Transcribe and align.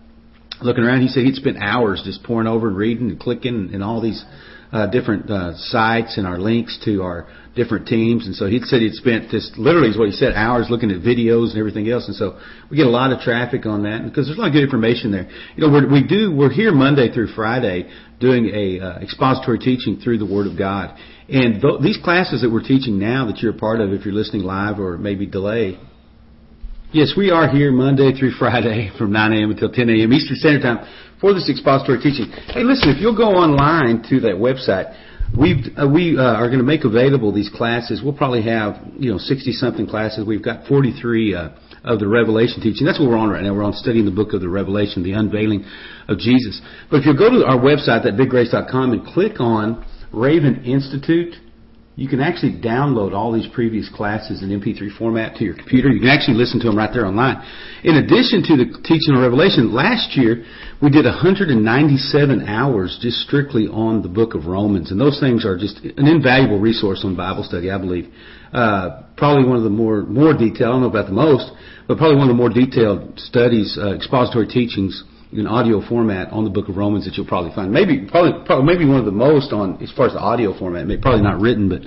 looking 0.62 0.84
around. 0.84 1.02
He 1.02 1.08
said 1.08 1.24
he'd 1.24 1.36
spent 1.36 1.58
hours 1.58 2.02
just 2.04 2.24
poring 2.24 2.48
over 2.48 2.68
and 2.68 2.78
reading 2.78 3.10
and 3.10 3.20
clicking 3.20 3.72
and 3.74 3.84
all 3.84 4.02
these 4.02 4.24
uh, 4.72 4.88
different 4.88 5.30
uh, 5.30 5.54
sites 5.56 6.18
and 6.18 6.26
our 6.28 6.38
links 6.38 6.80
to 6.86 7.02
our 7.02 7.28
different 7.56 7.88
teams. 7.88 8.26
And 8.26 8.36
so 8.36 8.48
he 8.48 8.60
said 8.60 8.82
he'd 8.82 8.94
spent 8.94 9.30
just 9.30 9.58
literally 9.58 9.90
is 9.90 9.98
what 9.98 10.10
he 10.10 10.16
said 10.16 10.34
hours 10.34 10.68
looking 10.70 10.92
at 10.92 11.02
videos 11.02 11.52
and 11.52 11.58
everything 11.58 11.90
else. 11.90 12.08
And 12.08 12.16
so 12.16 12.40
we 12.70 12.78
get 12.78 12.86
a 12.86 12.90
lot 12.90 13.12
of 13.12 13.20
traffic 13.20 13.66
on 13.66 13.84
that 13.84 14.04
because 14.04 14.28
there's 14.28 14.38
a 14.38 14.42
lot 14.42 14.48
of 14.48 14.54
good 14.54 14.64
information 14.64 15.12
there. 15.12 15.30
You 15.56 15.66
know, 15.66 15.72
we're, 15.72 15.92
we 15.92 16.06
do 16.06 16.36
we're 16.36 16.52
here 16.52 16.72
Monday 16.72 17.12
through 17.12 17.34
Friday 17.34 17.90
doing 18.20 18.52
a 18.54 18.80
uh, 18.80 19.00
expository 19.00 19.60
teaching 19.60 20.00
through 20.04 20.18
the 20.18 20.26
Word 20.26 20.48
of 20.48 20.58
God. 20.58 20.98
And 21.30 21.62
th- 21.62 21.82
these 21.82 21.98
classes 22.04 22.42
that 22.42 22.52
we're 22.52 22.64
teaching 22.64 23.00
now 23.00 23.26
that 23.28 23.40
you're 23.40 23.56
a 23.56 23.58
part 23.58 23.80
of, 23.80 23.92
if 23.92 24.06
you're 24.06 24.14
listening 24.14 24.44
live 24.44 24.80
or 24.80 24.98
maybe 24.98 25.26
delay, 25.26 25.80
Yes, 26.96 27.12
we 27.18 27.30
are 27.30 27.50
here 27.50 27.74
Monday 27.74 28.14
through 28.18 28.32
Friday 28.40 28.90
from 28.98 29.12
9 29.12 29.34
a.m. 29.34 29.52
until 29.52 29.70
10 29.70 29.90
a.m. 29.90 30.14
Eastern 30.14 30.38
Standard 30.38 30.62
Time 30.62 30.88
for 31.22 31.34
this 31.34 31.50
expository 31.50 32.00
teaching. 32.00 32.32
Hey, 32.48 32.64
listen, 32.64 32.90
if 32.90 33.02
you'll 33.02 33.18
go 33.18 33.32
online 33.36 34.04
to 34.10 34.20
that 34.22 34.36
website, 34.36 34.94
we 35.38 35.64
uh, 35.76 35.88
we 35.88 36.18
uh, 36.18 36.22
are 36.22 36.48
going 36.48 36.60
to 36.60 36.66
make 36.66 36.84
available 36.84 37.34
these 37.34 37.50
classes. 37.50 38.02
We'll 38.04 38.14
probably 38.14 38.44
have 38.44 38.78
you 38.98 39.12
know 39.12 39.18
60 39.18 39.52
something 39.54 39.88
classes. 39.88 40.26
We've 40.26 40.44
got 40.44 40.68
43 40.68 41.36
uh, 41.36 41.50
of 41.84 42.00
the 42.00 42.08
Revelation 42.08 42.62
teaching. 42.62 42.86
That's 42.86 43.00
what 43.00 43.10
we're 43.10 43.18
on 43.18 43.30
right 43.30 43.44
now. 43.44 43.54
We're 43.54 43.64
on 43.64 43.74
studying 43.74 44.06
the 44.06 44.12
book 44.12 44.34
of 44.34 44.42
the 44.42 44.50
Revelation, 44.50 45.04
the 45.04 45.14
unveiling 45.14 45.66
of 46.08 46.20
Jesus. 46.20 46.62
But 46.90 46.98
if 46.98 47.06
you'll 47.06 47.18
go 47.18 47.30
to 47.30 47.46
our 47.46 47.58
website, 47.58 48.04
that 48.04 48.14
biggrace.com, 48.14 48.94
and 48.94 49.06
click 49.06 49.40
on 49.40 49.86
Raven 50.14 50.64
Institute 50.64 51.36
you 51.96 52.10
can 52.10 52.20
actually 52.20 52.60
download 52.60 53.14
all 53.14 53.32
these 53.32 53.48
previous 53.54 53.88
classes 53.88 54.44
in 54.44 54.50
MP3 54.50 54.98
format 54.98 55.38
to 55.38 55.46
your 55.46 55.56
computer. 55.56 55.88
You 55.88 56.02
can 56.02 56.10
actually 56.10 56.36
listen 56.36 56.60
to 56.60 56.68
them 56.68 56.78
right 56.78 56.92
there 56.92 57.06
online. 57.06 57.40
In 57.84 57.96
addition 57.96 58.44
to 58.52 58.58
the 58.60 58.66
teaching 58.84 59.16
on 59.16 59.22
Revelation, 59.22 59.74
last 59.74 60.18
year 60.18 60.44
we 60.82 60.90
did 60.90 61.06
197 61.06 61.56
hours 62.48 63.00
just 63.02 63.20
strictly 63.24 63.68
on 63.68 64.02
the 64.02 64.10
book 64.10 64.36
of 64.36 64.46
Romans, 64.46 64.92
and 64.92 65.00
those 65.00 65.22
things 65.22 65.46
are 65.46 65.58
just 65.58 65.80
an 65.96 66.08
invaluable 66.08 66.60
resource 66.60 67.02
on 67.06 67.16
Bible 67.16 67.44
study, 67.44 67.72
I 67.72 67.78
believe. 67.78 68.12
Uh, 68.52 69.04
probably 69.16 69.48
one 69.48 69.58
of 69.58 69.64
the 69.64 69.70
more 69.70 70.04
more 70.04 70.34
detailed. 70.34 70.68
I 70.68 70.72
don't 70.76 70.82
know 70.82 70.92
about 70.92 71.08
the 71.08 71.16
most, 71.16 71.52
but 71.88 71.98
probably 71.98 72.18
one 72.18 72.30
of 72.30 72.36
the 72.36 72.40
more 72.40 72.52
detailed 72.52 73.20
studies, 73.20 73.78
uh, 73.80 73.96
expository 73.96 74.48
teachings 74.48 75.04
in 75.38 75.48
audio 75.48 75.82
format 75.88 76.32
on 76.32 76.44
the 76.44 76.50
Book 76.50 76.70
of 76.70 76.78
Romans 76.78 77.06
that 77.06 77.16
you'll 77.16 77.28
probably 77.28 77.54
find. 77.54 77.72
Maybe 77.72 78.08
probably, 78.10 78.46
probably 78.46 78.66
maybe 78.66 78.86
one 78.86 79.00
of 79.00 79.06
the 79.06 79.12
most 79.12 79.54
on 79.54 79.82
as 79.82 79.92
far 79.92 80.08
as 80.08 80.14
the 80.14 80.20
audio 80.20 80.58
format. 80.58 80.88
Maybe, 80.88 81.02
probably 81.02 81.22
not 81.22 81.40
written, 81.40 81.70
but 81.70 81.82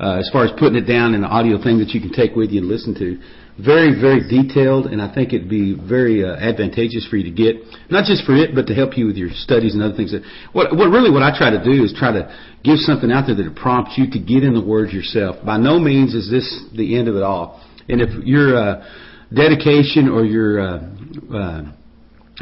uh, 0.00 0.18
as 0.18 0.28
far 0.32 0.44
as 0.44 0.50
putting 0.58 0.76
it 0.76 0.88
down 0.88 1.14
in 1.14 1.24
an 1.24 1.30
audio 1.30 1.62
thing 1.62 1.78
that 1.78 1.90
you 1.90 2.00
can 2.00 2.12
take 2.12 2.34
with 2.34 2.50
you 2.50 2.60
and 2.60 2.68
listen 2.68 2.94
to. 2.94 3.20
Very, 3.60 3.92
very 4.00 4.24
detailed, 4.24 4.86
and 4.86 5.02
I 5.02 5.12
think 5.12 5.34
it'd 5.34 5.50
be 5.50 5.76
very 5.76 6.24
uh, 6.24 6.32
advantageous 6.36 7.06
for 7.08 7.16
you 7.16 7.28
to 7.28 7.34
get, 7.34 7.60
not 7.90 8.06
just 8.06 8.24
for 8.24 8.34
it, 8.34 8.54
but 8.54 8.66
to 8.68 8.74
help 8.74 8.96
you 8.96 9.04
with 9.04 9.16
your 9.16 9.28
studies 9.28 9.74
and 9.74 9.82
other 9.82 9.94
things. 9.94 10.12
That 10.12 10.22
what, 10.52 10.72
what 10.72 10.88
really 10.88 11.10
what 11.10 11.22
I 11.22 11.36
try 11.36 11.50
to 11.50 11.62
do 11.62 11.84
is 11.84 11.92
try 11.92 12.12
to 12.12 12.24
give 12.64 12.78
something 12.78 13.12
out 13.12 13.26
there 13.26 13.36
that 13.36 13.56
prompts 13.56 13.98
you 13.98 14.08
to 14.10 14.18
get 14.18 14.44
in 14.44 14.54
the 14.54 14.64
Word 14.64 14.90
yourself. 14.92 15.44
By 15.44 15.58
no 15.58 15.78
means 15.78 16.14
is 16.14 16.30
this 16.30 16.48
the 16.74 16.96
end 16.96 17.08
of 17.08 17.16
it 17.16 17.22
all. 17.22 17.60
And 17.88 18.00
if 18.00 18.08
your 18.24 18.56
uh, 18.56 18.88
dedication 19.34 20.08
or 20.08 20.24
your 20.24 20.60
uh, 20.60 20.80
uh, 21.34 21.62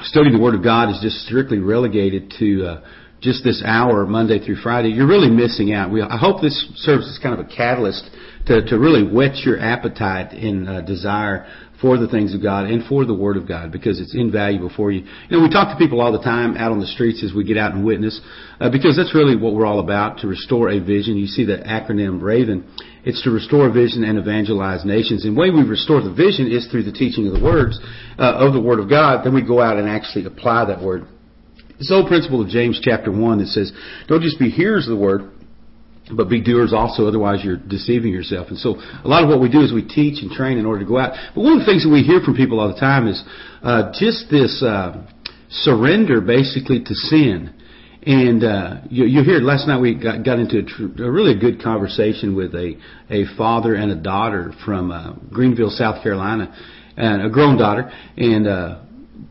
studying 0.03 0.35
the 0.35 0.43
Word 0.43 0.55
of 0.55 0.63
God 0.63 0.91
is 0.91 1.01
just 1.03 1.27
strictly 1.27 1.59
relegated 1.59 2.33
to 2.39 2.67
uh, 2.67 2.85
just 3.21 3.43
this 3.43 3.63
hour 3.67 4.07
Monday 4.07 4.45
through 4.45 4.57
Friday, 4.57 4.91
you're 4.91 5.09
really 5.09 5.31
missing 5.31 5.73
out. 5.73 5.91
We, 5.91 6.03
I 6.03 6.17
hope 6.17 6.41
this 6.41 6.67
serves 6.77 7.09
as 7.09 7.19
kind 7.21 7.39
of 7.39 7.45
a 7.45 7.49
catalyst 7.49 8.09
to, 8.47 8.65
to 8.67 8.79
really 8.79 9.03
whet 9.03 9.37
your 9.45 9.59
appetite 9.59 10.33
and 10.33 10.69
uh, 10.69 10.81
desire 10.83 11.47
for 11.81 11.97
the 11.97 12.09
things 12.09 12.35
of 12.35 12.43
God 12.43 12.67
and 12.67 12.85
for 12.87 13.05
the 13.05 13.15
Word 13.15 13.37
of 13.37 13.47
God 13.47 13.71
because 13.71 14.01
it's 14.01 14.15
invaluable 14.15 14.71
for 14.75 14.91
you. 14.91 15.07
You 15.29 15.37
know, 15.37 15.43
we 15.43 15.51
talk 15.51 15.71
to 15.71 15.79
people 15.79 16.01
all 16.01 16.13
the 16.13 16.23
time 16.23 16.57
out 16.57 16.73
on 16.73 16.81
the 16.81 16.87
streets 16.87 17.23
as 17.23 17.33
we 17.33 17.45
get 17.45 17.57
out 17.57 17.73
and 17.73 17.85
witness 17.85 18.21
uh, 18.61 18.71
because 18.71 18.97
that's 18.97 19.15
really 19.15 19.37
what 19.37 19.55
we're 19.55 19.67
all 19.67 19.81
about 19.81 20.19
to 20.19 20.27
restore 20.27 20.71
a 20.71 20.81
vision. 20.81 21.17
You 21.17 21.27
see 21.27 21.45
the 21.45 21.59
acronym 21.59 22.21
RAVEN. 22.21 22.69
It's 23.05 23.23
to 23.23 23.31
restore 23.31 23.71
vision 23.73 24.03
and 24.05 24.19
evangelize 24.19 24.85
nations. 24.85 25.25
And 25.25 25.37
the 25.37 25.41
way 25.41 25.51
we 25.51 25.63
restore 25.63 26.03
the 26.03 26.13
vision 26.13 26.51
is 26.51 26.67
through 26.67 26.83
the 26.83 26.93
teaching 26.93 27.27
of 27.29 27.35
the 27.35 27.43
words 27.43 27.79
uh, 28.19 28.35
of 28.35 28.53
the 28.53 28.61
Word 28.61 28.81
of 28.81 28.91
God. 28.91 29.25
Then 29.25 29.35
we 29.35 29.47
go 29.47 29.61
out 29.61 29.77
and 29.77 29.89
actually 29.89 30.27
apply 30.27 30.67
that 30.67 30.83
Word. 30.83 31.07
This 31.79 31.93
old 31.93 32.09
principle 32.09 32.43
of 32.43 32.49
James 32.49 32.81
chapter 32.83 33.13
1 33.13 33.39
that 33.39 33.47
says, 33.47 33.73
don't 34.09 34.21
just 34.21 34.39
be 34.39 34.51
hearers 34.51 34.89
of 34.89 34.99
the 34.99 35.03
Word, 35.03 35.31
but 36.17 36.29
be 36.29 36.41
doers 36.41 36.73
also, 36.73 37.07
otherwise 37.07 37.45
you're 37.45 37.57
deceiving 37.57 38.13
yourself. 38.13 38.49
And 38.49 38.59
so 38.59 38.77
a 38.79 39.09
lot 39.09 39.23
of 39.23 39.29
what 39.29 39.41
we 39.41 39.49
do 39.51 39.61
is 39.61 39.73
we 39.73 39.87
teach 39.87 40.23
and 40.23 40.31
train 40.31 40.59
in 40.59 40.67
order 40.67 40.81
to 40.81 40.87
go 40.87 40.99
out. 40.99 41.13
But 41.35 41.43
one 41.43 41.55
of 41.55 41.61
the 41.61 41.67
things 41.67 41.85
that 41.85 41.91
we 41.91 42.03
hear 42.03 42.21
from 42.21 42.35
people 42.35 42.61
all 42.61 42.73
the 42.73 42.81
time 42.81 43.07
is 43.09 43.23
uh, 43.63 43.93
just 43.99 44.31
this 44.31 44.63
uh, 44.63 45.07
surrender 45.51 46.21
basically 46.21 46.83
to 46.83 46.95
sin. 46.95 47.55
And 48.03 48.45
uh, 48.45 48.81
you, 48.89 49.05
you 49.05 49.23
hear 49.25 49.41
last 49.41 49.67
night 49.67 49.81
we 49.81 49.95
got, 49.95 50.25
got 50.25 50.39
into 50.39 50.59
a, 50.59 50.63
tr- 50.63 51.03
a 51.03 51.11
really 51.11 51.39
good 51.39 51.63
conversation 51.63 52.35
with 52.35 52.55
a, 52.55 52.79
a 53.11 53.25
father 53.37 53.75
and 53.75 53.91
a 53.91 53.97
daughter 53.97 54.53
from 54.65 54.91
uh, 54.91 55.15
Greenville, 55.31 55.71
South 55.71 56.03
Carolina, 56.03 56.55
and 56.97 57.23
a 57.23 57.29
grown 57.29 57.59
daughter. 57.59 57.91
And 58.17 58.47
uh, 58.47 58.83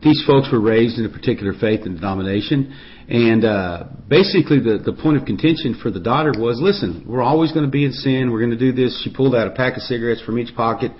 these 0.02 0.22
folks 0.26 0.48
were 0.52 0.60
raised 0.60 0.98
in 0.98 1.06
a 1.06 1.08
particular 1.08 1.52
faith 1.52 1.80
and 1.84 1.96
denomination. 1.96 2.74
And 3.08 3.44
uh, 3.44 3.84
basically, 4.06 4.60
the, 4.60 4.78
the 4.84 4.92
point 4.92 5.16
of 5.16 5.24
contention 5.24 5.80
for 5.82 5.90
the 5.90 6.00
daughter 6.00 6.32
was 6.36 6.60
listen, 6.60 7.04
we're 7.06 7.22
always 7.22 7.52
going 7.52 7.64
to 7.64 7.70
be 7.70 7.84
in 7.84 7.92
sin. 7.92 8.30
We're 8.30 8.40
going 8.40 8.56
to 8.56 8.58
do 8.58 8.72
this. 8.72 9.00
She 9.02 9.14
pulled 9.14 9.34
out 9.34 9.46
a 9.46 9.50
pack 9.50 9.76
of 9.76 9.82
cigarettes 9.82 10.20
from 10.22 10.38
each 10.38 10.54
pocket 10.54 10.92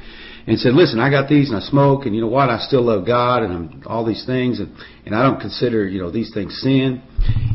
and 0.46 0.58
said, 0.58 0.72
listen, 0.72 0.98
I 0.98 1.10
got 1.10 1.28
these 1.28 1.50
and 1.50 1.58
I 1.58 1.60
smoke, 1.60 2.06
and 2.06 2.14
you 2.14 2.22
know 2.22 2.28
what? 2.28 2.48
I 2.48 2.58
still 2.60 2.82
love 2.82 3.06
God 3.06 3.42
and 3.42 3.52
I'm, 3.52 3.82
all 3.84 4.06
these 4.06 4.24
things, 4.24 4.60
and, 4.60 4.74
and 5.04 5.14
I 5.14 5.22
don't 5.22 5.40
consider, 5.40 5.86
you 5.86 6.00
know, 6.00 6.10
these 6.10 6.32
things 6.32 6.58
sin. 6.62 7.02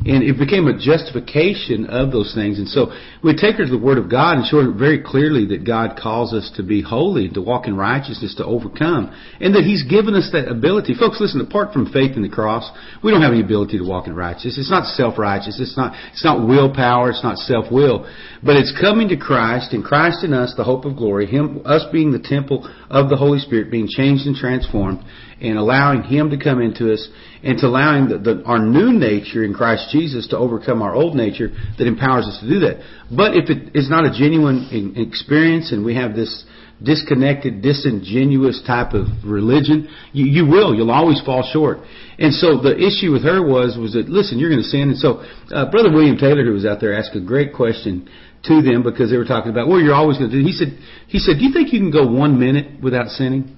And 0.05 0.21
it 0.21 0.37
became 0.37 0.67
a 0.67 0.75
justification 0.77 1.85
of 1.87 2.11
those 2.11 2.35
things. 2.35 2.59
And 2.59 2.67
so 2.67 2.91
we 3.23 3.31
take 3.37 3.55
her 3.55 3.63
to 3.63 3.71
the 3.71 3.79
Word 3.79 3.97
of 3.97 4.11
God 4.11 4.35
and 4.35 4.45
show 4.45 4.61
her 4.61 4.69
very 4.69 5.01
clearly 5.01 5.47
that 5.55 5.65
God 5.65 5.95
calls 5.95 6.33
us 6.33 6.51
to 6.57 6.63
be 6.63 6.81
holy, 6.81 7.29
to 7.29 7.41
walk 7.41 7.67
in 7.67 7.77
righteousness, 7.77 8.35
to 8.35 8.45
overcome, 8.45 9.15
and 9.39 9.55
that 9.55 9.63
He's 9.63 9.87
given 9.87 10.13
us 10.13 10.29
that 10.33 10.51
ability. 10.51 10.93
Folks, 10.99 11.21
listen, 11.21 11.39
apart 11.39 11.71
from 11.71 11.87
faith 11.93 12.17
in 12.17 12.21
the 12.21 12.27
cross, 12.27 12.69
we 13.01 13.11
don't 13.11 13.21
have 13.21 13.31
any 13.31 13.41
ability 13.41 13.77
to 13.77 13.87
walk 13.87 14.07
in 14.07 14.13
righteousness. 14.13 14.57
It's 14.59 14.71
not 14.71 14.87
self-righteous. 14.87 15.57
It's 15.57 15.77
not, 15.77 15.95
it's 16.11 16.25
not 16.25 16.45
willpower. 16.45 17.11
It's 17.11 17.23
not 17.23 17.37
self-will. 17.37 18.03
But 18.43 18.57
it's 18.57 18.75
coming 18.75 19.07
to 19.07 19.15
Christ 19.15 19.71
and 19.71 19.85
Christ 19.85 20.25
in 20.25 20.33
us, 20.33 20.53
the 20.57 20.65
hope 20.65 20.83
of 20.83 20.97
glory, 20.97 21.27
Him, 21.27 21.61
us 21.63 21.85
being 21.93 22.11
the 22.11 22.19
temple 22.19 22.69
of 22.89 23.07
the 23.07 23.15
Holy 23.15 23.39
Spirit, 23.39 23.71
being 23.71 23.87
changed 23.87 24.27
and 24.27 24.35
transformed, 24.35 24.99
and 25.43 25.57
allowing 25.57 26.03
Him 26.03 26.29
to 26.31 26.37
come 26.37 26.61
into 26.61 26.91
us 26.91 27.07
and 27.43 27.59
to 27.59 27.67
allowing 27.67 28.07
the, 28.07 28.17
the, 28.17 28.43
our 28.45 28.59
new 28.59 28.93
nature 28.97 29.43
in 29.43 29.53
Christ 29.53 29.89
Jesus 29.91 30.27
to 30.29 30.37
overcome 30.37 30.81
our 30.81 30.95
old 30.95 31.15
nature 31.15 31.49
that 31.77 31.85
empowers 31.85 32.25
us 32.25 32.39
to 32.39 32.47
do 32.47 32.59
that. 32.61 32.81
But 33.11 33.35
if 33.35 33.49
it 33.49 33.75
is 33.75 33.89
not 33.89 34.05
a 34.05 34.11
genuine 34.11 34.95
experience 34.95 35.71
and 35.71 35.85
we 35.85 35.95
have 35.95 36.15
this 36.15 36.45
disconnected, 36.81 37.61
disingenuous 37.61 38.63
type 38.65 38.93
of 38.93 39.07
religion, 39.23 39.87
you, 40.11 40.25
you 40.25 40.45
will. 40.45 40.73
You'll 40.73 40.91
always 40.91 41.21
fall 41.21 41.47
short. 41.51 41.79
And 42.17 42.33
so 42.33 42.61
the 42.61 42.75
issue 42.75 43.11
with 43.11 43.23
her 43.23 43.45
was 43.45 43.77
was 43.77 43.93
that 43.93 44.09
listen, 44.09 44.39
you're 44.39 44.49
going 44.49 44.63
to 44.63 44.67
sin. 44.67 44.89
And 44.89 44.97
so 44.97 45.23
uh, 45.51 45.69
Brother 45.69 45.91
William 45.91 46.17
Taylor, 46.17 46.43
who 46.43 46.53
was 46.53 46.65
out 46.65 46.79
there, 46.79 46.97
asked 46.97 47.15
a 47.15 47.21
great 47.21 47.53
question 47.53 48.09
to 48.45 48.61
them 48.61 48.83
because 48.83 49.11
they 49.11 49.17
were 49.17 49.25
talking 49.27 49.51
about 49.51 49.67
well, 49.67 49.79
you're 49.79 49.93
always 49.93 50.17
going 50.17 50.31
to 50.31 50.37
do. 50.37 50.43
He 50.43 50.53
said 50.53 50.79
he 51.07 51.19
said, 51.19 51.37
do 51.39 51.45
you 51.45 51.53
think 51.53 51.71
you 51.73 51.79
can 51.79 51.91
go 51.91 52.07
one 52.07 52.39
minute 52.39 52.81
without 52.81 53.07
sinning? 53.07 53.57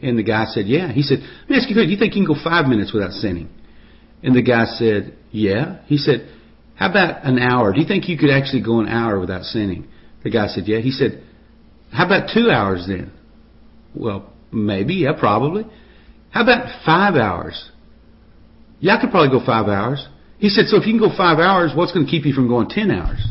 And 0.00 0.18
the 0.18 0.22
guy 0.22 0.44
said, 0.46 0.66
yeah. 0.66 0.92
He 0.92 1.02
said, 1.02 1.18
let 1.20 1.50
me 1.50 1.56
ask 1.56 1.68
you. 1.68 1.74
Do 1.74 1.82
you 1.82 1.98
think 1.98 2.14
you 2.14 2.24
can 2.24 2.34
go 2.34 2.40
five 2.42 2.66
minutes 2.66 2.92
without 2.92 3.12
sinning? 3.12 3.48
And 4.22 4.34
the 4.34 4.42
guy 4.42 4.64
said, 4.64 5.16
yeah. 5.30 5.80
He 5.86 5.96
said, 5.96 6.28
how 6.74 6.90
about 6.90 7.24
an 7.24 7.38
hour? 7.38 7.72
Do 7.72 7.80
you 7.80 7.86
think 7.86 8.08
you 8.08 8.16
could 8.16 8.30
actually 8.30 8.62
go 8.62 8.80
an 8.80 8.88
hour 8.88 9.18
without 9.18 9.42
sinning? 9.42 9.88
The 10.22 10.30
guy 10.30 10.46
said, 10.48 10.68
yeah. 10.68 10.78
He 10.78 10.92
said, 10.92 11.24
how 11.92 12.06
about 12.06 12.30
two 12.32 12.50
hours 12.50 12.84
then? 12.86 13.12
Well, 13.94 14.32
maybe, 14.52 14.94
yeah, 14.94 15.12
probably. 15.18 15.64
How 16.30 16.42
about 16.42 16.84
five 16.84 17.14
hours? 17.14 17.70
Yeah, 18.80 18.96
I 18.96 19.00
could 19.00 19.10
probably 19.10 19.36
go 19.36 19.44
five 19.44 19.66
hours. 19.66 20.06
He 20.38 20.48
said, 20.48 20.66
so 20.66 20.76
if 20.76 20.86
you 20.86 20.92
can 20.92 21.00
go 21.00 21.14
five 21.16 21.38
hours, 21.38 21.72
what's 21.74 21.92
going 21.92 22.06
to 22.06 22.10
keep 22.10 22.24
you 22.24 22.32
from 22.32 22.46
going 22.46 22.68
ten 22.68 22.92
hours? 22.92 23.26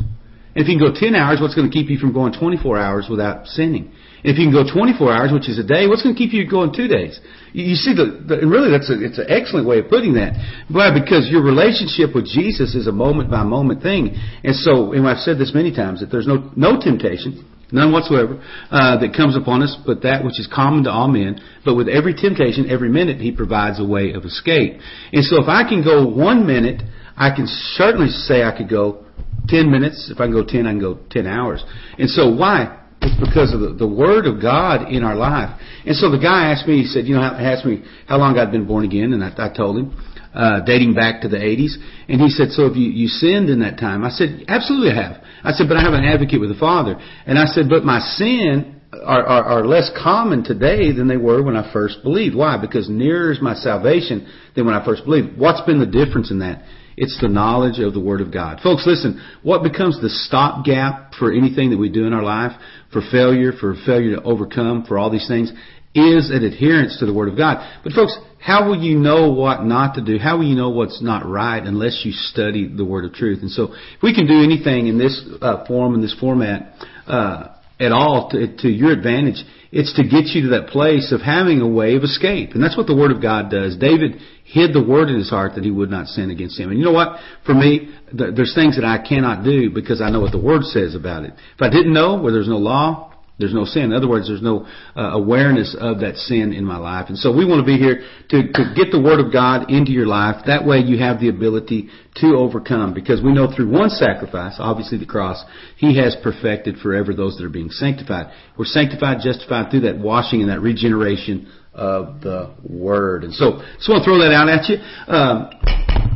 And 0.54 0.64
if 0.64 0.68
you 0.68 0.78
can 0.78 0.86
go 0.86 0.98
ten 0.98 1.14
hours, 1.14 1.38
what's 1.40 1.54
going 1.54 1.70
to 1.70 1.72
keep 1.72 1.88
you 1.88 1.98
from 1.98 2.12
going 2.12 2.34
24 2.38 2.78
hours 2.78 3.06
without 3.08 3.46
sinning? 3.46 3.92
If 4.24 4.38
you 4.38 4.50
can 4.50 4.52
go 4.52 4.66
24 4.66 5.12
hours, 5.12 5.30
which 5.32 5.48
is 5.48 5.58
a 5.58 5.66
day, 5.66 5.86
what's 5.86 6.02
going 6.02 6.14
to 6.14 6.18
keep 6.18 6.32
you 6.32 6.48
going 6.48 6.74
two 6.74 6.88
days? 6.88 7.20
You, 7.52 7.70
you 7.70 7.76
see, 7.76 7.94
the, 7.94 8.18
the, 8.26 8.46
really 8.46 8.70
that's 8.70 8.90
a, 8.90 8.98
it's 8.98 9.18
an 9.18 9.30
excellent 9.30 9.66
way 9.66 9.78
of 9.78 9.88
putting 9.88 10.14
that. 10.14 10.34
Why? 10.68 10.90
Because 10.90 11.30
your 11.30 11.42
relationship 11.42 12.14
with 12.14 12.26
Jesus 12.26 12.74
is 12.74 12.86
a 12.86 12.92
moment 12.92 13.30
by 13.30 13.44
moment 13.44 13.82
thing. 13.82 14.18
And 14.42 14.56
so, 14.56 14.92
and 14.92 15.06
I've 15.06 15.22
said 15.22 15.38
this 15.38 15.54
many 15.54 15.70
times, 15.74 16.00
that 16.00 16.10
there's 16.10 16.26
no, 16.26 16.50
no 16.56 16.80
temptation, 16.80 17.46
none 17.70 17.92
whatsoever, 17.92 18.42
uh, 18.70 18.98
that 18.98 19.14
comes 19.14 19.36
upon 19.36 19.62
us, 19.62 19.78
but 19.86 20.02
that 20.02 20.24
which 20.24 20.40
is 20.42 20.50
common 20.50 20.84
to 20.84 20.90
all 20.90 21.08
men. 21.08 21.38
But 21.64 21.76
with 21.76 21.86
every 21.88 22.14
temptation, 22.14 22.68
every 22.68 22.90
minute, 22.90 23.20
He 23.20 23.30
provides 23.30 23.78
a 23.78 23.86
way 23.86 24.12
of 24.12 24.24
escape. 24.24 24.82
And 25.12 25.22
so 25.22 25.40
if 25.40 25.48
I 25.48 25.62
can 25.62 25.84
go 25.84 26.06
one 26.06 26.46
minute, 26.46 26.82
I 27.16 27.30
can 27.34 27.46
certainly 27.46 28.10
say 28.10 28.42
I 28.42 28.56
could 28.56 28.68
go 28.68 29.04
10 29.46 29.70
minutes. 29.70 30.10
If 30.10 30.20
I 30.20 30.26
can 30.26 30.32
go 30.32 30.44
10, 30.44 30.66
I 30.66 30.70
can 30.70 30.80
go 30.80 30.98
10 31.10 31.26
hours. 31.26 31.64
And 31.98 32.10
so 32.10 32.34
why? 32.34 32.78
It's 33.08 33.20
because 33.20 33.54
of 33.54 33.60
the, 33.60 33.72
the 33.72 33.88
Word 33.88 34.26
of 34.26 34.40
God 34.40 34.92
in 34.92 35.02
our 35.02 35.16
life. 35.16 35.58
And 35.86 35.96
so 35.96 36.10
the 36.10 36.18
guy 36.18 36.52
asked 36.52 36.68
me, 36.68 36.82
he 36.82 36.84
said, 36.84 37.06
you 37.06 37.14
know, 37.14 37.22
asked 37.22 37.64
me 37.64 37.82
how 38.06 38.18
long 38.18 38.38
I'd 38.38 38.52
been 38.52 38.66
born 38.66 38.84
again, 38.84 39.12
and 39.12 39.24
I, 39.24 39.32
I 39.38 39.48
told 39.48 39.78
him, 39.78 39.96
uh, 40.34 40.60
dating 40.60 40.94
back 40.94 41.22
to 41.22 41.28
the 41.28 41.38
80s. 41.38 41.80
And 42.08 42.20
he 42.20 42.28
said, 42.28 42.50
so 42.50 42.68
have 42.68 42.76
you, 42.76 42.90
you 42.90 43.08
sinned 43.08 43.48
in 43.48 43.60
that 43.60 43.78
time? 43.78 44.04
I 44.04 44.10
said, 44.10 44.44
absolutely 44.46 44.92
I 44.92 45.02
have. 45.02 45.22
I 45.42 45.52
said, 45.52 45.68
but 45.68 45.76
I 45.76 45.82
have 45.82 45.94
an 45.94 46.04
advocate 46.04 46.40
with 46.40 46.50
the 46.50 46.60
Father. 46.60 47.00
And 47.26 47.38
I 47.38 47.46
said, 47.46 47.68
but 47.68 47.84
my 47.84 48.00
sin 48.00 48.80
are, 48.92 49.24
are, 49.24 49.44
are 49.44 49.66
less 49.66 49.90
common 50.02 50.44
today 50.44 50.92
than 50.92 51.08
they 51.08 51.16
were 51.16 51.42
when 51.42 51.56
I 51.56 51.72
first 51.72 52.02
believed. 52.02 52.36
Why? 52.36 52.60
Because 52.60 52.88
nearer 52.88 53.32
is 53.32 53.40
my 53.40 53.54
salvation 53.54 54.28
than 54.54 54.66
when 54.66 54.74
I 54.74 54.84
first 54.84 55.04
believed. 55.04 55.38
What's 55.38 55.60
been 55.62 55.80
the 55.80 55.86
difference 55.86 56.30
in 56.30 56.40
that? 56.40 56.62
It's 57.00 57.18
the 57.20 57.28
knowledge 57.28 57.78
of 57.78 57.94
the 57.94 58.00
Word 58.00 58.20
of 58.20 58.32
God. 58.32 58.60
Folks, 58.60 58.86
listen, 58.86 59.22
what 59.42 59.62
becomes 59.62 60.00
the 60.00 60.10
stopgap 60.10 61.14
for 61.14 61.32
anything 61.32 61.70
that 61.70 61.78
we 61.78 61.88
do 61.88 62.06
in 62.06 62.12
our 62.12 62.22
life, 62.22 62.52
for 62.92 63.00
failure, 63.12 63.52
for 63.52 63.74
failure 63.86 64.16
to 64.16 64.22
overcome, 64.22 64.84
for 64.84 64.98
all 64.98 65.10
these 65.10 65.28
things, 65.28 65.50
is 65.94 66.30
an 66.30 66.44
adherence 66.44 66.98
to 66.98 67.06
the 67.06 67.14
Word 67.14 67.28
of 67.28 67.36
God. 67.36 67.66
But 67.82 67.92
folks, 67.92 68.16
how 68.40 68.68
will 68.68 68.80
you 68.80 68.98
know 68.98 69.32
what 69.32 69.64
not 69.64 69.94
to 69.94 70.04
do? 70.04 70.18
How 70.18 70.38
will 70.38 70.44
you 70.44 70.56
know 70.56 70.70
what's 70.70 71.02
not 71.02 71.26
right 71.26 71.62
unless 71.62 72.02
you 72.04 72.12
study 72.12 72.68
the 72.68 72.84
Word 72.84 73.04
of 73.04 73.12
truth? 73.12 73.40
And 73.42 73.50
so, 73.50 73.72
if 73.72 74.02
we 74.02 74.14
can 74.14 74.26
do 74.26 74.42
anything 74.42 74.86
in 74.86 74.98
this 74.98 75.24
uh, 75.40 75.66
form, 75.66 75.94
in 75.94 76.00
this 76.00 76.16
format, 76.18 76.74
uh, 77.06 77.54
at 77.80 77.92
all 77.92 78.30
to, 78.30 78.56
to 78.58 78.68
your 78.68 78.92
advantage, 78.92 79.44
it's 79.70 79.94
to 79.94 80.02
get 80.02 80.26
you 80.34 80.42
to 80.42 80.48
that 80.58 80.68
place 80.68 81.12
of 81.12 81.20
having 81.20 81.60
a 81.60 81.68
way 81.68 81.94
of 81.96 82.02
escape. 82.02 82.52
And 82.52 82.62
that's 82.62 82.76
what 82.76 82.86
the 82.86 82.96
Word 82.96 83.10
of 83.10 83.20
God 83.20 83.50
does. 83.50 83.76
David 83.76 84.20
hid 84.44 84.72
the 84.72 84.82
Word 84.82 85.08
in 85.08 85.16
his 85.16 85.28
heart 85.28 85.54
that 85.56 85.64
he 85.64 85.70
would 85.70 85.90
not 85.90 86.06
sin 86.06 86.30
against 86.30 86.58
him. 86.58 86.70
And 86.70 86.78
you 86.78 86.84
know 86.84 86.92
what? 86.92 87.18
For 87.44 87.54
me, 87.54 87.94
there's 88.12 88.54
things 88.54 88.76
that 88.76 88.84
I 88.84 88.98
cannot 89.06 89.44
do 89.44 89.70
because 89.70 90.00
I 90.00 90.10
know 90.10 90.20
what 90.20 90.32
the 90.32 90.40
Word 90.40 90.62
says 90.64 90.94
about 90.94 91.24
it. 91.24 91.34
If 91.54 91.60
I 91.60 91.68
didn't 91.68 91.92
know 91.92 92.20
where 92.20 92.32
there's 92.32 92.48
no 92.48 92.56
law, 92.56 93.07
there's 93.38 93.54
no 93.54 93.64
sin. 93.64 93.84
In 93.84 93.92
other 93.92 94.08
words, 94.08 94.26
there's 94.26 94.42
no 94.42 94.66
uh, 94.96 95.00
awareness 95.12 95.76
of 95.78 96.00
that 96.00 96.16
sin 96.16 96.52
in 96.52 96.64
my 96.64 96.76
life. 96.76 97.06
And 97.08 97.16
so 97.16 97.34
we 97.34 97.46
want 97.46 97.60
to 97.60 97.66
be 97.66 97.78
here 97.78 98.02
to, 98.30 98.52
to 98.52 98.74
get 98.74 98.90
the 98.90 99.00
Word 99.00 99.24
of 99.24 99.32
God 99.32 99.70
into 99.70 99.92
your 99.92 100.06
life. 100.06 100.44
That 100.46 100.66
way 100.66 100.78
you 100.78 100.98
have 100.98 101.20
the 101.20 101.28
ability 101.28 101.88
to 102.16 102.34
overcome 102.34 102.94
because 102.94 103.22
we 103.22 103.32
know 103.32 103.46
through 103.54 103.70
one 103.70 103.90
sacrifice, 103.90 104.56
obviously 104.58 104.98
the 104.98 105.06
cross, 105.06 105.44
He 105.76 105.96
has 105.98 106.16
perfected 106.22 106.78
forever 106.78 107.14
those 107.14 107.36
that 107.36 107.44
are 107.44 107.50
being 107.50 107.70
sanctified. 107.70 108.32
We're 108.58 108.64
sanctified, 108.64 109.18
justified 109.22 109.70
through 109.70 109.82
that 109.82 109.98
washing 109.98 110.40
and 110.40 110.50
that 110.50 110.60
regeneration 110.60 111.48
of 111.78 112.20
the 112.20 112.54
Word. 112.68 113.24
And 113.24 113.32
so, 113.32 113.62
just 113.78 113.88
want 113.88 114.02
to 114.02 114.04
throw 114.04 114.18
that 114.18 114.34
out 114.34 114.48
at 114.50 114.68
you. 114.68 114.76
Um, 115.06 115.50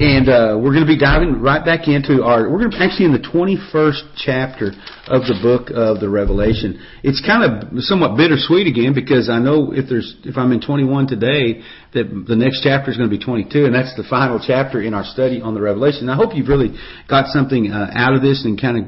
and 0.02 0.28
uh, 0.28 0.58
we're 0.58 0.74
going 0.74 0.84
to 0.84 0.90
be 0.90 0.98
diving 0.98 1.40
right 1.40 1.64
back 1.64 1.86
into 1.86 2.24
our. 2.24 2.50
We're 2.50 2.58
going 2.58 2.72
to 2.72 2.82
actually 2.82 3.06
in 3.06 3.12
the 3.12 3.22
21st 3.22 4.18
chapter 4.18 4.74
of 5.06 5.22
the 5.30 5.38
book 5.40 5.70
of 5.70 6.00
the 6.00 6.08
Revelation. 6.08 6.82
It's 7.02 7.22
kind 7.24 7.46
of 7.46 7.70
somewhat 7.86 8.16
bittersweet 8.16 8.66
again 8.66 8.94
because 8.94 9.30
I 9.30 9.38
know 9.38 9.70
if 9.72 9.88
there's 9.88 10.16
if 10.24 10.36
I'm 10.36 10.50
in 10.50 10.60
21 10.60 11.06
today, 11.06 11.62
that 11.92 12.08
the 12.08 12.36
next 12.36 12.64
chapter 12.64 12.90
is 12.90 12.96
going 12.96 13.10
to 13.10 13.14
be 13.14 13.22
22, 13.22 13.68
and 13.68 13.74
that's 13.74 13.92
the 14.00 14.04
final 14.08 14.40
chapter 14.40 14.80
in 14.80 14.94
our 14.94 15.04
study 15.04 15.44
on 15.44 15.52
the 15.52 15.60
Revelation. 15.60 16.08
I 16.08 16.16
hope 16.16 16.32
you've 16.32 16.48
really 16.48 16.72
got 17.04 17.28
something 17.28 17.68
uh, 17.68 17.92
out 17.92 18.16
of 18.16 18.24
this 18.24 18.48
and 18.48 18.56
kind 18.56 18.80
of 18.80 18.84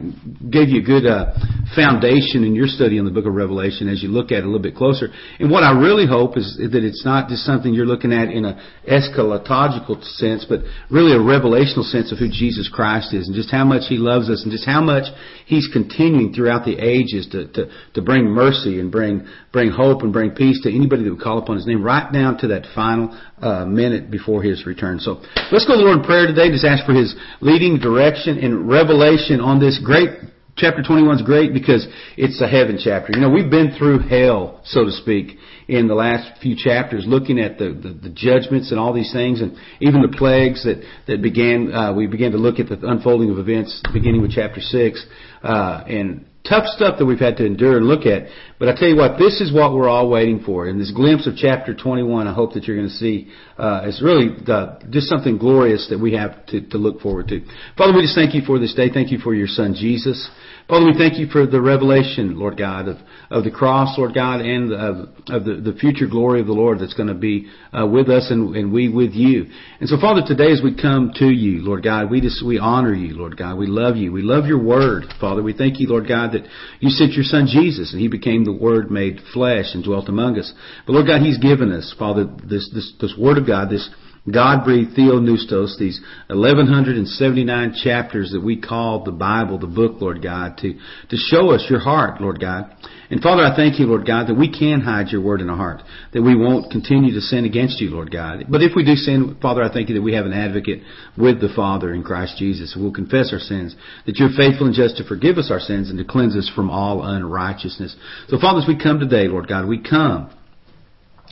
gave 0.48 0.72
you 0.72 0.80
a 0.80 0.86
good 0.88 1.04
uh, 1.04 1.36
foundation 1.76 2.48
in 2.48 2.56
your 2.56 2.64
study 2.64 2.96
on 2.96 3.04
the 3.04 3.12
book 3.12 3.28
of 3.28 3.36
Revelation 3.36 3.92
as 3.92 4.00
you 4.00 4.08
look 4.08 4.32
at 4.32 4.40
it 4.40 4.44
a 4.44 4.48
little 4.48 4.64
bit 4.64 4.72
closer. 4.72 5.12
And 5.36 5.52
what 5.52 5.60
I 5.60 5.76
really 5.76 6.08
hope 6.08 6.40
is 6.40 6.56
that 6.56 6.80
it's 6.80 7.04
not 7.04 7.28
just 7.28 7.44
something 7.44 7.74
you're 7.76 7.84
looking 7.84 8.12
at 8.12 8.32
in 8.32 8.48
an 8.48 8.56
eschatological 8.88 10.00
sense, 10.16 10.46
but 10.48 10.64
really 10.88 11.12
a 11.12 11.20
revelational 11.20 11.84
sense 11.84 12.08
of 12.08 12.16
who 12.16 12.32
Jesus 12.32 12.72
Christ 12.72 13.12
is 13.12 13.28
and 13.28 13.36
just 13.36 13.50
how 13.52 13.68
much 13.68 13.84
He 13.84 14.00
loves 14.00 14.30
us 14.30 14.44
and 14.44 14.52
just 14.52 14.64
how 14.64 14.80
much 14.80 15.12
He's 15.44 15.68
continuing 15.68 16.32
throughout 16.32 16.64
the 16.64 16.80
ages 16.80 17.28
to, 17.32 17.52
to, 17.52 17.68
to 17.92 18.00
bring 18.00 18.32
mercy 18.32 18.80
and 18.80 18.90
bring, 18.90 19.28
bring 19.52 19.70
hope 19.70 20.00
and 20.00 20.12
bring 20.12 20.30
peace 20.30 20.62
to 20.62 20.72
anybody 20.72 21.04
that 21.04 21.10
would 21.10 21.20
call 21.20 21.36
upon 21.36 21.56
His 21.56 21.66
name, 21.66 21.84
right 21.84 22.10
down 22.10 22.38
to 22.38 22.48
that 22.48 22.64
final 22.74 22.93
uh, 23.40 23.64
minute 23.64 24.10
before 24.10 24.42
His 24.42 24.66
return. 24.66 25.00
So 25.00 25.20
let's 25.52 25.66
go 25.66 25.74
to 25.74 25.80
the 25.80 25.86
Lord 25.86 25.98
in 26.00 26.04
prayer 26.04 26.26
today. 26.26 26.50
Just 26.50 26.64
ask 26.64 26.84
for 26.84 26.94
His 26.94 27.14
leading, 27.40 27.78
direction, 27.78 28.38
and 28.38 28.68
revelation 28.68 29.40
on 29.40 29.60
this 29.60 29.80
great 29.82 30.10
chapter 30.56 30.82
21 30.82 31.16
is 31.16 31.22
great 31.22 31.52
because 31.52 31.86
it's 32.16 32.38
the 32.38 32.46
heaven 32.46 32.78
chapter. 32.82 33.12
You 33.12 33.20
know, 33.20 33.30
we've 33.30 33.50
been 33.50 33.74
through 33.76 34.00
hell, 34.00 34.60
so 34.64 34.84
to 34.84 34.92
speak, 34.92 35.36
in 35.68 35.88
the 35.88 35.94
last 35.94 36.40
few 36.40 36.56
chapters, 36.56 37.04
looking 37.06 37.38
at 37.38 37.58
the, 37.58 37.72
the, 37.72 38.08
the 38.08 38.14
judgments 38.14 38.70
and 38.70 38.78
all 38.78 38.92
these 38.92 39.12
things, 39.12 39.40
and 39.40 39.56
even 39.80 40.02
the 40.02 40.16
plagues 40.16 40.64
that 40.64 40.82
that 41.06 41.22
began. 41.22 41.72
Uh, 41.72 41.92
we 41.92 42.06
began 42.06 42.32
to 42.32 42.38
look 42.38 42.58
at 42.58 42.68
the 42.68 42.78
unfolding 42.86 43.30
of 43.30 43.38
events, 43.38 43.82
beginning 43.92 44.22
with 44.22 44.32
chapter 44.32 44.60
six, 44.60 45.04
uh, 45.42 45.84
and 45.86 46.26
tough 46.48 46.66
stuff 46.66 46.98
that 46.98 47.06
we've 47.06 47.18
had 47.18 47.36
to 47.38 47.46
endure 47.46 47.78
and 47.78 47.86
look 47.86 48.04
at. 48.04 48.28
But 48.58 48.68
I 48.68 48.74
tell 48.76 48.88
you 48.88 48.96
what, 48.96 49.18
this 49.18 49.40
is 49.40 49.52
what 49.52 49.72
we're 49.72 49.88
all 49.88 50.10
waiting 50.10 50.42
for. 50.44 50.68
In 50.68 50.78
this 50.78 50.92
glimpse 50.92 51.26
of 51.26 51.34
chapter 51.36 51.74
21, 51.74 52.28
I 52.28 52.34
hope 52.34 52.52
that 52.52 52.64
you're 52.64 52.76
going 52.76 52.88
to 52.88 52.94
see 52.94 53.32
uh, 53.56 53.82
it's 53.84 54.02
really 54.02 54.28
the, 54.28 54.78
just 54.90 55.08
something 55.08 55.38
glorious 55.38 55.88
that 55.90 55.98
we 55.98 56.14
have 56.14 56.44
to, 56.46 56.60
to 56.68 56.78
look 56.78 57.00
forward 57.00 57.28
to. 57.28 57.44
Father, 57.76 57.94
we 57.94 58.02
just 58.02 58.14
thank 58.14 58.34
you 58.34 58.42
for 58.42 58.58
this 58.58 58.74
day. 58.74 58.90
Thank 58.92 59.10
you 59.10 59.18
for 59.18 59.34
your 59.34 59.46
Son 59.46 59.74
Jesus. 59.74 60.30
Father, 60.66 60.86
we 60.86 60.94
thank 60.96 61.18
you 61.18 61.26
for 61.26 61.46
the 61.46 61.60
revelation, 61.60 62.38
Lord 62.38 62.56
God, 62.56 62.88
of, 62.88 62.96
of 63.30 63.44
the 63.44 63.50
cross, 63.50 63.98
Lord 63.98 64.14
God, 64.14 64.40
and 64.40 64.72
of, 64.72 65.08
of 65.28 65.44
the, 65.44 65.60
the 65.60 65.76
future 65.78 66.06
glory 66.06 66.40
of 66.40 66.46
the 66.46 66.54
Lord 66.54 66.78
that's 66.78 66.94
going 66.94 67.10
to 67.10 67.14
be 67.14 67.50
uh, 67.78 67.86
with 67.86 68.08
us 68.08 68.30
and, 68.30 68.56
and 68.56 68.72
we 68.72 68.88
with 68.88 69.12
you. 69.12 69.44
And 69.80 69.90
so, 69.90 70.00
Father, 70.00 70.22
today 70.26 70.50
as 70.50 70.62
we 70.64 70.74
come 70.74 71.12
to 71.16 71.26
you, 71.26 71.60
Lord 71.60 71.84
God, 71.84 72.10
we 72.10 72.22
just 72.22 72.42
we 72.42 72.58
honor 72.58 72.94
you, 72.94 73.14
Lord 73.14 73.36
God. 73.36 73.58
We 73.58 73.66
love 73.66 73.96
you. 73.96 74.10
We 74.10 74.22
love 74.22 74.46
your 74.46 74.62
word, 74.62 75.04
Father. 75.20 75.42
We 75.42 75.52
thank 75.52 75.80
you, 75.80 75.86
Lord 75.86 76.08
God, 76.08 76.32
that 76.32 76.48
you 76.80 76.88
sent 76.88 77.12
your 77.12 77.24
Son 77.24 77.46
Jesus, 77.46 77.92
and 77.92 78.00
He 78.00 78.08
became 78.08 78.44
the 78.44 78.52
Word 78.52 78.90
made 78.90 79.20
flesh 79.34 79.66
and 79.74 79.84
dwelt 79.84 80.08
among 80.08 80.38
us. 80.38 80.50
But 80.86 80.94
Lord 80.94 81.06
God, 81.06 81.20
He's 81.20 81.38
given 81.38 81.72
us, 81.72 81.94
Father, 81.98 82.24
this 82.24 82.70
this, 82.72 82.90
this 83.02 83.14
Word 83.18 83.36
of 83.36 83.46
God, 83.46 83.68
this 83.68 83.90
God-breathed 84.30 84.96
Theopneustos, 84.96 85.78
these 85.78 86.00
1179 86.28 87.74
chapters 87.82 88.30
that 88.32 88.42
we 88.42 88.58
call 88.58 89.04
the 89.04 89.12
Bible, 89.12 89.58
the 89.58 89.66
book, 89.66 90.00
Lord 90.00 90.22
God, 90.22 90.56
to, 90.58 90.72
to 90.72 91.16
show 91.16 91.50
us 91.50 91.66
your 91.68 91.80
heart, 91.80 92.22
Lord 92.22 92.40
God. 92.40 92.74
And 93.10 93.20
Father, 93.20 93.44
I 93.44 93.54
thank 93.54 93.78
you, 93.78 93.84
Lord 93.84 94.06
God, 94.06 94.28
that 94.28 94.34
we 94.34 94.50
can 94.50 94.80
hide 94.80 95.08
your 95.08 95.20
word 95.20 95.42
in 95.42 95.50
our 95.50 95.56
heart, 95.56 95.82
that 96.14 96.22
we 96.22 96.34
won't 96.34 96.70
continue 96.70 97.12
to 97.12 97.20
sin 97.20 97.44
against 97.44 97.82
you, 97.82 97.90
Lord 97.90 98.10
God. 98.10 98.44
But 98.48 98.62
if 98.62 98.72
we 98.74 98.82
do 98.82 98.94
sin, 98.94 99.36
Father, 99.42 99.62
I 99.62 99.70
thank 99.70 99.90
you 99.90 99.94
that 99.96 100.02
we 100.02 100.14
have 100.14 100.24
an 100.24 100.32
advocate 100.32 100.82
with 101.18 101.42
the 101.42 101.52
Father 101.54 101.92
in 101.92 102.02
Christ 102.02 102.38
Jesus, 102.38 102.74
we'll 102.78 102.92
confess 102.92 103.30
our 103.30 103.38
sins, 103.38 103.76
that 104.06 104.16
you're 104.16 104.30
faithful 104.34 104.66
and 104.66 104.74
just 104.74 104.96
to 104.96 105.04
forgive 105.04 105.36
us 105.36 105.50
our 105.50 105.60
sins 105.60 105.90
and 105.90 105.98
to 105.98 106.04
cleanse 106.04 106.34
us 106.34 106.50
from 106.54 106.70
all 106.70 107.02
unrighteousness. 107.02 107.94
So 108.28 108.38
Father, 108.38 108.60
as 108.60 108.68
we 108.68 108.82
come 108.82 108.98
today, 108.98 109.28
Lord 109.28 109.48
God, 109.48 109.68
we 109.68 109.82
come 109.82 110.30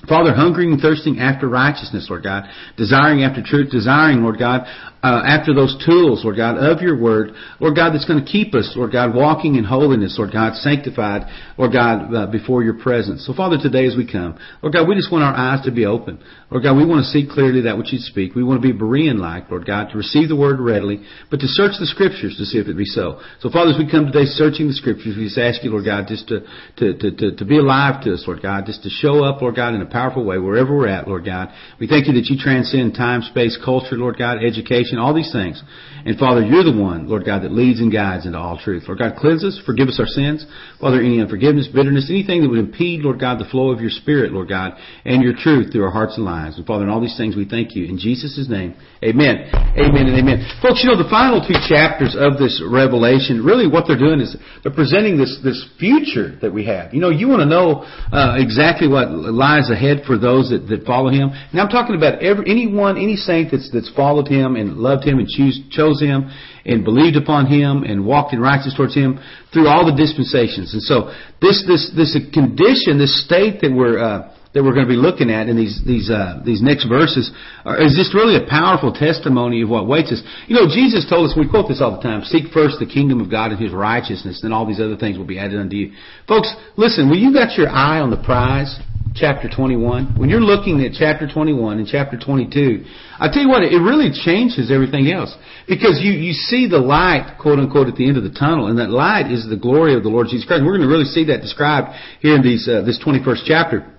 Father, 0.08 0.34
hungering 0.34 0.72
and 0.72 0.80
thirsting 0.80 1.20
after 1.20 1.48
righteousness, 1.48 2.06
Lord 2.10 2.24
God, 2.24 2.44
desiring 2.76 3.22
after 3.22 3.42
truth, 3.42 3.70
desiring, 3.70 4.22
Lord 4.22 4.38
God, 4.38 4.66
uh, 5.02 5.22
after 5.26 5.52
those 5.52 5.74
tools, 5.84 6.22
Lord 6.22 6.36
God, 6.36 6.56
of 6.56 6.80
your 6.80 6.96
word, 6.96 7.32
Lord 7.58 7.74
God, 7.74 7.90
that's 7.92 8.04
going 8.04 8.24
to 8.24 8.30
keep 8.30 8.54
us, 8.54 8.72
Lord 8.76 8.92
God, 8.92 9.14
walking 9.14 9.56
in 9.56 9.64
holiness, 9.64 10.14
Lord 10.16 10.32
God, 10.32 10.54
sanctified, 10.54 11.26
Lord 11.58 11.72
God, 11.72 12.14
uh, 12.14 12.26
before 12.26 12.62
your 12.62 12.78
presence. 12.78 13.26
So, 13.26 13.34
Father, 13.34 13.58
today 13.60 13.86
as 13.86 13.96
we 13.96 14.10
come, 14.10 14.38
Lord 14.62 14.74
God, 14.74 14.86
we 14.86 14.94
just 14.94 15.10
want 15.10 15.24
our 15.24 15.34
eyes 15.34 15.64
to 15.64 15.72
be 15.72 15.86
open. 15.86 16.22
Lord 16.50 16.62
God, 16.62 16.76
we 16.76 16.86
want 16.86 17.02
to 17.02 17.10
see 17.10 17.26
clearly 17.26 17.62
that 17.62 17.76
which 17.78 17.92
you 17.92 17.98
speak. 17.98 18.34
We 18.36 18.44
want 18.44 18.62
to 18.62 18.72
be 18.72 18.78
Berean-like, 18.78 19.50
Lord 19.50 19.66
God, 19.66 19.90
to 19.90 19.98
receive 19.98 20.28
the 20.28 20.36
word 20.36 20.60
readily, 20.60 21.02
but 21.30 21.40
to 21.40 21.48
search 21.48 21.72
the 21.80 21.86
scriptures 21.86 22.36
to 22.38 22.44
see 22.44 22.58
if 22.58 22.68
it 22.68 22.76
be 22.76 22.84
so. 22.84 23.18
So, 23.40 23.50
Father, 23.50 23.72
as 23.72 23.78
we 23.78 23.90
come 23.90 24.06
today 24.06 24.26
searching 24.26 24.68
the 24.68 24.74
scriptures, 24.74 25.16
we 25.16 25.24
just 25.24 25.38
ask 25.38 25.64
you, 25.64 25.70
Lord 25.70 25.84
God, 25.84 26.06
just 26.06 26.28
to, 26.28 26.46
to, 26.76 26.94
to, 26.98 27.10
to, 27.10 27.36
to 27.36 27.44
be 27.44 27.58
alive 27.58 28.04
to 28.04 28.14
us, 28.14 28.22
Lord 28.26 28.42
God, 28.42 28.66
just 28.66 28.84
to 28.84 28.90
show 28.90 29.24
up, 29.24 29.42
Lord 29.42 29.56
God, 29.56 29.74
in 29.74 29.82
a 29.82 29.86
powerful 29.86 30.24
way 30.24 30.38
wherever 30.38 30.76
we're 30.76 30.88
at, 30.88 31.08
Lord 31.08 31.24
God. 31.24 31.50
We 31.80 31.88
thank 31.88 32.06
you 32.06 32.14
that 32.14 32.26
you 32.26 32.38
transcend 32.38 32.94
time, 32.94 33.22
space, 33.22 33.58
culture, 33.64 33.96
Lord 33.96 34.16
God, 34.16 34.44
education, 34.44 34.91
all 34.98 35.14
these 35.14 35.32
things. 35.32 35.62
And 36.04 36.18
Father, 36.18 36.42
you're 36.42 36.64
the 36.64 36.74
one, 36.74 37.08
Lord 37.08 37.24
God, 37.24 37.42
that 37.42 37.52
leads 37.52 37.78
and 37.78 37.92
guides 37.92 38.26
into 38.26 38.38
all 38.38 38.58
truth. 38.58 38.84
Lord 38.88 38.98
God, 38.98 39.14
cleanse 39.16 39.44
us, 39.44 39.60
forgive 39.64 39.88
us 39.88 40.00
our 40.00 40.06
sins. 40.06 40.44
Father, 40.80 40.98
any 40.98 41.20
unforgiveness, 41.20 41.68
bitterness, 41.68 42.10
anything 42.10 42.42
that 42.42 42.50
would 42.50 42.58
impede, 42.58 43.02
Lord 43.02 43.20
God, 43.20 43.38
the 43.38 43.48
flow 43.48 43.70
of 43.70 43.80
your 43.80 43.90
Spirit, 43.90 44.32
Lord 44.32 44.48
God, 44.48 44.72
and 45.04 45.22
your 45.22 45.34
truth 45.36 45.70
through 45.70 45.84
our 45.84 45.90
hearts 45.90 46.16
and 46.16 46.24
lives. 46.24 46.58
And 46.58 46.66
Father, 46.66 46.84
in 46.84 46.90
all 46.90 47.00
these 47.00 47.16
things 47.16 47.36
we 47.36 47.46
thank 47.48 47.76
you. 47.76 47.86
In 47.86 47.98
Jesus' 47.98 48.46
name, 48.48 48.74
amen. 49.02 49.46
Amen 49.78 50.10
and 50.10 50.18
amen. 50.18 50.42
Folks, 50.60 50.82
you 50.82 50.90
know, 50.90 50.98
the 50.98 51.08
final 51.08 51.38
two 51.38 51.54
chapters 51.70 52.16
of 52.18 52.38
this 52.38 52.60
revelation, 52.66 53.44
really 53.44 53.70
what 53.70 53.84
they're 53.86 53.98
doing 53.98 54.20
is 54.20 54.34
they're 54.62 54.74
presenting 54.74 55.16
this, 55.16 55.38
this 55.44 55.62
future 55.78 56.34
that 56.42 56.52
we 56.52 56.66
have. 56.66 56.92
You 56.92 57.00
know, 57.00 57.10
you 57.10 57.28
want 57.28 57.40
to 57.40 57.50
know 57.50 57.86
uh, 58.10 58.36
exactly 58.42 58.88
what 58.88 59.10
lies 59.10 59.70
ahead 59.70 60.02
for 60.06 60.18
those 60.18 60.50
that, 60.50 60.66
that 60.66 60.84
follow 60.84 61.10
him. 61.10 61.30
Now 61.54 61.64
I'm 61.64 61.70
talking 61.70 61.94
about 61.94 62.22
every, 62.22 62.50
anyone, 62.50 62.96
any 62.98 63.16
saint 63.16 63.52
that's, 63.52 63.70
that's 63.72 63.90
followed 63.94 64.26
him 64.26 64.56
and 64.56 64.78
loved 64.82 65.06
him 65.06 65.18
and 65.18 65.28
choose, 65.28 65.62
chose 65.70 66.02
him 66.02 66.28
and 66.66 66.84
believed 66.84 67.16
upon 67.16 67.46
him 67.46 67.84
and 67.84 68.04
walked 68.04 68.34
in 68.34 68.40
righteousness 68.40 68.74
towards 68.74 68.94
him 68.94 69.18
through 69.52 69.68
all 69.68 69.86
the 69.86 69.94
dispensations. 69.94 70.74
And 70.74 70.82
so 70.82 71.14
this, 71.40 71.62
this, 71.66 71.90
this 71.94 72.18
condition, 72.34 72.98
this 72.98 73.24
state 73.24 73.62
that 73.62 73.72
we're, 73.72 73.98
uh, 73.98 74.34
that 74.54 74.62
we're 74.62 74.76
going 74.76 74.84
to 74.84 74.92
be 74.92 75.00
looking 75.00 75.30
at 75.30 75.48
in 75.48 75.56
these 75.56 75.80
these 75.84 76.10
uh, 76.12 76.40
these 76.44 76.60
next 76.60 76.84
verses 76.84 77.32
are, 77.64 77.80
is 77.80 77.96
just 77.96 78.12
really 78.12 78.36
a 78.36 78.44
powerful 78.44 78.92
testimony 78.92 79.62
of 79.62 79.68
what 79.68 79.88
waits 79.88 80.12
us. 80.12 80.20
You 80.46 80.56
know, 80.56 80.68
Jesus 80.68 81.08
told 81.08 81.28
us 81.28 81.36
we 81.36 81.48
quote 81.48 81.68
this 81.68 81.80
all 81.80 81.96
the 81.96 82.04
time: 82.04 82.22
"Seek 82.24 82.52
first 82.52 82.76
the 82.78 82.86
kingdom 82.86 83.20
of 83.20 83.30
God 83.30 83.50
and 83.50 83.60
His 83.60 83.72
righteousness, 83.72 84.40
then 84.42 84.52
all 84.52 84.66
these 84.66 84.80
other 84.80 84.96
things 84.96 85.16
will 85.16 85.28
be 85.28 85.38
added 85.38 85.58
unto 85.58 85.76
you." 85.76 85.92
Folks, 86.28 86.52
listen. 86.76 87.08
When 87.08 87.18
you 87.18 87.32
got 87.32 87.56
your 87.56 87.68
eye 87.68 88.00
on 88.00 88.10
the 88.10 88.20
prize, 88.20 88.76
chapter 89.14 89.48
21, 89.48 90.18
when 90.18 90.28
you're 90.28 90.40
looking 90.40 90.84
at 90.84 90.92
chapter 90.92 91.28
21 91.28 91.78
and 91.78 91.86
chapter 91.86 92.18
22, 92.18 92.84
I 93.18 93.28
tell 93.32 93.42
you 93.42 93.48
what, 93.48 93.62
it 93.62 93.78
really 93.78 94.10
changes 94.12 94.70
everything 94.70 95.10
else 95.12 95.34
because 95.68 96.00
you 96.02 96.12
you 96.12 96.32
see 96.32 96.68
the 96.68 96.78
light, 96.78 97.38
quote 97.40 97.58
unquote, 97.58 97.88
at 97.88 97.96
the 97.96 98.08
end 98.08 98.16
of 98.16 98.24
the 98.24 98.32
tunnel, 98.32 98.68
and 98.68 98.78
that 98.78 98.90
light 98.90 99.30
is 99.30 99.48
the 99.48 99.56
glory 99.56 99.94
of 99.94 100.02
the 100.02 100.08
Lord 100.08 100.28
Jesus 100.28 100.46
Christ. 100.46 100.64
We're 100.64 100.76
going 100.76 100.88
to 100.88 100.92
really 100.92 101.04
see 101.04 101.24
that 101.26 101.40
described 101.40 101.94
here 102.20 102.36
in 102.36 102.42
these 102.42 102.68
uh, 102.68 102.82
this 102.82 102.98
21st 103.04 103.42
chapter. 103.46 103.92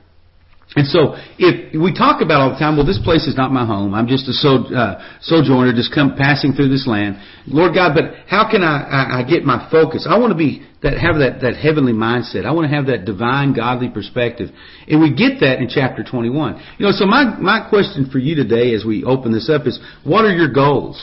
And 0.75 0.88
so, 0.88 1.13
if 1.38 1.80
we 1.80 1.94
talk 1.94 2.22
about 2.22 2.42
all 2.42 2.50
the 2.50 2.58
time, 2.58 2.77
well, 2.77 2.86
this 2.86 3.00
place 3.03 3.27
is 3.27 3.38
not 3.38 3.51
my 3.51 3.63
home. 3.65 3.94
I'm 3.94 4.08
just 4.08 4.27
a 4.27 4.34
so, 4.34 4.65
uh, 4.74 5.06
sojourner, 5.22 5.72
just 5.74 5.94
come 5.94 6.15
passing 6.18 6.53
through 6.53 6.70
this 6.70 6.88
land. 6.88 7.22
Lord 7.46 7.75
God, 7.75 7.94
but 7.94 8.25
how 8.25 8.50
can 8.50 8.63
I, 8.63 8.82
I, 8.82 9.20
I 9.20 9.24
get 9.24 9.46
my 9.46 9.70
focus? 9.70 10.08
I 10.10 10.18
want 10.18 10.32
to 10.32 10.38
be 10.38 10.65
that 10.82 10.98
have 10.98 11.22
that 11.22 11.42
that 11.42 11.56
heavenly 11.56 11.94
mindset. 11.94 12.46
I 12.46 12.51
want 12.51 12.70
to 12.70 12.75
have 12.75 12.88
that 12.88 13.06
divine, 13.06 13.53
godly 13.53 13.89
perspective, 13.89 14.50
and 14.88 15.00
we 15.00 15.13
get 15.13 15.39
that 15.42 15.60
in 15.60 15.70
chapter 15.70 16.03
21. 16.03 16.60
You 16.80 16.86
know, 16.88 16.92
so 16.92 17.06
my 17.06 17.38
my 17.38 17.70
question 17.70 18.10
for 18.12 18.18
you 18.18 18.34
today, 18.34 18.74
as 18.74 18.84
we 18.84 19.03
open 19.03 19.32
this 19.32 19.50
up, 19.53 19.68
is 19.68 19.80
what 20.03 20.25
are 20.25 20.34
your 20.34 20.51
goals? 20.51 20.98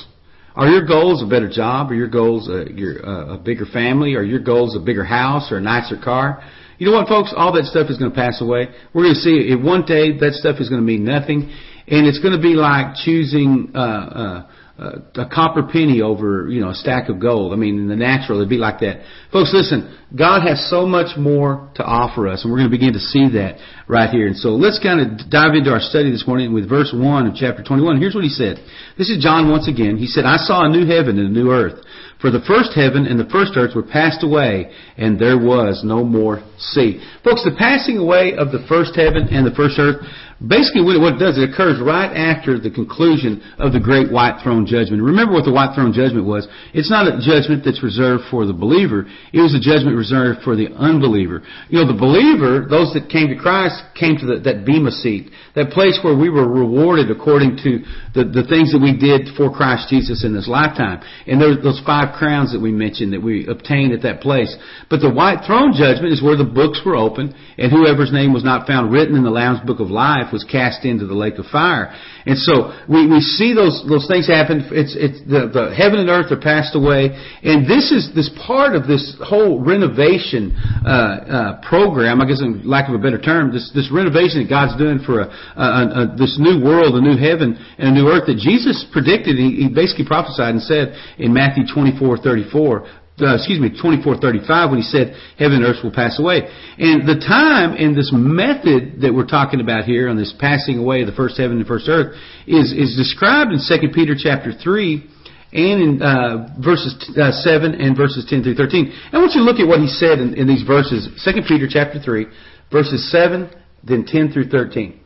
Are 0.56 0.68
your 0.68 0.84
goals 0.84 1.22
a 1.22 1.26
better 1.26 1.48
job? 1.48 1.92
Are 1.92 1.94
your 1.94 2.08
goals 2.08 2.48
a, 2.48 2.70
your, 2.72 3.06
uh, 3.06 3.34
a 3.34 3.38
bigger 3.38 3.64
family? 3.66 4.14
Are 4.14 4.22
your 4.22 4.40
goals 4.40 4.76
a 4.76 4.80
bigger 4.80 5.04
house 5.04 5.52
or 5.52 5.58
a 5.58 5.60
nicer 5.60 5.96
car? 5.96 6.42
You 6.80 6.86
know 6.86 6.96
what, 6.96 7.08
folks? 7.08 7.34
All 7.36 7.52
that 7.60 7.68
stuff 7.68 7.90
is 7.90 7.98
going 7.98 8.10
to 8.10 8.16
pass 8.16 8.40
away. 8.40 8.64
We're 8.94 9.04
going 9.04 9.12
to 9.12 9.20
see 9.20 9.52
it 9.52 9.60
one 9.60 9.84
day. 9.84 10.16
That 10.16 10.32
stuff 10.32 10.64
is 10.64 10.72
going 10.72 10.80
to 10.80 10.86
mean 10.86 11.04
nothing, 11.04 11.52
and 11.84 12.08
it's 12.08 12.24
going 12.24 12.32
to 12.32 12.40
be 12.40 12.56
like 12.56 12.96
choosing 13.04 13.76
uh, 13.76 13.78
uh, 13.78 14.48
uh, 14.80 15.20
a 15.20 15.28
copper 15.28 15.68
penny 15.68 16.00
over 16.00 16.48
you 16.48 16.64
know 16.64 16.70
a 16.70 16.74
stack 16.74 17.10
of 17.10 17.20
gold. 17.20 17.52
I 17.52 17.56
mean, 17.56 17.76
in 17.76 17.88
the 17.92 18.00
natural, 18.00 18.40
it'd 18.40 18.48
be 18.48 18.56
like 18.56 18.80
that. 18.80 19.04
Folks, 19.28 19.52
listen. 19.52 19.92
God 20.16 20.40
has 20.40 20.72
so 20.72 20.86
much 20.86 21.20
more 21.20 21.68
to 21.76 21.84
offer 21.84 22.26
us, 22.26 22.44
and 22.44 22.50
we're 22.50 22.64
going 22.64 22.72
to 22.72 22.74
begin 22.74 22.94
to 22.94 23.04
see 23.12 23.28
that 23.36 23.60
right 23.86 24.08
here. 24.08 24.26
And 24.26 24.34
so 24.34 24.56
let's 24.56 24.80
kind 24.80 25.04
of 25.04 25.28
dive 25.28 25.52
into 25.52 25.68
our 25.68 25.84
study 25.84 26.10
this 26.10 26.24
morning 26.26 26.54
with 26.56 26.66
verse 26.66 26.96
one 26.96 27.28
of 27.28 27.36
chapter 27.36 27.62
21. 27.62 28.00
Here's 28.00 28.14
what 28.16 28.24
he 28.24 28.32
said. 28.32 28.56
This 28.96 29.12
is 29.12 29.22
John 29.22 29.52
once 29.52 29.68
again. 29.68 30.00
He 30.00 30.08
said, 30.08 30.24
"I 30.24 30.38
saw 30.38 30.64
a 30.64 30.72
new 30.72 30.88
heaven 30.88 31.20
and 31.20 31.28
a 31.28 31.30
new 31.30 31.52
earth." 31.52 31.84
For 32.20 32.30
the 32.30 32.40
first 32.46 32.74
heaven 32.74 33.06
and 33.06 33.18
the 33.18 33.30
first 33.30 33.52
earth 33.56 33.74
were 33.74 33.82
passed 33.82 34.22
away, 34.22 34.70
and 34.98 35.18
there 35.18 35.38
was 35.38 35.82
no 35.84 36.04
more 36.04 36.42
sea. 36.58 37.00
Folks, 37.24 37.44
the 37.44 37.56
passing 37.56 37.96
away 37.96 38.34
of 38.36 38.52
the 38.52 38.64
first 38.68 38.94
heaven 38.94 39.28
and 39.30 39.46
the 39.46 39.54
first 39.54 39.78
earth 39.78 40.04
Basically, 40.40 40.80
what 40.96 41.20
it 41.20 41.20
does, 41.20 41.36
it 41.36 41.52
occurs 41.52 41.76
right 41.84 42.08
after 42.08 42.56
the 42.56 42.72
conclusion 42.72 43.44
of 43.60 43.76
the 43.76 43.80
great 43.80 44.08
white 44.08 44.40
throne 44.40 44.64
judgment. 44.64 45.04
Remember 45.04 45.36
what 45.36 45.44
the 45.44 45.52
white 45.52 45.76
throne 45.76 45.92
judgment 45.92 46.24
was. 46.24 46.48
It's 46.72 46.88
not 46.88 47.04
a 47.04 47.20
judgment 47.20 47.60
that's 47.60 47.84
reserved 47.84 48.24
for 48.32 48.48
the 48.48 48.56
believer. 48.56 49.04
It 49.36 49.44
was 49.44 49.52
a 49.52 49.60
judgment 49.60 50.00
reserved 50.00 50.40
for 50.40 50.56
the 50.56 50.72
unbeliever. 50.72 51.44
You 51.68 51.84
know, 51.84 51.92
the 51.92 52.00
believer, 52.00 52.64
those 52.64 52.88
that 52.96 53.12
came 53.12 53.28
to 53.28 53.36
Christ, 53.36 53.84
came 53.92 54.16
to 54.16 54.24
the, 54.24 54.36
that 54.48 54.64
bema 54.64 54.88
seat, 54.88 55.28
that 55.60 55.76
place 55.76 56.00
where 56.00 56.16
we 56.16 56.32
were 56.32 56.48
rewarded 56.48 57.12
according 57.12 57.60
to 57.60 57.84
the, 58.16 58.24
the 58.24 58.48
things 58.48 58.72
that 58.72 58.80
we 58.80 58.96
did 58.96 59.36
for 59.36 59.52
Christ 59.52 59.92
Jesus 59.92 60.24
in 60.24 60.32
this 60.32 60.48
lifetime. 60.48 61.04
And 61.28 61.36
there 61.36 61.52
those 61.52 61.84
five 61.84 62.16
crowns 62.16 62.56
that 62.56 62.64
we 62.64 62.72
mentioned 62.72 63.12
that 63.12 63.20
we 63.20 63.44
obtained 63.44 63.92
at 63.92 64.08
that 64.08 64.24
place. 64.24 64.48
But 64.88 65.04
the 65.04 65.12
white 65.12 65.44
throne 65.44 65.76
judgment 65.76 66.16
is 66.16 66.24
where 66.24 66.40
the 66.40 66.48
books 66.48 66.80
were 66.80 66.96
opened, 66.96 67.36
and 67.60 67.68
whoever's 67.68 68.08
name 68.08 68.32
was 68.32 68.40
not 68.40 68.64
found 68.64 68.88
written 68.88 69.20
in 69.20 69.24
the 69.24 69.28
Lamb's 69.28 69.60
book 69.68 69.84
of 69.84 69.92
life 69.92 70.29
was 70.32 70.44
cast 70.44 70.84
into 70.84 71.06
the 71.06 71.14
lake 71.14 71.38
of 71.38 71.46
fire. 71.46 71.94
And 72.26 72.36
so 72.36 72.76
we, 72.88 73.06
we 73.06 73.20
see 73.20 73.54
those 73.54 73.82
those 73.88 74.06
things 74.06 74.28
happen. 74.28 74.68
It's 74.70 74.94
it's 74.96 75.20
the, 75.24 75.48
the 75.48 75.74
heaven 75.74 75.98
and 76.00 76.08
earth 76.08 76.30
are 76.30 76.40
passed 76.40 76.76
away, 76.76 77.10
and 77.42 77.64
this 77.64 77.90
is 77.90 78.12
this 78.14 78.30
part 78.46 78.76
of 78.76 78.86
this 78.86 79.16
whole 79.24 79.60
renovation 79.60 80.52
uh, 80.84 80.88
uh, 80.88 81.68
program. 81.68 82.20
I 82.20 82.26
guess, 82.28 82.40
in 82.40 82.62
lack 82.68 82.88
of 82.88 82.94
a 82.94 83.02
better 83.02 83.20
term, 83.20 83.52
this 83.52 83.72
this 83.74 83.90
renovation 83.90 84.44
that 84.44 84.50
God's 84.50 84.76
doing 84.76 85.00
for 85.00 85.24
a, 85.24 85.28
a, 85.56 85.66
a, 85.66 86.16
this 86.16 86.36
new 86.38 86.62
world, 86.62 86.94
a 86.94 87.00
new 87.00 87.16
heaven 87.16 87.56
and 87.78 87.88
a 87.88 87.92
new 87.96 88.08
earth 88.08 88.28
that 88.28 88.36
Jesus 88.36 88.84
predicted. 88.92 89.36
He, 89.36 89.64
he 89.64 89.68
basically 89.72 90.06
prophesied 90.06 90.54
and 90.54 90.62
said 90.62 90.94
in 91.18 91.32
Matthew 91.32 91.64
twenty 91.72 91.96
four 91.98 92.18
thirty 92.18 92.44
four 92.50 92.86
uh, 93.22 93.36
excuse 93.36 93.60
me, 93.60 93.70
2435 93.70 94.70
when 94.70 94.80
he 94.80 94.88
said 94.88 95.14
heaven 95.38 95.62
and 95.62 95.66
earth 95.66 95.84
will 95.84 95.94
pass 95.94 96.18
away. 96.18 96.48
And 96.78 97.06
the 97.06 97.20
time 97.20 97.76
and 97.76 97.96
this 97.96 98.10
method 98.12 99.00
that 99.02 99.12
we're 99.12 99.28
talking 99.28 99.60
about 99.60 99.84
here 99.84 100.08
on 100.08 100.16
this 100.16 100.34
passing 100.38 100.78
away 100.78 101.02
of 101.02 101.06
the 101.06 101.16
first 101.16 101.36
heaven 101.36 101.58
and 101.58 101.66
first 101.66 101.88
earth 101.88 102.16
is, 102.46 102.72
is 102.72 102.96
described 102.96 103.52
in 103.52 103.60
2 103.60 103.92
Peter 103.94 104.14
chapter 104.16 104.52
3 104.52 105.06
and 105.52 105.82
in 105.82 106.02
uh, 106.02 106.46
verses 106.62 106.94
uh, 107.18 107.32
7 107.32 107.74
and 107.74 107.96
verses 107.96 108.26
10 108.28 108.42
through 108.42 108.54
13. 108.54 108.92
I 109.12 109.18
want 109.18 109.32
you 109.34 109.40
to 109.40 109.46
look 109.46 109.58
at 109.58 109.66
what 109.66 109.80
he 109.80 109.88
said 109.88 110.18
in, 110.18 110.34
in 110.34 110.46
these 110.46 110.62
verses, 110.62 111.08
2 111.24 111.42
Peter 111.48 111.66
chapter 111.68 112.00
3, 112.00 112.26
verses 112.70 113.10
7, 113.10 113.50
then 113.82 114.04
10 114.06 114.32
through 114.32 114.48
13. 114.48 115.00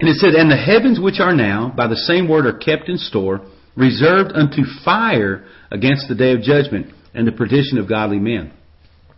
And 0.00 0.08
it 0.08 0.16
said, 0.16 0.34
And 0.34 0.50
the 0.50 0.56
heavens 0.56 1.00
which 1.00 1.20
are 1.20 1.34
now, 1.34 1.72
by 1.76 1.86
the 1.86 1.96
same 1.96 2.28
word, 2.28 2.46
are 2.46 2.56
kept 2.56 2.88
in 2.88 2.98
store, 2.98 3.42
reserved 3.78 4.32
unto 4.34 4.62
fire 4.84 5.46
against 5.70 6.08
the 6.08 6.14
day 6.14 6.32
of 6.32 6.42
judgment 6.42 6.92
and 7.14 7.26
the 7.26 7.32
perdition 7.32 7.78
of 7.78 7.88
godly 7.88 8.18
men. 8.18 8.52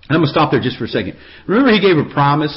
And 0.09 0.17
I'm 0.17 0.23
going 0.23 0.27
to 0.27 0.33
stop 0.33 0.51
there 0.51 0.61
just 0.61 0.77
for 0.77 0.85
a 0.85 0.89
second. 0.89 1.17
Remember, 1.47 1.73
he 1.73 1.81
gave 1.81 1.97
a 1.97 2.13
promise 2.13 2.53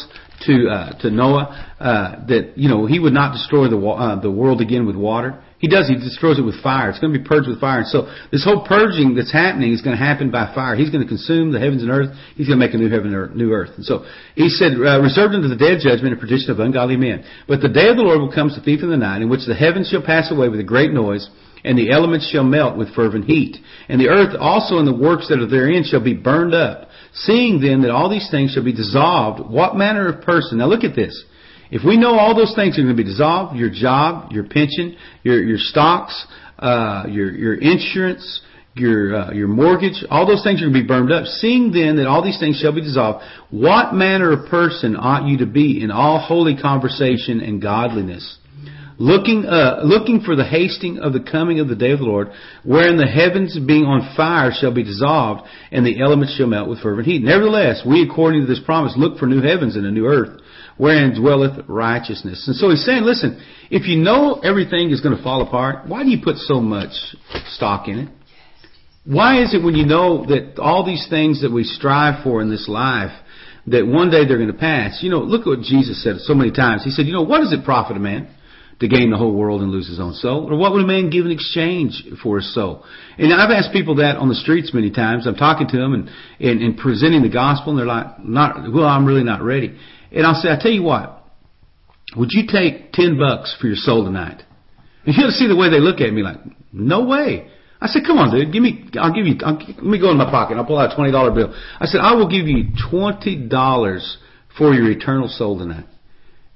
to 0.46 0.68
uh, 0.68 1.00
to 1.00 1.12
Noah 1.12 1.76
uh, 1.80 2.26
that 2.28 2.58
you 2.58 2.68
know 2.68 2.86
he 2.86 3.00
would 3.00 3.14
not 3.14 3.32
destroy 3.32 3.70
the 3.70 3.78
uh, 3.78 4.20
the 4.20 4.32
world 4.32 4.62
again 4.62 4.86
with 4.86 4.96
water. 4.96 5.42
He 5.60 5.70
does. 5.70 5.88
He 5.88 5.96
destroys 5.96 6.40
it 6.40 6.42
with 6.42 6.60
fire. 6.62 6.90
It's 6.90 7.00
going 7.00 7.14
to 7.14 7.20
be 7.20 7.24
purged 7.24 7.48
with 7.48 7.62
fire. 7.62 7.80
And 7.80 7.88
so 7.88 8.12
this 8.34 8.44
whole 8.44 8.68
purging 8.68 9.16
that's 9.16 9.32
happening 9.32 9.72
is 9.72 9.80
going 9.80 9.96
to 9.96 10.04
happen 10.04 10.30
by 10.30 10.52
fire. 10.54 10.76
He's 10.76 10.90
going 10.90 11.04
to 11.04 11.08
consume 11.08 11.54
the 11.54 11.60
heavens 11.60 11.84
and 11.84 11.90
earth. 11.90 12.12
He's 12.36 12.52
going 12.52 12.60
to 12.60 12.66
make 12.66 12.76
a 12.76 12.78
new 12.78 12.92
heaven 12.92 13.16
and 13.16 13.34
new 13.34 13.54
earth. 13.54 13.72
And 13.78 13.86
so 13.86 14.04
he 14.36 14.50
said, 14.50 14.74
uh, 14.76 15.00
reserved 15.00 15.32
unto 15.32 15.48
the 15.48 15.56
day 15.56 15.72
of 15.72 15.80
judgment 15.80 16.12
and 16.12 16.20
perdition 16.20 16.52
of 16.52 16.60
ungodly 16.60 16.98
men. 16.98 17.24
But 17.48 17.62
the 17.62 17.72
day 17.72 17.88
of 17.88 17.96
the 17.96 18.04
Lord 18.04 18.20
will 18.20 18.34
come 18.36 18.52
as 18.52 18.58
a 18.58 18.62
thief 18.62 18.84
in 18.84 18.92
the 18.92 19.00
night, 19.00 19.22
in 19.22 19.30
which 19.30 19.48
the 19.48 19.56
heavens 19.56 19.88
shall 19.88 20.04
pass 20.04 20.36
away 20.36 20.50
with 20.50 20.60
a 20.60 20.68
great 20.68 20.92
noise 20.92 21.32
and 21.64 21.78
the 21.78 21.92
elements 21.92 22.30
shall 22.30 22.44
melt 22.44 22.78
with 22.78 22.94
fervent 22.94 23.26
heat. 23.26 23.58
And 23.88 24.00
the 24.00 24.10
earth 24.10 24.36
also 24.40 24.78
and 24.78 24.88
the 24.88 24.96
works 24.96 25.30
that 25.30 25.40
are 25.40 25.48
therein 25.48 25.84
shall 25.84 26.04
be 26.04 26.14
burned 26.14 26.54
up. 26.54 26.90
Seeing 27.14 27.62
then 27.62 27.82
that 27.82 27.92
all 27.92 28.10
these 28.10 28.30
things 28.30 28.52
shall 28.52 28.64
be 28.64 28.74
dissolved, 28.74 29.50
what 29.50 29.76
manner 29.76 30.10
of 30.10 30.24
person? 30.24 30.58
Now 30.58 30.68
look 30.68 30.84
at 30.84 30.96
this. 30.96 31.24
If 31.72 31.84
we 31.86 31.98
know 31.98 32.20
all 32.20 32.36
those 32.36 32.54
things 32.56 32.78
are 32.78 32.84
going 32.84 32.96
to 32.96 33.04
be 33.04 33.10
dissolved, 33.10 33.58
your 33.58 33.70
job, 33.70 34.32
your 34.32 34.44
pension, 34.44 34.98
your, 35.24 35.42
your 35.42 35.58
stocks, 35.58 36.28
uh, 36.60 37.06
your, 37.10 37.32
your 37.32 37.56
insurance, 37.56 38.42
your, 38.76 39.16
uh, 39.16 39.32
your 39.32 39.48
mortgage, 39.48 40.04
all 40.10 40.28
those 40.28 40.44
things 40.44 40.62
are 40.62 40.66
going 40.66 40.74
to 40.74 40.82
be 40.82 40.88
burned 40.88 41.12
up. 41.12 41.26
Seeing 41.26 41.72
then 41.72 41.96
that 41.98 42.08
all 42.08 42.24
these 42.24 42.40
things 42.40 42.60
shall 42.60 42.74
be 42.74 42.82
dissolved, 42.82 43.24
what 43.52 43.94
manner 43.94 44.32
of 44.32 44.50
person 44.50 44.96
ought 44.96 45.28
you 45.28 45.40
to 45.40 45.46
be 45.46 45.82
in 45.82 45.92
all 45.92 46.20
holy 46.20 46.58
conversation 46.58 47.40
and 47.40 47.62
godliness? 47.62 48.38
Looking, 48.98 49.46
uh, 49.46 49.82
looking 49.84 50.22
for 50.22 50.36
the 50.36 50.46
hasting 50.46 51.00
of 51.00 51.14
the 51.14 51.20
coming 51.20 51.60
of 51.60 51.68
the 51.68 51.76
day 51.76 51.92
of 51.92 52.00
the 52.00 52.06
Lord, 52.06 52.30
wherein 52.64 52.98
the 52.98 53.08
heavens 53.08 53.58
being 53.66 53.86
on 53.86 54.16
fire 54.16 54.52
shall 54.54 54.74
be 54.74 54.84
dissolved, 54.84 55.48
and 55.72 55.86
the 55.86 56.02
elements 56.02 56.36
shall 56.36 56.48
melt 56.48 56.70
with 56.70 56.82
fervent 56.82 57.08
heat. 57.08 57.24
Nevertheless, 57.24 57.84
we 57.86 58.04
according 58.04 58.42
to 58.42 58.48
this 58.48 58.62
promise 58.64 58.94
look 58.98 59.18
for 59.18 59.26
new 59.26 59.42
heavens 59.42 59.76
and 59.76 59.86
a 59.86 59.92
new 59.92 60.06
earth, 60.06 60.42
wherein 60.78 61.20
dwelleth 61.20 61.66
righteousness. 61.68 62.48
And 62.48 62.56
so 62.56 62.70
he's 62.70 62.86
saying, 62.86 63.04
listen, 63.04 63.44
if 63.70 63.88
you 63.88 63.98
know 63.98 64.36
everything 64.36 64.92
is 64.92 65.02
going 65.02 65.16
to 65.16 65.24
fall 65.24 65.42
apart, 65.42 65.88
why 65.88 66.04
do 66.04 66.10
you 66.10 66.24
put 66.24 66.38
so 66.38 66.60
much 66.60 66.92
stock 67.48 67.88
in 67.88 68.00
it? 68.00 68.10
Why 69.06 69.44
is 69.44 69.54
it 69.54 69.62
when 69.62 69.76
you 69.76 69.86
know 69.86 70.26
that 70.28 70.60
all 70.60 70.86
these 70.86 71.08
things 71.10 71.42
that 71.42 71.52
we 71.52 71.64
strive 71.66 72.24
for 72.24 72.42
in 72.42 72.50
this 72.50 72.70
life 72.70 73.12
that 73.68 73.88
one 73.88 74.10
day 74.10 74.28
they're 74.28 74.38
going 74.38 74.52
to 74.52 74.58
pass. 74.58 75.00
You 75.02 75.10
know, 75.10 75.20
look 75.20 75.42
at 75.42 75.48
what 75.48 75.62
Jesus 75.62 76.04
said 76.04 76.18
so 76.20 76.34
many 76.34 76.52
times. 76.52 76.84
He 76.84 76.92
said, 76.92 77.06
you 77.06 77.14
know, 77.14 77.22
what 77.22 77.40
does 77.40 77.54
it 77.54 77.64
profit 77.64 77.96
a 77.96 78.00
man 78.00 78.28
to 78.84 78.90
gain 78.90 79.12
the 79.12 79.18
whole 79.18 79.34
world 79.34 79.62
and 79.62 79.72
lose 79.72 79.88
his 79.88 79.98
own 79.98 80.14
soul? 80.14 80.52
Or 80.52 80.58
what 80.58 80.74
would 80.74 80.84
a 80.84 80.86
man 80.86 81.10
give 81.10 81.26
in 81.26 81.32
exchange 81.32 82.04
for 82.22 82.36
his 82.36 82.54
soul? 82.54 82.84
And 83.18 83.34
I've 83.34 83.50
asked 83.50 83.72
people 83.72 83.96
that 83.96 84.18
on 84.18 84.28
the 84.28 84.36
streets 84.36 84.74
many 84.74 84.92
times. 84.92 85.26
I'm 85.26 85.36
talking 85.36 85.68
to 85.70 85.78
them 85.78 85.94
and, 85.94 86.10
and, 86.42 86.62
and 86.62 86.78
presenting 86.78 87.22
the 87.22 87.30
gospel 87.30 87.72
and 87.72 87.80
they're 87.80 87.88
like, 87.88 88.20
not, 88.20 88.72
well, 88.74 88.86
I'm 88.86 89.06
really 89.06 89.24
not 89.24 89.42
ready. 89.42 89.78
And 90.12 90.28
I'll 90.28 90.36
say, 90.36 90.50
I 90.50 90.58
tell 90.60 90.72
you 90.72 90.84
what, 90.84 91.24
would 92.18 92.30
you 92.32 92.44
take 92.46 92.92
ten 92.92 93.18
bucks 93.18 93.56
for 93.60 93.68
your 93.68 93.78
soul 93.78 94.04
tonight? 94.04 94.44
And 95.06 95.16
you'll 95.16 95.32
see 95.32 95.48
the 95.48 95.56
way 95.56 95.70
they 95.70 95.80
look 95.80 96.02
at 96.02 96.12
me 96.12 96.22
like, 96.22 96.38
no 96.74 97.06
way. 97.06 97.48
I 97.80 97.88
said, 97.88 98.04
come 98.06 98.18
on, 98.18 98.36
dude, 98.36 98.52
give 98.52 98.62
me, 98.62 98.90
I'll 99.00 99.14
give 99.14 99.26
you, 99.26 99.36
I'll, 99.44 99.56
let 99.56 99.84
me 99.84 100.00
go 100.00 100.12
in 100.12 100.18
my 100.18 100.30
pocket. 100.30 100.58
I'll 100.58 100.66
pull 100.66 100.78
out 100.78 100.92
a 100.92 100.96
$20 100.96 101.36
bill. 101.36 101.54
I 101.80 101.86
said, 101.86 102.02
I 102.02 102.16
will 102.16 102.30
give 102.30 102.48
you 102.48 102.66
$20 102.92 104.16
for 104.58 104.74
your 104.74 104.92
eternal 104.92 105.30
soul 105.30 105.58
tonight. 105.58 105.86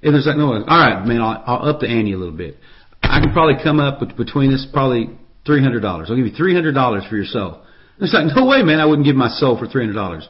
And 0.02 0.14
there's 0.14 0.26
like, 0.26 0.36
no, 0.36 0.52
all 0.52 0.62
right, 0.62 1.04
man, 1.04 1.20
I'll, 1.20 1.42
I'll 1.46 1.68
up 1.68 1.80
the 1.80 1.88
ante 1.88 2.12
a 2.12 2.18
little 2.18 2.36
bit. 2.36 2.56
I 3.02 3.20
can 3.20 3.32
probably 3.32 3.62
come 3.62 3.80
up 3.80 4.00
with, 4.00 4.16
between 4.16 4.52
us 4.54 4.66
probably 4.72 5.10
$300. 5.46 5.84
I'll 5.84 6.16
give 6.16 6.26
you 6.26 6.32
$300 6.32 7.08
for 7.08 7.16
your 7.16 7.24
soul. 7.24 7.62
And 7.98 8.00
it's 8.04 8.14
like, 8.14 8.26
no 8.34 8.46
way, 8.46 8.62
man, 8.62 8.80
I 8.80 8.86
wouldn't 8.86 9.06
give 9.06 9.16
my 9.16 9.28
soul 9.28 9.58
for 9.58 9.66
$300. 9.66 10.22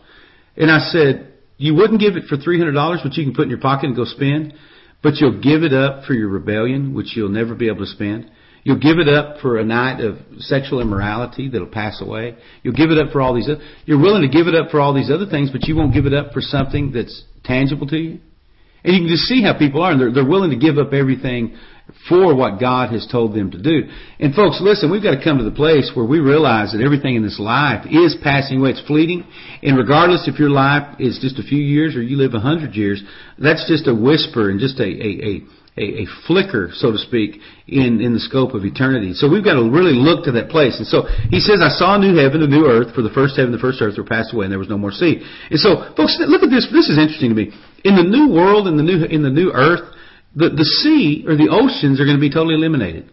And 0.57 0.71
I 0.71 0.79
said, 0.79 1.35
you 1.59 1.75
wouldn't 1.75 2.01
give 2.01 2.17
it 2.17 2.25
for 2.29 2.37
$300, 2.37 3.05
which 3.05 3.19
you 3.19 3.25
can 3.25 3.35
put 3.35 3.43
in 3.43 3.51
your 3.51 3.61
pocket 3.61 3.87
and 3.87 3.97
go 3.97 4.05
spend, 4.05 4.55
but 5.03 5.17
you'll 5.17 5.41
give 5.41 5.63
it 5.63 5.73
up 5.73 6.05
for 6.05 6.15
your 6.15 6.29
rebellion, 6.29 6.95
which 6.95 7.17
you'll 7.17 7.29
never 7.29 7.55
be 7.55 7.69
able 7.69 7.85
to 7.85 7.87
spend. 7.87 8.31
You'll 8.63 8.79
give 8.79 8.99
it 8.99 9.09
up 9.09 9.41
for 9.41 9.59
a 9.59 9.65
night 9.65 10.01
of 10.01 10.19
sexual 10.39 10.81
immorality 10.81 11.49
that'll 11.49 11.69
pass 11.69 12.01
away. 12.01 12.37
You'll 12.63 12.75
give 12.75 12.91
it 12.91 12.99
up 12.99 13.13
for 13.13 13.21
all 13.21 13.35
these 13.35 13.49
other, 13.49 13.63
you're 13.87 14.01
willing 14.01 14.23
to 14.23 14.29
give 14.29 14.47
it 14.47 14.55
up 14.55 14.71
for 14.71 14.81
all 14.81 14.95
these 14.95 15.11
other 15.11 15.27
things, 15.27 15.51
but 15.51 15.67
you 15.67 15.77
won't 15.77 15.95
give 15.95 16.07
it 16.07 16.15
up 16.15 16.33
for 16.33 16.41
something 16.41 16.93
that's 16.93 17.25
tangible 17.45 17.87
to 17.89 17.97
you. 17.97 18.21
And 18.85 18.95
you 18.95 19.01
can 19.03 19.09
just 19.09 19.25
see 19.25 19.43
how 19.43 19.59
people 19.59 19.83
are, 19.83 19.93
and 19.93 20.01
they're, 20.01 20.13
they're 20.13 20.29
willing 20.29 20.51
to 20.51 20.57
give 20.57 20.79
up 20.79 20.93
everything 20.93 21.57
for 22.09 22.35
what 22.35 22.61
God 22.61 22.93
has 22.93 23.07
told 23.11 23.35
them 23.35 23.51
to 23.51 23.61
do. 23.61 23.89
And 24.21 24.35
folks, 24.35 24.61
listen, 24.61 24.91
we've 24.91 25.03
got 25.03 25.17
to 25.17 25.25
come 25.25 25.39
to 25.39 25.45
the 25.45 25.51
place 25.51 25.91
where 25.95 26.05
we 26.05 26.21
realize 26.21 26.73
that 26.73 26.83
everything 26.85 27.17
in 27.17 27.23
this 27.23 27.41
life 27.41 27.87
is 27.89 28.17
passing 28.23 28.61
away. 28.61 28.71
It's 28.71 28.87
fleeting. 28.87 29.25
And 29.63 29.77
regardless 29.77 30.29
if 30.29 30.39
your 30.39 30.51
life 30.51 31.01
is 31.01 31.19
just 31.21 31.39
a 31.39 31.43
few 31.43 31.61
years 31.63 31.97
or 31.97 32.03
you 32.03 32.17
live 32.17 32.35
a 32.35 32.41
hundred 32.41 32.75
years, 32.75 33.03
that's 33.39 33.67
just 33.69 33.89
a 33.89 33.95
whisper 33.95 34.51
and 34.51 34.61
just 34.61 34.79
a, 34.81 34.85
a, 34.85 35.11
a 35.25 35.41
a, 35.79 36.07
flicker, 36.27 36.71
so 36.75 36.91
to 36.91 36.99
speak, 36.99 37.39
in, 37.69 38.01
in 38.01 38.13
the 38.13 38.19
scope 38.19 38.55
of 38.55 38.65
eternity. 38.65 39.15
So 39.15 39.31
we've 39.31 39.45
got 39.45 39.55
to 39.55 39.71
really 39.71 39.95
look 39.95 40.25
to 40.25 40.33
that 40.33 40.51
place. 40.51 40.75
And 40.79 40.87
so 40.87 41.07
he 41.31 41.39
says, 41.39 41.63
I 41.63 41.71
saw 41.71 41.95
a 41.95 42.01
new 42.03 42.19
heaven, 42.19 42.43
a 42.43 42.51
new 42.51 42.67
earth, 42.67 42.95
for 42.97 43.03
the 43.03 43.15
first 43.15 43.37
heaven, 43.37 43.53
the 43.53 43.63
first 43.63 43.81
earth 43.81 43.95
were 43.97 44.03
passed 44.03 44.35
away, 44.35 44.47
and 44.47 44.53
there 44.53 44.59
was 44.59 44.69
no 44.69 44.79
more 44.79 44.91
sea. 44.91 45.23
And 45.51 45.61
so, 45.61 45.95
folks, 45.95 46.19
look 46.19 46.43
at 46.43 46.51
this. 46.51 46.67
This 46.73 46.91
is 46.91 46.99
interesting 46.99 47.31
to 47.31 47.39
me. 47.39 47.55
In 47.85 47.97
the 47.97 48.03
new 48.03 48.33
world, 48.33 48.67
in 48.67 48.77
the 48.77 48.83
new, 48.83 49.05
in 49.05 49.23
the 49.23 49.31
new 49.31 49.51
earth, 49.53 49.95
the, 50.35 50.51
the 50.51 50.65
sea 50.65 51.25
or 51.27 51.37
the 51.37 51.49
oceans 51.51 52.01
are 52.01 52.05
going 52.05 52.17
to 52.17 52.21
be 52.21 52.31
totally 52.31 52.55
eliminated. 52.55 53.11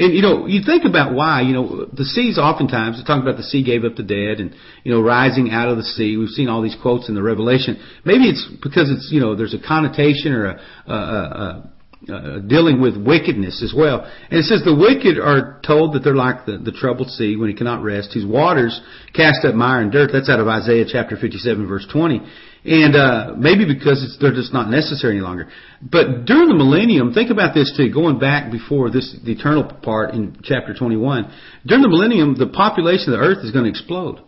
And 0.00 0.14
you 0.14 0.22
know, 0.22 0.46
you 0.46 0.62
think 0.64 0.84
about 0.86 1.12
why, 1.12 1.42
you 1.42 1.52
know, 1.52 1.84
the 1.84 2.04
seas 2.04 2.38
oftentimes, 2.38 2.96
they 2.96 3.04
talk 3.04 3.20
about 3.20 3.36
the 3.36 3.42
sea 3.42 3.62
gave 3.62 3.84
up 3.84 3.96
the 3.96 4.02
dead 4.02 4.40
and, 4.40 4.54
you 4.82 4.92
know, 4.92 5.02
rising 5.02 5.50
out 5.50 5.68
of 5.68 5.76
the 5.76 5.82
sea. 5.82 6.16
We've 6.16 6.30
seen 6.30 6.48
all 6.48 6.62
these 6.62 6.76
quotes 6.80 7.10
in 7.10 7.14
the 7.14 7.22
Revelation. 7.22 7.78
Maybe 8.04 8.24
it's 8.24 8.48
because 8.62 8.90
it's, 8.90 9.10
you 9.12 9.20
know, 9.20 9.36
there's 9.36 9.52
a 9.52 9.60
connotation 9.60 10.32
or 10.32 10.46
a, 10.46 10.60
a, 10.86 10.94
a, 10.94 12.14
a 12.14 12.40
dealing 12.40 12.80
with 12.80 12.96
wickedness 12.96 13.62
as 13.62 13.74
well. 13.76 14.10
And 14.30 14.40
it 14.40 14.44
says 14.44 14.62
the 14.64 14.74
wicked 14.74 15.20
are 15.20 15.60
told 15.66 15.92
that 15.92 16.00
they're 16.00 16.16
like 16.16 16.46
the, 16.46 16.56
the 16.56 16.72
troubled 16.72 17.10
sea 17.10 17.36
when 17.36 17.50
he 17.50 17.54
cannot 17.54 17.82
rest, 17.82 18.12
whose 18.14 18.24
waters 18.24 18.80
cast 19.14 19.44
up 19.44 19.54
mire 19.54 19.82
and 19.82 19.92
dirt. 19.92 20.08
That's 20.14 20.30
out 20.30 20.40
of 20.40 20.48
Isaiah 20.48 20.86
chapter 20.90 21.18
57 21.18 21.68
verse 21.68 21.86
20 21.92 22.22
and 22.64 22.94
uh, 22.94 23.34
maybe 23.38 23.64
because 23.64 24.04
it's, 24.04 24.18
they're 24.20 24.34
just 24.34 24.52
not 24.52 24.68
necessary 24.68 25.14
any 25.16 25.22
longer. 25.22 25.48
But 25.80 26.26
during 26.26 26.48
the 26.48 26.54
millennium, 26.54 27.12
think 27.12 27.30
about 27.30 27.54
this 27.54 27.72
too. 27.76 27.92
Going 27.92 28.18
back 28.18 28.52
before 28.52 28.90
this, 28.90 29.16
the 29.24 29.32
eternal 29.32 29.64
part 29.82 30.14
in 30.14 30.36
chapter 30.42 30.74
21, 30.74 31.32
during 31.66 31.82
the 31.82 31.88
millennium, 31.88 32.36
the 32.36 32.48
population 32.48 33.12
of 33.12 33.18
the 33.18 33.24
earth 33.24 33.44
is 33.44 33.50
going 33.50 33.64
to 33.64 33.70
explode, 33.70 34.20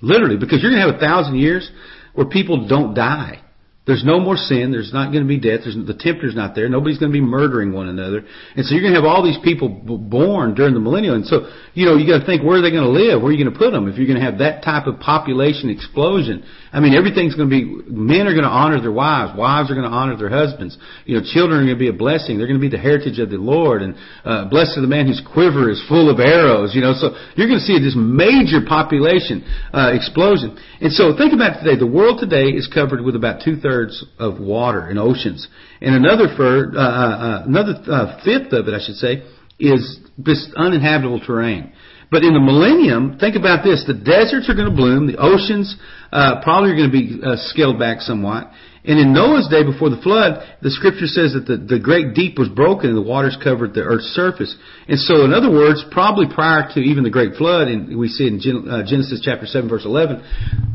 literally, 0.00 0.36
because 0.36 0.62
you're 0.62 0.70
going 0.70 0.82
to 0.82 0.86
have 0.86 0.96
a 0.96 1.00
thousand 1.00 1.38
years 1.38 1.70
where 2.14 2.26
people 2.26 2.68
don't 2.68 2.94
die. 2.94 3.42
There's 3.84 4.04
no 4.06 4.20
more 4.20 4.36
sin. 4.36 4.70
There's 4.70 4.92
not 4.92 5.10
going 5.10 5.26
to 5.26 5.28
be 5.28 5.42
death. 5.42 5.66
There's, 5.66 5.74
the 5.74 5.98
tempter's 5.98 6.36
not 6.38 6.54
there. 6.54 6.68
Nobody's 6.68 7.02
going 7.02 7.10
to 7.10 7.18
be 7.18 7.24
murdering 7.24 7.72
one 7.72 7.88
another. 7.88 8.22
And 8.54 8.62
so 8.62 8.78
you're 8.78 8.82
going 8.86 8.94
to 8.94 9.00
have 9.02 9.10
all 9.10 9.26
these 9.26 9.42
people 9.42 9.66
b- 9.66 9.98
born 9.98 10.54
during 10.54 10.70
the 10.70 10.78
millennium. 10.78 11.18
And 11.18 11.26
so, 11.26 11.50
you 11.74 11.90
know, 11.90 11.98
you 11.98 12.06
got 12.06 12.22
to 12.22 12.26
think, 12.26 12.46
where 12.46 12.62
are 12.62 12.62
they 12.62 12.70
going 12.70 12.86
to 12.86 12.94
live? 12.94 13.18
Where 13.18 13.30
are 13.30 13.34
you 13.34 13.42
going 13.42 13.50
to 13.50 13.58
put 13.58 13.74
them? 13.74 13.90
If 13.90 13.98
you're 13.98 14.06
going 14.06 14.22
to 14.22 14.24
have 14.24 14.38
that 14.38 14.62
type 14.62 14.86
of 14.86 15.02
population 15.02 15.66
explosion, 15.66 16.46
I 16.70 16.78
mean, 16.78 16.94
everything's 16.94 17.34
going 17.34 17.50
to 17.50 17.54
be, 17.58 17.66
men 17.90 18.30
are 18.30 18.38
going 18.38 18.46
to 18.46 18.54
honor 18.54 18.78
their 18.78 18.94
wives. 18.94 19.34
Wives 19.34 19.66
are 19.66 19.74
going 19.74 19.90
to 19.90 19.90
honor 19.90 20.14
their 20.14 20.30
husbands. 20.30 20.78
You 21.02 21.18
know, 21.18 21.26
children 21.26 21.58
are 21.58 21.66
going 21.66 21.74
to 21.74 21.82
be 21.82 21.90
a 21.90 21.98
blessing. 21.98 22.38
They're 22.38 22.46
going 22.46 22.62
to 22.62 22.62
be 22.62 22.70
the 22.70 22.78
heritage 22.78 23.18
of 23.18 23.34
the 23.34 23.42
Lord. 23.42 23.82
And, 23.82 23.98
uh, 24.22 24.46
blessed 24.46 24.78
are 24.78 24.86
the 24.86 24.86
man 24.86 25.10
whose 25.10 25.18
quiver 25.26 25.66
is 25.66 25.82
full 25.90 26.06
of 26.06 26.22
arrows, 26.22 26.70
you 26.70 26.86
know. 26.86 26.94
So 26.94 27.18
you're 27.34 27.50
going 27.50 27.58
to 27.58 27.66
see 27.66 27.82
this 27.82 27.98
major 27.98 28.62
population, 28.62 29.42
uh, 29.74 29.90
explosion. 29.90 30.54
And 30.78 30.94
so 30.94 31.18
think 31.18 31.34
about 31.34 31.58
today. 31.58 31.74
The 31.74 31.90
world 31.90 32.22
today 32.22 32.54
is 32.54 32.70
covered 32.70 33.02
with 33.02 33.18
about 33.18 33.42
two 33.42 33.58
thirds 33.58 33.71
thirds 33.72 34.04
of 34.18 34.38
water 34.38 34.90
in 34.90 34.98
oceans, 34.98 35.48
and 35.80 35.94
another 35.94 36.34
third, 36.36 36.76
uh, 36.76 36.80
uh, 36.80 36.82
uh, 36.82 37.42
another 37.46 37.74
uh, 37.90 38.20
fifth 38.24 38.52
of 38.52 38.68
it, 38.68 38.74
I 38.74 38.84
should 38.84 38.96
say, 38.96 39.22
is 39.58 40.00
this 40.18 40.52
uninhabitable 40.56 41.20
terrain. 41.20 41.72
But 42.10 42.22
in 42.24 42.34
the 42.34 42.40
millennium, 42.40 43.18
think 43.18 43.36
about 43.36 43.64
this: 43.64 43.84
the 43.86 43.94
deserts 43.94 44.50
are 44.50 44.54
going 44.54 44.68
to 44.68 44.76
bloom, 44.76 45.06
the 45.06 45.16
oceans 45.16 45.74
uh, 46.12 46.42
probably 46.42 46.72
are 46.72 46.76
going 46.76 46.90
to 46.90 46.98
be 46.98 47.20
uh, 47.24 47.36
scaled 47.48 47.78
back 47.78 48.00
somewhat, 48.00 48.50
and 48.84 48.98
in 48.98 49.14
Noah's 49.14 49.46
day 49.46 49.62
before 49.62 49.94
the 49.94 50.02
flood, 50.02 50.42
the 50.58 50.70
scripture 50.74 51.06
says 51.06 51.38
that 51.38 51.46
the, 51.46 51.54
the 51.54 51.78
great 51.78 52.18
deep 52.18 52.34
was 52.34 52.50
broken 52.50 52.90
and 52.90 52.98
the 52.98 53.06
waters 53.06 53.38
covered 53.38 53.78
the 53.78 53.86
earth's 53.86 54.10
surface. 54.10 54.50
And 54.90 54.98
so, 54.98 55.22
in 55.22 55.30
other 55.30 55.54
words, 55.54 55.86
probably 55.94 56.26
prior 56.26 56.66
to 56.74 56.80
even 56.82 57.06
the 57.06 57.14
great 57.14 57.38
flood, 57.38 57.70
and 57.70 57.94
we 57.94 58.10
see 58.10 58.26
in 58.26 58.42
uh, 58.42 58.82
Genesis 58.82 59.22
chapter 59.22 59.46
7 59.46 59.70
verse 59.70 59.86
11, 59.86 60.18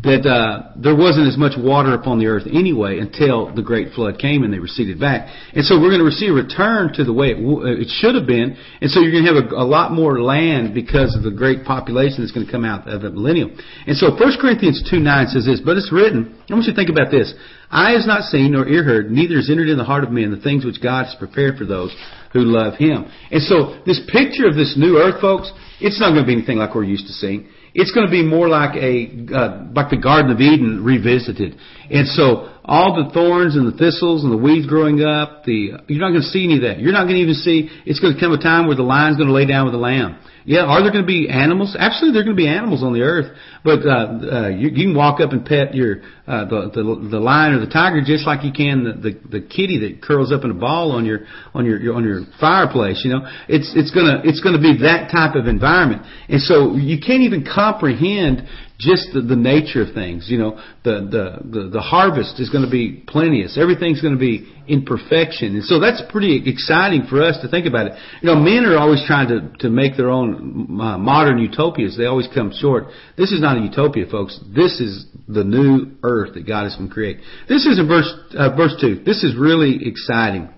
that 0.07 0.23
uh, 0.23 0.71
there 0.79 0.95
wasn't 0.95 1.27
as 1.27 1.35
much 1.35 1.59
water 1.59 1.91
upon 1.99 2.15
the 2.15 2.31
earth 2.31 2.47
anyway 2.47 3.03
until 3.03 3.51
the 3.51 3.59
great 3.61 3.91
flood 3.91 4.15
came 4.23 4.47
and 4.47 4.55
they 4.55 4.63
receded 4.63 5.03
back. 5.03 5.27
And 5.51 5.67
so 5.67 5.75
we're 5.75 5.91
going 5.91 5.99
to 5.99 6.07
receive 6.07 6.31
a 6.31 6.39
return 6.39 6.95
to 6.95 7.03
the 7.03 7.11
way 7.11 7.35
it, 7.35 7.43
w- 7.43 7.67
it 7.67 7.91
should 7.91 8.15
have 8.15 8.23
been. 8.23 8.55
And 8.79 8.87
so 8.87 9.03
you're 9.03 9.11
going 9.11 9.27
to 9.27 9.35
have 9.35 9.51
a, 9.51 9.59
a 9.59 9.67
lot 9.67 9.91
more 9.91 10.23
land 10.23 10.71
because 10.71 11.11
of 11.11 11.27
the 11.27 11.35
great 11.35 11.67
population 11.67 12.23
that's 12.23 12.31
going 12.31 12.47
to 12.47 12.51
come 12.51 12.63
out 12.63 12.87
of 12.87 13.03
the 13.03 13.11
millennium. 13.11 13.51
And 13.83 13.99
so 13.99 14.15
1 14.15 14.39
Corinthians 14.39 14.79
2 14.87 14.95
9 14.95 15.27
says 15.27 15.43
this, 15.43 15.59
but 15.59 15.75
it's 15.75 15.91
written, 15.91 16.39
I 16.47 16.55
want 16.55 16.63
you 16.63 16.71
to 16.71 16.79
think 16.79 16.87
about 16.87 17.11
this. 17.11 17.35
Eye 17.69 17.91
has 17.91 18.07
not 18.07 18.23
seen 18.23 18.53
nor 18.53 18.67
ear 18.67 18.83
heard, 18.83 19.11
neither 19.11 19.35
has 19.35 19.49
entered 19.49 19.69
in 19.69 19.77
the 19.77 19.83
heart 19.83 20.03
of 20.03 20.11
man 20.11 20.31
the 20.31 20.39
things 20.39 20.63
which 20.63 20.81
God 20.81 21.05
has 21.05 21.15
prepared 21.15 21.57
for 21.57 21.65
those 21.65 21.95
who 22.31 22.41
love 22.41 22.75
Him. 22.75 23.05
And 23.31 23.41
so 23.41 23.81
this 23.85 23.99
picture 24.07 24.47
of 24.47 24.55
this 24.55 24.75
new 24.77 24.97
earth, 24.97 25.19
folks, 25.19 25.51
it's 25.81 25.99
not 25.99 26.11
going 26.11 26.23
to 26.23 26.27
be 26.27 26.33
anything 26.33 26.57
like 26.57 26.75
we're 26.75 26.83
used 26.83 27.07
to 27.07 27.13
seeing. 27.13 27.49
It's 27.73 27.91
going 27.91 28.07
to 28.07 28.11
be 28.11 28.23
more 28.23 28.47
like 28.47 28.75
a 28.75 29.11
uh, 29.35 29.67
like 29.75 29.91
the 29.91 30.01
Garden 30.01 30.31
of 30.31 30.39
Eden 30.39 30.83
revisited. 30.83 31.57
And 31.91 32.07
so 32.07 32.56
all 32.67 33.01
the 33.01 33.09
thorns 33.13 33.55
and 33.55 33.65
the 33.65 33.77
thistles 33.77 34.23
and 34.23 34.31
the 34.31 34.37
weeds 34.37 34.67
growing 34.67 35.01
up, 35.01 35.45
the 35.45 35.79
you're 35.87 36.03
not 36.03 36.11
going 36.11 36.21
to 36.21 36.27
see 36.27 36.43
any 36.43 36.57
of 36.57 36.63
that. 36.63 36.79
You're 36.79 36.91
not 36.91 37.07
going 37.07 37.15
to 37.15 37.23
even 37.23 37.35
see. 37.35 37.71
It's 37.85 37.99
going 37.99 38.13
to 38.13 38.19
come 38.19 38.33
a 38.33 38.41
time 38.41 38.67
where 38.67 38.75
the 38.75 38.83
lion's 38.83 39.15
going 39.15 39.29
to 39.29 39.33
lay 39.33 39.45
down 39.45 39.65
with 39.65 39.73
the 39.73 39.79
lamb. 39.79 40.19
Yeah, 40.43 40.63
are 40.63 40.81
there 40.81 40.91
going 40.91 41.03
to 41.03 41.07
be 41.07 41.27
animals? 41.27 41.75
Actually, 41.77 42.11
there 42.11 42.21
are 42.21 42.23
going 42.23 42.35
to 42.35 42.39
be 42.39 42.47
animals 42.47 42.81
on 42.81 42.93
the 42.93 43.01
earth, 43.01 43.35
but 43.67 43.83
uh, 43.83 43.91
uh, 43.91 44.47
you, 44.47 44.71
you 44.71 44.87
can 44.87 44.95
walk 44.95 45.19
up 45.19 45.31
and 45.31 45.43
pet 45.43 45.75
your 45.75 46.03
uh, 46.25 46.47
the, 46.47 46.71
the 46.71 46.83
the 47.11 47.19
lion 47.19 47.55
or 47.55 47.59
the 47.59 47.71
tiger 47.71 47.99
just 47.99 48.25
like 48.27 48.43
you 48.43 48.51
can 48.55 48.83
the, 48.83 48.95
the 48.95 49.39
the 49.39 49.41
kitty 49.43 49.79
that 49.83 50.01
curls 50.01 50.31
up 50.31 50.43
in 50.43 50.51
a 50.51 50.55
ball 50.55 50.91
on 50.91 51.03
your 51.03 51.27
on 51.53 51.65
your, 51.65 51.79
your 51.79 51.95
on 51.95 52.03
your 52.03 52.23
fireplace. 52.39 53.01
You 53.03 53.11
know, 53.11 53.27
it's 53.47 53.71
it's 53.75 53.91
gonna 53.91 54.23
it's 54.23 54.39
gonna 54.39 54.59
be 54.59 54.87
that 54.87 55.11
type 55.11 55.35
of 55.35 55.47
environment, 55.47 56.03
and 56.27 56.39
so 56.39 56.75
you 56.75 56.99
can't 56.99 57.23
even 57.23 57.43
comprehend 57.43 58.47
just 58.79 59.09
the, 59.13 59.21
the 59.21 59.35
nature 59.35 59.81
of 59.81 59.93
things. 59.93 60.27
You 60.29 60.37
know, 60.37 60.51
the, 60.83 61.07
the, 61.09 61.49
the, 61.49 61.69
the 61.69 61.81
harvest 61.81 62.39
is 62.39 62.49
going 62.49 62.63
to 62.63 62.69
be 62.69 63.03
plenteous. 63.07 63.57
Everything's 63.59 64.01
going 64.01 64.13
to 64.13 64.19
be 64.19 64.53
in 64.67 64.85
perfection. 64.85 65.55
And 65.55 65.63
so 65.63 65.79
that's 65.79 66.01
pretty 66.09 66.43
exciting 66.49 67.07
for 67.09 67.23
us 67.23 67.37
to 67.41 67.49
think 67.49 67.65
about 67.65 67.87
it. 67.87 67.93
You 68.21 68.27
know, 68.27 68.35
men 68.35 68.65
are 68.65 68.77
always 68.77 69.03
trying 69.07 69.29
to, 69.29 69.51
to 69.59 69.69
make 69.69 69.97
their 69.97 70.09
own 70.09 70.79
uh, 70.79 70.97
modern 70.97 71.39
utopias. 71.39 71.97
They 71.97 72.05
always 72.05 72.27
come 72.33 72.51
short. 72.53 72.85
This 73.17 73.31
is 73.31 73.41
not 73.41 73.57
a 73.57 73.61
utopia, 73.61 74.05
folks. 74.09 74.39
This 74.55 74.79
is 74.79 75.07
the 75.27 75.43
new 75.43 75.97
earth 76.03 76.35
that 76.35 76.47
God 76.47 76.67
is 76.67 76.75
going 76.75 76.89
to 76.89 76.93
create. 76.93 77.17
This 77.49 77.65
is 77.65 77.79
in 77.79 77.87
verse, 77.87 78.11
uh, 78.37 78.55
verse 78.55 78.75
2. 78.79 79.03
This 79.03 79.23
is 79.23 79.35
really 79.35 79.87
exciting. 79.87 80.49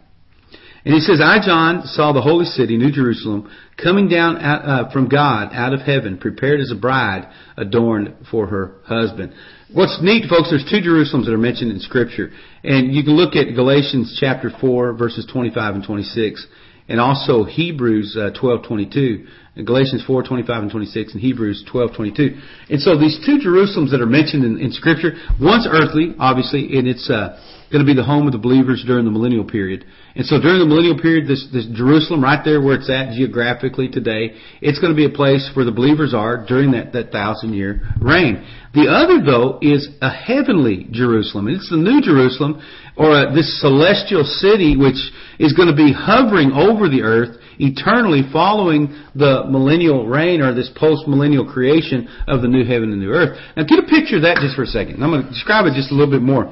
And 0.90 0.96
he 0.96 1.02
says, 1.02 1.22
I, 1.22 1.38
John, 1.38 1.84
saw 1.86 2.14
the 2.14 2.22
holy 2.22 2.46
city, 2.46 2.76
New 2.76 2.90
Jerusalem, 2.90 3.48
coming 3.78 4.10
down 4.10 4.38
out, 4.42 4.66
uh, 4.66 4.90
from 4.90 5.08
God 5.08 5.50
out 5.54 5.72
of 5.72 5.82
heaven, 5.82 6.18
prepared 6.18 6.62
as 6.62 6.72
a 6.72 6.76
bride 6.76 7.30
adorned 7.58 8.16
for 8.32 8.48
her 8.48 8.78
husband. 8.86 9.34
What's 9.72 10.00
neat, 10.02 10.28
folks, 10.28 10.50
there's 10.50 10.66
two 10.66 10.82
Jerusalems 10.82 11.26
that 11.26 11.32
are 11.32 11.38
mentioned 11.38 11.72
in 11.72 11.80
Scripture. 11.80 12.32
And 12.64 12.92
you 12.92 13.04
can 13.04 13.14
look 13.14 13.36
at 13.36 13.54
Galatians 13.54 14.18
chapter 14.20 14.50
4, 14.60 14.94
verses 14.94 15.30
25 15.32 15.76
and 15.76 15.84
26. 15.86 16.48
and 16.88 17.00
also 17.00 17.44
Hebrews 17.44 18.18
uh, 18.18 18.32
12:22, 18.42 19.28
Galatians 19.64 20.04
4:25 20.10 20.50
and 20.50 20.72
26, 20.72 21.14
and 21.14 21.22
Hebrews 21.22 21.66
12:22. 21.72 22.42
And 22.72 22.82
so 22.82 22.98
these 22.98 23.20
two 23.24 23.38
Jerusalems 23.38 23.92
that 23.92 24.02
are 24.02 24.08
mentioned 24.08 24.44
in, 24.44 24.58
in 24.58 24.72
Scripture, 24.72 25.14
one's 25.40 25.68
earthly, 25.70 26.16
obviously, 26.18 26.80
and 26.80 26.88
it's 26.88 27.08
uh, 27.12 27.40
going 27.70 27.86
to 27.86 27.90
be 27.90 27.96
the 27.96 28.04
home 28.04 28.26
of 28.26 28.34
the 28.34 28.42
believers 28.42 28.84
during 28.86 29.06
the 29.06 29.12
millennial 29.12 29.46
period. 29.46 29.86
And 30.16 30.26
so 30.26 30.42
during 30.42 30.60
the 30.60 30.66
millennial 30.66 30.98
period, 31.00 31.28
this, 31.28 31.48
this 31.54 31.66
Jerusalem, 31.74 32.24
right 32.24 32.42
there 32.44 32.62
where 32.62 32.76
it's 32.76 32.90
at 32.90 33.14
geographically 33.14 33.88
today, 33.88 34.34
it's 34.62 34.80
going 34.80 34.92
to 34.92 34.98
be 34.98 35.06
a 35.06 35.14
place 35.14 35.50
where 35.54 35.66
the 35.66 35.72
believers 35.72 36.14
are 36.14 36.46
during 36.46 36.72
that, 36.72 36.94
that 36.94 37.12
thousand 37.12 37.54
year 37.54 37.82
reign. 38.02 38.46
The 38.74 38.90
other, 38.90 39.24
though, 39.24 39.60
is 39.62 39.88
a 40.02 40.10
heavenly 40.10 40.88
Jerusalem. 40.92 41.48
And 41.48 41.58
it's 41.58 41.70
the 41.70 41.78
new 41.78 42.02
Jerusalem, 42.02 42.62
or 42.98 43.14
a, 43.14 43.34
this 43.34 43.62
celestial 43.62 44.24
city, 44.26 44.76
which 44.78 45.00
is 45.40 45.54
going 45.54 45.70
to 45.70 45.78
be 45.78 45.94
hovering 45.94 46.52
over 46.52 46.90
the 46.90 47.02
earth 47.02 47.38
eternally 47.60 48.24
following 48.32 48.88
the 49.16 49.44
millennial 49.50 50.08
reign 50.08 50.42
or 50.42 50.54
this 50.56 50.72
post-millennial 50.76 51.46
creation 51.46 52.08
of 52.28 52.42
the 52.42 52.48
new 52.48 52.64
heaven 52.66 52.92
and 52.92 53.00
new 53.00 53.12
earth. 53.12 53.38
Now 53.56 53.64
get 53.64 53.80
a 53.80 53.88
picture 53.88 54.16
of 54.16 54.24
that 54.24 54.40
just 54.42 54.56
for 54.56 54.64
a 54.64 54.72
second. 54.72 55.04
I'm 55.04 55.12
going 55.12 55.24
to 55.24 55.30
describe 55.30 55.66
it 55.66 55.76
just 55.76 55.92
a 55.92 55.96
little 55.96 56.12
bit 56.12 56.24
more. 56.24 56.48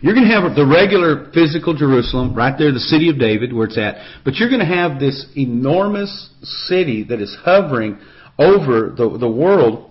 You're 0.00 0.14
going 0.14 0.28
to 0.28 0.34
have 0.34 0.54
the 0.54 0.66
regular 0.66 1.30
physical 1.32 1.74
Jerusalem, 1.74 2.34
right 2.34 2.54
there, 2.56 2.72
the 2.72 2.78
city 2.78 3.10
of 3.10 3.18
David, 3.18 3.52
where 3.52 3.66
it's 3.66 3.78
at, 3.78 3.96
but 4.24 4.34
you're 4.34 4.48
going 4.48 4.60
to 4.60 4.66
have 4.66 5.00
this 5.00 5.26
enormous 5.36 6.30
city 6.68 7.04
that 7.04 7.20
is 7.20 7.36
hovering 7.42 7.98
over 8.38 8.94
the, 8.96 9.18
the 9.18 9.28
world, 9.28 9.90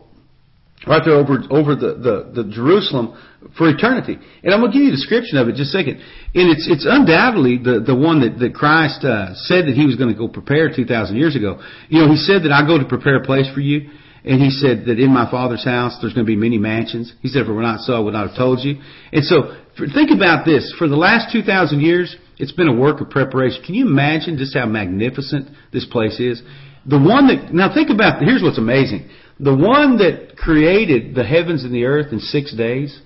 right 0.87 1.01
there 1.03 1.15
over, 1.15 1.43
over 1.51 1.75
the, 1.75 1.99
the, 1.99 2.43
the 2.43 2.49
Jerusalem 2.49 3.19
for 3.57 3.67
eternity. 3.69 4.17
And 4.43 4.53
I'm 4.53 4.61
going 4.61 4.71
to 4.71 4.77
give 4.77 4.83
you 4.87 4.93
a 4.93 4.95
description 4.95 5.37
of 5.37 5.47
it 5.49 5.55
just 5.55 5.75
a 5.75 5.77
second. 5.77 5.99
And 6.33 6.47
it's, 6.55 6.67
it's 6.71 6.87
undoubtedly 6.87 7.59
the, 7.59 7.83
the 7.85 7.95
one 7.95 8.21
that, 8.21 8.39
that 8.39 8.55
Christ 8.55 9.03
uh, 9.03 9.35
said 9.47 9.67
that 9.67 9.75
he 9.75 9.85
was 9.85 9.95
going 9.95 10.11
to 10.11 10.17
go 10.17 10.27
prepare 10.27 10.71
2,000 10.73 11.15
years 11.15 11.35
ago. 11.35 11.59
You 11.89 12.01
know, 12.01 12.11
he 12.11 12.17
said 12.17 12.43
that 12.43 12.51
I 12.51 12.65
go 12.65 12.77
to 12.79 12.85
prepare 12.85 13.17
a 13.17 13.25
place 13.25 13.47
for 13.53 13.59
you. 13.59 13.91
And 14.27 14.41
he 14.41 14.49
said 14.49 14.85
that 14.87 14.99
in 14.99 15.13
my 15.13 15.29
father's 15.31 15.63
house 15.63 15.97
there's 16.01 16.13
going 16.13 16.25
to 16.25 16.29
be 16.29 16.35
many 16.35 16.57
mansions. 16.57 17.13
He 17.21 17.29
said, 17.29 17.43
if 17.43 17.47
it 17.47 17.51
were 17.51 17.61
not 17.61 17.79
so, 17.81 17.93
I 17.93 17.99
would 17.99 18.13
not 18.13 18.27
have 18.27 18.37
told 18.37 18.59
you. 18.59 18.81
And 19.13 19.23
so, 19.23 19.55
think 19.93 20.11
about 20.11 20.45
this. 20.45 20.73
For 20.77 20.87
the 20.87 20.95
last 20.95 21.31
2,000 21.31 21.81
years, 21.81 22.15
it's 22.37 22.51
been 22.51 22.67
a 22.67 22.75
work 22.75 23.01
of 23.01 23.09
preparation. 23.09 23.63
Can 23.63 23.75
you 23.75 23.87
imagine 23.87 24.37
just 24.37 24.55
how 24.55 24.65
magnificent 24.65 25.49
this 25.71 25.85
place 25.85 26.19
is? 26.19 26.41
The 26.85 26.99
one 26.99 27.27
that, 27.27 27.53
now 27.53 27.73
think 27.73 27.89
about, 27.89 28.21
here's 28.21 28.41
what's 28.41 28.57
amazing. 28.57 29.09
The 29.39 29.55
one 29.55 29.97
that 29.97 30.37
created 30.37 31.13
the 31.15 31.23
heavens 31.23 31.63
and 31.63 31.73
the 31.73 31.85
earth 31.85 32.11
in 32.11 32.19
six 32.19 32.55
days 32.55 32.99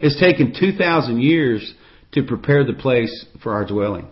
has 0.00 0.16
taken 0.20 0.54
2,000 0.58 1.20
years 1.20 1.74
to 2.12 2.22
prepare 2.24 2.64
the 2.64 2.74
place 2.74 3.26
for 3.42 3.52
our 3.52 3.64
dwelling. 3.64 4.08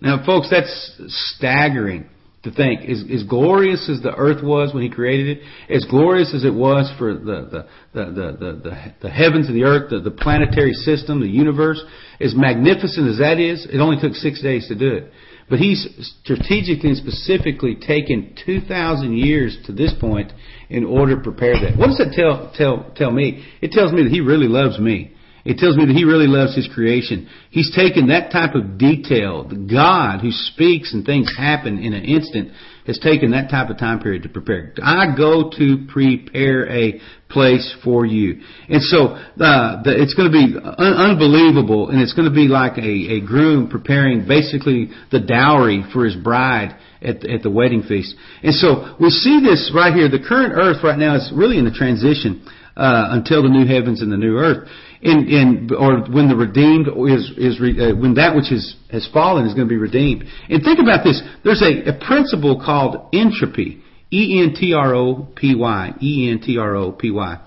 Now 0.00 0.24
folks, 0.24 0.50
that's 0.50 1.00
staggering 1.36 2.08
to 2.42 2.50
think 2.50 2.88
as, 2.88 3.04
as 3.12 3.22
glorious 3.22 3.88
as 3.88 4.02
the 4.02 4.12
earth 4.14 4.42
was 4.42 4.74
when 4.74 4.82
he 4.82 4.90
created 4.90 5.38
it, 5.38 5.44
as 5.72 5.84
glorious 5.88 6.34
as 6.34 6.44
it 6.44 6.52
was 6.52 6.92
for 6.98 7.14
the, 7.14 7.20
the, 7.22 7.66
the, 7.94 8.04
the, 8.10 8.52
the, 8.62 8.94
the 9.02 9.10
heavens 9.10 9.46
and 9.46 9.56
the 9.56 9.62
earth, 9.62 9.90
the, 9.90 10.00
the 10.00 10.10
planetary 10.10 10.72
system, 10.72 11.20
the 11.20 11.28
universe, 11.28 11.82
as 12.20 12.34
magnificent 12.34 13.08
as 13.08 13.18
that 13.18 13.38
is, 13.38 13.66
it 13.70 13.78
only 13.78 14.00
took 14.00 14.14
six 14.14 14.42
days 14.42 14.66
to 14.68 14.74
do 14.74 14.88
it. 14.88 15.12
But 15.48 15.60
he's 15.60 15.86
strategically 16.22 16.90
and 16.90 16.98
specifically 16.98 17.76
taken 17.76 18.34
2,000 18.44 19.16
years 19.16 19.56
to 19.66 19.72
this 19.72 19.92
point 20.00 20.32
in 20.68 20.84
order 20.84 21.16
to 21.16 21.22
prepare 21.22 21.54
that. 21.60 21.76
What 21.76 21.88
does 21.88 21.98
that 21.98 22.12
tell, 22.16 22.52
tell, 22.56 22.90
tell 22.96 23.10
me? 23.10 23.44
It 23.60 23.70
tells 23.70 23.92
me 23.92 24.02
that 24.02 24.10
he 24.10 24.20
really 24.20 24.48
loves 24.48 24.78
me. 24.78 25.12
It 25.44 25.58
tells 25.58 25.76
me 25.76 25.86
that 25.86 25.94
he 25.94 26.04
really 26.04 26.28
loves 26.28 26.54
his 26.54 26.68
creation. 26.72 27.28
He's 27.50 27.74
taken 27.74 28.08
that 28.08 28.30
type 28.30 28.54
of 28.54 28.78
detail. 28.78 29.44
God 29.44 30.20
who 30.20 30.30
speaks 30.30 30.94
and 30.94 31.04
things 31.04 31.32
happen 31.36 31.78
in 31.78 31.94
an 31.94 32.04
instant 32.04 32.52
has 32.86 32.98
taken 32.98 33.30
that 33.30 33.48
type 33.48 33.70
of 33.70 33.78
time 33.78 34.00
period 34.00 34.24
to 34.24 34.28
prepare. 34.28 34.72
I 34.82 35.14
go 35.16 35.50
to 35.56 35.86
prepare 35.88 36.68
a 36.68 37.00
place 37.28 37.74
for 37.84 38.04
you. 38.04 38.42
And 38.68 38.82
so 38.82 39.14
uh, 39.14 39.82
the, 39.82 39.94
it's 40.02 40.14
going 40.14 40.30
to 40.30 40.36
be 40.36 40.58
un- 40.58 41.10
unbelievable, 41.10 41.90
and 41.90 42.00
it's 42.00 42.12
going 42.12 42.28
to 42.28 42.34
be 42.34 42.48
like 42.48 42.78
a, 42.78 43.18
a 43.18 43.20
groom 43.20 43.68
preparing 43.68 44.26
basically 44.26 44.90
the 45.10 45.20
dowry 45.20 45.84
for 45.92 46.04
his 46.04 46.16
bride 46.16 46.76
at 47.00 47.20
the, 47.20 47.32
at 47.32 47.42
the 47.42 47.50
wedding 47.50 47.82
feast. 47.82 48.14
And 48.42 48.54
so 48.54 48.96
we 49.00 49.10
see 49.10 49.40
this 49.40 49.72
right 49.74 49.94
here. 49.94 50.08
The 50.08 50.22
current 50.22 50.54
earth 50.54 50.82
right 50.82 50.98
now 50.98 51.16
is 51.16 51.32
really 51.34 51.58
in 51.58 51.64
the 51.64 51.70
transition 51.70 52.46
uh, 52.76 53.14
until 53.14 53.42
the 53.42 53.48
new 53.48 53.66
heavens 53.66 54.02
and 54.02 54.10
the 54.10 54.16
new 54.16 54.38
earth 54.38 54.68
in, 55.02 55.26
in 55.28 55.70
or 55.76 56.06
when 56.06 56.28
the 56.28 56.36
redeemed 56.36 56.86
is 56.86 57.30
is 57.36 57.58
uh, 57.58 57.94
when 57.98 58.14
that 58.14 58.36
which 58.36 58.52
is 58.52 58.76
has 58.90 59.08
fallen 59.12 59.46
is 59.46 59.54
going 59.54 59.66
to 59.66 59.72
be 59.72 59.76
redeemed. 59.76 60.24
And 60.48 60.62
think 60.62 60.78
about 60.78 61.02
this: 61.02 61.20
there's 61.42 61.62
a, 61.62 61.90
a 61.90 61.98
principle 62.06 62.62
called 62.64 63.08
entropy, 63.12 63.82
E 64.12 64.42
N 64.42 64.54
T 64.54 64.72
R 64.72 64.94
O 64.94 65.28
P 65.34 65.54
Y, 65.56 65.92
E 66.00 66.30
N 66.30 66.40
T 66.40 66.56
R 66.56 66.76
O 66.76 66.92
P 66.92 67.10
Y. 67.10 67.40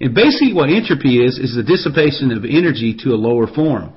And 0.00 0.14
basically, 0.14 0.52
what 0.52 0.70
entropy 0.70 1.24
is 1.24 1.38
is 1.38 1.54
the 1.54 1.62
dissipation 1.62 2.32
of 2.32 2.44
energy 2.44 2.96
to 3.04 3.10
a 3.10 3.18
lower 3.18 3.46
form. 3.46 3.94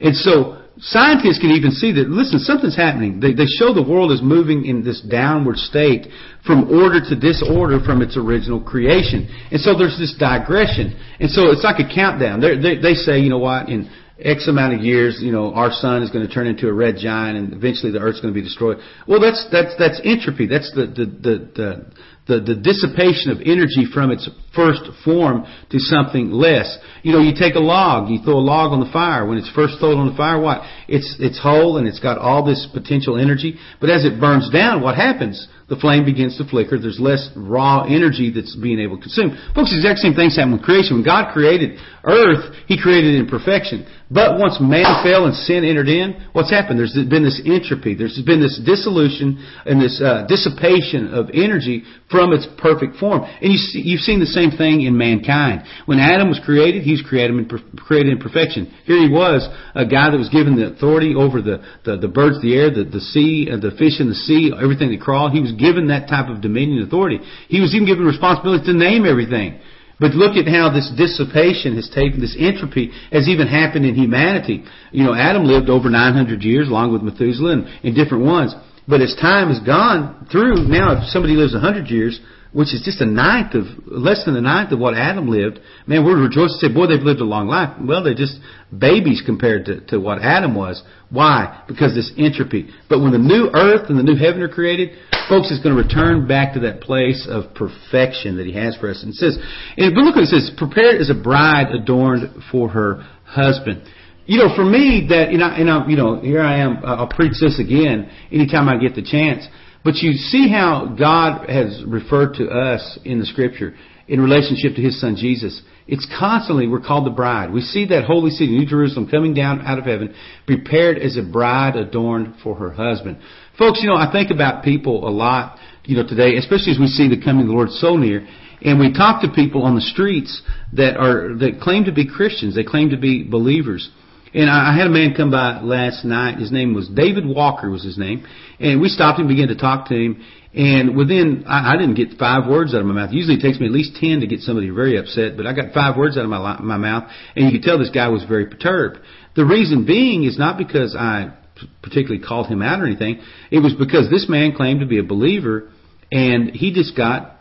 And 0.00 0.14
so 0.14 0.63
scientists 0.78 1.38
can 1.38 1.50
even 1.50 1.70
see 1.70 1.92
that, 1.92 2.08
listen, 2.10 2.38
something's 2.40 2.76
happening. 2.76 3.20
They, 3.20 3.32
they 3.32 3.46
show 3.46 3.72
the 3.72 3.86
world 3.86 4.10
is 4.10 4.20
moving 4.22 4.64
in 4.66 4.82
this 4.82 5.00
downward 5.00 5.56
state 5.58 6.08
from 6.46 6.70
order 6.70 7.00
to 7.00 7.14
disorder 7.14 7.78
from 7.84 8.02
its 8.02 8.16
original 8.16 8.60
creation. 8.60 9.30
And 9.50 9.60
so 9.60 9.78
there's 9.78 9.98
this 9.98 10.14
digression. 10.18 10.98
And 11.20 11.30
so 11.30 11.50
it's 11.50 11.62
like 11.62 11.78
a 11.78 11.88
countdown. 11.88 12.40
They, 12.40 12.58
they, 12.58 12.74
they 12.82 12.94
say, 12.94 13.20
you 13.20 13.30
know 13.30 13.38
what, 13.38 13.68
in 13.68 13.88
X 14.18 14.48
amount 14.48 14.74
of 14.74 14.80
years, 14.80 15.18
you 15.20 15.32
know, 15.32 15.54
our 15.54 15.70
sun 15.70 16.02
is 16.02 16.10
going 16.10 16.26
to 16.26 16.32
turn 16.32 16.46
into 16.46 16.68
a 16.68 16.72
red 16.72 16.96
giant 16.98 17.38
and 17.38 17.52
eventually 17.52 17.92
the 17.92 17.98
earth's 17.98 18.20
going 18.20 18.32
to 18.32 18.38
be 18.38 18.44
destroyed. 18.44 18.78
Well, 19.06 19.20
that's, 19.20 19.46
that's, 19.50 19.74
that's 19.78 20.00
entropy. 20.04 20.46
That's 20.46 20.70
the, 20.74 20.86
the, 20.86 21.06
the, 21.06 21.34
the 21.54 21.86
the, 22.26 22.40
the 22.40 22.54
dissipation 22.54 23.30
of 23.30 23.38
energy 23.44 23.84
from 23.92 24.10
its 24.10 24.28
first 24.54 24.80
form 25.04 25.44
to 25.70 25.78
something 25.78 26.30
less. 26.30 26.78
You 27.02 27.12
know, 27.12 27.20
you 27.20 27.34
take 27.38 27.54
a 27.54 27.60
log, 27.60 28.08
you 28.08 28.18
throw 28.24 28.34
a 28.34 28.44
log 28.44 28.72
on 28.72 28.80
the 28.80 28.90
fire. 28.90 29.26
When 29.26 29.36
it's 29.36 29.50
first 29.50 29.78
thrown 29.78 29.98
on 29.98 30.08
the 30.08 30.16
fire, 30.16 30.40
what? 30.40 30.62
It's, 30.88 31.16
it's 31.20 31.40
whole 31.40 31.76
and 31.76 31.86
it's 31.86 32.00
got 32.00 32.16
all 32.16 32.44
this 32.44 32.66
potential 32.72 33.18
energy. 33.18 33.58
But 33.80 33.90
as 33.90 34.04
it 34.04 34.20
burns 34.20 34.50
down, 34.50 34.80
what 34.80 34.96
happens? 34.96 35.48
The 35.74 35.80
flame 35.80 36.04
begins 36.04 36.38
to 36.38 36.46
flicker. 36.46 36.78
There's 36.78 37.02
less 37.02 37.28
raw 37.34 37.82
energy 37.82 38.30
that's 38.30 38.54
being 38.54 38.78
able 38.78 38.96
to 38.96 39.02
consume. 39.02 39.34
Folks, 39.54 39.74
the 39.74 39.82
exact 39.82 39.98
same 39.98 40.14
things 40.14 40.38
happen 40.38 40.54
with 40.54 40.62
creation. 40.62 40.94
When 40.94 41.04
God 41.04 41.34
created 41.34 41.82
earth, 42.06 42.54
He 42.70 42.78
created 42.78 43.14
it 43.14 43.18
in 43.18 43.26
perfection. 43.26 43.86
But 44.14 44.38
once 44.38 44.60
man 44.60 45.02
fell 45.02 45.26
and 45.26 45.34
sin 45.34 45.64
entered 45.64 45.88
in, 45.88 46.28
what's 46.32 46.52
happened? 46.52 46.78
There's 46.78 46.94
been 46.94 47.24
this 47.24 47.40
entropy. 47.42 47.96
There's 47.98 48.20
been 48.22 48.38
this 48.38 48.60
dissolution 48.62 49.40
and 49.64 49.80
this 49.80 49.98
uh, 49.98 50.28
dissipation 50.28 51.10
of 51.10 51.32
energy 51.32 51.82
from 52.10 52.30
its 52.30 52.46
perfect 52.60 53.00
form. 53.00 53.24
And 53.24 53.50
you 53.50 53.58
see, 53.58 53.80
you've 53.80 54.04
seen 54.04 54.20
the 54.20 54.30
same 54.30 54.52
thing 54.52 54.84
in 54.84 54.94
mankind. 54.96 55.64
When 55.86 55.98
Adam 55.98 56.28
was 56.28 56.38
created, 56.44 56.84
he 56.84 56.92
was 56.92 57.02
created 57.02 57.34
in, 57.34 57.48
created 57.80 58.12
in 58.12 58.20
perfection. 58.20 58.70
Here 58.84 59.00
he 59.00 59.10
was, 59.10 59.48
a 59.74 59.88
guy 59.88 60.12
that 60.12 60.20
was 60.20 60.28
given 60.28 60.54
the 60.54 60.76
authority 60.76 61.16
over 61.16 61.40
the, 61.40 61.64
the, 61.82 61.96
the 61.96 62.08
birds 62.08 62.38
the 62.44 62.54
air, 62.54 62.68
the, 62.68 62.84
the 62.84 63.00
sea, 63.00 63.48
uh, 63.50 63.56
the 63.56 63.72
fish 63.80 64.04
in 64.04 64.12
the 64.12 64.20
sea, 64.28 64.52
everything 64.52 64.92
that 64.92 65.00
crawled. 65.00 65.32
He 65.32 65.40
was 65.40 65.56
given 65.56 65.63
that 65.88 66.08
type 66.08 66.28
of 66.28 66.40
dominion 66.40 66.82
authority. 66.82 67.20
He 67.48 67.60
was 67.60 67.74
even 67.74 67.86
given 67.86 68.04
responsibility 68.04 68.64
to 68.66 68.76
name 68.76 69.06
everything. 69.06 69.60
But 70.00 70.14
look 70.14 70.36
at 70.36 70.50
how 70.50 70.70
this 70.70 70.90
dissipation 70.96 71.76
has 71.76 71.88
taken, 71.88 72.20
this 72.20 72.36
entropy 72.38 72.90
has 73.12 73.28
even 73.28 73.46
happened 73.46 73.86
in 73.86 73.94
humanity. 73.94 74.64
You 74.90 75.04
know, 75.04 75.14
Adam 75.14 75.44
lived 75.44 75.70
over 75.70 75.88
900 75.88 76.42
years 76.42 76.68
along 76.68 76.92
with 76.92 77.02
Methuselah 77.02 77.52
and, 77.52 77.66
and 77.84 77.94
different 77.94 78.24
ones. 78.24 78.54
But 78.88 79.00
as 79.00 79.14
time 79.14 79.48
has 79.48 79.60
gone 79.60 80.26
through, 80.30 80.66
now 80.68 80.98
if 80.98 81.08
somebody 81.08 81.34
lives 81.34 81.54
100 81.54 81.86
years, 81.88 82.20
which 82.54 82.72
is 82.72 82.82
just 82.84 83.00
a 83.00 83.06
ninth 83.06 83.52
of, 83.54 83.66
less 83.84 84.24
than 84.24 84.36
a 84.36 84.40
ninth 84.40 84.70
of 84.70 84.78
what 84.78 84.94
Adam 84.94 85.28
lived. 85.28 85.58
Man, 85.88 86.04
we're 86.04 86.22
rejoiced 86.22 86.60
to 86.60 86.68
say, 86.68 86.72
boy, 86.72 86.86
they've 86.86 87.02
lived 87.02 87.20
a 87.20 87.26
long 87.26 87.48
life. 87.48 87.76
Well, 87.82 88.04
they're 88.04 88.14
just 88.14 88.38
babies 88.70 89.22
compared 89.26 89.66
to, 89.66 89.80
to 89.86 89.98
what 89.98 90.22
Adam 90.22 90.54
was. 90.54 90.80
Why? 91.10 91.64
Because 91.66 91.94
this 91.94 92.12
entropy. 92.16 92.70
But 92.88 93.00
when 93.00 93.10
the 93.10 93.18
new 93.18 93.50
earth 93.52 93.90
and 93.90 93.98
the 93.98 94.04
new 94.06 94.14
heaven 94.14 94.40
are 94.40 94.48
created, 94.48 94.96
folks, 95.28 95.50
it's 95.50 95.62
going 95.64 95.74
to 95.76 95.82
return 95.82 96.28
back 96.28 96.54
to 96.54 96.60
that 96.60 96.80
place 96.80 97.26
of 97.28 97.52
perfection 97.54 98.36
that 98.36 98.46
He 98.46 98.54
has 98.54 98.76
for 98.76 98.88
us. 98.88 99.02
And 99.02 99.10
it 99.10 99.16
says, 99.16 99.36
and, 99.76 99.92
but 99.92 100.06
look 100.06 100.14
what 100.14 100.22
it 100.22 100.30
says, 100.30 100.54
prepared 100.56 101.00
as 101.00 101.10
a 101.10 101.18
bride 101.18 101.74
adorned 101.74 102.40
for 102.52 102.68
her 102.68 103.02
husband. 103.26 103.82
You 104.26 104.38
know, 104.38 104.54
for 104.54 104.64
me, 104.64 105.06
that, 105.10 105.32
you 105.32 105.38
know, 105.38 105.50
and 105.50 105.68
I, 105.68 105.86
you 105.88 105.96
know, 105.96 106.20
here 106.20 106.40
I 106.40 106.60
am, 106.60 106.78
I'll 106.84 107.08
preach 107.08 107.34
this 107.40 107.58
again 107.58 108.08
anytime 108.30 108.68
I 108.68 108.78
get 108.78 108.94
the 108.94 109.02
chance. 109.02 109.44
But 109.84 109.96
you 109.96 110.14
see 110.14 110.48
how 110.48 110.96
God 110.98 111.48
has 111.48 111.84
referred 111.86 112.34
to 112.34 112.48
us 112.48 112.98
in 113.04 113.20
the 113.20 113.26
scripture 113.26 113.74
in 114.08 114.20
relationship 114.20 114.76
to 114.76 114.82
His 114.82 115.00
Son 115.00 115.14
Jesus. 115.16 115.62
It's 115.86 116.06
constantly, 116.18 116.66
we're 116.66 116.80
called 116.80 117.06
the 117.06 117.10
bride. 117.10 117.52
We 117.52 117.60
see 117.60 117.86
that 117.88 118.04
holy 118.04 118.30
city, 118.30 118.52
New 118.52 118.66
Jerusalem, 118.66 119.08
coming 119.08 119.34
down 119.34 119.60
out 119.60 119.78
of 119.78 119.84
heaven, 119.84 120.14
prepared 120.46 120.98
as 120.98 121.18
a 121.18 121.22
bride 121.22 121.76
adorned 121.76 122.36
for 122.42 122.54
her 122.56 122.72
husband. 122.72 123.18
Folks, 123.58 123.80
you 123.82 123.88
know, 123.88 123.96
I 123.96 124.10
think 124.10 124.30
about 124.30 124.64
people 124.64 125.06
a 125.06 125.12
lot, 125.12 125.58
you 125.84 125.96
know, 125.96 126.06
today, 126.06 126.36
especially 126.36 126.72
as 126.72 126.78
we 126.78 126.86
see 126.86 127.08
the 127.08 127.22
coming 127.22 127.42
of 127.42 127.48
the 127.48 127.54
Lord 127.54 127.70
so 127.70 127.96
near, 127.96 128.26
and 128.62 128.80
we 128.80 128.94
talk 128.94 129.20
to 129.22 129.28
people 129.34 129.62
on 129.62 129.74
the 129.74 129.82
streets 129.82 130.42
that 130.72 130.96
are, 130.96 131.34
that 131.36 131.60
claim 131.60 131.84
to 131.84 131.92
be 131.92 132.08
Christians, 132.08 132.54
they 132.54 132.64
claim 132.64 132.90
to 132.90 132.96
be 132.96 133.22
believers. 133.22 133.90
And 134.34 134.50
I, 134.50 134.72
I 134.72 134.76
had 134.76 134.88
a 134.88 134.90
man 134.90 135.14
come 135.14 135.30
by 135.30 135.60
last 135.60 136.04
night. 136.04 136.38
His 136.38 136.50
name 136.50 136.74
was 136.74 136.88
David 136.88 137.24
Walker 137.24 137.70
was 137.70 137.84
his 137.84 137.96
name. 137.96 138.26
And 138.58 138.80
we 138.80 138.88
stopped 138.88 139.20
and 139.20 139.28
began 139.28 139.48
to 139.48 139.56
talk 139.56 139.88
to 139.88 139.94
him. 139.94 140.24
And 140.52 140.96
within, 140.96 141.44
I, 141.46 141.74
I 141.74 141.76
didn't 141.76 141.94
get 141.94 142.18
five 142.18 142.48
words 142.48 142.74
out 142.74 142.80
of 142.80 142.86
my 142.86 142.94
mouth. 142.94 143.10
Usually 143.12 143.36
it 143.36 143.40
takes 143.40 143.58
me 143.58 143.66
at 143.66 143.72
least 143.72 143.96
ten 144.00 144.20
to 144.20 144.26
get 144.26 144.40
somebody 144.40 144.70
very 144.70 144.98
upset, 144.98 145.36
but 145.36 145.46
I 145.46 145.52
got 145.52 145.72
five 145.72 145.96
words 145.96 146.16
out 146.16 146.24
of 146.24 146.30
my, 146.30 146.60
my 146.60 146.76
mouth. 146.76 147.10
And 147.34 147.46
you 147.46 147.58
could 147.58 147.64
tell 147.66 147.78
this 147.78 147.90
guy 147.90 148.08
was 148.08 148.24
very 148.24 148.46
perturbed. 148.46 148.98
The 149.36 149.44
reason 149.44 149.86
being 149.86 150.24
is 150.24 150.38
not 150.38 150.58
because 150.58 150.94
I 150.98 151.34
particularly 151.82 152.24
called 152.24 152.46
him 152.48 152.62
out 152.62 152.80
or 152.80 152.86
anything. 152.86 153.20
It 153.50 153.60
was 153.60 153.74
because 153.74 154.10
this 154.10 154.26
man 154.28 154.54
claimed 154.54 154.80
to 154.80 154.86
be 154.86 154.98
a 154.98 155.04
believer 155.04 155.70
and 156.10 156.50
he 156.50 156.72
just 156.72 156.96
got 156.96 157.33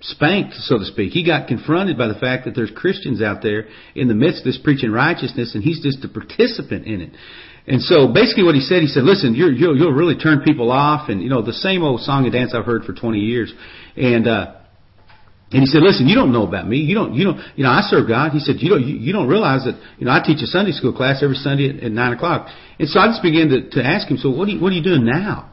spanked, 0.00 0.54
so 0.54 0.78
to 0.78 0.84
speak. 0.84 1.12
He 1.12 1.24
got 1.24 1.48
confronted 1.48 1.96
by 1.96 2.08
the 2.08 2.14
fact 2.14 2.44
that 2.44 2.54
there's 2.54 2.70
Christians 2.74 3.22
out 3.22 3.42
there 3.42 3.66
in 3.94 4.08
the 4.08 4.14
midst 4.14 4.40
of 4.40 4.44
this 4.44 4.58
preaching 4.62 4.92
righteousness, 4.92 5.54
and 5.54 5.64
he's 5.64 5.82
just 5.82 6.04
a 6.04 6.08
participant 6.08 6.86
in 6.86 7.00
it. 7.00 7.12
And 7.66 7.82
so 7.82 8.12
basically 8.12 8.44
what 8.44 8.54
he 8.54 8.60
said, 8.60 8.82
he 8.82 8.86
said, 8.86 9.02
listen, 9.02 9.34
you're, 9.34 9.50
you'll, 9.50 9.76
you'll 9.76 9.92
really 9.92 10.16
turn 10.16 10.42
people 10.42 10.70
off, 10.70 11.08
and 11.08 11.22
you 11.22 11.28
know, 11.28 11.42
the 11.42 11.52
same 11.52 11.82
old 11.82 12.00
song 12.02 12.24
and 12.24 12.32
dance 12.32 12.52
I've 12.54 12.64
heard 12.64 12.84
for 12.84 12.92
20 12.92 13.18
years. 13.18 13.52
And, 13.96 14.28
uh, 14.28 14.54
and 15.50 15.62
he 15.62 15.66
said, 15.66 15.82
listen, 15.82 16.06
you 16.06 16.14
don't 16.14 16.32
know 16.32 16.46
about 16.46 16.68
me. 16.68 16.78
You 16.78 16.94
don't, 16.94 17.14
you 17.14 17.24
don't, 17.24 17.40
you 17.56 17.64
know, 17.64 17.70
I 17.70 17.80
serve 17.82 18.08
God. 18.08 18.32
He 18.32 18.40
said, 18.40 18.56
you 18.58 18.68
don't, 18.68 18.86
you, 18.86 18.96
you 18.96 19.12
don't 19.12 19.28
realize 19.28 19.64
that, 19.64 19.80
you 19.98 20.06
know, 20.06 20.12
I 20.12 20.20
teach 20.24 20.42
a 20.42 20.46
Sunday 20.46 20.72
school 20.72 20.92
class 20.92 21.22
every 21.22 21.36
Sunday 21.36 21.70
at, 21.70 21.84
at 21.84 21.92
nine 21.92 22.12
o'clock. 22.12 22.48
And 22.78 22.88
so 22.88 23.00
I 23.00 23.08
just 23.08 23.22
began 23.22 23.48
to, 23.48 23.70
to 23.70 23.84
ask 23.84 24.08
him, 24.08 24.18
so 24.18 24.30
what 24.30 24.48
are 24.48 24.52
you, 24.52 24.60
what 24.60 24.72
are 24.72 24.76
you 24.76 24.82
doing 24.82 25.04
now? 25.04 25.50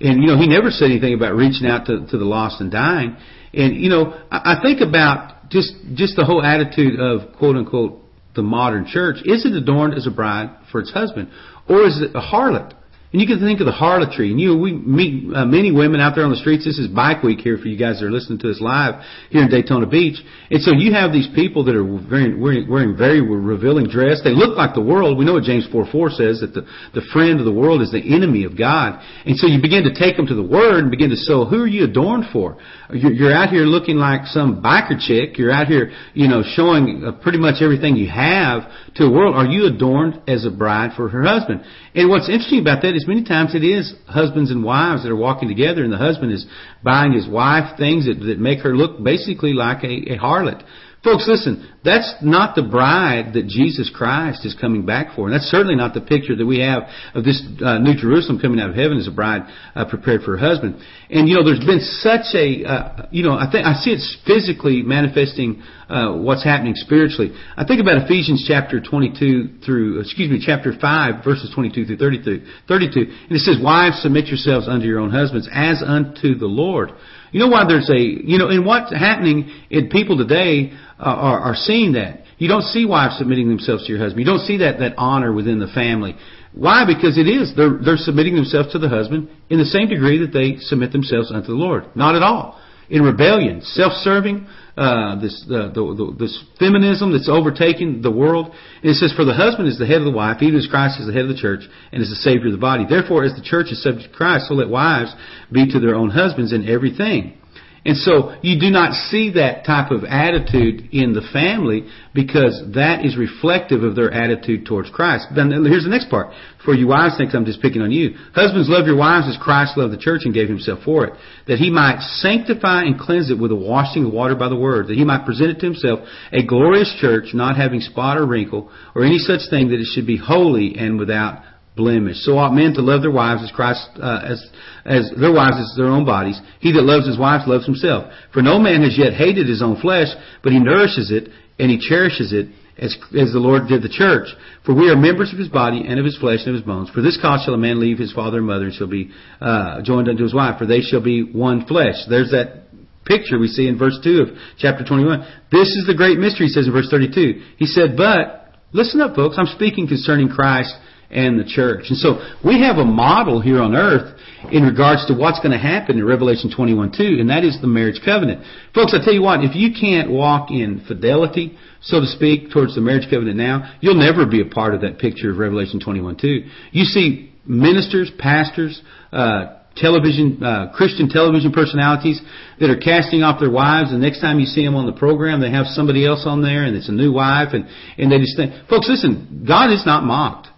And, 0.00 0.22
you 0.22 0.28
know, 0.28 0.38
he 0.38 0.46
never 0.46 0.70
said 0.70 0.90
anything 0.90 1.14
about 1.14 1.34
reaching 1.34 1.66
out 1.66 1.86
to, 1.86 2.06
to 2.06 2.16
the 2.16 2.24
lost 2.24 2.60
and 2.60 2.70
dying. 2.70 3.16
And, 3.52 3.76
you 3.76 3.88
know, 3.88 4.18
I, 4.30 4.56
I 4.56 4.62
think 4.62 4.80
about 4.80 5.50
just, 5.50 5.74
just 5.94 6.16
the 6.16 6.24
whole 6.24 6.42
attitude 6.44 7.00
of 7.00 7.36
quote 7.36 7.56
unquote 7.56 8.00
the 8.34 8.42
modern 8.42 8.86
church. 8.86 9.16
Is 9.24 9.44
it 9.44 9.52
adorned 9.54 9.94
as 9.94 10.06
a 10.06 10.10
bride 10.10 10.50
for 10.70 10.80
its 10.80 10.92
husband? 10.92 11.30
Or 11.68 11.84
is 11.86 12.00
it 12.00 12.14
a 12.14 12.20
harlot? 12.20 12.74
And 13.12 13.20
you 13.20 13.26
can 13.26 13.40
think 13.40 13.58
of 13.58 13.66
the 13.66 13.74
harlotry. 13.74 14.30
And 14.30 14.38
you 14.38 14.56
we 14.56 14.72
meet 14.72 15.34
uh, 15.34 15.44
many 15.44 15.72
women 15.72 15.98
out 16.00 16.14
there 16.14 16.22
on 16.22 16.30
the 16.30 16.38
streets. 16.38 16.64
This 16.64 16.78
is 16.78 16.86
Bike 16.86 17.24
Week 17.24 17.40
here 17.40 17.58
for 17.58 17.66
you 17.66 17.76
guys 17.76 17.98
that 17.98 18.06
are 18.06 18.10
listening 18.10 18.38
to 18.38 18.50
us 18.50 18.60
live 18.60 19.02
here 19.30 19.42
in 19.42 19.50
Daytona 19.50 19.86
Beach. 19.86 20.22
And 20.50 20.62
so 20.62 20.70
you 20.70 20.94
have 20.94 21.10
these 21.10 21.26
people 21.34 21.64
that 21.64 21.74
are 21.74 21.82
wearing, 21.82 22.38
wearing, 22.40 22.70
wearing 22.70 22.96
very 22.96 23.20
revealing 23.20 23.90
dress. 23.90 24.22
They 24.22 24.30
look 24.30 24.56
like 24.56 24.74
the 24.74 24.86
world. 24.86 25.18
We 25.18 25.24
know 25.24 25.34
what 25.34 25.42
James 25.42 25.66
4 25.72 25.90
4 25.90 26.10
says 26.10 26.38
that 26.38 26.54
the, 26.54 26.62
the 26.94 27.02
friend 27.12 27.40
of 27.40 27.46
the 27.46 27.52
world 27.52 27.82
is 27.82 27.90
the 27.90 27.98
enemy 27.98 28.44
of 28.44 28.56
God. 28.56 29.02
And 29.26 29.34
so 29.36 29.48
you 29.50 29.60
begin 29.60 29.82
to 29.90 29.94
take 29.94 30.14
them 30.14 30.30
to 30.30 30.36
the 30.38 30.46
Word 30.46 30.86
and 30.86 30.90
begin 30.90 31.10
to 31.10 31.18
say, 31.18 31.34
who 31.34 31.66
are 31.66 31.66
you 31.66 31.90
adorned 31.90 32.30
for? 32.32 32.58
You're, 32.94 33.12
you're 33.12 33.34
out 33.34 33.50
here 33.50 33.66
looking 33.66 33.96
like 33.96 34.26
some 34.26 34.62
biker 34.62 34.94
chick. 35.02 35.34
You're 35.34 35.50
out 35.50 35.66
here, 35.66 35.90
you 36.14 36.28
know, 36.28 36.46
showing 36.54 37.02
uh, 37.02 37.18
pretty 37.22 37.38
much 37.38 37.58
everything 37.58 37.96
you 37.96 38.08
have 38.08 38.70
to 38.96 39.04
the 39.04 39.10
world. 39.10 39.34
Are 39.34 39.46
you 39.46 39.66
adorned 39.66 40.20
as 40.28 40.44
a 40.44 40.50
bride 40.50 40.92
for 40.96 41.08
her 41.08 41.22
husband? 41.22 41.62
And 41.94 42.08
what's 42.08 42.28
interesting 42.28 42.60
about 42.60 42.82
that 42.82 42.94
is 42.94 43.04
many 43.06 43.24
times 43.24 43.54
it 43.54 43.64
is 43.64 43.94
husbands 44.06 44.50
and 44.50 44.64
wives 44.64 45.02
that 45.02 45.10
are 45.10 45.16
walking 45.16 45.48
together, 45.48 45.84
and 45.84 45.92
the 45.92 45.98
husband 45.98 46.32
is 46.32 46.46
buying 46.82 47.12
his 47.12 47.28
wife 47.28 47.76
things 47.78 48.06
that, 48.06 48.24
that 48.26 48.38
make 48.38 48.60
her 48.60 48.76
look 48.76 49.02
basically 49.02 49.52
like 49.52 49.84
a, 49.84 50.14
a 50.14 50.18
harlot. 50.18 50.64
Folks, 51.02 51.24
listen, 51.26 51.66
that's 51.82 52.16
not 52.20 52.54
the 52.54 52.62
bride 52.62 53.32
that 53.32 53.48
Jesus 53.48 53.90
Christ 53.94 54.44
is 54.44 54.54
coming 54.60 54.84
back 54.84 55.16
for. 55.16 55.24
And 55.24 55.32
that's 55.32 55.48
certainly 55.48 55.74
not 55.74 55.94
the 55.94 56.02
picture 56.02 56.36
that 56.36 56.44
we 56.44 56.60
have 56.60 56.82
of 57.14 57.24
this 57.24 57.40
uh, 57.64 57.78
New 57.78 57.96
Jerusalem 57.96 58.38
coming 58.38 58.60
out 58.60 58.68
of 58.68 58.76
heaven 58.76 58.98
as 58.98 59.08
a 59.08 59.10
bride 59.10 59.48
uh, 59.74 59.88
prepared 59.88 60.20
for 60.22 60.36
her 60.36 60.46
husband. 60.46 60.76
And, 61.08 61.26
you 61.26 61.36
know, 61.36 61.44
there's 61.44 61.64
been 61.64 61.80
such 61.80 62.36
a, 62.36 62.68
uh, 62.68 63.06
you 63.10 63.24
know, 63.24 63.32
I 63.32 63.48
think, 63.50 63.64
I 63.64 63.80
see 63.80 63.96
it 63.96 64.04
physically 64.26 64.82
manifesting 64.82 65.62
uh, 65.88 66.20
what's 66.20 66.44
happening 66.44 66.74
spiritually. 66.76 67.32
I 67.56 67.64
think 67.64 67.80
about 67.80 68.04
Ephesians 68.04 68.44
chapter 68.46 68.78
22 68.78 69.64
through, 69.64 70.00
excuse 70.00 70.30
me, 70.30 70.36
chapter 70.44 70.74
5, 70.78 71.24
verses 71.24 71.50
22 71.54 71.86
through 71.86 71.96
32, 71.96 72.44
32. 72.68 73.00
And 73.00 73.32
it 73.32 73.40
says, 73.40 73.56
Wives, 73.56 74.02
submit 74.02 74.26
yourselves 74.26 74.68
unto 74.68 74.84
your 74.84 75.00
own 75.00 75.10
husbands 75.10 75.48
as 75.50 75.82
unto 75.82 76.36
the 76.36 76.46
Lord. 76.46 76.92
You 77.32 77.40
know 77.40 77.48
why 77.48 77.64
there's 77.66 77.88
a, 77.88 77.98
you 77.98 78.38
know, 78.38 78.50
in 78.50 78.64
what's 78.64 78.92
happening 78.92 79.50
in 79.70 79.88
people 79.88 80.18
today 80.18 80.72
uh, 81.00 81.04
are, 81.04 81.40
are 81.40 81.54
seeing 81.54 81.92
that. 81.92 82.24
You 82.38 82.48
don't 82.48 82.62
see 82.62 82.84
wives 82.86 83.18
submitting 83.18 83.48
themselves 83.48 83.86
to 83.86 83.92
your 83.92 84.00
husband. 84.00 84.20
You 84.20 84.26
don't 84.26 84.46
see 84.46 84.58
that, 84.58 84.78
that 84.78 84.94
honor 84.96 85.32
within 85.32 85.58
the 85.58 85.68
family. 85.68 86.16
Why? 86.52 86.84
Because 86.86 87.16
it 87.16 87.28
is. 87.28 87.52
They're, 87.56 87.78
they're 87.82 87.96
submitting 87.96 88.34
themselves 88.34 88.72
to 88.72 88.78
the 88.78 88.88
husband 88.88 89.28
in 89.48 89.58
the 89.58 89.64
same 89.64 89.88
degree 89.88 90.18
that 90.18 90.32
they 90.32 90.56
submit 90.58 90.92
themselves 90.92 91.30
unto 91.30 91.48
the 91.48 91.54
Lord. 91.54 91.84
Not 91.94 92.16
at 92.16 92.22
all. 92.22 92.60
In 92.88 93.02
rebellion, 93.02 93.62
self-serving, 93.62 94.48
uh, 94.76 95.20
this, 95.20 95.44
uh, 95.46 95.68
the, 95.68 95.82
the, 95.94 96.16
this 96.18 96.44
feminism 96.58 97.12
that's 97.12 97.28
overtaking 97.28 98.02
the 98.02 98.10
world. 98.10 98.46
And 98.82 98.90
it 98.90 98.94
says, 98.94 99.12
For 99.14 99.24
the 99.24 99.34
husband 99.34 99.68
is 99.68 99.78
the 99.78 99.86
head 99.86 99.98
of 99.98 100.06
the 100.06 100.16
wife, 100.16 100.42
even 100.42 100.58
as 100.58 100.66
Christ 100.66 100.98
is 100.98 101.06
the 101.06 101.12
head 101.12 101.22
of 101.22 101.28
the 101.28 101.40
church 101.40 101.60
and 101.92 102.02
is 102.02 102.10
the 102.10 102.16
Savior 102.16 102.46
of 102.46 102.52
the 102.52 102.58
body. 102.58 102.84
Therefore, 102.88 103.24
as 103.24 103.34
the 103.34 103.44
church 103.44 103.70
is 103.70 103.82
subject 103.82 104.10
to 104.10 104.16
Christ, 104.16 104.48
so 104.48 104.54
let 104.54 104.68
wives 104.68 105.14
be 105.52 105.70
to 105.70 105.78
their 105.78 105.94
own 105.94 106.10
husbands 106.10 106.52
in 106.52 106.68
everything. 106.68 107.39
And 107.84 107.96
so 107.96 108.36
you 108.42 108.60
do 108.60 108.68
not 108.68 108.92
see 109.08 109.32
that 109.34 109.64
type 109.64 109.90
of 109.90 110.04
attitude 110.04 110.90
in 110.92 111.14
the 111.14 111.24
family 111.32 111.88
because 112.14 112.62
that 112.74 113.06
is 113.06 113.16
reflective 113.16 113.82
of 113.82 113.96
their 113.96 114.12
attitude 114.12 114.66
towards 114.66 114.90
Christ. 114.90 115.28
Then 115.34 115.50
here's 115.64 115.84
the 115.84 115.90
next 115.90 116.10
part. 116.10 116.34
For 116.64 116.74
you 116.74 116.88
wives 116.88 117.16
think 117.16 117.34
I'm 117.34 117.46
just 117.46 117.62
picking 117.62 117.80
on 117.80 117.90
you. 117.90 118.16
Husbands, 118.34 118.68
love 118.68 118.86
your 118.86 118.96
wives 118.96 119.28
as 119.28 119.38
Christ 119.40 119.78
loved 119.78 119.94
the 119.94 119.98
church 119.98 120.22
and 120.24 120.34
gave 120.34 120.48
himself 120.48 120.80
for 120.84 121.06
it, 121.06 121.14
that 121.46 121.58
he 121.58 121.70
might 121.70 122.00
sanctify 122.20 122.82
and 122.82 123.00
cleanse 123.00 123.30
it 123.30 123.38
with 123.40 123.50
a 123.50 123.56
washing 123.56 124.04
of 124.04 124.12
water 124.12 124.34
by 124.34 124.50
the 124.50 124.56
word, 124.56 124.88
that 124.88 124.96
he 124.96 125.04
might 125.04 125.24
present 125.24 125.50
it 125.50 125.60
to 125.60 125.66
himself 125.66 126.00
a 126.32 126.44
glorious 126.44 126.94
church, 127.00 127.32
not 127.32 127.56
having 127.56 127.80
spot 127.80 128.18
or 128.18 128.26
wrinkle 128.26 128.70
or 128.94 129.04
any 129.04 129.18
such 129.18 129.40
thing, 129.48 129.68
that 129.70 129.80
it 129.80 129.88
should 129.94 130.06
be 130.06 130.18
holy 130.18 130.76
and 130.76 130.98
without 130.98 131.42
blemish. 131.76 132.16
So 132.18 132.38
ought 132.38 132.52
men 132.52 132.74
to 132.74 132.82
love 132.82 133.02
their 133.02 133.10
wives 133.10 133.42
as 133.42 133.52
Christ 133.52 133.88
uh, 133.96 134.20
as 134.24 134.50
as 134.84 135.10
their 135.18 135.32
wives 135.32 135.56
as 135.58 135.74
their 135.76 135.86
own 135.86 136.04
bodies. 136.04 136.40
He 136.60 136.72
that 136.72 136.82
loves 136.82 137.06
his 137.06 137.18
wife 137.18 137.46
loves 137.46 137.66
himself. 137.66 138.12
For 138.32 138.42
no 138.42 138.58
man 138.58 138.82
has 138.82 138.98
yet 138.98 139.14
hated 139.14 139.48
his 139.48 139.62
own 139.62 139.80
flesh, 139.80 140.08
but 140.42 140.52
he 140.52 140.58
nourishes 140.58 141.10
it 141.10 141.28
and 141.58 141.70
he 141.70 141.78
cherishes 141.78 142.32
it 142.32 142.48
as, 142.80 142.96
as 143.12 143.32
the 143.32 143.38
Lord 143.38 143.68
did 143.68 143.82
the 143.82 143.92
church. 143.92 144.28
For 144.64 144.74
we 144.74 144.88
are 144.88 144.96
members 144.96 145.32
of 145.32 145.38
his 145.38 145.48
body 145.48 145.84
and 145.86 145.98
of 145.98 146.04
his 146.04 146.16
flesh 146.16 146.40
and 146.40 146.48
of 146.48 146.54
his 146.54 146.64
bones. 146.64 146.90
For 146.90 147.02
this 147.02 147.18
cause 147.20 147.44
shall 147.44 147.54
a 147.54 147.58
man 147.58 147.78
leave 147.78 147.98
his 147.98 148.12
father 148.12 148.38
and 148.38 148.46
mother 148.46 148.64
and 148.64 148.74
shall 148.74 148.88
be 148.88 149.10
uh, 149.40 149.82
joined 149.82 150.08
unto 150.08 150.22
his 150.22 150.34
wife, 150.34 150.58
for 150.58 150.66
they 150.66 150.80
shall 150.80 151.02
be 151.02 151.22
one 151.22 151.66
flesh. 151.66 151.96
There's 152.08 152.30
that 152.30 152.64
picture 153.04 153.38
we 153.38 153.48
see 153.48 153.68
in 153.68 153.78
verse 153.78 153.98
2 154.02 154.22
of 154.22 154.28
chapter 154.58 154.84
21. 154.84 155.20
This 155.52 155.68
is 155.68 155.84
the 155.86 155.94
great 155.94 156.18
mystery, 156.18 156.46
he 156.46 156.52
says 156.52 156.66
in 156.66 156.72
verse 156.72 156.88
32. 156.90 157.42
He 157.58 157.66
said, 157.66 157.96
but, 157.96 158.56
listen 158.72 159.00
up 159.00 159.14
folks, 159.14 159.36
I'm 159.38 159.50
speaking 159.54 159.86
concerning 159.86 160.28
Christ 160.28 160.74
and 161.10 161.38
the 161.38 161.44
church. 161.44 161.86
And 161.88 161.98
so 161.98 162.22
we 162.44 162.62
have 162.62 162.76
a 162.76 162.84
model 162.84 163.40
here 163.40 163.60
on 163.60 163.74
earth 163.74 164.18
in 164.52 164.62
regards 164.62 165.06
to 165.06 165.14
what's 165.14 165.38
going 165.40 165.52
to 165.52 165.58
happen 165.58 165.98
in 165.98 166.04
Revelation 166.04 166.50
21 166.54 166.92
2, 166.96 167.18
and 167.20 167.28
that 167.30 167.44
is 167.44 167.58
the 167.60 167.66
marriage 167.66 168.00
covenant. 168.04 168.44
Folks, 168.74 168.94
I 168.94 169.04
tell 169.04 169.12
you 169.12 169.22
what, 169.22 169.44
if 169.44 169.54
you 169.54 169.70
can't 169.78 170.10
walk 170.10 170.50
in 170.50 170.84
fidelity, 170.86 171.58
so 171.82 172.00
to 172.00 172.06
speak, 172.06 172.50
towards 172.50 172.74
the 172.74 172.80
marriage 172.80 173.10
covenant 173.10 173.36
now, 173.36 173.76
you'll 173.80 174.00
never 174.00 174.24
be 174.26 174.40
a 174.40 174.46
part 174.46 174.74
of 174.74 174.80
that 174.82 174.98
picture 174.98 175.30
of 175.30 175.38
Revelation 175.38 175.80
21 175.80 176.16
2. 176.16 176.44
You 176.72 176.84
see 176.84 177.34
ministers, 177.44 178.10
pastors, 178.18 178.80
uh, 179.12 179.56
television, 179.76 180.42
uh, 180.42 180.72
Christian 180.74 181.08
television 181.08 181.52
personalities 181.52 182.20
that 182.60 182.70
are 182.70 182.78
casting 182.78 183.22
off 183.22 183.40
their 183.40 183.50
wives, 183.50 183.92
and 183.92 184.02
the 184.02 184.06
next 184.06 184.20
time 184.20 184.38
you 184.38 184.46
see 184.46 184.64
them 184.64 184.74
on 184.74 184.86
the 184.86 184.92
program, 184.92 185.40
they 185.40 185.50
have 185.50 185.66
somebody 185.66 186.06
else 186.06 186.24
on 186.26 186.42
there, 186.42 186.64
and 186.64 186.76
it's 186.76 186.88
a 186.88 186.92
new 186.92 187.12
wife, 187.12 187.48
and, 187.52 187.66
and 187.98 188.12
they 188.12 188.18
just 188.18 188.36
think, 188.36 188.52
folks, 188.68 188.88
listen, 188.88 189.44
God 189.46 189.72
is 189.72 189.84
not 189.86 190.04
mocked. 190.04 190.49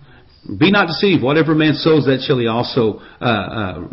Be 0.42 0.72
not 0.72 0.88
deceived. 0.88 1.22
Whatever 1.22 1.54
man 1.54 1.74
sows, 1.74 2.06
that 2.06 2.24
shall 2.26 2.38
he 2.38 2.48
also 2.48 2.98
uh, 3.20 3.24
uh, 3.24 3.28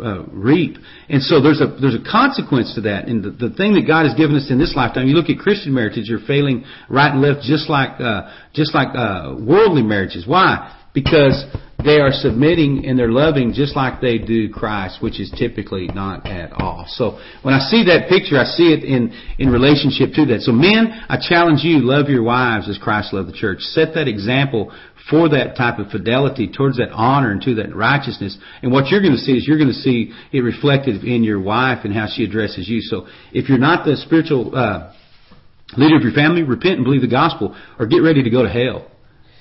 uh, 0.02 0.22
reap. 0.32 0.78
And 1.08 1.22
so 1.22 1.40
there's 1.40 1.60
a 1.60 1.78
there's 1.80 1.94
a 1.94 2.02
consequence 2.02 2.74
to 2.74 2.80
that. 2.90 3.06
And 3.06 3.22
the, 3.22 3.30
the 3.30 3.54
thing 3.54 3.74
that 3.74 3.86
God 3.86 4.02
has 4.02 4.18
given 4.18 4.34
us 4.34 4.50
in 4.50 4.58
this 4.58 4.74
lifetime, 4.74 5.06
you 5.06 5.14
look 5.14 5.30
at 5.30 5.38
Christian 5.38 5.72
marriages, 5.72 6.08
you're 6.08 6.26
failing 6.26 6.64
right 6.88 7.12
and 7.12 7.22
left, 7.22 7.42
just 7.46 7.70
like 7.70 8.00
uh, 8.00 8.34
just 8.52 8.74
like 8.74 8.88
uh, 8.98 9.36
worldly 9.38 9.82
marriages. 9.82 10.26
Why? 10.26 10.79
Because 10.92 11.44
they 11.84 12.00
are 12.00 12.12
submitting 12.12 12.84
and 12.86 12.98
they're 12.98 13.10
loving 13.10 13.52
just 13.52 13.76
like 13.76 14.00
they 14.00 14.18
do 14.18 14.50
Christ, 14.50 14.98
which 15.00 15.20
is 15.20 15.32
typically 15.38 15.86
not 15.88 16.26
at 16.26 16.52
all. 16.52 16.84
So 16.88 17.18
when 17.42 17.54
I 17.54 17.60
see 17.60 17.84
that 17.86 18.08
picture, 18.08 18.38
I 18.38 18.44
see 18.44 18.72
it 18.72 18.84
in, 18.84 19.12
in 19.38 19.50
relationship 19.50 20.12
to 20.14 20.26
that. 20.26 20.40
So 20.42 20.52
men, 20.52 20.90
I 21.08 21.16
challenge 21.16 21.62
you, 21.62 21.80
love 21.80 22.08
your 22.08 22.22
wives 22.22 22.68
as 22.68 22.78
Christ 22.78 23.12
loved 23.12 23.28
the 23.28 23.36
church. 23.36 23.60
Set 23.60 23.94
that 23.94 24.08
example 24.08 24.72
for 25.08 25.28
that 25.30 25.56
type 25.56 25.78
of 25.78 25.90
fidelity 25.90 26.50
towards 26.50 26.76
that 26.78 26.90
honor 26.92 27.32
and 27.32 27.42
to 27.42 27.54
that 27.56 27.74
righteousness. 27.74 28.36
And 28.62 28.72
what 28.72 28.88
you're 28.88 29.02
going 29.02 29.16
to 29.16 29.18
see 29.18 29.32
is 29.32 29.46
you're 29.46 29.58
going 29.58 29.72
to 29.72 29.74
see 29.74 30.12
it 30.32 30.40
reflected 30.40 31.02
in 31.04 31.24
your 31.24 31.40
wife 31.40 31.84
and 31.84 31.94
how 31.94 32.06
she 32.12 32.24
addresses 32.24 32.68
you. 32.68 32.80
So 32.80 33.06
if 33.32 33.48
you're 33.48 33.58
not 33.58 33.84
the 33.84 33.96
spiritual 33.96 34.54
uh, 34.54 34.92
leader 35.76 35.96
of 35.96 36.02
your 36.02 36.12
family, 36.12 36.42
repent 36.42 36.76
and 36.76 36.84
believe 36.84 37.02
the 37.02 37.08
gospel, 37.08 37.56
or 37.78 37.86
get 37.86 37.98
ready 37.98 38.22
to 38.22 38.30
go 38.30 38.42
to 38.42 38.48
hell. 38.48 38.89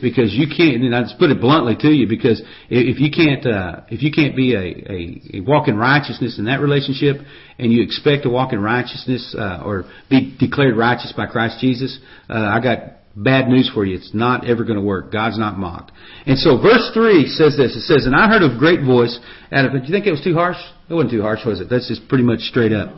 Because 0.01 0.33
you 0.33 0.47
can't, 0.47 0.81
and 0.81 0.95
I 0.95 1.01
just 1.01 1.19
put 1.19 1.29
it 1.29 1.41
bluntly 1.41 1.75
to 1.79 1.89
you, 1.89 2.07
because 2.07 2.41
if 2.69 2.99
you 2.99 3.11
can't, 3.11 3.45
uh, 3.45 3.81
if 3.89 4.01
you 4.01 4.11
can't 4.11 4.35
be 4.35 4.55
a, 4.55 4.59
a, 4.59 5.37
a 5.37 5.41
walk 5.41 5.67
in 5.67 5.77
righteousness 5.77 6.39
in 6.39 6.45
that 6.45 6.61
relationship, 6.61 7.17
and 7.57 7.71
you 7.73 7.83
expect 7.83 8.23
to 8.23 8.29
walk 8.29 8.53
in 8.53 8.61
righteousness 8.61 9.35
uh, 9.37 9.61
or 9.65 9.83
be 10.09 10.35
declared 10.39 10.77
righteous 10.77 11.13
by 11.15 11.25
Christ 11.25 11.57
Jesus, 11.59 11.99
uh, 12.29 12.33
I 12.33 12.61
got 12.61 12.99
bad 13.15 13.47
news 13.49 13.69
for 13.73 13.85
you. 13.85 13.95
It's 13.97 14.13
not 14.13 14.47
ever 14.47 14.63
going 14.63 14.77
to 14.79 14.85
work. 14.85 15.11
God's 15.11 15.37
not 15.37 15.57
mocked. 15.57 15.91
And 16.25 16.37
so 16.37 16.61
verse 16.61 16.89
3 16.93 17.27
says 17.27 17.57
this. 17.57 17.75
It 17.75 17.81
says, 17.81 18.05
And 18.05 18.15
I 18.15 18.27
heard 18.27 18.43
a 18.43 18.57
great 18.57 18.85
voice 18.85 19.17
out 19.51 19.65
of 19.65 19.75
it. 19.75 19.79
Do 19.81 19.87
you 19.87 19.93
think 19.93 20.07
it 20.07 20.11
was 20.11 20.23
too 20.23 20.33
harsh? 20.33 20.57
It 20.89 20.93
wasn't 20.93 21.11
too 21.11 21.21
harsh, 21.21 21.45
was 21.45 21.59
it? 21.59 21.67
That's 21.69 21.87
just 21.87 22.07
pretty 22.07 22.23
much 22.23 22.39
straight 22.39 22.71
up. 22.71 22.89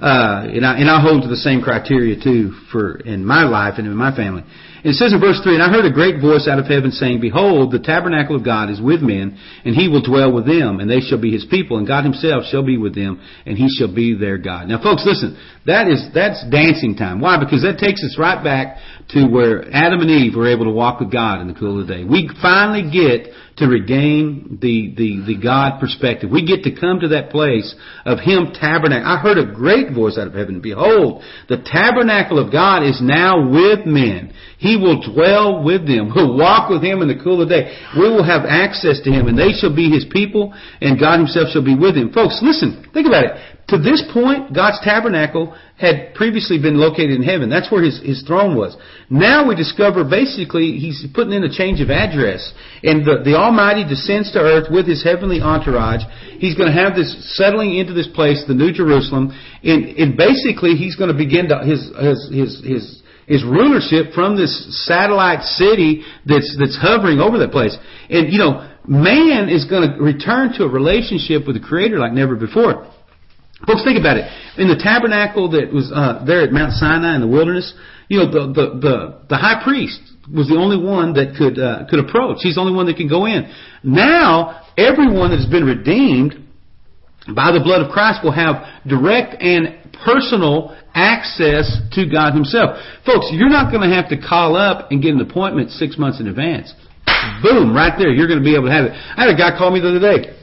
Uh, 0.00 0.50
and 0.50 0.66
I, 0.66 0.78
and 0.78 0.90
I 0.90 1.00
hold 1.00 1.22
to 1.22 1.28
the 1.28 1.36
same 1.36 1.62
criteria 1.62 2.22
too 2.22 2.52
for, 2.70 2.96
in 2.96 3.24
my 3.24 3.44
life 3.44 3.74
and 3.78 3.86
in 3.86 3.96
my 3.96 4.14
family. 4.14 4.42
It 4.84 4.98
says 4.98 5.12
in 5.12 5.20
verse 5.20 5.38
3, 5.42 5.54
And 5.54 5.62
I 5.62 5.70
heard 5.70 5.86
a 5.86 5.94
great 5.94 6.20
voice 6.20 6.50
out 6.50 6.58
of 6.58 6.66
heaven 6.66 6.90
saying, 6.90 7.20
Behold, 7.20 7.70
the 7.70 7.78
tabernacle 7.78 8.34
of 8.34 8.44
God 8.44 8.68
is 8.68 8.82
with 8.82 9.00
men, 9.00 9.38
and 9.64 9.76
he 9.76 9.86
will 9.86 10.02
dwell 10.02 10.32
with 10.32 10.44
them, 10.44 10.80
and 10.80 10.90
they 10.90 10.98
shall 10.98 11.20
be 11.20 11.30
his 11.30 11.46
people, 11.46 11.78
and 11.78 11.86
God 11.86 12.02
himself 12.02 12.44
shall 12.50 12.66
be 12.66 12.76
with 12.78 12.94
them, 12.94 13.22
and 13.46 13.56
he 13.56 13.68
shall 13.78 13.92
be 13.94 14.18
their 14.18 14.38
God. 14.38 14.66
Now 14.66 14.82
folks, 14.82 15.06
listen, 15.06 15.38
that 15.66 15.86
is, 15.86 16.02
that's 16.12 16.42
dancing 16.50 16.96
time. 16.96 17.20
Why? 17.20 17.38
Because 17.38 17.62
that 17.62 17.78
takes 17.78 18.02
us 18.02 18.18
right 18.18 18.42
back 18.42 18.78
to 19.10 19.26
where 19.30 19.70
Adam 19.70 20.00
and 20.00 20.10
Eve 20.10 20.34
were 20.34 20.50
able 20.50 20.64
to 20.64 20.74
walk 20.74 20.98
with 20.98 21.12
God 21.12 21.40
in 21.40 21.46
the 21.46 21.54
cool 21.54 21.80
of 21.80 21.86
the 21.86 21.94
day. 21.94 22.02
We 22.04 22.28
finally 22.42 22.82
get 22.90 23.30
to 23.62 23.68
regain 23.68 24.58
the, 24.60 24.94
the, 24.96 25.24
the 25.26 25.38
God 25.42 25.80
perspective. 25.80 26.30
We 26.30 26.44
get 26.44 26.64
to 26.64 26.74
come 26.74 27.00
to 27.00 27.08
that 27.08 27.30
place 27.30 27.74
of 28.04 28.18
Him 28.20 28.52
tabernacle. 28.54 29.08
I 29.08 29.18
heard 29.18 29.38
a 29.38 29.52
great 29.52 29.92
voice 29.92 30.18
out 30.18 30.26
of 30.26 30.34
heaven. 30.34 30.60
Behold, 30.60 31.22
the 31.48 31.62
tabernacle 31.64 32.38
of 32.38 32.52
God 32.52 32.82
is 32.82 33.00
now 33.02 33.50
with 33.50 33.86
men. 33.86 34.34
He 34.58 34.76
will 34.76 35.00
dwell 35.02 35.62
with 35.64 35.86
them. 35.86 36.12
We'll 36.14 36.36
walk 36.36 36.70
with 36.70 36.82
Him 36.82 37.02
in 37.02 37.08
the 37.08 37.18
cool 37.22 37.42
of 37.42 37.48
the 37.48 37.54
day. 37.54 37.78
We 37.96 38.08
will 38.08 38.24
have 38.24 38.44
access 38.44 39.00
to 39.04 39.10
Him 39.10 39.26
and 39.26 39.38
they 39.38 39.52
shall 39.52 39.74
be 39.74 39.90
His 39.90 40.06
people 40.10 40.54
and 40.80 41.00
God 41.00 41.18
Himself 41.18 41.48
shall 41.50 41.64
be 41.64 41.74
with 41.74 41.96
Him. 41.96 42.12
Folks, 42.12 42.38
listen, 42.42 42.86
think 42.92 43.06
about 43.06 43.24
it. 43.24 43.32
To 43.68 43.78
this 43.78 44.02
point, 44.12 44.54
God's 44.54 44.78
tabernacle 44.84 45.56
had 45.78 46.14
previously 46.14 46.60
been 46.60 46.76
located 46.78 47.10
in 47.10 47.22
heaven. 47.22 47.48
That's 47.48 47.70
where 47.72 47.82
his, 47.82 48.00
his 48.02 48.22
throne 48.22 48.54
was. 48.54 48.76
Now 49.08 49.48
we 49.48 49.54
discover 49.54 50.04
basically 50.04 50.78
he's 50.78 51.06
putting 51.14 51.32
in 51.32 51.42
a 51.42 51.50
change 51.50 51.80
of 51.80 51.88
address. 51.88 52.52
And 52.82 53.04
the, 53.04 53.22
the 53.24 53.34
Almighty 53.34 53.51
descends 53.88 54.32
to 54.32 54.40
earth 54.40 54.68
with 54.70 54.86
his 54.86 55.02
heavenly 55.04 55.40
entourage. 55.40 56.02
He's 56.38 56.54
going 56.54 56.70
to 56.70 56.76
have 56.76 56.94
this 56.94 57.36
settling 57.36 57.76
into 57.76 57.92
this 57.92 58.08
place, 58.08 58.44
the 58.46 58.54
New 58.54 58.72
Jerusalem. 58.72 59.32
And, 59.62 59.84
and 59.96 60.16
basically 60.16 60.74
he's 60.74 60.96
going 60.96 61.10
to 61.10 61.16
begin 61.16 61.48
to, 61.48 61.60
his, 61.64 61.90
his, 61.96 62.18
his, 62.30 62.64
his 62.64 63.02
his 63.26 63.44
rulership 63.44 64.12
from 64.14 64.36
this 64.36 64.84
satellite 64.84 65.42
city 65.42 66.02
that's 66.26 66.56
that's 66.58 66.76
hovering 66.76 67.20
over 67.20 67.38
that 67.38 67.52
place. 67.52 67.76
And 68.10 68.32
you 68.32 68.38
know, 68.38 68.68
man 68.86 69.48
is 69.48 69.64
going 69.64 69.88
to 69.88 70.02
return 70.02 70.52
to 70.58 70.64
a 70.64 70.68
relationship 70.68 71.46
with 71.46 71.54
the 71.54 71.62
Creator 71.62 71.98
like 71.98 72.12
never 72.12 72.34
before. 72.34 72.90
Folks, 73.66 73.84
think 73.84 73.98
about 73.98 74.16
it. 74.16 74.26
In 74.58 74.66
the 74.66 74.74
tabernacle 74.74 75.50
that 75.52 75.72
was 75.72 75.92
uh, 75.94 76.24
there 76.26 76.42
at 76.42 76.50
Mount 76.50 76.72
Sinai 76.72 77.14
in 77.14 77.20
the 77.20 77.30
wilderness, 77.30 77.72
you 78.12 78.20
know, 78.20 78.28
the, 78.28 78.52
the, 78.52 78.66
the, 78.76 78.96
the 79.32 79.38
high 79.40 79.64
priest 79.64 79.96
was 80.28 80.44
the 80.44 80.60
only 80.60 80.76
one 80.76 81.16
that 81.16 81.32
could, 81.32 81.56
uh, 81.56 81.88
could 81.88 81.96
approach. 81.96 82.44
He's 82.44 82.56
the 82.56 82.60
only 82.60 82.76
one 82.76 82.84
that 82.92 83.00
can 83.00 83.08
go 83.08 83.24
in. 83.24 83.48
Now, 83.80 84.68
everyone 84.76 85.32
that 85.32 85.40
has 85.40 85.48
been 85.48 85.64
redeemed 85.64 86.36
by 87.32 87.56
the 87.56 87.64
blood 87.64 87.80
of 87.80 87.88
Christ 87.88 88.20
will 88.20 88.36
have 88.36 88.68
direct 88.84 89.40
and 89.40 89.80
personal 90.04 90.76
access 90.92 91.72
to 91.96 92.04
God 92.04 92.36
Himself. 92.36 92.76
Folks, 93.08 93.32
you're 93.32 93.48
not 93.48 93.72
going 93.72 93.88
to 93.88 93.96
have 93.96 94.12
to 94.12 94.20
call 94.20 94.60
up 94.60 94.92
and 94.92 95.00
get 95.00 95.16
an 95.16 95.20
appointment 95.24 95.72
six 95.72 95.96
months 95.96 96.20
in 96.20 96.28
advance. 96.28 96.68
Boom, 97.40 97.72
right 97.72 97.96
there, 97.96 98.12
you're 98.12 98.28
going 98.28 98.40
to 98.40 98.44
be 98.44 98.52
able 98.52 98.68
to 98.68 98.76
have 98.76 98.84
it. 98.84 98.92
I 98.92 99.24
had 99.24 99.32
a 99.32 99.38
guy 99.40 99.56
call 99.56 99.72
me 99.72 99.80
the 99.80 99.88
other 99.88 100.04
day 100.04 100.36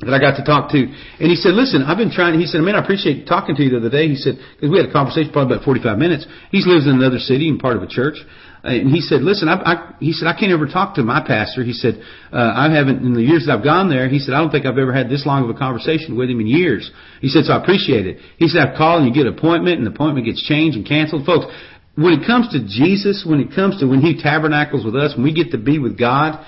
that 0.00 0.14
I 0.14 0.22
got 0.22 0.38
to 0.38 0.44
talk 0.44 0.70
to. 0.70 0.78
And 0.78 1.26
he 1.26 1.34
said, 1.34 1.58
listen, 1.58 1.82
I've 1.82 1.98
been 1.98 2.14
trying, 2.14 2.38
he 2.38 2.46
said, 2.46 2.62
man, 2.62 2.76
I 2.76 2.82
appreciate 2.82 3.26
talking 3.26 3.56
to 3.56 3.62
you 3.62 3.70
the 3.70 3.82
other 3.82 3.90
day. 3.90 4.06
He 4.06 4.14
said, 4.14 4.38
because 4.54 4.70
we 4.70 4.78
had 4.78 4.86
a 4.88 4.92
conversation 4.92 5.32
probably 5.32 5.56
about 5.56 5.64
45 5.64 5.98
minutes. 5.98 6.26
He 6.54 6.62
lives 6.62 6.86
in 6.86 6.94
another 6.94 7.18
city 7.18 7.48
and 7.48 7.58
part 7.58 7.76
of 7.76 7.82
a 7.82 7.90
church. 7.90 8.14
And 8.62 8.90
he 8.90 9.00
said, 9.00 9.22
listen, 9.22 9.48
I, 9.48 9.58
I, 9.58 9.74
he 9.98 10.12
said, 10.12 10.26
I 10.26 10.38
can't 10.38 10.52
ever 10.52 10.66
talk 10.66 10.94
to 10.96 11.02
my 11.02 11.22
pastor. 11.26 11.62
He 11.62 11.72
said, 11.72 12.02
uh, 12.32 12.52
I 12.54 12.70
haven't, 12.70 13.02
in 13.02 13.14
the 13.14 13.22
years 13.22 13.46
that 13.46 13.58
I've 13.58 13.64
gone 13.64 13.88
there, 13.90 14.08
he 14.08 14.18
said, 14.18 14.34
I 14.34 14.38
don't 14.38 14.50
think 14.50 14.66
I've 14.66 14.78
ever 14.78 14.92
had 14.92 15.08
this 15.08 15.26
long 15.26 15.42
of 15.42 15.50
a 15.50 15.58
conversation 15.58 16.16
with 16.16 16.30
him 16.30 16.40
in 16.40 16.46
years. 16.46 16.90
He 17.20 17.28
said, 17.28 17.44
so 17.44 17.54
I 17.54 17.62
appreciate 17.62 18.06
it. 18.06 18.18
He 18.36 18.46
said, 18.46 18.62
I 18.62 18.76
call 18.76 18.98
and 18.98 19.06
you 19.06 19.14
get 19.14 19.26
an 19.26 19.38
appointment 19.38 19.78
and 19.78 19.86
the 19.86 19.90
appointment 19.90 20.26
gets 20.26 20.42
changed 20.42 20.76
and 20.76 20.86
canceled. 20.86 21.26
Folks, 21.26 21.46
when 21.98 22.14
it 22.14 22.26
comes 22.26 22.50
to 22.54 22.62
Jesus, 22.62 23.26
when 23.26 23.40
it 23.40 23.54
comes 23.54 23.80
to 23.80 23.86
when 23.86 24.00
He 24.00 24.22
tabernacles 24.22 24.84
with 24.84 24.94
us, 24.94 25.14
when 25.14 25.24
we 25.24 25.34
get 25.34 25.50
to 25.50 25.58
be 25.58 25.78
with 25.78 25.98
God, 25.98 26.44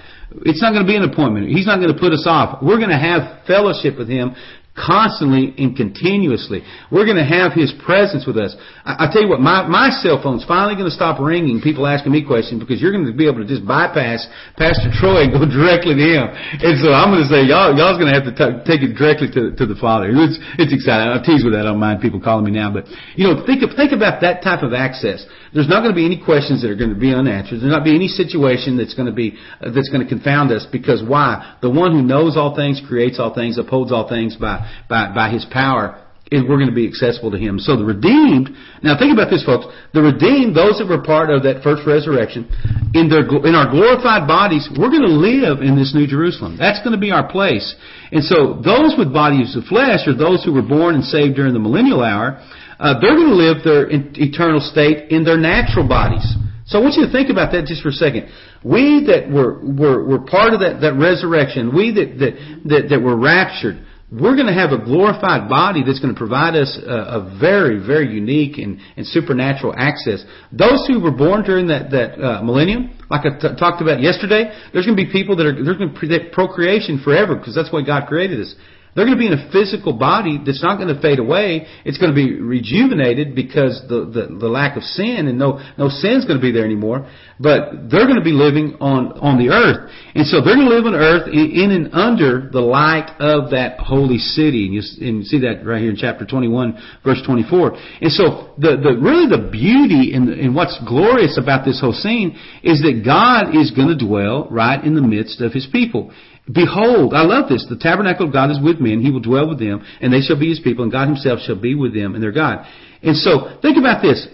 it's 0.47 0.62
not 0.62 0.71
going 0.71 0.87
to 0.87 0.90
be 0.90 0.97
an 0.97 1.05
appointment. 1.05 1.49
He's 1.49 1.66
not 1.66 1.79
going 1.83 1.93
to 1.93 1.99
put 1.99 2.12
us 2.12 2.25
off. 2.27 2.62
We're 2.62 2.79
going 2.79 2.95
to 2.95 2.99
have 2.99 3.47
fellowship 3.47 3.99
with 3.99 4.09
Him 4.09 4.35
constantly 4.79 5.53
and 5.59 5.77
continuously. 5.77 6.62
We're 6.88 7.05
going 7.05 7.19
to 7.19 7.27
have 7.27 7.53
His 7.53 7.75
presence 7.85 8.25
with 8.25 8.38
us. 8.38 8.55
I, 8.87 9.07
I 9.07 9.12
tell 9.12 9.21
you 9.23 9.29
what, 9.29 9.43
my, 9.43 9.66
my 9.66 9.90
cell 9.90 10.23
phone's 10.23 10.47
finally 10.47 10.79
going 10.79 10.88
to 10.88 10.95
stop 10.95 11.19
ringing, 11.21 11.61
people 11.61 11.87
asking 11.87 12.12
me 12.14 12.25
questions, 12.25 12.62
because 12.62 12.81
you're 12.81 12.95
going 12.95 13.05
to 13.05 13.12
be 13.12 13.27
able 13.27 13.43
to 13.43 13.49
just 13.49 13.66
bypass 13.66 14.25
Pastor 14.57 14.88
Troy 14.95 15.27
and 15.27 15.35
go 15.35 15.43
directly 15.61 15.99
to 15.99 16.07
him. 16.07 16.25
And 16.31 16.79
so 16.81 16.95
I'm 16.95 17.11
going 17.11 17.27
to 17.27 17.31
say, 17.31 17.45
y'all, 17.45 17.75
y'all's 17.75 17.99
going 17.99 18.09
to 18.09 18.16
have 18.16 18.27
to 18.31 18.35
t- 18.35 18.59
take 18.64 18.81
it 18.87 18.95
directly 18.95 19.29
to, 19.35 19.51
to 19.59 19.64
the 19.66 19.77
Father. 19.77 20.09
It's, 20.09 20.38
it's 20.57 20.73
exciting. 20.73 21.11
I'll 21.11 21.25
tease 21.25 21.43
with 21.43 21.53
that. 21.53 21.66
I 21.66 21.75
don't 21.75 21.83
mind 21.83 22.01
people 22.01 22.23
calling 22.23 22.47
me 22.47 22.55
now, 22.55 22.71
but 22.73 22.87
you 23.19 23.27
know, 23.27 23.43
think 23.45 23.66
of, 23.66 23.75
think 23.77 23.93
about 23.93 24.23
that 24.23 24.47
type 24.47 24.62
of 24.62 24.73
access. 24.73 25.27
There's 25.53 25.69
not 25.69 25.83
going 25.83 25.91
to 25.91 25.99
be 25.99 26.07
any 26.07 26.23
questions 26.23 26.63
that 26.63 26.71
are 26.71 26.79
going 26.79 26.95
to 26.95 27.01
be 27.01 27.13
unanswered. 27.13 27.61
There's 27.61 27.71
not 27.71 27.83
going 27.83 27.99
to 27.99 27.99
be 27.99 28.07
any 28.07 28.13
situation 28.13 28.77
that's 28.79 28.95
going 28.95 29.11
to 29.11 29.15
be 29.15 29.35
uh, 29.61 29.71
that's 29.75 29.89
going 29.89 30.03
to 30.03 30.09
confound 30.09 30.53
us 30.53 30.67
because 30.71 31.03
why? 31.03 31.59
The 31.61 31.71
one 31.71 31.91
who 31.91 32.03
knows 32.03 32.37
all 32.37 32.55
things, 32.55 32.81
creates 32.87 33.19
all 33.19 33.35
things, 33.35 33.59
upholds 33.59 33.91
all 33.91 34.09
things 34.09 34.37
by 34.37 34.63
by 34.89 35.13
by 35.15 35.31
His 35.31 35.45
power. 35.51 36.07
Is 36.31 36.47
we're 36.47 36.63
going 36.63 36.71
to 36.71 36.79
be 36.79 36.87
accessible 36.87 37.35
to 37.35 37.39
Him. 37.43 37.59
So 37.59 37.75
the 37.75 37.83
redeemed. 37.83 38.55
Now 38.87 38.95
think 38.95 39.11
about 39.11 39.35
this, 39.35 39.43
folks. 39.43 39.67
The 39.91 39.99
redeemed, 39.99 40.55
those 40.55 40.79
that 40.79 40.87
were 40.87 41.03
part 41.03 41.27
of 41.27 41.43
that 41.43 41.67
first 41.67 41.83
resurrection, 41.83 42.47
in 42.95 43.11
their 43.11 43.27
in 43.27 43.59
our 43.59 43.67
glorified 43.67 44.31
bodies, 44.31 44.71
we're 44.79 44.95
going 44.95 45.11
to 45.11 45.19
live 45.19 45.59
in 45.59 45.75
this 45.75 45.91
New 45.91 46.07
Jerusalem. 46.07 46.55
That's 46.55 46.79
going 46.87 46.95
to 46.95 47.03
be 47.03 47.11
our 47.11 47.27
place. 47.27 47.75
And 48.15 48.23
so 48.23 48.63
those 48.63 48.95
with 48.95 49.11
bodies 49.11 49.59
of 49.59 49.67
flesh 49.67 50.07
are 50.07 50.15
those 50.15 50.47
who 50.47 50.55
were 50.55 50.63
born 50.63 50.95
and 50.95 51.03
saved 51.03 51.35
during 51.35 51.51
the 51.51 51.59
millennial 51.59 52.07
hour 52.07 52.39
uh, 52.81 52.99
they're 52.99 53.14
going 53.14 53.29
to 53.29 53.37
live 53.37 53.62
their 53.62 53.87
eternal 53.93 54.61
state 54.61 55.12
in 55.12 55.23
their 55.23 55.37
natural 55.37 55.87
bodies. 55.87 56.25
So 56.64 56.79
I 56.79 56.83
want 56.83 56.95
you 56.97 57.05
to 57.05 57.12
think 57.12 57.29
about 57.29 57.53
that 57.53 57.66
just 57.66 57.83
for 57.83 57.90
a 57.90 57.99
second. 57.99 58.33
We 58.64 59.05
that 59.12 59.29
were, 59.29 59.61
were, 59.61 60.01
were 60.07 60.23
part 60.25 60.55
of 60.55 60.61
that, 60.61 60.81
that 60.81 60.97
resurrection, 60.97 61.75
we 61.77 61.93
that, 61.93 62.16
that, 62.19 62.33
that, 62.71 62.83
that 62.88 63.01
were 63.03 63.19
raptured, 63.19 63.85
we're 64.11 64.35
going 64.35 64.49
to 64.49 64.57
have 64.57 64.73
a 64.73 64.83
glorified 64.83 65.49
body 65.49 65.85
that's 65.87 66.01
going 66.01 66.14
to 66.14 66.19
provide 66.19 66.57
us 66.57 66.79
a, 66.83 67.21
a 67.21 67.38
very, 67.38 67.79
very 67.79 68.11
unique 68.11 68.59
and, 68.59 68.81
and, 68.97 69.07
supernatural 69.07 69.75
access. 69.77 70.25
Those 70.51 70.83
who 70.88 70.99
were 70.99 71.14
born 71.14 71.45
during 71.45 71.69
that, 71.69 71.90
that 71.90 72.19
uh, 72.19 72.43
millennium, 72.43 72.99
like 73.09 73.23
I 73.23 73.38
t- 73.38 73.55
talked 73.55 73.83
about 73.83 74.01
yesterday, 74.01 74.51
there's 74.73 74.87
going 74.87 74.99
to 74.99 75.05
be 75.05 75.12
people 75.12 75.37
that 75.37 75.47
are, 75.47 75.55
there's 75.55 75.79
going 75.79 75.95
to 75.95 76.01
be 76.01 76.19
procreation 76.33 77.01
forever 77.05 77.37
because 77.37 77.55
that's 77.55 77.73
why 77.73 77.83
God 77.87 78.09
created 78.09 78.40
us. 78.40 78.55
They're 78.94 79.05
going 79.07 79.16
to 79.16 79.20
be 79.20 79.26
in 79.26 79.38
a 79.38 79.50
physical 79.53 79.92
body 79.92 80.40
that's 80.44 80.62
not 80.62 80.76
going 80.76 80.92
to 80.94 81.00
fade 81.00 81.18
away. 81.18 81.66
It's 81.85 81.98
going 81.98 82.11
to 82.11 82.14
be 82.14 82.40
rejuvenated 82.40 83.35
because 83.35 83.83
the, 83.88 84.05
the, 84.05 84.35
the 84.35 84.48
lack 84.48 84.76
of 84.76 84.83
sin 84.83 85.29
and 85.29 85.38
no, 85.38 85.62
no 85.79 85.88
sin's 85.88 86.24
going 86.24 86.38
to 86.38 86.42
be 86.42 86.50
there 86.50 86.64
anymore. 86.64 87.09
But 87.38 87.88
they're 87.88 88.07
going 88.07 88.18
to 88.18 88.26
be 88.26 88.35
living 88.35 88.76
on, 88.81 89.12
on 89.22 89.38
the 89.38 89.55
earth. 89.55 89.90
And 90.14 90.26
so 90.26 90.42
they're 90.42 90.57
going 90.57 90.68
to 90.68 90.74
live 90.74 90.87
on 90.87 90.94
earth 90.94 91.29
in, 91.29 91.50
in 91.55 91.70
and 91.70 91.94
under 91.94 92.50
the 92.50 92.61
light 92.61 93.14
of 93.20 93.50
that 93.50 93.79
holy 93.79 94.18
city. 94.18 94.66
And 94.66 94.74
you, 94.74 94.83
and 95.00 95.18
you 95.18 95.24
see 95.24 95.40
that 95.46 95.64
right 95.64 95.81
here 95.81 95.90
in 95.90 95.96
chapter 95.96 96.26
21, 96.26 97.00
verse 97.05 97.22
24. 97.24 97.79
And 98.03 98.11
so 98.11 98.55
the, 98.59 98.74
the, 98.74 98.98
really 98.98 99.31
the 99.31 99.50
beauty 99.50 100.12
and, 100.14 100.29
and 100.29 100.55
what's 100.55 100.79
glorious 100.87 101.38
about 101.38 101.64
this 101.64 101.81
whole 101.81 101.94
scene 101.94 102.37
is 102.62 102.83
that 102.83 103.03
God 103.05 103.55
is 103.55 103.70
going 103.70 103.88
to 103.88 103.98
dwell 103.98 104.48
right 104.50 104.83
in 104.83 104.94
the 104.94 105.03
midst 105.03 105.40
of 105.40 105.53
His 105.53 105.68
people. 105.70 106.11
Behold, 106.51 107.13
I 107.15 107.23
love 107.23 107.49
this. 107.49 107.67
The 107.69 107.77
tabernacle 107.77 108.27
of 108.27 108.33
God 108.33 108.51
is 108.51 108.59
with 108.63 108.81
men. 108.81 109.01
He 109.01 109.11
will 109.11 109.21
dwell 109.21 109.49
with 109.49 109.59
them, 109.59 109.85
and 110.01 110.13
they 110.13 110.21
shall 110.21 110.39
be 110.39 110.49
his 110.49 110.61
people, 110.61 110.83
and 110.83 110.93
God 110.93 111.07
himself 111.09 111.41
shall 111.41 111.61
be 111.61 111.75
with 111.75 111.95
them 111.95 112.15
and 112.15 112.23
their 112.23 112.33
God. 112.33 112.67
And 113.03 113.17
so, 113.17 113.61
think 113.63 113.77
about 113.77 114.03
this, 114.03 114.27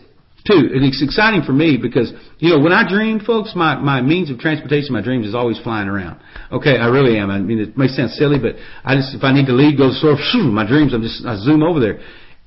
too. 0.47 0.71
And 0.73 0.87
it's 0.87 1.03
exciting 1.03 1.43
for 1.43 1.53
me 1.53 1.77
because, 1.77 2.13
you 2.39 2.55
know, 2.55 2.63
when 2.63 2.73
I 2.73 2.89
dream, 2.89 3.21
folks, 3.21 3.53
my, 3.55 3.77
my 3.77 4.01
means 4.01 4.31
of 4.31 4.39
transportation, 4.39 4.95
my 4.95 5.03
dreams 5.03 5.27
is 5.27 5.35
always 5.35 5.59
flying 5.61 5.89
around. 5.89 6.21
Okay, 6.53 6.79
I 6.79 6.87
really 6.87 7.19
am. 7.19 7.31
I 7.31 7.39
mean, 7.39 7.59
it 7.59 7.77
may 7.77 7.89
sound 7.89 8.11
silly, 8.13 8.39
but 8.39 8.55
I 8.85 8.95
just, 8.95 9.15
if 9.15 9.25
I 9.25 9.35
need 9.35 9.47
to 9.47 9.55
leave, 9.55 9.77
go 9.77 9.91
sort 9.91 10.15
of, 10.15 10.21
my 10.55 10.67
dreams, 10.67 10.95
I'm 10.95 11.03
just, 11.03 11.27
I 11.27 11.37
zoom 11.37 11.63
over 11.63 11.81
there. 11.81 11.99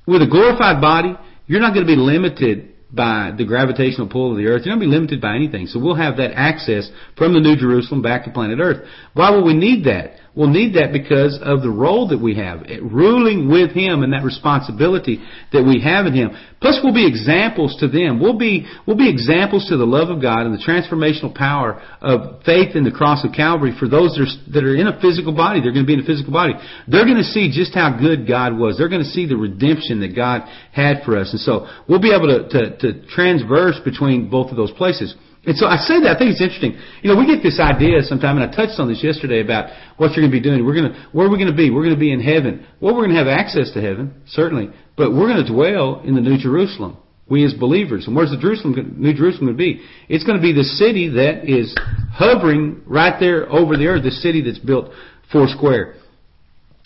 With 0.08 0.22
a 0.22 0.28
glorified 0.28 0.82
body, 0.82 1.14
you're 1.46 1.60
not 1.60 1.74
going 1.74 1.86
to 1.86 1.92
be 1.92 2.00
limited 2.00 2.79
by 2.92 3.32
the 3.38 3.46
gravitational 3.46 4.08
pull 4.08 4.32
of 4.32 4.38
the 4.38 4.48
earth. 4.48 4.64
You're 4.66 4.76
not 4.76 4.82
be 4.82 4.88
limited 4.88 5.22
by 5.22 5.36
anything. 5.36 5.68
So 5.68 5.80
we'll 5.80 5.96
have 5.96 6.18
that 6.18 6.32
access 6.34 6.90
from 7.18 7.34
the 7.34 7.40
New 7.40 7.56
Jerusalem 7.56 8.02
back 8.02 8.26
to 8.26 8.32
planet 8.32 8.60
Earth. 8.60 8.88
Why 9.14 9.30
will 9.30 9.44
we 9.44 9.54
need 9.54 9.86
that? 9.86 10.16
We'll 10.36 10.50
need 10.50 10.76
that 10.76 10.94
because 10.94 11.40
of 11.42 11.62
the 11.62 11.70
role 11.70 12.08
that 12.10 12.22
we 12.22 12.36
have, 12.36 12.62
eh, 12.70 12.78
ruling 12.82 13.50
with 13.50 13.72
Him 13.72 14.04
and 14.04 14.14
that 14.14 14.24
responsibility 14.24 15.20
that 15.52 15.66
we 15.66 15.82
have 15.82 16.06
in 16.06 16.14
Him. 16.14 16.32
Plus 16.62 16.80
we'll 16.84 16.94
be 16.94 17.08
examples 17.08 17.76
to 17.80 17.88
them. 17.88 18.20
We'll 18.20 18.38
be, 18.38 18.68
we'll 18.86 18.98
be 18.98 19.10
examples 19.10 19.68
to 19.70 19.78
the 19.78 19.90
love 19.90 20.10
of 20.10 20.22
God 20.22 20.46
and 20.46 20.54
the 20.54 20.62
transformational 20.62 21.34
power 21.34 21.82
of 22.02 22.44
faith 22.44 22.76
in 22.76 22.84
the 22.84 22.92
cross 22.92 23.26
of 23.26 23.34
Calvary 23.34 23.74
for 23.80 23.90
those 23.90 24.14
that 24.16 24.22
are, 24.22 24.52
that 24.54 24.64
are 24.64 24.76
in 24.76 24.88
a 24.88 25.02
physical 25.02 25.34
body. 25.34 25.62
They're 25.62 25.74
going 25.74 25.86
to 25.86 25.90
be 25.90 25.98
in 25.98 26.06
a 26.06 26.08
physical 26.08 26.32
body. 26.32 26.54
They're 26.88 27.06
going 27.10 27.18
to 27.18 27.32
see 27.34 27.50
just 27.50 27.74
how 27.74 27.98
good 27.98 28.28
God 28.28 28.58
was. 28.58 28.78
They're 28.78 28.92
going 28.92 29.04
to 29.04 29.10
see 29.10 29.26
the 29.26 29.38
redemption 29.38 30.02
that 30.02 30.16
God 30.16 30.46
had 30.72 31.02
for 31.04 31.18
us. 31.18 31.34
And 31.34 31.42
so 31.42 31.66
we'll 31.90 32.02
be 32.02 32.14
able 32.14 32.30
to, 32.30 32.48
to, 32.54 32.62
to 32.78 33.08
transverse 33.08 33.80
between 33.84 34.30
both 34.30 34.52
of 34.52 34.58
those 34.58 34.72
places. 34.72 35.16
And 35.50 35.58
so 35.58 35.66
I 35.66 35.82
say 35.82 35.98
that, 36.06 36.14
I 36.14 36.18
think 36.22 36.30
it's 36.30 36.46
interesting. 36.46 36.78
You 37.02 37.10
know, 37.10 37.18
we 37.18 37.26
get 37.26 37.42
this 37.42 37.58
idea 37.58 38.06
sometime, 38.06 38.38
and 38.38 38.46
I 38.46 38.54
touched 38.54 38.78
on 38.78 38.86
this 38.86 39.02
yesterday 39.02 39.42
about 39.42 39.74
what 39.98 40.14
you're 40.14 40.22
going 40.22 40.30
to 40.30 40.38
be 40.38 40.46
doing. 40.46 40.62
We're 40.62 40.78
going 40.78 40.94
to, 40.94 41.10
where 41.10 41.26
are 41.26 41.32
we 41.34 41.42
going 41.42 41.50
to 41.50 41.58
be? 41.58 41.74
We're 41.74 41.82
going 41.82 41.98
to 41.98 42.00
be 42.00 42.14
in 42.14 42.22
heaven. 42.22 42.70
Well, 42.78 42.94
we're 42.94 43.10
going 43.10 43.18
to 43.18 43.24
have 43.26 43.34
access 43.34 43.74
to 43.74 43.82
heaven, 43.82 44.22
certainly, 44.30 44.70
but 44.94 45.10
we're 45.10 45.26
going 45.26 45.42
to 45.42 45.52
dwell 45.52 46.06
in 46.06 46.14
the 46.14 46.22
New 46.22 46.38
Jerusalem. 46.38 47.02
We 47.26 47.44
as 47.46 47.56
believers. 47.58 48.06
And 48.06 48.16
where's 48.16 48.30
the 48.30 48.38
Jerusalem, 48.38 48.78
New 49.02 49.14
Jerusalem 49.18 49.48
going 49.48 49.58
to 49.58 49.64
be? 49.64 49.82
It's 50.08 50.24
going 50.24 50.38
to 50.38 50.42
be 50.42 50.54
the 50.54 50.70
city 50.78 51.10
that 51.18 51.50
is 51.50 51.74
hovering 52.14 52.84
right 52.86 53.18
there 53.20 53.50
over 53.50 53.76
the 53.76 53.88
earth, 53.88 54.04
the 54.04 54.12
city 54.12 54.46
that's 54.46 54.60
built 54.60 54.94
four 55.34 55.48
square. 55.48 55.96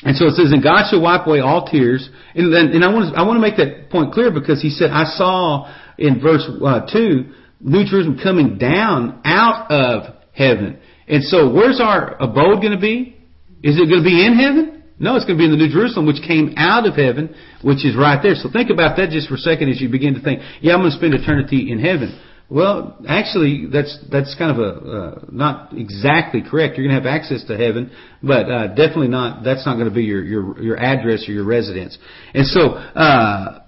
And 0.03 0.15
so 0.15 0.27
it 0.27 0.39
says, 0.39 0.55
and 0.55 0.63
God 0.63 0.87
shall 0.89 1.01
wipe 1.01 1.27
away 1.27 1.41
all 1.41 1.67
tears. 1.67 2.07
And, 2.33 2.53
and, 2.53 2.75
and 2.75 2.83
I 2.83 2.93
want 2.93 3.13
to, 3.13 3.19
I 3.19 3.27
want 3.27 3.35
to 3.35 3.41
make 3.43 3.59
that 3.59 3.89
point 3.89 4.13
clear 4.13 4.31
because 4.31 4.61
he 4.61 4.69
said, 4.69 4.89
I 4.91 5.03
saw 5.03 5.67
in 5.97 6.21
verse 6.21 6.47
uh, 6.63 6.87
2, 6.87 7.42
New 7.63 7.85
Jerusalem 7.85 8.19
coming 8.21 8.57
down 8.57 9.21
out 9.23 9.71
of 9.71 10.15
heaven. 10.33 10.79
And 11.07 11.23
so 11.23 11.53
where's 11.53 11.79
our 11.81 12.15
abode 12.21 12.61
going 12.61 12.73
to 12.73 12.79
be? 12.79 13.17
Is 13.63 13.79
it 13.79 13.87
going 13.89 14.03
to 14.03 14.07
be 14.07 14.25
in 14.25 14.35
heaven? 14.35 14.83
No, 14.99 15.15
it's 15.15 15.25
going 15.25 15.37
to 15.37 15.41
be 15.41 15.45
in 15.45 15.51
the 15.51 15.57
New 15.57 15.71
Jerusalem, 15.71 16.05
which 16.05 16.21
came 16.27 16.53
out 16.57 16.85
of 16.85 16.95
heaven, 16.95 17.33
which 17.63 17.85
is 17.85 17.95
right 17.95 18.21
there. 18.21 18.35
So 18.35 18.49
think 18.51 18.69
about 18.69 18.97
that 18.97 19.09
just 19.09 19.27
for 19.27 19.35
a 19.35 19.37
second 19.37 19.69
as 19.69 19.81
you 19.81 19.89
begin 19.89 20.13
to 20.15 20.21
think, 20.21 20.41
yeah, 20.61 20.73
I'm 20.73 20.81
going 20.81 20.91
to 20.91 20.97
spend 20.97 21.13
eternity 21.13 21.71
in 21.71 21.79
heaven. 21.79 22.19
Well, 22.49 22.99
actually, 23.07 23.67
that's 23.71 23.97
that's 24.11 24.35
kind 24.35 24.51
of 24.51 24.59
a 24.59 24.69
uh, 24.69 25.25
not 25.31 25.73
exactly 25.73 26.41
correct. 26.41 26.77
You're 26.77 26.87
going 26.87 27.01
to 27.01 27.09
have 27.09 27.21
access 27.21 27.43
to 27.45 27.57
heaven, 27.57 27.89
but 28.21 28.51
uh, 28.51 28.67
definitely 28.67 29.07
not. 29.07 29.43
That's 29.43 29.65
not 29.65 29.75
going 29.75 29.89
to 29.89 29.95
be 29.95 30.03
your 30.03 30.23
your 30.23 30.61
your 30.61 30.77
address 30.77 31.27
or 31.27 31.31
your 31.31 31.45
residence. 31.45 31.97
And 32.33 32.45
so, 32.45 32.75
uh, 32.75 33.62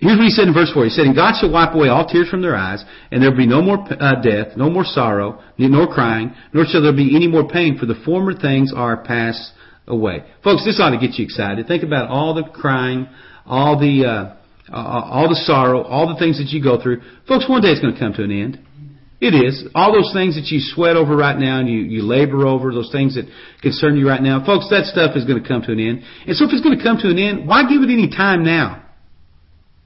Here's 0.00 0.16
what 0.16 0.24
he 0.24 0.30
said 0.30 0.48
in 0.48 0.54
verse 0.54 0.72
4. 0.72 0.84
He 0.84 0.90
said, 0.90 1.04
And 1.04 1.14
God 1.14 1.34
shall 1.38 1.52
wipe 1.52 1.74
away 1.74 1.88
all 1.88 2.06
tears 2.06 2.28
from 2.30 2.40
their 2.40 2.56
eyes, 2.56 2.82
and 3.10 3.22
there 3.22 3.30
will 3.30 3.36
be 3.36 3.46
no 3.46 3.60
more 3.60 3.78
uh, 3.78 4.20
death, 4.22 4.56
no 4.56 4.70
more 4.70 4.84
sorrow, 4.84 5.42
nor 5.58 5.86
crying, 5.92 6.34
nor 6.54 6.64
shall 6.64 6.82
there 6.82 6.96
be 6.96 7.14
any 7.14 7.28
more 7.28 7.46
pain, 7.46 7.76
for 7.78 7.84
the 7.84 8.00
former 8.02 8.32
things 8.32 8.72
are 8.74 9.04
passed 9.04 9.52
away. 9.86 10.24
Folks, 10.42 10.64
this 10.64 10.80
ought 10.80 10.90
to 10.90 10.98
get 10.98 11.18
you 11.18 11.24
excited. 11.24 11.66
Think 11.66 11.82
about 11.82 12.08
all 12.08 12.32
the 12.32 12.44
crying, 12.44 13.08
all 13.44 13.78
the, 13.78 14.06
uh, 14.06 14.72
uh, 14.72 15.04
all 15.04 15.28
the 15.28 15.36
sorrow, 15.44 15.82
all 15.82 16.08
the 16.08 16.18
things 16.18 16.38
that 16.38 16.48
you 16.48 16.62
go 16.62 16.80
through. 16.82 17.02
Folks, 17.28 17.46
one 17.46 17.60
day 17.60 17.68
it's 17.68 17.80
going 17.80 17.92
to 17.92 18.00
come 18.00 18.14
to 18.14 18.24
an 18.24 18.32
end. 18.32 18.58
It 19.20 19.36
is. 19.36 19.68
All 19.74 19.92
those 19.92 20.14
things 20.14 20.34
that 20.36 20.48
you 20.48 20.60
sweat 20.60 20.96
over 20.96 21.14
right 21.14 21.36
now 21.36 21.60
and 21.60 21.68
you, 21.68 21.80
you 21.80 22.02
labor 22.02 22.46
over, 22.46 22.72
those 22.72 22.90
things 22.90 23.16
that 23.16 23.28
concern 23.60 23.98
you 23.98 24.08
right 24.08 24.22
now, 24.22 24.42
folks, 24.46 24.70
that 24.70 24.86
stuff 24.86 25.14
is 25.14 25.26
going 25.26 25.42
to 25.42 25.46
come 25.46 25.60
to 25.60 25.72
an 25.72 25.78
end. 25.78 26.02
And 26.26 26.34
so 26.34 26.46
if 26.46 26.52
it's 26.52 26.64
going 26.64 26.78
to 26.78 26.82
come 26.82 26.96
to 27.04 27.08
an 27.10 27.18
end, 27.18 27.46
why 27.46 27.68
give 27.68 27.82
it 27.82 27.92
any 27.92 28.08
time 28.08 28.44
now? 28.44 28.89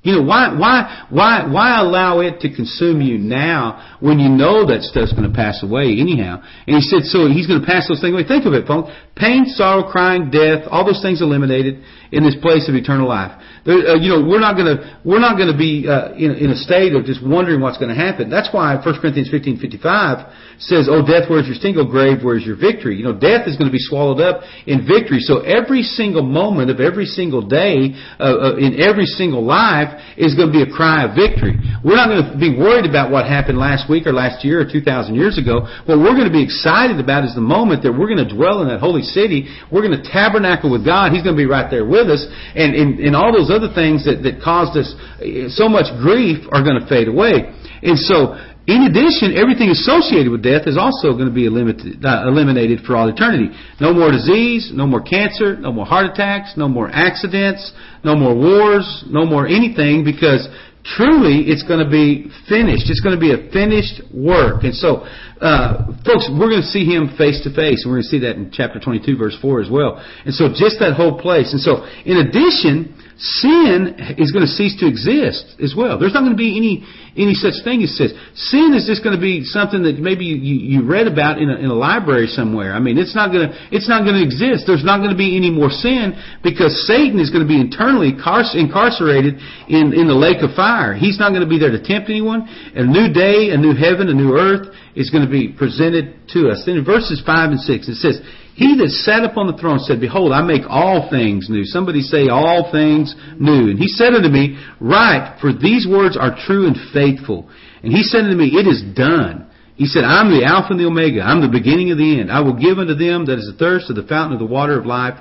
You 0.05 0.21
know, 0.21 0.23
why, 0.23 0.53
why, 0.53 1.07
why, 1.09 1.49
why 1.49 1.81
allow 1.81 2.21
it 2.21 2.41
to 2.41 2.55
consume 2.55 3.01
you 3.01 3.17
now 3.17 3.97
when 4.01 4.21
you 4.21 4.29
know 4.29 4.69
that 4.69 4.85
stuff's 4.85 5.17
going 5.17 5.25
to 5.25 5.35
pass 5.35 5.65
away 5.65 5.97
anyhow? 5.97 6.45
And 6.69 6.77
he 6.77 6.85
said, 6.85 7.09
so 7.09 7.25
he's 7.27 7.49
going 7.49 7.65
to 7.65 7.67
pass 7.67 7.89
those 7.89 8.05
things 8.05 8.13
away. 8.13 8.29
Think 8.29 8.45
of 8.45 8.53
it, 8.53 8.69
folks. 8.69 8.93
Pain, 9.17 9.49
sorrow, 9.49 9.89
crying, 9.89 10.29
death, 10.29 10.69
all 10.69 10.85
those 10.85 11.01
things 11.01 11.25
eliminated 11.25 11.81
in 12.13 12.23
this 12.23 12.37
place 12.37 12.69
of 12.69 12.77
eternal 12.77 13.09
life. 13.09 13.33
There, 13.65 13.97
uh, 13.97 13.97
you 13.97 14.13
know, 14.13 14.21
we're 14.29 14.45
not 14.45 14.61
going 14.61 14.77
to 14.77 15.01
we're 15.09 15.25
not 15.25 15.41
going 15.41 15.49
to 15.51 15.57
be 15.57 15.89
uh, 15.89 16.13
in, 16.13 16.37
in 16.37 16.51
a 16.53 16.57
state 16.57 16.93
of 16.93 17.09
just 17.09 17.25
wondering 17.25 17.65
what's 17.65 17.79
going 17.79 17.89
to 17.89 17.97
happen. 17.97 18.29
That's 18.29 18.53
why 18.53 18.77
1 18.77 18.85
Corinthians 19.01 19.33
15:55 19.33 20.61
says, 20.61 20.87
"Oh, 20.91 21.01
death, 21.01 21.33
where's 21.33 21.49
your 21.49 21.57
sting? 21.57 21.75
Oh, 21.79 21.89
grave, 21.89 22.21
where's 22.23 22.45
your 22.45 22.57
victory?" 22.57 22.97
You 22.97 23.05
know, 23.05 23.17
death 23.17 23.49
is 23.49 23.57
going 23.57 23.71
to 23.71 23.75
be 23.75 23.81
swallowed 23.81 24.21
up 24.21 24.45
in 24.67 24.87
victory. 24.87 25.25
So 25.25 25.41
every 25.41 25.83
single 25.83 26.23
moment 26.23 26.71
of 26.71 26.79
every 26.79 27.07
single 27.07 27.41
day 27.41 27.97
uh, 28.21 28.53
uh, 28.53 28.57
in 28.57 28.79
every 28.81 29.07
single 29.07 29.43
life 29.43 29.94
is 30.17 30.35
going 30.35 30.49
to 30.51 30.55
be 30.55 30.63
a 30.63 30.71
cry 30.71 31.05
of 31.05 31.17
victory. 31.17 31.59
We're 31.83 31.97
not 31.97 32.09
going 32.09 32.25
to 32.25 32.39
be 32.39 32.55
worried 32.55 32.87
about 32.87 33.11
what 33.11 33.27
happened 33.27 33.59
last 33.59 33.91
week 33.91 34.07
or 34.07 34.13
last 34.13 34.45
year 34.45 34.61
or 34.61 34.69
2,000 34.69 35.15
years 35.15 35.39
ago. 35.39 35.67
What 35.87 35.99
we're 35.99 36.17
going 36.17 36.31
to 36.31 36.35
be 36.35 36.43
excited 36.43 37.01
about 37.01 37.25
is 37.25 37.35
the 37.35 37.45
moment 37.45 37.83
that 37.83 37.93
we're 37.93 38.09
going 38.09 38.23
to 38.23 38.31
dwell 38.31 38.63
in 38.63 38.69
that 38.69 38.81
holy 38.81 39.03
city. 39.03 39.49
We're 39.71 39.83
going 39.83 39.97
to 39.97 40.05
tabernacle 40.05 40.71
with 40.71 40.85
God. 40.85 41.13
He's 41.13 41.23
going 41.23 41.37
to 41.37 41.43
be 41.43 41.49
right 41.49 41.71
there 41.71 41.85
with 41.85 42.09
us, 42.09 42.23
and 42.55 42.75
and, 42.75 43.01
and 43.01 43.17
all 43.17 43.33
those 43.33 43.51
other 43.51 43.73
things 43.73 44.05
that, 44.05 44.23
that 44.23 44.43
caused 44.43 44.77
us 44.77 44.95
eh, 45.23 45.49
so 45.49 45.69
much 45.69 45.87
grief 46.01 46.45
are 46.53 46.63
going 46.63 46.81
to 46.81 46.87
fade 46.87 47.09
away. 47.09 47.53
And 47.83 47.99
so, 47.99 48.37
in 48.67 48.89
addition, 48.89 49.37
everything 49.37 49.69
associated 49.69 50.33
with 50.33 50.43
death 50.43 50.67
is 50.67 50.79
also 50.79 51.13
going 51.13 51.29
to 51.29 51.35
be 51.35 51.45
eliminated, 51.45 52.05
uh, 52.05 52.25
eliminated 52.27 52.81
for 52.81 52.97
all 52.97 53.09
eternity. 53.09 53.53
No 53.79 53.93
more 53.93 54.11
disease, 54.11 54.71
no 54.73 54.87
more 54.87 55.03
cancer, 55.03 55.57
no 55.57 55.71
more 55.71 55.85
heart 55.85 56.07
attacks, 56.07 56.55
no 56.57 56.67
more 56.67 56.89
accidents, 56.89 57.73
no 58.05 58.17
more 58.17 58.35
wars, 58.35 59.05
no 59.07 59.27
more 59.27 59.47
anything 59.47 60.03
because 60.03 60.49
truly 60.97 61.53
it's 61.53 61.63
going 61.63 61.85
to 61.85 61.91
be 61.91 62.33
finished. 62.49 62.89
It's 62.89 63.01
going 63.05 63.17
to 63.17 63.21
be 63.21 63.37
a 63.37 63.53
finished 63.53 64.01
work. 64.09 64.65
And 64.65 64.75
so, 64.75 65.05
uh, 65.45 65.93
folks, 66.05 66.33
we're 66.33 66.49
going 66.49 66.65
to 66.65 66.73
see 66.73 66.89
him 66.89 67.13
face 67.21 67.45
to 67.45 67.53
face. 67.53 67.85
We're 67.85 68.01
going 68.01 68.09
to 68.09 68.13
see 68.17 68.21
that 68.25 68.37
in 68.37 68.49
chapter 68.49 68.81
22, 68.81 69.17
verse 69.17 69.37
4 69.45 69.61
as 69.61 69.69
well. 69.69 70.01
And 70.25 70.33
so 70.33 70.49
just 70.49 70.81
that 70.81 70.97
whole 70.97 71.21
place. 71.21 71.53
And 71.53 71.61
so, 71.61 71.85
in 72.09 72.17
addition, 72.17 72.97
sin 73.17 73.95
is 74.19 74.35
going 74.35 74.43
to 74.43 74.51
cease 74.51 74.75
to 74.83 74.87
exist 74.87 75.55
as 75.63 75.75
well. 75.77 75.99
There's 75.99 76.13
not 76.13 76.27
going 76.27 76.35
to 76.35 76.41
be 76.41 76.59
any 76.59 76.83
any 77.15 77.35
such 77.35 77.63
thing 77.63 77.79
as 77.87 77.95
sin. 77.95 78.11
Sin 78.35 78.75
is 78.75 78.91
just 78.91 79.07
going 79.07 79.15
to 79.15 79.23
be 79.23 79.47
something 79.47 79.87
that 79.87 80.03
maybe 80.03 80.27
you, 80.27 80.59
you 80.59 80.83
read 80.83 81.07
about 81.07 81.39
in 81.39 81.47
a, 81.47 81.55
in 81.63 81.71
a 81.71 81.79
library 81.79 82.27
somewhere. 82.27 82.75
I 82.75 82.83
mean, 82.83 82.99
it's 82.99 83.15
not 83.15 83.31
going 83.31 83.47
to 83.47 83.55
it's 83.71 83.87
not 83.87 84.03
going 84.03 84.19
to 84.19 84.25
exist. 84.25 84.67
There's 84.67 84.83
not 84.83 84.99
going 84.99 85.15
to 85.15 85.21
be 85.21 85.39
any 85.39 85.51
more 85.51 85.71
sin 85.71 86.19
because 86.43 86.75
Satan 86.91 87.23
is 87.23 87.31
going 87.31 87.47
to 87.47 87.51
be 87.51 87.61
internally 87.61 88.11
incarcerated 88.11 89.39
in 89.71 89.95
in 89.95 90.11
the 90.11 90.19
lake 90.19 90.43
of 90.43 90.59
fire. 90.59 90.95
He's 90.95 91.19
not 91.23 91.31
going 91.31 91.47
to 91.47 91.51
be 91.51 91.59
there 91.59 91.71
to 91.71 91.83
tempt 91.83 92.11
anyone. 92.11 92.51
A 92.75 92.83
new 92.83 93.15
day, 93.15 93.55
a 93.55 93.59
new 93.59 93.79
heaven, 93.79 94.11
a 94.11 94.17
new 94.17 94.35
earth 94.35 94.75
is 94.99 95.11
going 95.11 95.23
to 95.23 95.31
be 95.31 95.55
presented 95.55 96.19
to 96.35 96.51
us. 96.51 96.67
Then 96.67 96.83
in 96.83 96.85
verses 96.85 97.23
five 97.25 97.55
and 97.55 97.61
six 97.63 97.87
it 97.87 98.03
says. 98.03 98.19
He 98.55 98.79
that 98.79 98.91
sat 99.03 99.25
upon 99.25 99.51
the 99.51 99.59
throne 99.59 99.81
said, 99.81 99.99
Behold, 100.01 100.31
I 100.31 100.43
make 100.43 100.63
all 100.69 101.11
things 101.11 101.51
new. 101.51 101.65
Somebody 101.65 102.03
say, 102.03 102.29
all 102.31 102.71
things 102.71 103.15
new. 103.39 103.71
And 103.71 103.79
he 103.79 103.89
said 103.89 104.15
unto 104.15 104.29
me, 104.29 104.57
Write, 104.81 105.39
for 105.41 105.53
these 105.53 105.89
words 105.91 106.17
are 106.17 106.39
true 106.47 106.67
and 106.71 106.77
faithful. 106.95 107.51
And 107.83 107.93
he 107.93 108.05
said 108.05 108.23
unto 108.23 108.37
me, 108.37 108.55
It 108.55 108.71
is 108.71 108.83
done. 108.95 109.51
He 109.75 109.87
said, 109.87 110.05
I'm 110.05 110.31
the 110.31 110.47
Alpha 110.47 110.71
and 110.71 110.79
the 110.79 110.87
Omega. 110.87 111.21
I'm 111.21 111.43
the 111.43 111.51
beginning 111.51 111.91
of 111.91 111.99
the 111.99 112.21
end. 112.21 112.31
I 112.31 112.41
will 112.41 112.55
give 112.55 112.79
unto 112.79 112.95
them 112.95 113.27
that 113.27 113.39
is 113.39 113.51
thirst 113.59 113.91
of 113.91 113.97
the 113.97 114.07
fountain 114.07 114.35
of 114.35 114.39
the 114.39 114.47
water 114.47 114.79
of 114.79 114.87
life 114.87 115.19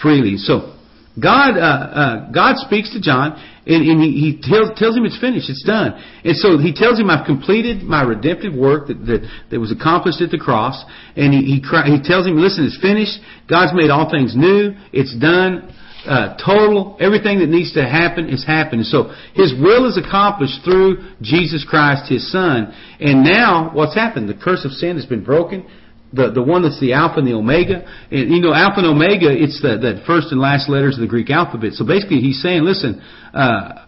freely. 0.00 0.38
So, 0.38 0.72
God, 1.20 1.60
uh, 1.60 1.60
uh, 1.60 2.32
God 2.32 2.56
speaks 2.64 2.92
to 2.94 3.00
John, 3.00 3.36
and, 3.66 3.84
and 3.84 4.00
he, 4.00 4.10
he 4.16 4.30
tells, 4.40 4.72
tells 4.78 4.96
him 4.96 5.04
it's 5.04 5.20
finished, 5.20 5.50
it's 5.50 5.64
done. 5.64 5.92
And 6.24 6.36
so 6.36 6.56
he 6.56 6.72
tells 6.72 6.98
him, 6.98 7.10
I've 7.10 7.26
completed 7.26 7.82
my 7.82 8.02
redemptive 8.02 8.54
work 8.54 8.88
that, 8.88 9.04
that, 9.06 9.28
that 9.50 9.60
was 9.60 9.70
accomplished 9.70 10.22
at 10.22 10.30
the 10.30 10.38
cross. 10.38 10.82
And 11.16 11.34
he, 11.34 11.40
he, 11.40 11.56
he 11.60 12.00
tells 12.02 12.26
him, 12.26 12.40
listen, 12.40 12.64
it's 12.64 12.80
finished. 12.80 13.20
God's 13.48 13.72
made 13.74 13.90
all 13.90 14.10
things 14.10 14.34
new. 14.34 14.72
It's 14.92 15.14
done. 15.16 15.76
Uh, 16.00 16.34
total. 16.38 16.96
Everything 16.98 17.40
that 17.40 17.50
needs 17.50 17.74
to 17.74 17.84
happen 17.84 18.30
is 18.30 18.42
happened. 18.42 18.86
So 18.86 19.12
His 19.34 19.52
will 19.52 19.86
is 19.86 19.98
accomplished 19.98 20.64
through 20.64 21.04
Jesus 21.20 21.62
Christ, 21.68 22.10
His 22.10 22.32
Son. 22.32 22.72
And 22.98 23.22
now, 23.22 23.70
what's 23.74 23.94
happened? 23.94 24.26
The 24.26 24.34
curse 24.34 24.64
of 24.64 24.70
sin 24.72 24.96
has 24.96 25.04
been 25.04 25.22
broken 25.22 25.68
the 26.12 26.30
the 26.30 26.42
one 26.42 26.62
that's 26.62 26.80
the 26.80 26.92
alpha 26.92 27.18
and 27.18 27.26
the 27.28 27.34
omega. 27.34 27.86
And 28.10 28.30
you 28.30 28.40
know, 28.40 28.52
alpha 28.52 28.80
and 28.80 28.86
omega, 28.86 29.30
it's 29.30 29.60
the 29.62 29.78
that 29.78 30.04
first 30.06 30.32
and 30.32 30.40
last 30.40 30.68
letters 30.68 30.94
of 30.94 31.00
the 31.00 31.08
Greek 31.08 31.30
alphabet. 31.30 31.72
So 31.74 31.86
basically, 31.86 32.20
he's 32.20 32.42
saying, 32.42 32.62
listen, 32.62 33.00
uh, 33.34 33.86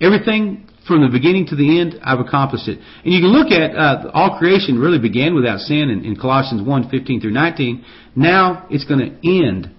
everything 0.00 0.66
from 0.86 1.02
the 1.02 1.08
beginning 1.12 1.46
to 1.46 1.56
the 1.56 1.80
end, 1.80 2.00
I've 2.02 2.18
accomplished 2.18 2.66
it. 2.66 2.78
And 3.04 3.14
you 3.14 3.20
can 3.20 3.30
look 3.30 3.52
at 3.52 3.76
uh, 3.76 4.10
all 4.12 4.38
creation 4.38 4.78
really 4.78 4.98
began 4.98 5.34
without 5.34 5.60
sin 5.60 5.90
in, 5.90 6.04
in 6.04 6.16
Colossians 6.16 6.66
1, 6.66 6.90
15 6.90 7.20
through 7.20 7.30
19. 7.30 7.84
Now 8.16 8.66
it's 8.70 8.84
going 8.84 8.98
to 8.98 9.44
end 9.46 9.70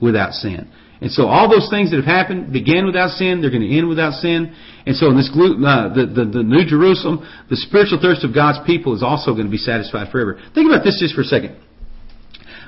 without 0.00 0.32
sin. 0.32 0.70
And 1.00 1.12
so 1.12 1.26
all 1.26 1.48
those 1.50 1.68
things 1.68 1.90
that 1.90 1.96
have 1.96 2.08
happened 2.08 2.52
began 2.52 2.86
without 2.86 3.10
sin, 3.10 3.40
they're 3.40 3.50
going 3.50 3.68
to 3.68 3.76
end 3.76 3.88
without 3.88 4.14
sin. 4.14 4.54
And 4.86 4.96
so 4.96 5.10
in 5.10 5.16
this 5.16 5.28
uh, 5.28 5.92
the, 5.92 6.06
the, 6.06 6.24
the 6.24 6.42
New 6.42 6.64
Jerusalem, 6.64 7.26
the 7.50 7.56
spiritual 7.56 8.00
thirst 8.00 8.24
of 8.24 8.34
God's 8.34 8.58
people 8.66 8.94
is 8.94 9.02
also 9.02 9.32
going 9.32 9.44
to 9.44 9.50
be 9.50 9.58
satisfied 9.58 10.10
forever. 10.10 10.40
Think 10.54 10.70
about 10.72 10.84
this 10.84 10.96
just 10.98 11.14
for 11.14 11.20
a 11.20 11.24
second. 11.24 11.60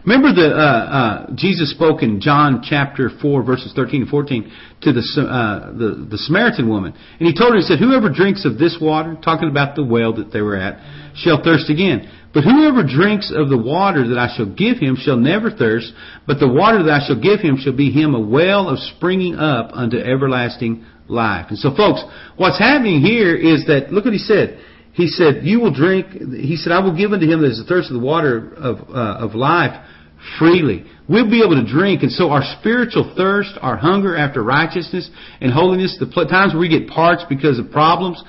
Remember 0.05 0.33
the 0.33 0.55
uh, 0.55 0.61
uh, 0.61 1.26
Jesus 1.35 1.70
spoke 1.72 2.03
in 2.03 2.20
John 2.20 2.62
chapter 2.62 3.11
four 3.20 3.43
verses 3.43 3.72
thirteen 3.74 4.03
and 4.03 4.11
fourteen 4.11 4.51
to 4.83 4.93
the, 4.93 5.03
uh, 5.20 5.72
the 5.72 6.07
the 6.09 6.18
Samaritan 6.18 6.68
woman, 6.68 6.95
and 7.18 7.26
he 7.26 7.35
told 7.37 7.53
her 7.53 7.59
he 7.59 7.62
said, 7.62 7.79
"Whoever 7.81 8.09
drinks 8.09 8.47
of 8.47 8.59
this 8.59 8.79
water, 8.81 9.18
talking 9.22 9.51
about 9.51 9.74
the 9.74 9.85
well 9.85 10.14
that 10.14 10.33
they 10.33 10.41
were 10.41 10.57
at, 10.57 10.79
shall 11.16 11.43
thirst 11.43 11.68
again. 11.68 12.09
But 12.35 12.45
whoever 12.45 12.83
drinks 12.83 13.33
of 13.35 13.49
the 13.49 13.57
water 13.57 14.07
that 14.09 14.18
I 14.18 14.35
shall 14.37 14.53
give 14.53 14.79
him 14.79 14.97
shall 15.01 15.16
never 15.16 15.51
thirst, 15.51 15.93
but 16.26 16.39
the 16.39 16.49
water 16.49 16.83
that 16.83 17.03
I 17.03 17.07
shall 17.07 17.20
give 17.20 17.41
him 17.41 17.57
shall 17.59 17.76
be 17.76 17.91
him 17.91 18.14
a 18.14 18.20
well 18.20 18.68
of 18.68 18.79
springing 18.97 19.35
up 19.35 19.70
unto 19.72 19.97
everlasting 19.97 20.85
life. 21.09 21.47
And 21.49 21.59
so 21.59 21.74
folks, 21.74 22.05
what's 22.37 22.59
happening 22.59 23.01
here 23.01 23.35
is 23.35 23.64
that, 23.66 23.93
look 23.93 24.05
what 24.05 24.12
he 24.12 24.18
said. 24.18 24.61
He 24.93 25.09
said, 25.09 25.45
you 25.45 25.61
will 25.61 25.72
drink, 25.72 26.12
he 26.12 26.57
said, 26.57 26.72
I 26.72 26.81
will 26.81 26.97
give 26.97 27.12
unto 27.12 27.26
him 27.26 27.41
that 27.41 27.51
is 27.51 27.59
the 27.59 27.68
thirst 27.68 27.91
of 27.91 28.01
the 28.01 28.05
water 28.05 28.53
of, 28.57 28.91
uh, 28.91 29.24
of 29.24 29.35
life 29.35 29.72
freely. 30.39 30.85
We'll 31.09 31.31
be 31.31 31.43
able 31.43 31.55
to 31.55 31.66
drink, 31.66 32.03
and 32.03 32.12
so 32.12 32.31
our 32.31 32.43
spiritual 32.59 33.14
thirst, 33.16 33.51
our 33.62 33.76
hunger 33.76 34.16
after 34.16 34.43
righteousness 34.43 35.09
and 35.41 35.53
holiness, 35.53 35.97
the 35.99 36.07
times 36.26 36.53
where 36.53 36.61
we 36.61 36.68
get 36.68 36.89
parched 36.89 37.26
because 37.29 37.59
of 37.59 37.70
problems, 37.70 38.22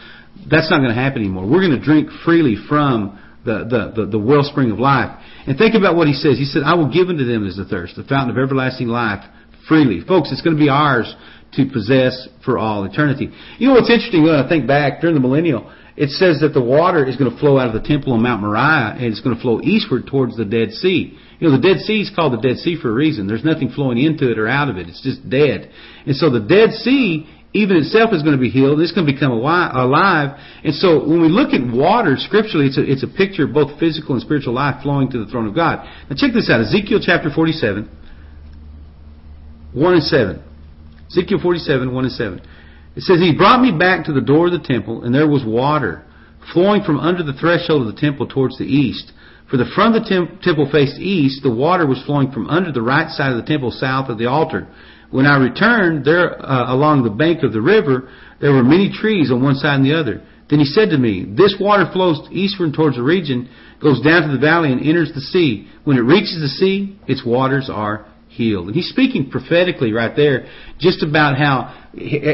that's 0.50 0.70
not 0.70 0.78
going 0.78 0.94
to 0.94 0.96
happen 0.96 1.22
anymore. 1.22 1.50
We're 1.50 1.68
going 1.68 1.78
to 1.78 1.84
drink 1.84 2.10
freely 2.24 2.56
from 2.70 3.20
the, 3.46 3.66
the, 3.70 4.02
the, 4.02 4.12
the 4.12 4.20
wellspring 4.20 4.72
of 4.72 4.80
life. 4.80 5.18
And 5.48 5.58
think 5.58 5.76
about 5.76 5.96
what 5.96 6.08
he 6.08 6.14
says. 6.14 6.38
He 6.38 6.46
said, 6.46 6.64
I 6.64 6.76
will 6.76 6.92
give 6.92 7.10
unto 7.10 7.26
them 7.26 7.48
as 7.48 7.56
the 7.56 7.66
thirst, 7.66 7.96
the 7.96 8.04
fountain 8.04 8.32
of 8.32 8.38
everlasting 8.38 8.88
life 8.88 9.24
freely. 9.68 10.02
Folks, 10.02 10.32
it's 10.32 10.42
going 10.42 10.56
to 10.56 10.62
be 10.62 10.70
ours 10.70 11.14
to 11.54 11.66
possess 11.72 12.28
for 12.46 12.58
all 12.58 12.84
eternity. 12.86 13.32
You 13.58 13.68
know 13.68 13.74
what's 13.74 13.90
interesting 13.90 14.24
when 14.24 14.36
I 14.36 14.48
think 14.48 14.68
back 14.68 15.02
during 15.02 15.16
the 15.16 15.22
millennial, 15.22 15.72
it 15.96 16.10
says 16.12 16.40
that 16.42 16.54
the 16.54 16.62
water 16.62 17.06
is 17.06 17.18
going 17.18 17.32
to 17.32 17.38
flow 17.40 17.58
out 17.58 17.74
of 17.74 17.82
the 17.82 17.88
temple 17.88 18.14
on 18.14 18.22
Mount 18.22 18.42
Moriah 18.42 18.96
and 18.96 19.06
it's 19.06 19.22
going 19.22 19.36
to 19.36 19.42
flow 19.42 19.60
eastward 19.62 20.08
towards 20.08 20.38
the 20.38 20.46
Dead 20.46 20.72
Sea. 20.72 21.18
You 21.40 21.50
know, 21.50 21.56
the 21.58 21.62
Dead 21.62 21.80
Sea 21.80 22.02
is 22.02 22.12
called 22.16 22.34
the 22.34 22.42
Dead 22.48 22.58
Sea 22.58 22.78
for 22.80 22.90
a 22.90 22.94
reason. 22.94 23.28
There's 23.28 23.44
nothing 23.44 23.70
flowing 23.70 23.98
into 23.98 24.32
it 24.32 24.38
or 24.38 24.48
out 24.48 24.70
of 24.70 24.78
it. 24.78 24.88
It's 24.88 25.02
just 25.02 25.28
dead. 25.30 25.72
And 26.06 26.16
so 26.16 26.30
the 26.30 26.40
Dead 26.40 26.72
Sea 26.72 27.28
even 27.54 27.78
itself 27.78 28.14
is 28.14 28.22
going 28.22 28.38
to 28.38 28.42
be 28.42 28.50
healed. 28.50 28.80
It's 28.80 28.92
going 28.92 29.08
to 29.08 29.14
become 29.14 29.32
alive. 29.32 30.38
And 30.64 30.74
so 30.76 31.02
when 31.02 31.22
we 31.22 31.30
look 31.30 31.50
at 31.50 31.66
water 31.66 32.16
scripturally, 32.18 32.68
it's 32.68 32.78
a, 32.78 32.86
it's 32.86 33.04
a 33.04 33.08
picture 33.08 33.46
of 33.46 33.54
both 33.54 33.80
physical 33.80 34.14
and 34.14 34.22
spiritual 34.22 34.54
life 34.54 34.84
flowing 34.84 35.10
to 35.12 35.24
the 35.24 35.32
throne 35.32 35.48
of 35.48 35.56
God. 35.56 35.84
Now 36.10 36.16
check 36.16 36.34
this 36.34 36.50
out. 36.50 36.62
Ezekiel 36.62 37.00
chapter 37.02 37.30
47, 37.34 37.90
1 39.74 39.94
and 39.94 40.04
7. 40.04 40.44
Ezekiel 41.10 41.40
47, 41.42 41.94
1 41.94 42.04
and 42.06 42.14
7. 42.14 42.42
It 42.96 43.02
says, 43.02 43.18
He 43.18 43.34
brought 43.36 43.62
me 43.62 43.74
back 43.78 44.06
to 44.06 44.14
the 44.14 44.22
door 44.22 44.48
of 44.48 44.54
the 44.54 44.60
temple, 44.60 45.04
and 45.04 45.14
there 45.14 45.28
was 45.28 45.44
water 45.44 46.06
flowing 46.54 46.84
from 46.84 47.00
under 47.00 47.24
the 47.24 47.34
threshold 47.34 47.88
of 47.88 47.94
the 47.94 48.00
temple 48.00 48.28
towards 48.28 48.58
the 48.58 48.66
east. 48.66 49.12
For 49.50 49.58
the 49.58 49.70
front 49.74 49.96
of 49.96 50.04
the 50.04 50.38
temple 50.44 50.70
faced 50.72 51.00
east, 51.00 51.42
the 51.42 51.54
water 51.54 51.88
was 51.88 52.04
flowing 52.06 52.32
from 52.32 52.48
under 52.48 52.72
the 52.72 52.84
right 52.84 53.10
side 53.10 53.32
of 53.32 53.38
the 53.38 53.50
temple 53.50 53.72
south 53.72 54.10
of 54.10 54.20
the 54.20 54.28
altar. 54.28 54.68
When 55.12 55.26
I 55.26 55.38
returned 55.38 56.06
there 56.06 56.40
uh, 56.40 56.74
along 56.74 57.04
the 57.04 57.10
bank 57.10 57.44
of 57.44 57.54
the 57.54 57.62
river, 57.62 58.10
there 58.42 58.54
were 58.54 58.64
many 58.64 58.92
trees 58.92 59.32
on 59.32 59.42
one 59.42 59.56
side 59.56 59.76
and 59.76 59.86
the 59.86 59.98
other. 59.98 60.22
Then 60.50 60.60
he 60.60 60.66
said 60.66 60.90
to 60.90 60.98
me, 60.98 61.26
This 61.26 61.56
water 61.60 61.90
flows 61.92 62.28
eastward 62.32 62.74
towards 62.74 62.96
the 62.96 63.04
region, 63.04 63.50
goes 63.82 64.02
down 64.02 64.28
to 64.28 64.34
the 64.34 64.40
valley 64.40 64.72
and 64.72 64.86
enters 64.86 65.12
the 65.14 65.22
sea. 65.22 65.68
When 65.84 65.98
it 65.98 66.02
reaches 66.02 66.40
the 66.42 66.48
sea, 66.48 66.98
its 67.08 67.26
waters 67.26 67.70
are 67.72 68.06
healed. 68.40 68.72
And 68.72 68.76
he's 68.76 68.88
speaking 68.88 69.30
prophetically 69.30 69.92
right 69.92 70.16
there 70.16 70.48
just 70.80 71.04
about 71.04 71.36
how 71.36 71.76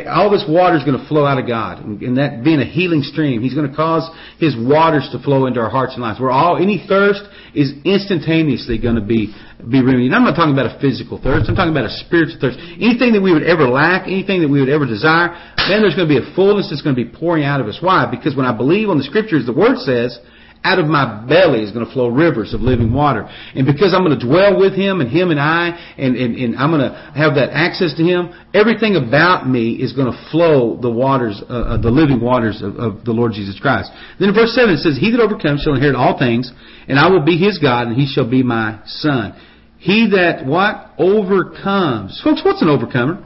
all 0.06 0.30
this 0.30 0.46
water 0.46 0.78
is 0.78 0.86
going 0.86 1.02
to 1.02 1.08
flow 1.10 1.26
out 1.26 1.42
of 1.42 1.50
God. 1.50 1.82
And 1.82 2.22
that 2.22 2.46
being 2.46 2.62
a 2.62 2.70
healing 2.70 3.02
stream, 3.02 3.42
he's 3.42 3.58
going 3.58 3.66
to 3.66 3.74
cause 3.76 4.06
his 4.38 4.54
waters 4.54 5.10
to 5.12 5.20
flow 5.26 5.50
into 5.50 5.60
our 5.60 5.74
hearts 5.74 5.98
and 5.98 6.06
lives. 6.06 6.22
Where 6.22 6.30
all, 6.30 6.62
any 6.62 6.86
thirst 6.86 7.26
is 7.58 7.74
instantaneously 7.82 8.78
going 8.78 9.02
to 9.02 9.02
be, 9.02 9.34
be 9.66 9.82
remedied. 9.82 10.14
I'm 10.14 10.24
not 10.24 10.38
talking 10.38 10.54
about 10.54 10.70
a 10.70 10.78
physical 10.78 11.18
thirst. 11.18 11.50
I'm 11.50 11.58
talking 11.58 11.74
about 11.74 11.90
a 11.90 11.96
spiritual 12.06 12.38
thirst. 12.38 12.62
Anything 12.78 13.18
that 13.18 13.24
we 13.26 13.34
would 13.34 13.48
ever 13.50 13.66
lack, 13.66 14.06
anything 14.06 14.46
that 14.46 14.52
we 14.52 14.62
would 14.62 14.70
ever 14.70 14.86
desire, 14.86 15.34
then 15.66 15.82
there's 15.82 15.98
going 15.98 16.06
to 16.06 16.14
be 16.14 16.22
a 16.22 16.30
fullness 16.38 16.70
that's 16.70 16.86
going 16.86 16.94
to 16.94 17.02
be 17.02 17.10
pouring 17.10 17.42
out 17.42 17.58
of 17.58 17.66
us. 17.66 17.82
Why? 17.82 18.06
Because 18.06 18.38
when 18.38 18.46
I 18.46 18.54
believe 18.54 18.94
on 18.94 19.02
the 19.02 19.08
scriptures, 19.10 19.50
the 19.50 19.58
word 19.58 19.82
says, 19.82 20.22
out 20.66 20.80
of 20.80 20.88
my 20.88 21.24
belly 21.30 21.62
is 21.62 21.72
going 21.72 21.86
to 21.86 21.94
flow 21.94 22.10
rivers 22.10 22.56
of 22.56 22.62
living 22.62 22.92
water. 22.92 23.30
And 23.54 23.70
because 23.70 23.94
I'm 23.94 24.04
going 24.04 24.18
to 24.18 24.26
dwell 24.26 24.58
with 24.58 24.74
Him 24.74 25.00
and 25.00 25.10
Him 25.10 25.30
and 25.30 25.40
I, 25.40 25.78
and, 25.98 26.18
and, 26.18 26.36
and 26.36 26.56
I'm 26.58 26.72
going 26.74 26.82
to 26.82 26.98
have 27.14 27.38
that 27.38 27.54
access 27.54 27.94
to 27.96 28.04
Him, 28.04 28.34
everything 28.52 28.98
about 28.98 29.48
me 29.48 29.78
is 29.78 29.94
going 29.94 30.12
to 30.12 30.18
flow 30.32 30.82
the 30.82 30.90
waters, 30.90 31.38
uh, 31.48 31.78
uh, 31.78 31.82
the 31.82 31.94
living 31.94 32.20
waters 32.20 32.64
of, 32.66 32.76
of 32.78 33.06
the 33.06 33.14
Lord 33.14 33.34
Jesus 33.34 33.60
Christ. 33.62 33.92
Then 34.20 34.30
in 34.30 34.36
verse 34.36 34.58
7 34.58 34.74
it 34.74 34.82
says, 34.82 34.98
He 34.98 35.12
that 35.12 35.22
overcomes 35.22 35.62
shall 35.62 35.76
inherit 35.76 35.96
all 35.96 36.18
things, 36.18 36.52
and 36.90 36.98
I 36.98 37.10
will 37.10 37.24
be 37.24 37.38
His 37.38 37.60
God, 37.60 37.88
and 37.88 37.96
He 37.96 38.10
shall 38.10 38.28
be 38.28 38.42
my 38.42 38.82
Son. 38.86 39.38
He 39.78 40.10
that, 40.18 40.48
what? 40.48 40.98
Overcomes. 40.98 42.20
Folks, 42.26 42.42
what's 42.44 42.64
an 42.64 42.70
overcomer? 42.70 43.22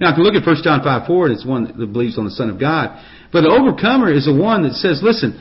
Now, 0.00 0.12
if 0.12 0.18
you 0.18 0.24
look 0.24 0.34
at 0.34 0.46
1 0.46 0.62
John 0.62 0.82
5 0.82 1.06
4, 1.06 1.30
it's 1.30 1.46
one 1.46 1.64
that 1.64 1.92
believes 1.92 2.18
on 2.18 2.24
the 2.24 2.30
Son 2.30 2.50
of 2.50 2.60
God. 2.60 3.02
But 3.32 3.44
an 3.44 3.50
overcomer 3.50 4.12
is 4.12 4.26
the 4.26 4.34
one 4.34 4.62
that 4.62 4.74
says, 4.74 5.00
listen, 5.02 5.34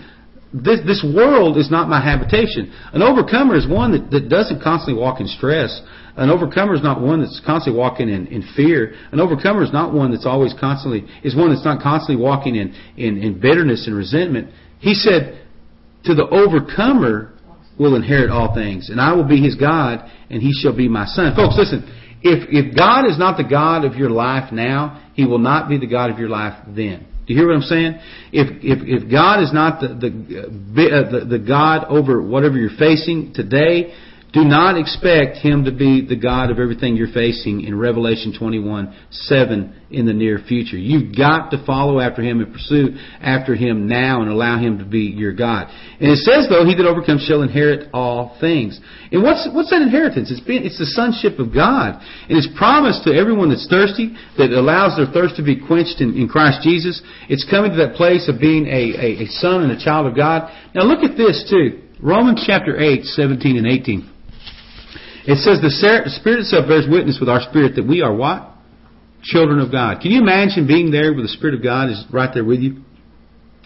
this, 0.53 0.79
this 0.85 1.03
world 1.03 1.57
is 1.57 1.71
not 1.71 1.89
my 1.89 1.99
habitation. 1.99 2.71
An 2.93 3.01
overcomer 3.01 3.55
is 3.55 3.67
one 3.67 3.91
that, 3.91 4.11
that 4.11 4.29
doesn't 4.29 4.61
constantly 4.61 5.01
walk 5.01 5.19
in 5.19 5.27
stress. 5.27 5.81
An 6.15 6.29
overcomer 6.29 6.75
is 6.75 6.83
not 6.83 7.01
one 7.01 7.21
that's 7.21 7.41
constantly 7.43 7.79
walking 7.79 8.07
in, 8.07 8.27
in 8.27 8.43
fear. 8.55 8.93
An 9.11 9.19
overcomer 9.19 9.63
is 9.63 9.73
not 9.73 9.93
one 9.93 10.11
that's 10.11 10.27
always 10.27 10.53
constantly, 10.59 11.05
is 11.23 11.35
one 11.35 11.49
that's 11.49 11.65
not 11.65 11.81
constantly 11.81 12.23
walking 12.23 12.55
in, 12.55 12.75
in, 12.97 13.17
in 13.17 13.39
bitterness 13.39 13.87
and 13.87 13.95
resentment. 13.95 14.53
He 14.79 14.93
said, 14.93 15.43
to 16.05 16.13
the 16.13 16.27
overcomer 16.27 17.33
will 17.79 17.95
inherit 17.95 18.29
all 18.29 18.53
things, 18.53 18.89
and 18.89 19.01
I 19.01 19.13
will 19.13 19.23
be 19.23 19.41
his 19.41 19.55
God, 19.55 20.07
and 20.29 20.41
he 20.41 20.51
shall 20.53 20.75
be 20.75 20.87
my 20.87 21.05
son. 21.05 21.35
Folks, 21.35 21.55
listen, 21.57 21.81
if, 22.21 22.47
if 22.51 22.75
God 22.75 23.07
is 23.07 23.17
not 23.17 23.37
the 23.37 23.43
God 23.43 23.85
of 23.85 23.95
your 23.95 24.09
life 24.09 24.51
now, 24.51 25.11
he 25.15 25.25
will 25.25 25.39
not 25.39 25.67
be 25.67 25.79
the 25.79 25.87
God 25.87 26.11
of 26.11 26.19
your 26.19 26.29
life 26.29 26.61
then. 26.67 27.07
Do 27.26 27.34
you 27.34 27.39
hear 27.39 27.47
what 27.47 27.55
I'm 27.55 27.61
saying? 27.61 27.99
If 28.32 28.63
if 28.63 29.03
if 29.03 29.11
God 29.11 29.41
is 29.41 29.53
not 29.53 29.80
the 29.80 29.88
the 29.88 30.09
uh, 30.91 31.11
the, 31.11 31.26
the 31.26 31.39
God 31.39 31.86
over 31.88 32.21
whatever 32.21 32.57
you're 32.57 32.78
facing 32.78 33.34
today, 33.34 33.93
do 34.34 34.43
not 34.43 34.81
expect 34.81 35.38
Him 35.38 35.65
to 35.65 35.71
be 35.71 36.01
the 36.01 36.15
God 36.15 36.49
of 36.49 36.57
everything 36.57 36.95
you're 36.95 37.13
facing 37.13 37.61
in 37.61 37.77
Revelation 37.77 38.34
21 38.34 38.89
7 39.11 39.81
in 39.91 40.07
the 40.07 40.13
near 40.13 40.39
future. 40.39 40.75
You've 40.75 41.15
got 41.15 41.51
to 41.51 41.63
follow 41.67 41.99
after 41.99 42.23
Him 42.23 42.41
and 42.41 42.51
pursue 42.51 42.97
after 43.21 43.53
Him 43.53 43.88
now 43.88 44.23
and 44.23 44.31
allow 44.31 44.57
Him 44.57 44.79
to 44.79 44.86
be 44.86 45.13
your 45.13 45.34
God. 45.34 45.69
And 46.01 46.09
it 46.09 46.17
says, 46.25 46.49
though, 46.49 46.65
He 46.65 46.73
that 46.73 46.89
overcomes 46.89 47.21
shall 47.29 47.43
inherit 47.43 47.93
all 47.93 48.36
things. 48.41 48.81
And 49.11 49.21
what's, 49.21 49.47
what's 49.53 49.69
that 49.69 49.84
inheritance? 49.84 50.31
It's, 50.31 50.41
been, 50.41 50.65
it's 50.65 50.79
the 50.79 50.89
sonship 50.89 51.38
of 51.38 51.53
God. 51.53 52.01
And 52.25 52.34
it's 52.34 52.49
promised 52.57 53.05
to 53.05 53.13
everyone 53.13 53.53
that's 53.53 53.69
thirsty, 53.69 54.17
that 54.41 54.49
allows 54.49 54.97
their 54.97 55.13
thirst 55.13 55.38
to 55.38 55.45
be 55.45 55.61
quenched 55.61 56.01
in, 56.01 56.17
in 56.17 56.27
Christ 56.27 56.65
Jesus. 56.65 57.05
It's 57.29 57.45
coming 57.45 57.69
to 57.69 57.77
that 57.86 57.93
place 57.93 58.25
of 58.27 58.41
being 58.41 58.65
a, 58.65 58.97
a, 58.97 59.09
a 59.23 59.27
son 59.38 59.61
and 59.61 59.71
a 59.71 59.77
child 59.77 60.09
of 60.09 60.17
God. 60.17 60.49
Now 60.73 60.89
look 60.89 61.05
at 61.05 61.15
this 61.21 61.45
too. 61.45 61.86
Romans 62.01 62.43
chapter 62.49 62.81
8, 62.81 63.05
17 63.05 63.57
and 63.61 63.67
18. 63.67 64.12
It 65.26 65.39
says 65.39 65.61
the 65.61 65.71
Spirit 65.71 66.39
itself 66.39 66.67
bears 66.67 66.88
witness 66.89 67.17
with 67.19 67.30
our 67.30 67.41
spirit 67.41 67.76
that 67.76 67.88
we 67.88 68.01
are 68.01 68.13
what? 68.13 68.51
Children 69.24 69.59
of 69.59 69.71
God. 69.71 70.01
Can 70.01 70.11
you 70.11 70.19
imagine 70.19 70.67
being 70.67 70.91
there 70.91 71.13
with 71.13 71.24
the 71.24 71.32
Spirit 71.32 71.55
of 71.55 71.63
God 71.63 71.89
is 71.89 72.03
right 72.11 72.30
there 72.34 72.43
with 72.43 72.59
you? 72.59 72.84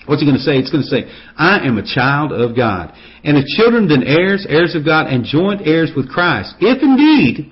What's 0.05 0.21
it 0.21 0.25
going 0.25 0.37
to 0.37 0.43
say? 0.43 0.55
It's 0.55 0.71
going 0.71 0.85
to 0.85 0.87
say, 0.87 1.09
I 1.35 1.65
am 1.65 1.77
a 1.77 1.83
child 1.83 2.31
of 2.31 2.55
God. 2.55 2.93
And 3.25 3.35
if 3.35 3.45
children, 3.57 3.89
then 3.89 4.03
heirs, 4.03 4.45
heirs 4.47 4.75
of 4.75 4.85
God, 4.85 5.07
and 5.07 5.25
joint 5.25 5.65
heirs 5.65 5.91
with 5.97 6.07
Christ. 6.07 6.55
If 6.61 6.81
indeed 6.81 7.51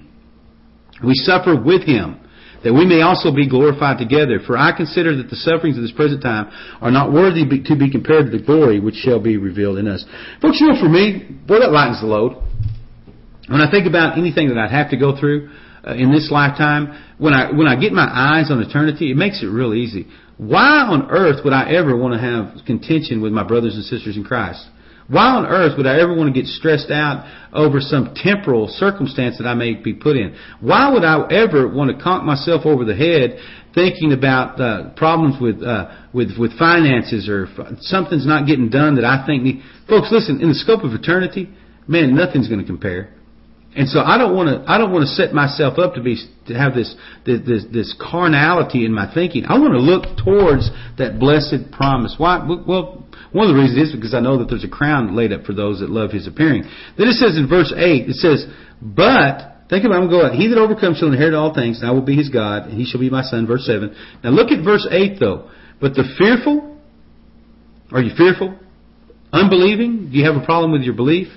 we 1.04 1.14
suffer 1.16 1.60
with 1.60 1.84
Him, 1.84 2.22
that 2.64 2.74
we 2.74 2.86
may 2.86 3.02
also 3.02 3.34
be 3.34 3.50
glorified 3.50 3.98
together. 3.98 4.40
For 4.46 4.58
I 4.58 4.72
consider 4.72 5.18
that 5.18 5.30
the 5.30 5.36
sufferings 5.36 5.78
of 5.78 5.84
this 5.84 5.92
present 5.92 6.22
time 6.22 6.50
are 6.80 6.92
not 6.92 7.12
worthy 7.12 7.44
to 7.44 7.76
be 7.76 7.92
compared 7.92 8.32
to 8.32 8.38
the 8.38 8.44
glory 8.44 8.80
which 8.80 8.96
shall 8.96 9.20
be 9.20 9.38
revealed 9.38 9.78
in 9.78 9.88
us. 9.88 10.06
Folks, 10.42 10.62
you 10.62 10.70
know, 10.70 10.80
for 10.80 10.90
me, 10.90 11.28
boy, 11.46 11.60
that 11.60 11.72
lightens 11.72 12.02
the 12.02 12.08
load. 12.08 12.42
When 13.48 13.62
I 13.62 13.70
think 13.70 13.88
about 13.88 14.18
anything 14.18 14.50
that 14.50 14.58
I'd 14.58 14.72
have 14.72 14.90
to 14.90 14.98
go 14.98 15.18
through 15.20 15.50
uh, 15.86 15.94
in 15.94 16.12
this 16.12 16.30
lifetime, 16.32 17.14
when 17.18 17.34
I 17.34 17.52
when 17.52 17.68
I 17.68 17.80
get 17.80 17.94
my 17.94 18.08
eyes 18.10 18.50
on 18.50 18.60
eternity, 18.62 19.12
it 19.12 19.18
makes 19.18 19.44
it 19.44 19.48
real 19.48 19.74
easy. 19.74 20.08
Why 20.38 20.82
on 20.82 21.10
earth 21.12 21.46
would 21.46 21.54
I 21.54 21.72
ever 21.72 21.96
want 21.96 22.14
to 22.14 22.20
have 22.20 22.66
contention 22.66 23.22
with 23.22 23.32
my 23.32 23.44
brothers 23.44 23.76
and 23.76 23.86
sisters 23.86 24.18
in 24.18 24.24
Christ? 24.24 24.68
Why 25.08 25.38
on 25.38 25.46
earth 25.46 25.78
would 25.78 25.86
I 25.86 26.00
ever 26.02 26.16
want 26.16 26.34
to 26.34 26.42
get 26.42 26.50
stressed 26.50 26.90
out 26.90 27.30
over 27.54 27.80
some 27.80 28.16
temporal 28.16 28.68
circumstance 28.68 29.38
that 29.38 29.46
I 29.46 29.54
may 29.54 29.76
be 29.76 29.94
put 29.94 30.18
in? 30.18 30.36
Why 30.62 30.92
would 30.92 31.04
I 31.04 31.28
ever 31.32 31.68
want 31.68 31.96
to 31.96 32.04
conk 32.04 32.24
myself 32.24 32.66
over 32.66 32.84
the 32.84 32.96
head 32.96 33.38
thinking 33.76 34.14
about 34.14 34.60
uh, 34.60 34.90
problems 34.96 35.40
with 35.40 35.62
uh, 35.62 35.94
with 36.12 36.32
with 36.40 36.58
finances 36.58 37.30
or 37.30 37.48
something's 37.82 38.26
not 38.26 38.48
getting 38.48 38.70
done 38.70 38.96
that 38.96 39.06
I 39.06 39.24
think 39.28 39.44
need? 39.44 39.62
Folks, 39.88 40.10
listen. 40.12 40.42
In 40.42 40.50
the 40.50 40.56
scope 40.56 40.84
of 40.84 40.94
eternity, 40.94 41.54
man, 41.88 42.16
nothing's 42.16 42.48
going 42.48 42.62
to 42.62 42.66
compare. 42.66 43.15
And 43.76 43.90
so 43.90 44.00
I 44.00 44.18
don't 44.18 44.36
want 44.36 44.48
to 44.48 44.72
I 44.72 44.78
don't 44.78 44.92
want 44.92 45.04
to 45.04 45.12
set 45.14 45.34
myself 45.34 45.78
up 45.78 45.96
to 45.96 46.02
be 46.02 46.16
to 46.48 46.54
have 46.54 46.74
this 46.74 46.96
this 47.26 47.66
this 47.72 47.96
carnality 48.00 48.86
in 48.86 48.94
my 48.94 49.12
thinking. 49.14 49.46
I 49.46 49.60
want 49.60 49.74
to 49.74 49.84
look 49.84 50.18
towards 50.18 50.72
that 50.98 51.20
blessed 51.20 51.72
promise. 51.72 52.16
Why? 52.18 52.40
Well, 52.40 53.04
one 53.32 53.50
of 53.50 53.56
the 53.56 53.62
reasons 53.62 53.90
is 53.90 53.96
because 53.96 54.14
I 54.14 54.22
know 54.22 54.40
that 54.40 54.48
there's 54.48 54.64
a 54.64 54.70
crown 54.70 55.16
laid 55.16 55.34
up 55.34 55.44
for 55.44 55.54
those 55.54 55.82
that 55.82 55.90
love 55.90 56.12
His 56.12 56.26
appearing. 56.26 56.64
Then 56.98 57.08
it 57.08 57.20
says 57.20 57.38
in 57.38 57.50
verse 57.50 57.74
eight, 57.76 58.08
it 58.08 58.16
says, 58.16 58.48
"But 58.82 59.68
think 59.70 59.84
about 59.84 60.00
it. 60.00 60.04
I'm 60.04 60.10
going. 60.10 60.34
He 60.40 60.48
that 60.48 60.58
overcomes 60.58 61.00
shall 61.00 61.10
inherit 61.12 61.34
all 61.34 61.54
things, 61.54 61.82
and 61.82 61.90
I 61.90 61.92
will 61.92 62.06
be 62.06 62.16
his 62.16 62.30
God, 62.30 62.68
and 62.68 62.80
he 62.80 62.86
shall 62.86 63.02
be 63.02 63.10
my 63.10 63.24
son." 63.24 63.46
Verse 63.46 63.66
seven. 63.66 63.94
Now 64.24 64.32
look 64.32 64.52
at 64.52 64.64
verse 64.64 64.88
eight 64.90 65.20
though. 65.20 65.50
But 65.82 65.96
the 65.96 66.06
fearful, 66.18 66.80
are 67.92 68.02
you 68.02 68.16
fearful? 68.16 68.58
unbelieving, 69.36 70.10
do 70.12 70.18
you 70.18 70.26
have 70.26 70.42
a 70.42 70.46
problem 70.46 70.72
with 70.72 70.82
your 70.82 70.94
belief? 70.94 71.28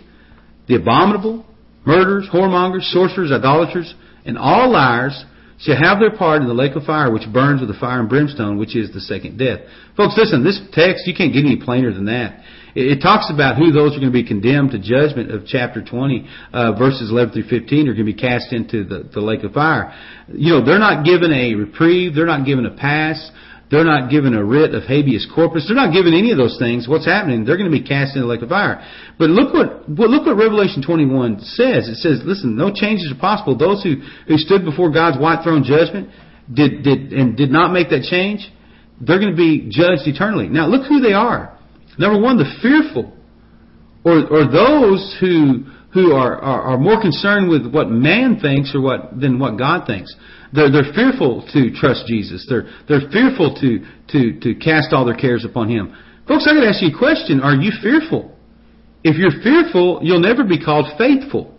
The 0.68 0.76
abominable, 0.76 1.44
murderers, 1.88 2.28
whoremongers, 2.30 2.84
sorcerers, 2.92 3.32
idolaters, 3.32 3.94
and 4.26 4.36
all 4.36 4.70
liars 4.70 5.24
shall 5.58 5.76
have 5.76 5.98
their 5.98 6.14
part 6.14 6.42
in 6.42 6.46
the 6.46 6.54
lake 6.54 6.76
of 6.76 6.84
fire 6.84 7.10
which 7.10 7.24
burns 7.32 7.60
with 7.60 7.68
the 7.68 7.80
fire 7.80 8.00
and 8.00 8.08
brimstone, 8.08 8.58
which 8.58 8.76
is 8.76 8.92
the 8.92 9.00
second 9.00 9.38
death. 9.38 9.60
Folks, 9.96 10.14
listen, 10.16 10.44
this 10.44 10.60
text, 10.72 11.06
you 11.06 11.14
can't 11.16 11.32
get 11.32 11.44
any 11.44 11.56
plainer 11.56 11.92
than 11.92 12.04
that. 12.04 12.44
It, 12.74 13.00
talks 13.02 13.32
about 13.32 13.56
who 13.56 13.72
those 13.72 13.96
are 13.96 13.98
going 13.98 14.12
to 14.12 14.14
be 14.14 14.22
condemned 14.22 14.70
to 14.70 14.78
judgment 14.78 15.32
of 15.32 15.46
chapter 15.46 15.82
20, 15.82 16.28
uh, 16.52 16.72
verses 16.78 17.10
11 17.10 17.32
through 17.34 17.48
15 17.48 17.88
are 17.88 17.94
going 17.94 18.06
to 18.06 18.12
be 18.12 18.14
cast 18.14 18.52
into 18.52 18.84
the, 18.84 19.08
the 19.12 19.20
lake 19.20 19.42
of 19.42 19.52
fire. 19.52 19.92
You 20.28 20.52
know, 20.54 20.64
they're 20.64 20.78
not 20.78 21.04
given 21.04 21.32
a 21.32 21.54
reprieve, 21.54 22.14
they're 22.14 22.26
not 22.26 22.46
given 22.46 22.66
a 22.66 22.76
pass, 22.76 23.18
they're 23.70 23.84
not 23.84 24.10
given 24.10 24.32
a 24.32 24.42
writ 24.42 24.74
of 24.74 24.84
habeas 24.84 25.28
corpus. 25.34 25.66
They're 25.68 25.76
not 25.76 25.92
given 25.92 26.14
any 26.14 26.30
of 26.32 26.38
those 26.38 26.56
things. 26.58 26.88
What's 26.88 27.04
happening? 27.04 27.44
They're 27.44 27.58
going 27.58 27.70
to 27.70 27.76
be 27.76 27.84
cast 27.86 28.16
into 28.16 28.26
the 28.26 28.32
lake 28.32 28.40
of 28.40 28.48
fire. 28.48 28.80
But 29.18 29.28
look 29.28 29.52
what, 29.52 29.88
look 29.88 30.24
what 30.24 30.36
Revelation 30.36 30.82
21 30.82 31.40
says. 31.40 31.88
It 31.88 32.00
says, 32.00 32.22
listen, 32.24 32.56
no 32.56 32.72
changes 32.72 33.12
are 33.12 33.20
possible. 33.20 33.56
Those 33.56 33.82
who, 33.82 33.96
who 34.26 34.38
stood 34.38 34.64
before 34.64 34.90
God's 34.90 35.20
white 35.20 35.44
throne 35.44 35.64
judgment 35.64 36.08
did, 36.52 36.82
did, 36.82 37.12
and 37.12 37.36
did 37.36 37.50
not 37.50 37.72
make 37.72 37.90
that 37.90 38.08
change, 38.08 38.48
they're 39.00 39.20
going 39.20 39.32
to 39.32 39.36
be 39.36 39.68
judged 39.68 40.08
eternally. 40.08 40.48
Now 40.48 40.66
look 40.66 40.88
who 40.88 41.00
they 41.00 41.12
are. 41.12 41.58
Number 41.98 42.20
one, 42.20 42.38
the 42.38 42.48
fearful. 42.62 43.12
Or, 44.04 44.24
or 44.32 44.48
those 44.50 45.16
who, 45.20 45.66
who 45.98 46.12
are, 46.12 46.38
are, 46.38 46.62
are 46.62 46.78
more 46.78 47.00
concerned 47.00 47.50
with 47.50 47.66
what 47.66 47.90
man 47.90 48.38
thinks 48.38 48.74
or 48.74 48.80
what, 48.80 49.18
than 49.18 49.38
what 49.38 49.58
God 49.58 49.86
thinks. 49.86 50.14
They're, 50.52 50.70
they're 50.70 50.94
fearful 50.94 51.44
to 51.52 51.70
trust 51.74 52.06
Jesus. 52.06 52.46
They're, 52.48 52.70
they're 52.88 53.10
fearful 53.10 53.54
to, 53.60 53.84
to, 54.12 54.40
to 54.40 54.54
cast 54.54 54.92
all 54.92 55.04
their 55.04 55.16
cares 55.16 55.44
upon 55.44 55.68
Him. 55.68 55.94
Folks, 56.28 56.46
I 56.48 56.54
to 56.54 56.68
ask 56.68 56.82
you 56.82 56.94
a 56.94 56.98
question. 56.98 57.40
Are 57.40 57.54
you 57.54 57.72
fearful? 57.82 58.36
If 59.02 59.16
you're 59.16 59.42
fearful, 59.42 60.00
you'll 60.02 60.20
never 60.20 60.44
be 60.44 60.62
called 60.62 60.86
faithful. 60.96 61.57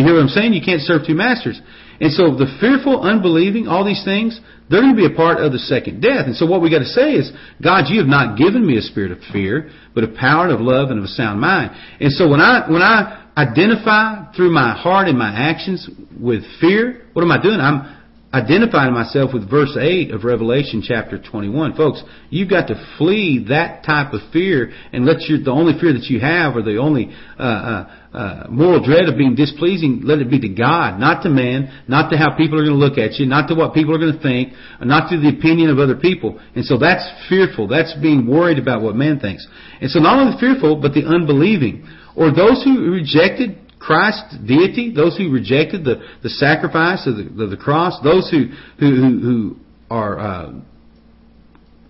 You 0.00 0.06
hear 0.06 0.14
what 0.14 0.22
I'm 0.22 0.28
saying? 0.32 0.54
You 0.54 0.64
can't 0.64 0.80
serve 0.80 1.06
two 1.06 1.14
masters. 1.14 1.60
And 2.00 2.10
so 2.10 2.32
the 2.32 2.48
fearful, 2.58 3.02
unbelieving, 3.02 3.68
all 3.68 3.84
these 3.84 4.02
things, 4.02 4.40
they're 4.70 4.80
going 4.80 4.96
to 4.96 4.96
be 4.96 5.04
a 5.04 5.14
part 5.14 5.44
of 5.44 5.52
the 5.52 5.58
second 5.58 6.00
death. 6.00 6.24
And 6.24 6.34
so 6.34 6.46
what 6.46 6.62
we 6.62 6.70
got 6.70 6.78
to 6.78 6.88
say 6.88 7.12
is, 7.12 7.30
God, 7.62 7.92
you 7.92 8.00
have 8.00 8.08
not 8.08 8.38
given 8.38 8.66
me 8.66 8.78
a 8.78 8.80
spirit 8.80 9.12
of 9.12 9.18
fear, 9.30 9.70
but 9.94 10.04
a 10.04 10.08
power 10.08 10.48
of 10.48 10.60
love 10.60 10.88
and 10.88 10.98
of 10.98 11.04
a 11.04 11.12
sound 11.12 11.38
mind. 11.38 11.76
And 12.00 12.10
so 12.12 12.28
when 12.28 12.40
I, 12.40 12.64
when 12.70 12.80
I 12.80 13.28
identify 13.36 14.32
through 14.32 14.50
my 14.50 14.72
heart 14.72 15.08
and 15.08 15.18
my 15.18 15.28
actions 15.28 15.88
with 16.18 16.42
fear, 16.60 17.06
what 17.12 17.20
am 17.22 17.30
I 17.30 17.42
doing? 17.42 17.60
I'm 17.60 17.99
identifying 18.32 18.94
myself 18.94 19.32
with 19.34 19.50
verse 19.50 19.76
8 19.78 20.12
of 20.12 20.22
Revelation 20.22 20.82
chapter 20.86 21.18
21. 21.18 21.74
Folks, 21.74 22.02
you've 22.30 22.48
got 22.48 22.68
to 22.68 22.94
flee 22.96 23.46
that 23.48 23.84
type 23.84 24.12
of 24.12 24.20
fear 24.32 24.70
and 24.92 25.04
let 25.04 25.22
your, 25.22 25.42
the 25.42 25.50
only 25.50 25.78
fear 25.80 25.92
that 25.92 26.04
you 26.04 26.20
have 26.20 26.54
or 26.54 26.62
the 26.62 26.78
only, 26.78 27.10
uh, 27.38 27.42
uh, 27.42 27.96
uh, 28.12 28.46
moral 28.48 28.84
dread 28.84 29.08
of 29.08 29.18
being 29.18 29.34
displeasing, 29.34 30.02
let 30.04 30.18
it 30.18 30.30
be 30.30 30.38
to 30.40 30.48
God, 30.48 30.98
not 30.98 31.22
to 31.22 31.28
man, 31.28 31.84
not 31.88 32.10
to 32.10 32.16
how 32.16 32.36
people 32.36 32.58
are 32.58 32.64
going 32.64 32.78
to 32.78 32.84
look 32.84 32.98
at 32.98 33.18
you, 33.18 33.26
not 33.26 33.48
to 33.48 33.54
what 33.54 33.74
people 33.74 33.94
are 33.94 33.98
going 33.98 34.14
to 34.14 34.22
think, 34.22 34.52
not 34.80 35.10
to 35.10 35.18
the 35.18 35.28
opinion 35.28 35.70
of 35.70 35.78
other 35.78 35.96
people. 35.96 36.40
And 36.54 36.64
so 36.64 36.78
that's 36.78 37.06
fearful. 37.28 37.66
That's 37.66 37.94
being 38.00 38.26
worried 38.26 38.58
about 38.58 38.82
what 38.82 38.94
man 38.94 39.18
thinks. 39.18 39.46
And 39.80 39.90
so 39.90 39.98
not 39.98 40.18
only 40.18 40.38
fearful, 40.38 40.80
but 40.80 40.94
the 40.94 41.02
unbelieving 41.06 41.86
or 42.14 42.30
those 42.30 42.62
who 42.62 42.90
rejected 42.90 43.58
Christ's 43.80 44.36
deity, 44.46 44.92
those 44.94 45.16
who 45.16 45.32
rejected 45.32 45.84
the, 45.84 46.02
the 46.22 46.28
sacrifice 46.28 47.06
of 47.06 47.16
the, 47.16 47.46
the 47.46 47.56
cross, 47.56 47.98
those 48.04 48.30
who, 48.30 48.46
who, 48.78 48.94
who, 48.94 49.20
who 49.20 49.56
are 49.90 50.18
uh, 50.18 50.52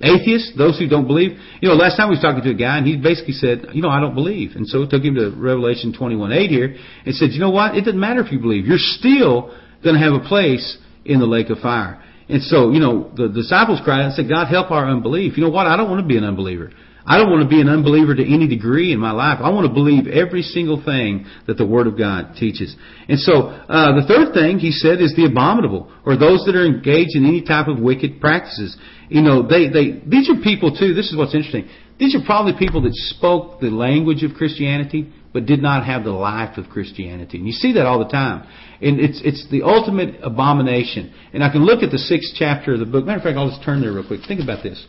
atheists, 0.01 0.53
those 0.57 0.79
who 0.79 0.89
don't 0.89 1.07
believe. 1.07 1.33
You 1.61 1.69
know, 1.69 1.75
last 1.75 1.97
time 1.97 2.09
we 2.09 2.15
was 2.15 2.23
talking 2.23 2.43
to 2.45 2.51
a 2.51 2.55
guy 2.55 2.79
and 2.79 2.87
he 2.87 2.97
basically 2.97 3.35
said, 3.35 3.67
you 3.75 3.83
know, 3.83 3.89
I 3.89 4.01
don't 4.01 4.15
believe. 4.15 4.53
And 4.55 4.67
so 4.67 4.83
it 4.83 4.91
took 4.91 5.03
him 5.03 5.17
to 5.17 5.35
Revelation 5.37 5.93
21 5.93 6.33
8 6.33 6.51
here 6.51 6.77
and 7.05 7.15
said, 7.15 7.31
you 7.33 7.41
know 7.41 7.51
what? 7.51 7.77
It 7.77 7.85
doesn't 7.85 8.01
matter 8.01 8.25
if 8.25 8.31
you 8.31 8.39
believe. 8.39 8.67
You're 8.67 8.79
still 8.79 9.55
going 9.83 9.97
to 9.97 10.01
have 10.01 10.15
a 10.15 10.27
place 10.27 10.79
in 11.05 11.19
the 11.19 11.27
lake 11.27 11.51
of 11.51 11.59
fire. 11.59 12.03
And 12.29 12.41
so, 12.43 12.71
you 12.71 12.79
know, 12.79 13.11
the 13.17 13.29
disciples 13.29 13.81
cried 13.83 14.05
and 14.05 14.15
said, 14.15 14.29
God, 14.29 14.47
help 14.47 14.71
our 14.71 14.89
unbelief. 14.89 15.37
You 15.37 15.43
know 15.43 15.51
what? 15.51 15.67
I 15.67 15.77
don't 15.77 15.91
want 15.91 16.03
to 16.03 16.07
be 16.07 16.17
an 16.17 16.23
unbeliever. 16.23 16.71
I 17.07 17.17
don't 17.17 17.31
want 17.31 17.43
to 17.43 17.49
be 17.49 17.61
an 17.61 17.69
unbeliever 17.69 18.15
to 18.15 18.23
any 18.23 18.47
degree 18.47 18.93
in 18.93 18.99
my 18.99 19.11
life. 19.11 19.39
I 19.43 19.51
want 19.51 19.67
to 19.67 19.73
believe 19.73 20.07
every 20.07 20.43
single 20.43 20.83
thing 20.85 21.27
that 21.47 21.57
the 21.57 21.67
Word 21.67 21.87
of 21.87 21.97
God 21.97 22.37
teaches. 22.37 22.77
And 23.09 23.19
so, 23.19 23.49
uh, 23.49 24.01
the 24.01 24.07
third 24.07 24.35
thing 24.35 24.59
he 24.59 24.71
said 24.71 25.01
is 25.01 25.15
the 25.17 25.25
abominable, 25.25 25.91
or 26.05 26.17
those 26.17 26.45
that 26.45 26.55
are 26.55 26.67
engaged 26.67 27.17
in 27.17 27.25
any 27.25 27.43
type 27.43 27.69
of 27.69 27.79
wicked 27.79 28.21
practices. 28.21 28.77
You 29.09 29.23
know, 29.23 29.47
they, 29.47 29.69
they, 29.69 30.03
these 30.07 30.29
are 30.29 30.41
people 30.43 30.77
too, 30.77 30.95
this 30.95 31.11
is 31.11 31.17
what's 31.17 31.35
interesting. 31.35 31.69
These 31.99 32.15
are 32.15 32.25
probably 32.25 32.55
people 32.59 32.81
that 32.83 32.95
spoke 32.95 33.61
the 33.61 33.69
language 33.69 34.23
of 34.23 34.33
Christianity, 34.35 35.13
but 35.33 35.45
did 35.47 35.61
not 35.61 35.85
have 35.85 36.03
the 36.03 36.13
life 36.13 36.57
of 36.57 36.69
Christianity. 36.71 37.39
And 37.39 37.47
you 37.47 37.53
see 37.53 37.75
that 37.75 37.87
all 37.87 37.99
the 37.99 38.09
time. 38.09 38.49
And 38.81 38.99
it's, 38.99 39.21
it's 39.23 39.47
the 39.51 39.63
ultimate 39.63 40.17
abomination. 40.23 41.13
And 41.35 41.45
I 41.45 41.53
can 41.53 41.65
look 41.65 41.83
at 41.83 41.91
the 41.91 41.99
sixth 41.99 42.33
chapter 42.37 42.73
of 42.73 42.81
the 42.81 42.87
book. 42.87 43.05
Matter 43.05 43.19
of 43.19 43.25
fact, 43.25 43.37
I'll 43.37 43.51
just 43.51 43.63
turn 43.63 43.83
there 43.83 43.93
real 43.93 44.07
quick. 44.07 44.21
Think 44.27 44.43
about 44.43 44.63
this. 44.63 44.85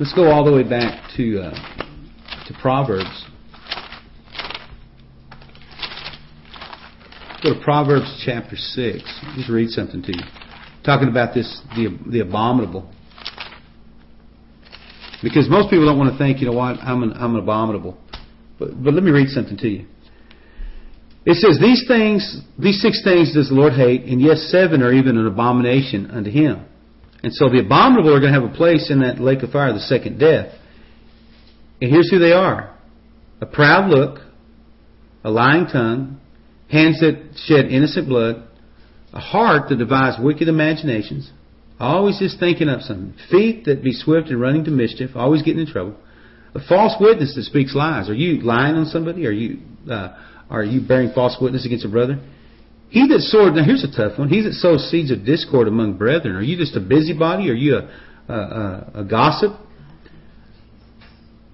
Let's 0.00 0.12
go 0.12 0.30
all 0.30 0.44
the 0.44 0.52
way 0.52 0.62
back 0.62 1.10
to 1.16 1.40
uh, 1.40 1.54
to 2.46 2.54
Proverbs. 2.62 3.26
Go 7.42 7.54
to 7.54 7.60
Proverbs 7.64 8.22
chapter 8.24 8.54
six. 8.54 9.02
Just 9.34 9.50
read 9.50 9.70
something 9.70 10.00
to 10.02 10.12
you, 10.12 10.22
talking 10.84 11.08
about 11.08 11.34
this 11.34 11.60
the 11.74 11.98
the 12.08 12.20
abominable. 12.20 12.88
Because 15.20 15.50
most 15.50 15.68
people 15.68 15.86
don't 15.86 15.98
want 15.98 16.12
to 16.12 16.18
think, 16.18 16.40
you 16.40 16.46
know 16.46 16.56
what, 16.56 16.78
I'm 16.78 17.02
an 17.02 17.14
I'm 17.14 17.34
an 17.34 17.42
abominable. 17.42 17.98
But 18.60 18.80
but 18.80 18.94
let 18.94 19.02
me 19.02 19.10
read 19.10 19.30
something 19.30 19.56
to 19.56 19.68
you. 19.68 19.86
It 21.26 21.34
says, 21.38 21.58
These 21.60 21.86
things, 21.88 22.40
these 22.56 22.80
six 22.80 23.02
things 23.02 23.34
does 23.34 23.48
the 23.48 23.54
Lord 23.56 23.72
hate, 23.72 24.04
and 24.04 24.20
yes, 24.20 24.48
seven 24.52 24.80
are 24.80 24.92
even 24.92 25.18
an 25.18 25.26
abomination 25.26 26.08
unto 26.12 26.30
him. 26.30 26.67
And 27.22 27.32
so 27.32 27.48
the 27.48 27.60
abominable 27.60 28.14
are 28.14 28.20
going 28.20 28.32
to 28.32 28.40
have 28.40 28.48
a 28.48 28.54
place 28.54 28.90
in 28.90 29.00
that 29.00 29.20
lake 29.20 29.42
of 29.42 29.50
fire, 29.50 29.72
the 29.72 29.80
second 29.80 30.18
death. 30.18 30.54
And 31.80 31.90
here's 31.90 32.10
who 32.10 32.18
they 32.18 32.32
are 32.32 32.74
a 33.40 33.46
proud 33.46 33.88
look, 33.88 34.20
a 35.24 35.30
lying 35.30 35.66
tongue, 35.66 36.20
hands 36.70 37.00
that 37.00 37.34
shed 37.46 37.66
innocent 37.66 38.08
blood, 38.08 38.48
a 39.12 39.20
heart 39.20 39.68
that 39.68 39.76
devises 39.76 40.20
wicked 40.22 40.48
imaginations, 40.48 41.30
always 41.78 42.18
just 42.18 42.40
thinking 42.40 42.68
up 42.68 42.80
something, 42.80 43.14
feet 43.30 43.64
that 43.66 43.82
be 43.82 43.92
swift 43.92 44.28
in 44.28 44.40
running 44.40 44.64
to 44.64 44.70
mischief, 44.70 45.10
always 45.14 45.42
getting 45.42 45.60
in 45.60 45.66
trouble, 45.66 45.94
a 46.54 46.60
false 46.68 46.94
witness 47.00 47.34
that 47.36 47.44
speaks 47.44 47.74
lies. 47.74 48.08
Are 48.08 48.14
you 48.14 48.42
lying 48.42 48.74
on 48.74 48.86
somebody? 48.86 49.26
Are 49.26 49.32
you 49.32 49.60
uh, 49.90 50.16
are 50.50 50.64
you 50.64 50.86
bearing 50.86 51.12
false 51.14 51.36
witness 51.40 51.66
against 51.66 51.84
a 51.84 51.88
brother? 51.88 52.20
He 52.90 53.06
that 53.08 53.20
sowed, 53.20 53.54
now 53.54 53.64
here's 53.64 53.84
a 53.84 53.94
tough 53.94 54.18
one. 54.18 54.28
He 54.28 54.42
that 54.42 54.54
sows 54.54 54.90
seeds 54.90 55.10
of 55.10 55.24
discord 55.24 55.68
among 55.68 55.98
brethren. 55.98 56.36
Are 56.36 56.42
you 56.42 56.56
just 56.56 56.74
a 56.76 56.80
busybody? 56.80 57.50
Are 57.50 57.54
you 57.54 57.76
a, 57.76 58.32
a, 58.32 58.34
a, 58.34 58.90
a 59.00 59.04
gossip? 59.04 59.52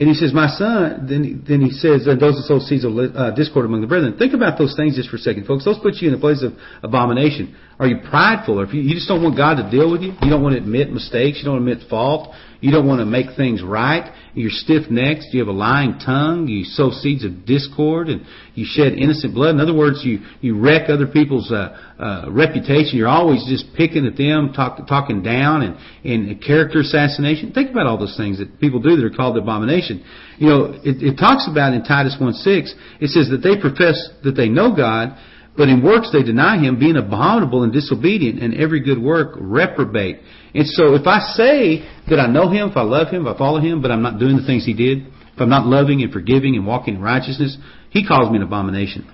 And 0.01 0.09
he 0.09 0.15
says, 0.15 0.35
my 0.35 0.49
son, 0.49 1.07
then, 1.09 1.23
he, 1.23 1.33
then 1.35 1.61
he 1.61 1.71
says, 1.71 2.07
and 2.07 2.21
those 2.21 2.35
that 2.35 2.47
sow 2.51 2.59
seeds 2.59 2.85
of 2.85 2.99
uh, 2.99 3.31
discord 3.31 3.65
among 3.65 3.81
the 3.81 3.87
brethren. 3.87 4.19
Think 4.19 4.35
about 4.35 4.59
those 4.59 4.75
things 4.75 4.97
just 4.97 5.09
for 5.09 5.17
a 5.17 5.23
second, 5.23 5.47
folks. 5.47 5.65
Those 5.65 5.79
put 5.79 5.95
you 6.03 6.09
in 6.09 6.15
a 6.15 6.19
place 6.19 6.43
of 6.43 6.55
abomination. 6.83 7.55
Are 7.79 7.87
you 7.87 7.99
prideful? 8.11 8.59
Or 8.59 8.65
if 8.65 8.75
you, 8.75 8.83
you 8.83 8.95
just 8.95 9.07
don't 9.07 9.23
want 9.23 9.37
God 9.37 9.63
to 9.63 9.71
deal 9.71 9.91
with 9.91 10.03
you, 10.03 10.19
you 10.21 10.31
don't 10.31 10.43
want 10.43 10.57
to 10.57 10.61
admit 10.61 10.91
mistakes, 10.91 11.39
you 11.39 11.45
don't 11.45 11.59
admit 11.59 11.89
fault, 11.89 12.35
you 12.65 12.71
don't 12.73 12.89
want 12.89 13.01
to 13.01 13.05
make 13.05 13.37
things 13.37 13.63
right, 13.63 14.11
you're 14.33 14.49
stiff 14.49 14.89
necked, 14.91 15.25
you 15.33 15.41
have 15.41 15.49
a 15.49 15.53
lying 15.53 15.99
tongue, 15.99 16.49
you 16.49 16.65
sow 16.65 16.89
seeds 16.91 17.23
of 17.23 17.45
discord, 17.45 18.09
and 18.09 18.25
you 18.55 18.65
shed 18.67 18.95
innocent 18.95 19.35
blood. 19.35 19.51
In 19.51 19.61
other 19.61 19.77
words, 19.77 20.01
you, 20.03 20.21
you 20.41 20.59
wreck 20.59 20.89
other 20.89 21.07
people's 21.07 21.53
uh, 21.53 21.77
uh, 22.01 22.31
reputation. 22.31 22.97
You're 22.97 23.13
always 23.13 23.45
just 23.45 23.67
picking 23.77 24.07
at 24.07 24.17
them, 24.17 24.55
talk, 24.55 24.89
talking 24.89 25.23
down, 25.23 25.61
and, 25.61 25.77
and 26.05 26.43
character 26.43 26.81
assassination. 26.81 27.53
Think 27.53 27.71
about 27.71 27.87
all 27.87 27.99
those 27.99 28.17
things 28.17 28.39
that 28.39 28.59
people 28.59 28.81
do 28.81 28.97
that 28.97 29.05
are 29.05 29.15
called 29.15 29.37
abomination. 29.37 30.03
You 30.39 30.49
know, 30.49 30.65
it, 30.83 31.05
it 31.05 31.17
talks 31.19 31.47
about 31.47 31.75
in 31.75 31.85
Titus 31.85 32.17
1 32.19 32.33
6, 32.33 32.75
it 33.03 33.09
says 33.11 33.29
that 33.29 33.45
they 33.45 33.61
profess 33.61 34.09
that 34.25 34.33
they 34.33 34.49
know 34.49 34.75
God, 34.75 35.19
but 35.55 35.69
in 35.69 35.85
works 35.85 36.09
they 36.15 36.23
deny 36.23 36.57
him, 36.57 36.79
being 36.79 36.97
abominable 36.97 37.63
and 37.63 37.75
disobedient, 37.75 38.43
and 38.43 38.55
every 38.55 38.81
good 38.81 38.99
work 38.99 39.37
reprobate. 39.37 40.21
And 40.55 40.67
so 40.67 40.95
if 40.95 41.07
I 41.07 41.19
say 41.35 41.85
that 42.09 42.21
I 42.21 42.29
know 42.29 42.49
him, 42.49 42.71
if 42.71 42.77
I 42.77 42.83
love 42.83 43.09
him, 43.09 43.27
if 43.27 43.35
I 43.35 43.39
follow 43.39 43.61
him, 43.61 43.83
but 43.83 43.91
I'm 43.91 44.03
not 44.03 44.19
doing 44.19 44.37
the 44.37 44.47
things 44.47 44.65
he 44.65 44.75
did, 44.75 45.07
if 45.07 45.41
I'm 45.41 45.49
not 45.49 45.67
loving 45.67 46.03
and 46.03 46.13
forgiving 46.13 46.55
and 46.55 46.65
walking 46.67 46.95
in 46.97 47.03
righteousness, 47.03 47.59
he 47.91 48.07
calls 48.07 48.31
me 48.31 48.37
an 48.37 48.45
abomination. 48.45 49.11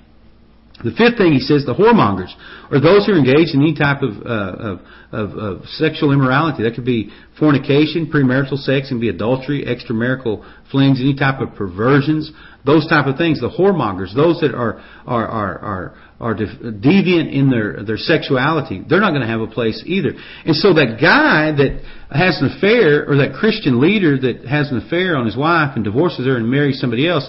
The 0.82 0.96
fifth 0.96 1.18
thing 1.18 1.32
he 1.32 1.40
says, 1.40 1.66
the 1.66 1.74
whoremongers, 1.74 2.32
or 2.72 2.80
those 2.80 3.04
who 3.04 3.12
are 3.12 3.18
engaged 3.18 3.52
in 3.52 3.60
any 3.60 3.74
type 3.74 4.00
of, 4.00 4.16
uh, 4.24 4.56
of, 4.56 4.80
of, 5.12 5.36
of 5.36 5.64
sexual 5.76 6.12
immorality. 6.12 6.62
That 6.62 6.74
could 6.74 6.86
be 6.86 7.12
fornication, 7.38 8.10
premarital 8.10 8.56
sex, 8.56 8.90
and 8.90 8.98
be 8.98 9.10
adultery, 9.10 9.64
extramarital 9.68 10.42
flings, 10.70 11.00
any 11.00 11.14
type 11.14 11.40
of 11.40 11.54
perversions, 11.54 12.32
those 12.64 12.88
type 12.88 13.06
of 13.06 13.18
things. 13.18 13.40
The 13.40 13.50
whoremongers, 13.50 14.14
those 14.14 14.40
that 14.40 14.54
are 14.54 14.80
are 15.06 15.26
are 15.28 15.58
are, 15.58 15.94
are 16.18 16.34
deviant 16.34 17.30
in 17.30 17.50
their 17.50 17.84
their 17.84 17.98
sexuality, 17.98 18.82
they're 18.88 19.00
not 19.00 19.10
going 19.10 19.22
to 19.22 19.28
have 19.28 19.40
a 19.40 19.48
place 19.48 19.82
either. 19.84 20.12
And 20.46 20.56
so 20.56 20.72
that 20.74 20.96
guy 20.96 21.52
that 21.52 21.82
has 22.10 22.40
an 22.40 22.56
affair, 22.56 23.04
or 23.06 23.16
that 23.18 23.34
Christian 23.38 23.80
leader 23.80 24.18
that 24.18 24.46
has 24.46 24.70
an 24.70 24.78
affair 24.78 25.16
on 25.16 25.26
his 25.26 25.36
wife 25.36 25.76
and 25.76 25.84
divorces 25.84 26.24
her 26.24 26.36
and 26.36 26.48
marries 26.50 26.80
somebody 26.80 27.06
else, 27.06 27.28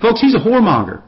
folks, 0.00 0.20
he's 0.20 0.36
a 0.36 0.38
whoremonger. 0.38 1.02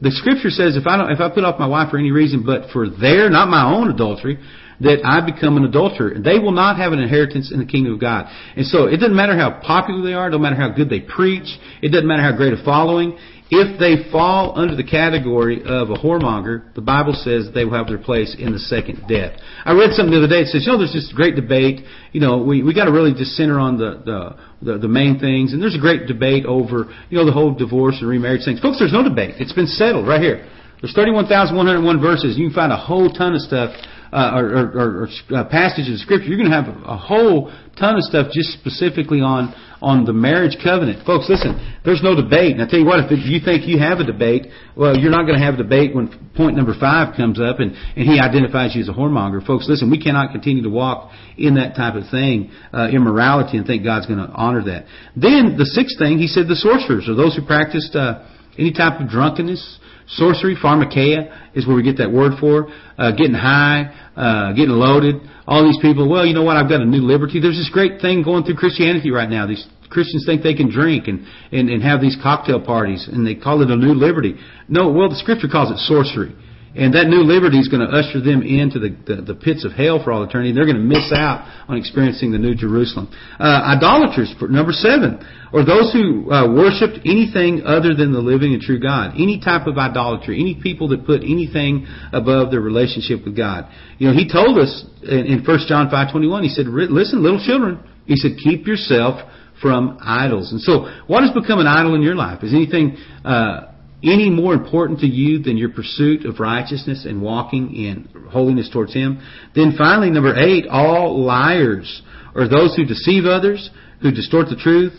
The 0.00 0.10
scripture 0.10 0.50
says 0.50 0.76
if 0.76 0.86
I 0.86 0.96
don't, 0.98 1.10
if 1.10 1.20
I 1.20 1.30
put 1.30 1.44
off 1.44 1.58
my 1.58 1.66
wife 1.66 1.90
for 1.90 1.98
any 1.98 2.10
reason 2.10 2.44
but 2.44 2.70
for 2.70 2.88
their, 2.88 3.30
not 3.30 3.48
my 3.48 3.64
own 3.64 3.90
adultery, 3.90 4.38
that 4.80 5.00
I 5.04 5.24
become 5.24 5.56
an 5.56 5.64
adulterer. 5.64 6.10
And 6.10 6.24
they 6.24 6.38
will 6.38 6.52
not 6.52 6.76
have 6.76 6.92
an 6.92 6.98
inheritance 6.98 7.50
in 7.50 7.58
the 7.58 7.64
kingdom 7.64 7.94
of 7.94 8.00
God. 8.00 8.26
And 8.56 8.66
so 8.66 8.86
it 8.86 8.98
doesn't 8.98 9.16
matter 9.16 9.36
how 9.36 9.60
popular 9.64 10.02
they 10.02 10.12
are, 10.12 10.28
it 10.28 10.30
doesn't 10.30 10.42
matter 10.42 10.56
how 10.56 10.68
good 10.70 10.90
they 10.90 11.00
preach, 11.00 11.48
it 11.80 11.92
doesn't 11.92 12.06
matter 12.06 12.22
how 12.22 12.36
great 12.36 12.52
a 12.52 12.62
following. 12.62 13.16
If 13.48 13.78
they 13.78 14.10
fall 14.10 14.58
under 14.58 14.74
the 14.74 14.82
category 14.82 15.62
of 15.62 15.90
a 15.90 15.94
whoremonger, 15.94 16.74
the 16.74 16.80
Bible 16.80 17.14
says 17.14 17.48
they 17.54 17.64
will 17.64 17.78
have 17.78 17.86
their 17.86 17.98
place 17.98 18.34
in 18.36 18.52
the 18.52 18.58
second 18.58 19.06
death. 19.06 19.38
I 19.64 19.72
read 19.72 19.92
something 19.92 20.10
the 20.10 20.18
other 20.18 20.26
day 20.26 20.42
that 20.42 20.50
says, 20.50 20.66
you 20.66 20.72
know, 20.72 20.78
there's 20.78 20.92
this 20.92 21.12
great 21.14 21.36
debate. 21.36 21.86
You 22.10 22.20
know, 22.20 22.42
we 22.42 22.64
we 22.64 22.74
got 22.74 22.86
to 22.86 22.92
really 22.92 23.14
just 23.14 23.38
center 23.38 23.60
on 23.60 23.78
the, 23.78 24.02
the 24.02 24.72
the 24.72 24.78
the 24.78 24.88
main 24.88 25.20
things. 25.20 25.52
And 25.52 25.62
there's 25.62 25.76
a 25.76 25.80
great 25.80 26.08
debate 26.08 26.44
over, 26.44 26.90
you 27.08 27.18
know, 27.18 27.24
the 27.24 27.30
whole 27.30 27.54
divorce 27.54 27.98
and 28.00 28.10
remarriage 28.10 28.44
things. 28.44 28.58
Folks, 28.58 28.80
there's 28.80 28.92
no 28.92 29.06
debate. 29.06 29.36
It's 29.38 29.54
been 29.54 29.70
settled 29.70 30.08
right 30.08 30.20
here. 30.20 30.42
There's 30.82 30.92
31,101 30.92 32.00
verses. 32.00 32.36
You 32.36 32.48
can 32.48 32.54
find 32.54 32.72
a 32.72 32.76
whole 32.76 33.08
ton 33.08 33.34
of 33.34 33.40
stuff 33.40 33.70
uh, 34.16 34.32
or, 34.32 34.44
or, 34.48 34.64
or 35.04 35.08
uh, 35.36 35.44
passages 35.44 36.00
of 36.00 36.00
Scripture, 36.00 36.28
you're 36.32 36.40
going 36.40 36.48
to 36.48 36.56
have 36.56 36.72
a 36.88 36.96
whole 36.96 37.52
ton 37.78 37.96
of 37.96 38.02
stuff 38.08 38.32
just 38.32 38.56
specifically 38.56 39.20
on 39.20 39.52
on 39.82 40.04
the 40.04 40.12
marriage 40.12 40.56
covenant. 40.64 41.04
Folks, 41.04 41.28
listen, 41.28 41.52
there's 41.84 42.02
no 42.02 42.16
debate. 42.16 42.56
And 42.56 42.62
I 42.62 42.66
tell 42.66 42.80
you 42.80 42.86
what, 42.86 43.00
if 43.12 43.28
you 43.28 43.44
think 43.44 43.68
you 43.68 43.78
have 43.78 44.00
a 44.00 44.04
debate, 44.04 44.48
well, 44.74 44.96
you're 44.96 45.12
not 45.12 45.28
going 45.28 45.38
to 45.38 45.44
have 45.44 45.54
a 45.54 45.60
debate 45.60 45.94
when 45.94 46.08
point 46.34 46.56
number 46.56 46.72
five 46.78 47.14
comes 47.14 47.38
up 47.40 47.60
and, 47.60 47.76
and 47.94 48.08
he 48.08 48.18
identifies 48.18 48.74
you 48.74 48.80
as 48.80 48.88
a 48.88 48.96
whoremonger. 48.96 49.44
Folks, 49.44 49.68
listen, 49.68 49.90
we 49.90 50.00
cannot 50.00 50.32
continue 50.32 50.62
to 50.62 50.72
walk 50.72 51.12
in 51.36 51.56
that 51.56 51.76
type 51.76 51.94
of 51.94 52.08
thing, 52.10 52.50
uh, 52.72 52.88
immorality, 52.88 53.58
and 53.58 53.66
think 53.66 53.84
God's 53.84 54.06
going 54.06 54.18
to 54.18 54.32
honor 54.32 54.64
that. 54.64 54.86
Then 55.14 55.60
the 55.60 55.66
sixth 55.66 55.98
thing, 55.98 56.18
he 56.18 56.26
said 56.26 56.48
the 56.48 56.56
sorcerers, 56.56 57.08
or 57.08 57.14
those 57.14 57.36
who 57.36 57.44
practiced 57.44 57.94
uh, 57.94 58.24
any 58.58 58.72
type 58.72 58.98
of 59.00 59.08
drunkenness, 59.08 59.60
sorcery, 60.08 60.56
pharmakeia 60.56 61.54
is 61.54 61.66
where 61.66 61.76
we 61.76 61.82
get 61.82 61.98
that 61.98 62.10
word 62.10 62.32
for, 62.38 62.68
uh, 62.98 63.12
getting 63.12 63.34
high, 63.34 63.92
uh, 64.16 64.52
getting 64.52 64.70
loaded. 64.70 65.16
All 65.46 65.64
these 65.64 65.78
people, 65.80 66.08
well, 66.08 66.26
you 66.26 66.34
know 66.34 66.42
what? 66.42 66.56
I've 66.56 66.68
got 66.68 66.80
a 66.80 66.86
new 66.86 67.02
liberty. 67.02 67.40
There's 67.40 67.56
this 67.56 67.70
great 67.72 68.00
thing 68.00 68.22
going 68.22 68.44
through 68.44 68.56
Christianity 68.56 69.10
right 69.10 69.28
now. 69.28 69.46
These 69.46 69.66
Christians 69.90 70.24
think 70.26 70.42
they 70.42 70.54
can 70.54 70.70
drink 70.70 71.08
and, 71.08 71.26
and, 71.52 71.70
and 71.70 71.82
have 71.82 72.00
these 72.00 72.16
cocktail 72.22 72.60
parties, 72.60 73.08
and 73.10 73.26
they 73.26 73.34
call 73.34 73.62
it 73.62 73.70
a 73.70 73.76
new 73.76 73.94
liberty. 73.94 74.36
No, 74.68 74.90
well, 74.90 75.08
the 75.08 75.16
Scripture 75.16 75.48
calls 75.48 75.70
it 75.70 75.78
sorcery. 75.78 76.34
And 76.76 76.92
that 76.92 77.08
new 77.08 77.24
liberty 77.24 77.56
is 77.56 77.72
going 77.72 77.80
to 77.80 77.88
usher 77.88 78.20
them 78.20 78.44
into 78.44 78.76
the, 78.76 78.92
the, 79.08 79.32
the 79.32 79.34
pits 79.34 79.64
of 79.64 79.72
hell 79.72 80.04
for 80.04 80.12
all 80.12 80.22
eternity. 80.22 80.52
They're 80.52 80.68
going 80.68 80.76
to 80.76 80.84
miss 80.84 81.08
out 81.08 81.48
on 81.72 81.80
experiencing 81.80 82.32
the 82.32 82.38
New 82.38 82.54
Jerusalem. 82.54 83.08
Uh, 83.40 83.72
idolaters, 83.72 84.28
number 84.44 84.76
seven, 84.76 85.16
or 85.56 85.64
those 85.64 85.88
who 85.96 86.28
uh, 86.28 86.52
worshipped 86.52 87.00
anything 87.08 87.64
other 87.64 87.96
than 87.96 88.12
the 88.12 88.20
living 88.20 88.52
and 88.52 88.60
true 88.60 88.78
God. 88.78 89.16
Any 89.16 89.40
type 89.40 89.66
of 89.66 89.80
idolatry. 89.80 90.36
Any 90.36 90.60
people 90.60 90.92
that 90.92 91.08
put 91.08 91.24
anything 91.24 91.88
above 92.12 92.52
their 92.52 92.60
relationship 92.60 93.24
with 93.24 93.34
God. 93.34 93.72
You 93.96 94.12
know, 94.12 94.14
he 94.14 94.28
told 94.28 94.60
us 94.60 94.84
in, 95.00 95.40
in 95.40 95.44
1 95.48 95.58
John 95.64 95.88
5.21, 95.88 96.42
he 96.42 96.52
said, 96.52 96.68
listen, 96.68 97.24
little 97.24 97.40
children, 97.40 97.80
he 98.04 98.16
said, 98.16 98.36
keep 98.36 98.66
yourself 98.66 99.24
from 99.62 99.96
idols. 100.04 100.52
And 100.52 100.60
so, 100.60 100.92
what 101.06 101.24
has 101.24 101.32
become 101.32 101.58
an 101.58 101.66
idol 101.66 101.94
in 101.94 102.02
your 102.02 102.16
life? 102.16 102.44
Is 102.44 102.52
anything... 102.52 103.00
Uh, 103.24 103.72
any 104.02 104.30
more 104.30 104.52
important 104.52 105.00
to 105.00 105.06
you 105.06 105.38
than 105.42 105.56
your 105.56 105.70
pursuit 105.70 106.24
of 106.24 106.38
righteousness 106.40 107.04
and 107.06 107.22
walking 107.22 107.74
in 107.74 108.08
holiness 108.30 108.68
towards 108.72 108.92
Him? 108.92 109.20
Then 109.54 109.74
finally, 109.76 110.10
number 110.10 110.34
eight, 110.36 110.66
all 110.66 111.24
liars 111.24 112.02
are 112.34 112.48
those 112.48 112.76
who 112.76 112.84
deceive 112.84 113.24
others, 113.24 113.70
who 114.02 114.10
distort 114.10 114.48
the 114.48 114.56
truth, 114.56 114.92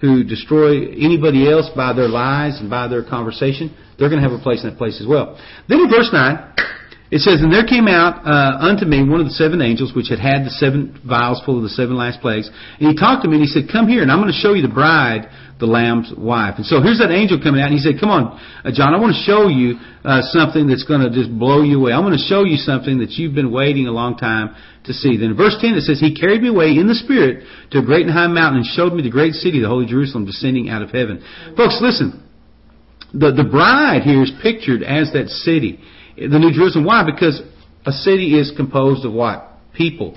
who 0.00 0.22
destroy 0.22 0.88
anybody 0.92 1.50
else 1.50 1.68
by 1.74 1.92
their 1.92 2.08
lies 2.08 2.60
and 2.60 2.68
by 2.68 2.88
their 2.88 3.02
conversation. 3.02 3.74
They're 3.98 4.10
going 4.10 4.22
to 4.22 4.28
have 4.28 4.38
a 4.38 4.42
place 4.42 4.62
in 4.62 4.70
that 4.70 4.78
place 4.78 5.00
as 5.00 5.06
well. 5.06 5.38
Then 5.68 5.80
in 5.80 5.90
verse 5.90 6.10
9, 6.12 6.54
it 7.10 7.20
says, 7.20 7.40
And 7.40 7.52
there 7.52 7.66
came 7.66 7.86
out 7.86 8.24
uh, 8.24 8.64
unto 8.64 8.86
me 8.86 9.04
one 9.04 9.20
of 9.20 9.26
the 9.26 9.36
seven 9.36 9.60
angels, 9.60 9.92
which 9.94 10.08
had 10.08 10.18
had 10.18 10.44
the 10.44 10.54
seven 10.56 10.98
vials 11.06 11.42
full 11.44 11.56
of 11.56 11.62
the 11.62 11.74
seven 11.74 11.96
last 11.96 12.20
plagues. 12.20 12.48
And 12.80 12.88
he 12.88 12.96
talked 12.96 13.22
to 13.24 13.28
me, 13.28 13.36
and 13.36 13.44
he 13.44 13.50
said, 13.50 13.68
Come 13.70 13.88
here, 13.88 14.02
and 14.02 14.10
I'm 14.10 14.20
going 14.20 14.32
to 14.32 14.40
show 14.40 14.54
you 14.54 14.62
the 14.62 14.72
bride 14.72 15.28
the 15.60 15.66
Lamb's 15.66 16.12
wife. 16.16 16.54
And 16.58 16.66
so 16.66 16.82
here's 16.82 16.98
that 16.98 17.14
angel 17.14 17.38
coming 17.38 17.62
out, 17.62 17.70
and 17.70 17.78
he 17.78 17.82
said, 17.82 18.00
Come 18.00 18.10
on, 18.10 18.34
uh, 18.64 18.74
John, 18.74 18.92
I 18.94 18.98
want 18.98 19.14
to 19.14 19.22
show 19.22 19.46
you 19.46 19.78
uh, 20.02 20.20
something 20.34 20.66
that's 20.66 20.82
going 20.82 21.00
to 21.00 21.10
just 21.14 21.30
blow 21.30 21.62
you 21.62 21.78
away. 21.78 21.92
I'm 21.94 22.02
going 22.02 22.18
to 22.18 22.26
show 22.26 22.42
you 22.42 22.58
something 22.58 22.98
that 22.98 23.14
you've 23.14 23.34
been 23.34 23.54
waiting 23.54 23.86
a 23.86 23.94
long 23.94 24.18
time 24.18 24.54
to 24.84 24.92
see. 24.92 25.16
Then 25.16 25.32
in 25.32 25.36
verse 25.36 25.56
10 25.60 25.78
it 25.78 25.86
says, 25.86 26.00
He 26.00 26.14
carried 26.14 26.42
me 26.42 26.50
away 26.50 26.74
in 26.74 26.90
the 26.90 26.98
Spirit 26.98 27.46
to 27.70 27.78
a 27.78 27.84
great 27.86 28.04
and 28.04 28.12
high 28.12 28.26
mountain 28.26 28.66
and 28.66 28.66
showed 28.66 28.92
me 28.92 29.02
the 29.02 29.14
great 29.14 29.34
city, 29.38 29.62
the 29.62 29.70
holy 29.70 29.86
Jerusalem, 29.86 30.26
descending 30.26 30.68
out 30.68 30.82
of 30.82 30.90
heaven. 30.90 31.22
Folks, 31.56 31.78
listen. 31.80 32.20
The, 33.14 33.30
the 33.30 33.46
bride 33.46 34.02
here 34.02 34.22
is 34.22 34.32
pictured 34.42 34.82
as 34.82 35.12
that 35.14 35.30
city, 35.30 35.78
the 36.16 36.38
New 36.38 36.52
Jerusalem. 36.52 36.84
Why? 36.84 37.04
Because 37.04 37.42
a 37.86 37.92
city 37.92 38.38
is 38.38 38.52
composed 38.56 39.04
of 39.04 39.12
what? 39.12 39.50
People 39.74 40.16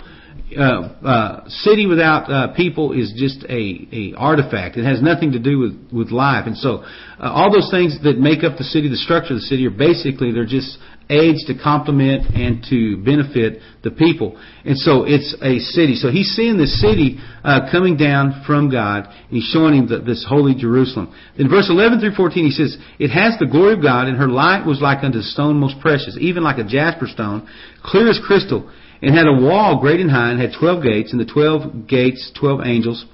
uh, 0.56 0.64
uh, 1.04 1.50
city 1.50 1.86
without 1.86 2.32
uh, 2.32 2.54
people 2.54 2.94
is 2.94 3.14
just 3.18 3.44
a, 3.50 3.88
a 3.92 4.14
artifact. 4.16 4.78
It 4.78 4.86
has 4.86 5.02
nothing 5.02 5.34
to 5.34 5.40
do 5.40 5.60
with, 5.60 5.90
with 5.92 6.12
life. 6.12 6.48
And 6.48 6.56
so, 6.56 6.84
uh, 7.20 7.32
all 7.32 7.52
those 7.52 7.70
things 7.70 7.98
that 8.04 8.18
make 8.18 8.44
up 8.44 8.58
the 8.58 8.64
city, 8.64 8.88
the 8.88 8.96
structure 8.96 9.34
of 9.34 9.40
the 9.40 9.46
city, 9.46 9.68
are 9.68 9.72
basically 9.72 10.32
they're 10.32 10.46
just 10.46 10.78
aids 11.10 11.46
to 11.46 11.54
complement 11.58 12.36
and 12.36 12.64
to 12.70 12.98
benefit 13.04 13.62
the 13.84 13.92
people. 13.92 14.40
And 14.66 14.78
so, 14.78 15.04
it's 15.04 15.36
a 15.42 15.60
city. 15.60 15.96
So 15.96 16.12
he's 16.12 16.36
seeing 16.36 16.58
this 16.58 16.82
city 16.82 17.20
uh, 17.44 17.70
coming 17.72 17.98
down 17.98 18.44
from 18.46 18.70
God, 18.70 19.06
and 19.06 19.30
he's 19.30 19.50
showing 19.52 19.76
him 19.76 19.88
the, 19.88 20.00
this 20.00 20.26
holy 20.28 20.56
Jerusalem. 20.56 21.14
In 21.38 21.50
verse 21.50 21.68
11 21.70 22.00
through 22.00 22.16
14, 22.16 22.46
he 22.46 22.52
says, 22.52 22.78
"It 23.00 23.10
has 23.10 23.40
the 23.40 23.48
glory 23.48 23.74
of 23.74 23.82
God, 23.82 24.08
and 24.08 24.18
her 24.18 24.28
light 24.28 24.66
was 24.66 24.82
like 24.82 25.04
unto 25.04 25.22
stone 25.22 25.58
most 25.60 25.80
precious, 25.80 26.18
even 26.20 26.44
like 26.44 26.58
a 26.58 26.64
jasper 26.64 27.08
stone, 27.08 27.48
clear 27.84 28.10
as 28.10 28.20
crystal." 28.26 28.70
and 29.02 29.16
had 29.16 29.28
a 29.28 29.42
wall 29.42 29.80
great 29.80 30.00
and 30.00 30.10
high, 30.10 30.32
and 30.32 30.42
had 30.42 30.52
twelve 30.60 30.84
gates, 30.84 31.12
and 31.12 31.22
the 31.22 31.32
twelve 31.32 31.88
gates, 31.88 32.32
twelve 32.40 32.62
angels, 32.66 33.06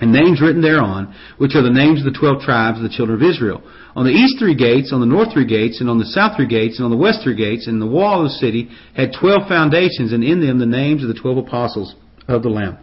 and 0.00 0.12
names 0.12 0.40
written 0.40 0.62
thereon, 0.62 1.14
which 1.38 1.54
are 1.54 1.62
the 1.62 1.70
names 1.70 2.04
of 2.04 2.12
the 2.12 2.18
twelve 2.18 2.42
tribes 2.42 2.78
of 2.78 2.82
the 2.82 2.94
children 2.94 3.20
of 3.20 3.28
Israel. 3.28 3.62
On 3.96 4.04
the 4.04 4.10
east 4.10 4.36
three 4.38 4.54
gates, 4.54 4.92
on 4.92 5.00
the 5.00 5.06
north 5.06 5.32
three 5.32 5.46
gates, 5.46 5.80
and 5.80 5.88
on 5.88 5.98
the 5.98 6.06
south 6.06 6.36
three 6.36 6.48
gates, 6.48 6.78
and 6.78 6.84
on 6.84 6.90
the 6.90 6.96
west 6.96 7.20
three 7.22 7.36
gates, 7.36 7.66
and 7.68 7.80
the 7.80 7.86
wall 7.86 8.20
of 8.20 8.24
the 8.24 8.36
city 8.42 8.68
had 8.96 9.12
twelve 9.18 9.46
foundations, 9.46 10.12
and 10.12 10.24
in 10.24 10.40
them 10.40 10.58
the 10.58 10.66
names 10.66 11.02
of 11.02 11.08
the 11.08 11.14
twelve 11.14 11.38
apostles 11.38 11.94
of 12.26 12.42
the 12.42 12.48
Lamb. 12.48 12.78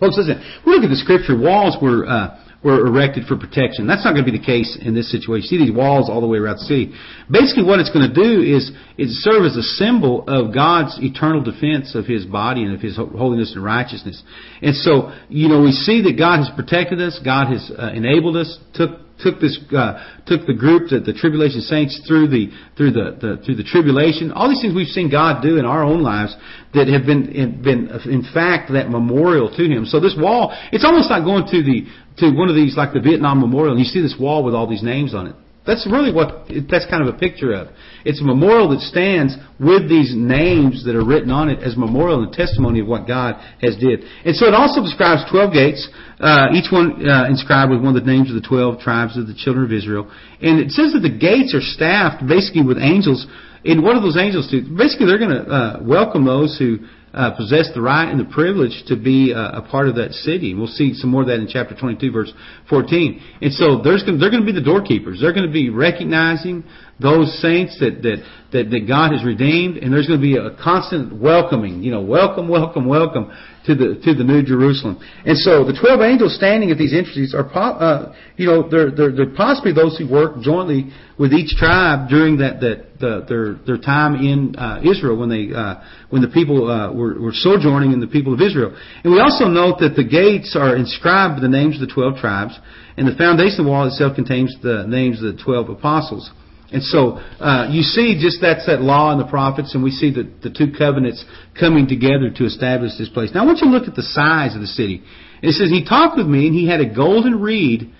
Folks, 0.00 0.16
listen, 0.16 0.42
we 0.66 0.72
look 0.72 0.84
at 0.84 0.90
the 0.90 0.96
scripture, 0.96 1.38
walls 1.38 1.76
were 1.80 2.06
uh, 2.08 2.40
were 2.64 2.86
erected 2.86 3.26
for 3.26 3.36
protection. 3.36 3.86
That's 3.86 4.02
not 4.04 4.14
going 4.14 4.24
to 4.24 4.32
be 4.32 4.38
the 4.38 4.44
case 4.44 4.78
in 4.80 4.94
this 4.94 5.12
situation. 5.12 5.44
You 5.44 5.58
see 5.58 5.64
these 5.68 5.76
walls 5.76 6.08
all 6.08 6.22
the 6.22 6.26
way 6.26 6.38
around 6.38 6.56
the 6.56 6.64
city. 6.64 6.96
Basically, 7.30 7.62
what 7.62 7.78
it's 7.78 7.92
going 7.92 8.08
to 8.08 8.16
do 8.16 8.40
is 8.40 8.72
it 8.96 9.12
serve 9.20 9.44
as 9.44 9.54
a 9.54 9.62
symbol 9.76 10.24
of 10.26 10.54
God's 10.54 10.96
eternal 11.04 11.44
defense 11.44 11.94
of 11.94 12.06
His 12.06 12.24
body 12.24 12.64
and 12.64 12.74
of 12.74 12.80
His 12.80 12.96
holiness 12.96 13.52
and 13.54 13.62
righteousness. 13.62 14.24
And 14.62 14.74
so, 14.74 15.12
you 15.28 15.52
know, 15.52 15.60
we 15.60 15.72
see 15.72 16.00
that 16.08 16.16
God 16.16 16.38
has 16.40 16.48
protected 16.56 17.00
us. 17.04 17.20
God 17.22 17.52
has 17.52 17.70
uh, 17.70 17.92
enabled 17.92 18.40
us, 18.40 18.58
took 18.72 18.96
took 19.18 19.40
this 19.40 19.58
uh, 19.76 19.98
took 20.26 20.46
the 20.46 20.54
group 20.54 20.90
the, 20.90 21.00
the 21.00 21.12
tribulation 21.12 21.60
saints 21.60 22.00
through 22.06 22.28
the 22.28 22.50
through 22.76 22.90
the, 22.90 23.16
the 23.20 23.30
through 23.44 23.56
the 23.56 23.64
tribulation. 23.64 24.32
All 24.32 24.48
these 24.48 24.60
things 24.60 24.74
we've 24.74 24.90
seen 24.90 25.10
God 25.10 25.42
do 25.42 25.58
in 25.58 25.64
our 25.64 25.84
own 25.84 26.02
lives 26.02 26.34
that 26.74 26.88
have 26.88 27.06
been 27.06 27.30
in, 27.30 27.62
been 27.62 27.88
in 28.10 28.26
fact 28.34 28.72
that 28.72 28.90
memorial 28.90 29.48
to 29.54 29.64
him. 29.64 29.84
So 29.86 30.00
this 30.00 30.16
wall 30.18 30.50
it's 30.72 30.84
almost 30.84 31.10
like 31.10 31.24
going 31.24 31.46
to 31.46 31.62
the 31.62 31.86
to 32.18 32.30
one 32.34 32.48
of 32.48 32.54
these 32.54 32.76
like 32.76 32.92
the 32.92 33.00
Vietnam 33.00 33.40
Memorial 33.40 33.74
and 33.74 33.80
you 33.80 33.86
see 33.86 34.02
this 34.02 34.16
wall 34.18 34.44
with 34.44 34.54
all 34.54 34.68
these 34.68 34.82
names 34.82 35.14
on 35.14 35.26
it 35.28 35.36
that's 35.66 35.88
really 35.90 36.12
what 36.12 36.44
that's 36.68 36.84
kind 36.92 37.06
of 37.06 37.14
a 37.14 37.16
picture 37.16 37.52
of. 37.52 37.68
It's 38.04 38.20
a 38.20 38.24
memorial 38.24 38.68
that 38.76 38.80
stands 38.80 39.32
with 39.58 39.88
these 39.88 40.12
names 40.12 40.84
that 40.84 40.94
are 40.94 41.04
written 41.04 41.30
on 41.30 41.48
it 41.48 41.64
as 41.64 41.74
memorial 41.76 42.22
and 42.22 42.32
testimony 42.32 42.80
of 42.80 42.86
what 42.86 43.08
God 43.08 43.40
has 43.62 43.76
did. 43.80 44.04
And 44.24 44.36
so 44.36 44.44
it 44.44 44.52
also 44.52 44.84
describes 44.84 45.24
12 45.32 45.52
gates, 45.52 45.88
uh, 46.20 46.52
each 46.52 46.68
one 46.68 47.00
uh, 47.08 47.32
inscribed 47.32 47.72
with 47.72 47.80
one 47.80 47.96
of 47.96 48.04
the 48.04 48.10
names 48.10 48.28
of 48.28 48.36
the 48.36 48.46
12 48.46 48.80
tribes 48.80 49.16
of 49.16 49.26
the 49.26 49.32
children 49.34 49.64
of 49.64 49.72
Israel. 49.72 50.04
And 50.42 50.60
it 50.60 50.70
says 50.70 50.92
that 50.92 51.00
the 51.00 51.16
gates 51.16 51.56
are 51.56 51.64
staffed 51.64 52.28
basically 52.28 52.62
with 52.62 52.76
angels. 52.76 53.24
And 53.64 53.82
what 53.82 53.94
do 53.96 54.00
those 54.04 54.20
angels 54.20 54.52
do? 54.52 54.60
Basically, 54.68 55.08
they're 55.08 55.22
going 55.22 55.32
to 55.32 55.48
uh, 55.48 55.80
welcome 55.80 56.28
those 56.28 56.60
who 56.60 56.84
uh, 57.14 57.36
possess 57.36 57.70
the 57.74 57.80
right 57.80 58.10
and 58.10 58.18
the 58.18 58.30
privilege 58.32 58.82
to 58.88 58.96
be 58.96 59.32
uh, 59.32 59.58
a 59.58 59.62
part 59.62 59.88
of 59.88 59.94
that 59.96 60.12
city. 60.12 60.52
We'll 60.52 60.66
see 60.66 60.94
some 60.94 61.10
more 61.10 61.22
of 61.22 61.28
that 61.28 61.38
in 61.38 61.48
chapter 61.48 61.74
22, 61.74 62.10
verse 62.10 62.32
14. 62.68 63.38
And 63.40 63.52
so 63.52 63.80
there's 63.82 64.04
they're 64.04 64.30
going 64.30 64.44
to 64.44 64.52
be 64.52 64.52
the 64.52 64.64
doorkeepers. 64.64 65.20
They're 65.20 65.32
going 65.32 65.46
to 65.46 65.52
be 65.52 65.70
recognizing 65.70 66.64
those 67.00 67.40
saints 67.40 67.78
that, 67.80 68.02
that, 68.02 68.24
that, 68.52 68.70
that 68.70 68.86
God 68.86 69.12
has 69.12 69.24
redeemed, 69.24 69.78
and 69.78 69.92
there's 69.92 70.06
going 70.06 70.20
to 70.20 70.26
be 70.26 70.36
a 70.36 70.56
constant 70.62 71.20
welcoming, 71.20 71.82
you 71.82 71.90
know, 71.90 72.02
welcome, 72.02 72.48
welcome, 72.48 72.86
welcome 72.86 73.32
to 73.66 73.74
the, 73.74 74.00
to 74.04 74.12
the 74.12 74.24
New 74.24 74.42
Jerusalem. 74.42 75.00
And 75.24 75.38
so 75.38 75.64
the 75.64 75.72
12 75.72 76.00
angels 76.02 76.36
standing 76.36 76.70
at 76.70 76.76
these 76.76 76.92
entrances 76.92 77.34
are, 77.34 77.48
uh, 77.48 78.14
you 78.36 78.46
know, 78.46 78.68
they're, 78.68 78.90
they're, 78.90 79.12
they're 79.12 79.34
possibly 79.34 79.72
those 79.72 79.96
who 79.96 80.04
work 80.10 80.40
jointly 80.42 80.92
with 81.18 81.32
each 81.32 81.56
tribe 81.56 82.08
during 82.08 82.38
that, 82.38 82.60
that, 82.60 83.00
the, 83.00 83.24
their, 83.28 83.54
their 83.64 83.80
time 83.80 84.16
in, 84.16 84.54
uh, 84.56 84.80
Israel 84.84 85.16
when 85.16 85.30
they, 85.30 85.48
uh, 85.54 85.80
when 86.10 86.20
the 86.20 86.28
people, 86.28 86.68
uh, 86.68 86.92
were, 86.92 87.18
were 87.18 87.32
sojourning 87.32 87.92
in 87.92 88.00
the 88.00 88.06
people 88.06 88.34
of 88.34 88.40
Israel. 88.40 88.76
And 89.02 89.12
we 89.12 89.20
also 89.20 89.46
note 89.46 89.80
that 89.80 89.96
the 89.96 90.04
gates 90.04 90.54
are 90.58 90.76
inscribed 90.76 91.40
with 91.40 91.42
the 91.42 91.52
names 91.56 91.80
of 91.80 91.88
the 91.88 91.92
12 91.94 92.16
tribes, 92.20 92.58
and 92.96 93.08
the 93.08 93.16
foundation 93.16 93.60
of 93.60 93.64
the 93.64 93.70
wall 93.70 93.86
itself 93.86 94.14
contains 94.14 94.54
the 94.62 94.84
names 94.86 95.22
of 95.22 95.36
the 95.36 95.42
12 95.42 95.70
apostles. 95.70 96.30
And 96.74 96.82
so 96.82 97.22
uh, 97.38 97.68
you 97.70 97.82
see 97.82 98.18
just 98.20 98.38
that's 98.42 98.66
that 98.66 98.82
law 98.82 99.12
and 99.12 99.20
the 99.20 99.30
prophets, 99.30 99.74
and 99.74 99.82
we 99.84 99.92
see 99.92 100.10
the, 100.10 100.26
the 100.42 100.50
two 100.50 100.74
covenants 100.76 101.24
coming 101.58 101.86
together 101.86 102.34
to 102.34 102.44
establish 102.44 102.98
this 102.98 103.08
place. 103.08 103.30
Now 103.32 103.42
I 103.42 103.46
want 103.46 103.58
you 103.62 103.70
to 103.70 103.76
look 103.78 103.86
at 103.86 103.94
the 103.94 104.02
size 104.02 104.56
of 104.56 104.60
the 104.60 104.66
city. 104.66 105.00
It 105.40 105.54
says, 105.54 105.70
He 105.70 105.86
talked 105.86 106.18
with 106.18 106.26
me, 106.26 106.48
and 106.48 106.54
he 106.54 106.66
had 106.66 106.80
a 106.80 106.92
golden 106.92 107.40
reed 107.40 107.94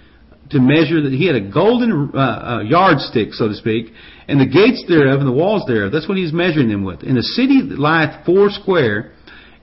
to 0.51 0.59
measure 0.59 1.01
that 1.03 1.12
he 1.12 1.25
had 1.25 1.37
a 1.37 1.41
golden 1.41 2.11
uh, 2.14 2.18
uh, 2.18 2.61
yardstick, 2.62 3.33
so 3.33 3.47
to 3.47 3.55
speak, 3.55 3.95
and 4.27 4.41
the 4.41 4.47
gates 4.47 4.85
thereof 4.89 5.20
and 5.20 5.29
the 5.29 5.33
walls 5.33 5.62
thereof. 5.66 5.93
That's 5.93 6.09
what 6.09 6.18
he's 6.18 6.33
measuring 6.33 6.68
them 6.68 6.85
with. 6.85 7.03
And 7.03 7.16
the 7.16 7.22
city 7.22 7.62
lieth 7.62 8.27
four 8.27 8.51
square, 8.51 9.12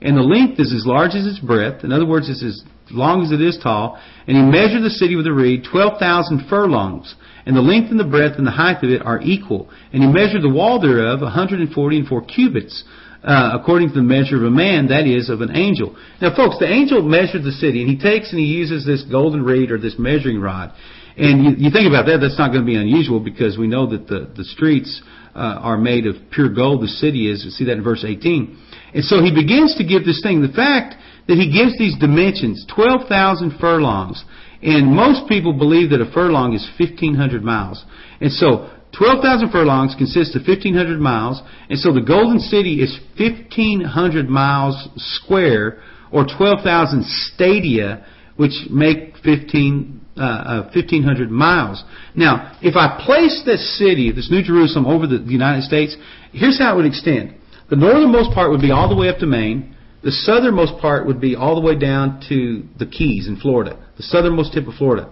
and 0.01 0.17
the 0.17 0.21
length 0.21 0.59
is 0.59 0.73
as 0.73 0.85
large 0.85 1.15
as 1.15 1.25
its 1.25 1.39
breadth. 1.39 1.83
In 1.83 1.91
other 1.91 2.05
words, 2.05 2.29
it's 2.29 2.43
as 2.43 2.63
long 2.89 3.23
as 3.23 3.31
it 3.31 3.41
is 3.41 3.59
tall. 3.61 4.01
And 4.27 4.35
he 4.35 4.43
measured 4.43 4.83
the 4.83 4.89
city 4.89 5.15
with 5.15 5.27
a 5.27 5.33
reed, 5.33 5.65
twelve 5.69 5.99
thousand 5.99 6.47
furlongs 6.49 7.15
and 7.45 7.55
the 7.55 7.61
length 7.61 7.89
and 7.89 7.99
the 7.99 8.05
breadth 8.05 8.37
and 8.37 8.45
the 8.45 8.51
height 8.51 8.83
of 8.83 8.89
it 8.89 9.01
are 9.01 9.21
equal. 9.21 9.69
And 9.93 10.03
he 10.03 10.09
measured 10.09 10.43
the 10.43 10.53
wall 10.53 10.79
thereof 10.79 11.21
a 11.21 11.29
hundred 11.29 11.59
and 11.59 11.73
forty 11.73 11.97
and 11.97 12.07
four 12.07 12.23
cubits, 12.23 12.83
uh, 13.23 13.57
according 13.59 13.89
to 13.89 13.95
the 13.95 14.05
measure 14.05 14.37
of 14.37 14.43
a 14.43 14.51
man, 14.51 14.87
that 14.87 15.07
is, 15.07 15.29
of 15.29 15.41
an 15.41 15.55
angel. 15.55 15.95
Now, 16.21 16.35
folks, 16.35 16.59
the 16.59 16.69
angel 16.69 17.01
measured 17.01 17.43
the 17.43 17.51
city, 17.51 17.81
and 17.81 17.89
he 17.89 17.97
takes 17.97 18.31
and 18.31 18.39
he 18.39 18.45
uses 18.45 18.85
this 18.85 19.03
golden 19.03 19.43
reed 19.43 19.71
or 19.71 19.77
this 19.77 19.95
measuring 19.97 20.39
rod. 20.39 20.73
And 21.17 21.43
you, 21.43 21.67
you 21.67 21.71
think 21.71 21.89
about 21.89 22.05
that, 22.05 22.19
that's 22.21 22.39
not 22.39 22.49
going 22.49 22.61
to 22.61 22.65
be 22.65 22.77
unusual 22.77 23.19
because 23.19 23.57
we 23.57 23.67
know 23.67 23.89
that 23.89 24.07
the, 24.07 24.31
the 24.35 24.45
streets 24.45 25.01
uh, 25.35 25.59
are 25.59 25.77
made 25.77 26.07
of 26.07 26.15
pure 26.31 26.49
gold. 26.49 26.81
The 26.81 26.87
city 26.87 27.29
is. 27.29 27.43
See 27.57 27.65
that 27.65 27.73
in 27.73 27.83
verse 27.83 28.05
18. 28.07 28.57
And 28.93 29.03
so 29.03 29.23
he 29.23 29.33
begins 29.33 29.75
to 29.77 29.83
give 29.83 30.05
this 30.05 30.21
thing. 30.21 30.41
The 30.41 30.53
fact 30.53 30.95
that 31.27 31.37
he 31.37 31.51
gives 31.51 31.77
these 31.77 31.97
dimensions, 31.97 32.65
12,000 32.73 33.59
furlongs, 33.59 34.23
and 34.61 34.93
most 34.93 35.27
people 35.27 35.53
believe 35.53 35.89
that 35.89 36.01
a 36.01 36.11
furlong 36.11 36.53
is 36.53 36.67
1,500 36.77 37.43
miles. 37.43 37.83
And 38.19 38.31
so 38.31 38.69
12,000 38.97 39.49
furlongs 39.49 39.95
consists 39.97 40.35
of 40.35 40.45
1,500 40.45 40.99
miles. 40.99 41.41
And 41.69 41.79
so 41.79 41.93
the 41.93 42.01
Golden 42.01 42.39
City 42.39 42.81
is 42.81 42.99
1,500 43.17 44.29
miles 44.29 44.89
square 44.97 45.81
or 46.11 46.25
12,000 46.25 47.03
stadia, 47.05 48.05
which 48.35 48.53
make 48.69 49.15
15, 49.23 50.01
uh, 50.17 50.21
uh, 50.21 50.71
1,500 50.75 51.31
miles. 51.31 51.83
Now, 52.15 52.57
if 52.61 52.75
I 52.75 53.01
place 53.03 53.41
this 53.45 53.77
city, 53.77 54.11
this 54.11 54.29
New 54.29 54.43
Jerusalem, 54.43 54.85
over 54.85 55.07
the 55.07 55.23
United 55.25 55.63
States, 55.63 55.95
here's 56.33 56.59
how 56.59 56.73
it 56.73 56.75
would 56.77 56.85
extend. 56.85 57.35
The 57.71 57.77
northernmost 57.77 58.31
part 58.31 58.51
would 58.51 58.59
be 58.59 58.71
all 58.71 58.89
the 58.89 58.97
way 58.97 59.07
up 59.07 59.19
to 59.19 59.25
Maine. 59.25 59.73
The 60.03 60.11
southernmost 60.11 60.73
part 60.81 61.07
would 61.07 61.21
be 61.21 61.37
all 61.37 61.55
the 61.55 61.61
way 61.61 61.79
down 61.79 62.21
to 62.27 62.67
the 62.77 62.85
Keys 62.85 63.29
in 63.29 63.37
Florida, 63.37 63.79
the 63.95 64.03
southernmost 64.03 64.51
tip 64.51 64.67
of 64.67 64.73
Florida. 64.73 65.09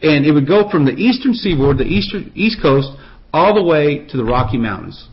And 0.00 0.24
it 0.24 0.32
would 0.32 0.48
go 0.48 0.70
from 0.70 0.86
the 0.86 0.92
eastern 0.92 1.34
seaboard, 1.34 1.76
the 1.76 1.84
eastern, 1.84 2.32
east 2.34 2.56
coast, 2.62 2.88
all 3.34 3.54
the 3.54 3.62
way 3.62 4.06
to 4.08 4.16
the 4.16 4.24
Rocky 4.24 4.56
Mountains. 4.56 5.08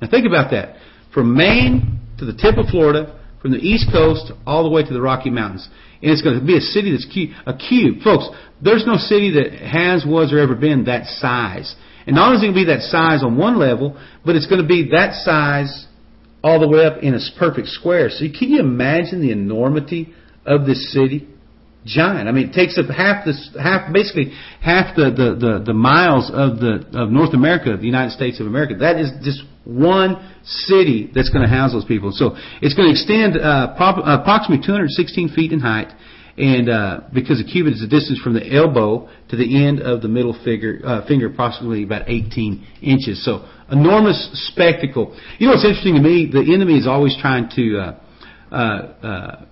Now 0.00 0.08
think 0.10 0.26
about 0.26 0.50
that. 0.50 0.78
From 1.14 1.36
Maine 1.36 2.00
to 2.18 2.24
the 2.24 2.34
tip 2.34 2.58
of 2.58 2.66
Florida, 2.70 3.20
from 3.40 3.52
the 3.52 3.58
east 3.58 3.86
coast 3.92 4.32
all 4.44 4.64
the 4.64 4.70
way 4.70 4.82
to 4.82 4.92
the 4.92 5.00
Rocky 5.00 5.30
Mountains. 5.30 5.68
And 6.02 6.10
it's 6.10 6.22
going 6.22 6.40
to 6.40 6.44
be 6.44 6.56
a 6.56 6.60
city 6.60 6.90
that's 6.90 7.06
a 7.46 7.54
cube. 7.54 8.02
Folks, 8.02 8.26
there's 8.60 8.84
no 8.84 8.96
city 8.96 9.30
that 9.38 9.52
has, 9.62 10.04
was, 10.04 10.32
or 10.32 10.40
ever 10.40 10.56
been 10.56 10.86
that 10.86 11.06
size. 11.06 11.76
And 12.04 12.16
not 12.16 12.34
only 12.34 12.38
is 12.38 12.42
it 12.42 12.46
going 12.46 12.66
to 12.66 12.66
be 12.66 12.74
that 12.74 12.82
size 12.82 13.22
on 13.22 13.38
one 13.38 13.60
level, 13.60 13.96
but 14.26 14.34
it's 14.34 14.48
going 14.48 14.60
to 14.60 14.66
be 14.66 14.90
that 14.90 15.14
size 15.22 15.86
all 16.42 16.60
the 16.60 16.68
way 16.68 16.84
up 16.84 17.02
in 17.02 17.14
a 17.14 17.20
perfect 17.38 17.68
square. 17.68 18.10
So 18.10 18.24
can 18.26 18.50
you 18.50 18.60
imagine 18.60 19.20
the 19.20 19.30
enormity 19.30 20.12
of 20.44 20.66
this 20.66 20.92
city? 20.92 21.28
Giant. 21.84 22.28
I 22.28 22.32
mean, 22.32 22.50
it 22.50 22.52
takes 22.52 22.78
up 22.78 22.86
half 22.86 23.24
this, 23.24 23.50
half, 23.60 23.92
basically 23.92 24.32
half 24.60 24.94
the, 24.94 25.10
the, 25.10 25.34
the, 25.34 25.64
the 25.66 25.72
miles 25.74 26.30
of 26.32 26.60
the, 26.60 26.86
of 26.94 27.10
North 27.10 27.34
America, 27.34 27.76
the 27.76 27.86
United 27.86 28.12
States 28.12 28.38
of 28.38 28.46
America. 28.46 28.74
That 28.78 29.00
is 29.00 29.10
just 29.22 29.42
one 29.64 30.32
city 30.44 31.10
that's 31.12 31.30
going 31.30 31.42
to 31.42 31.48
house 31.48 31.72
those 31.72 31.84
people. 31.84 32.12
So 32.12 32.36
it's 32.60 32.74
going 32.74 32.86
to 32.86 32.92
extend, 32.92 33.36
uh, 33.36 33.74
approximately 33.74 34.64
216 34.64 35.30
feet 35.30 35.52
in 35.52 35.58
height. 35.58 35.88
And 36.38 36.70
uh, 36.70 37.00
because 37.12 37.40
a 37.40 37.44
cubit 37.44 37.74
is 37.74 37.80
the 37.80 37.88
distance 37.88 38.18
from 38.22 38.34
the 38.34 38.54
elbow 38.54 39.10
to 39.28 39.36
the 39.36 39.66
end 39.66 39.80
of 39.80 40.00
the 40.00 40.08
middle 40.08 40.38
finger, 40.44 40.80
uh, 40.84 41.06
finger, 41.06 41.26
approximately 41.26 41.82
about 41.82 42.08
18 42.08 42.66
inches. 42.80 43.22
So 43.24 43.46
enormous 43.72 44.30
spectacle. 44.52 45.16
You 45.38 45.48
know 45.48 45.54
what's 45.54 45.64
interesting 45.64 45.94
to 45.94 46.00
me? 46.00 46.30
The 46.30 46.44
enemy 46.54 46.76
is 46.78 46.86
always 46.86 47.16
trying 47.20 47.48
to 47.56 47.78
uh, 47.78 48.54
uh, 48.54 48.56
uh, 48.56 49.44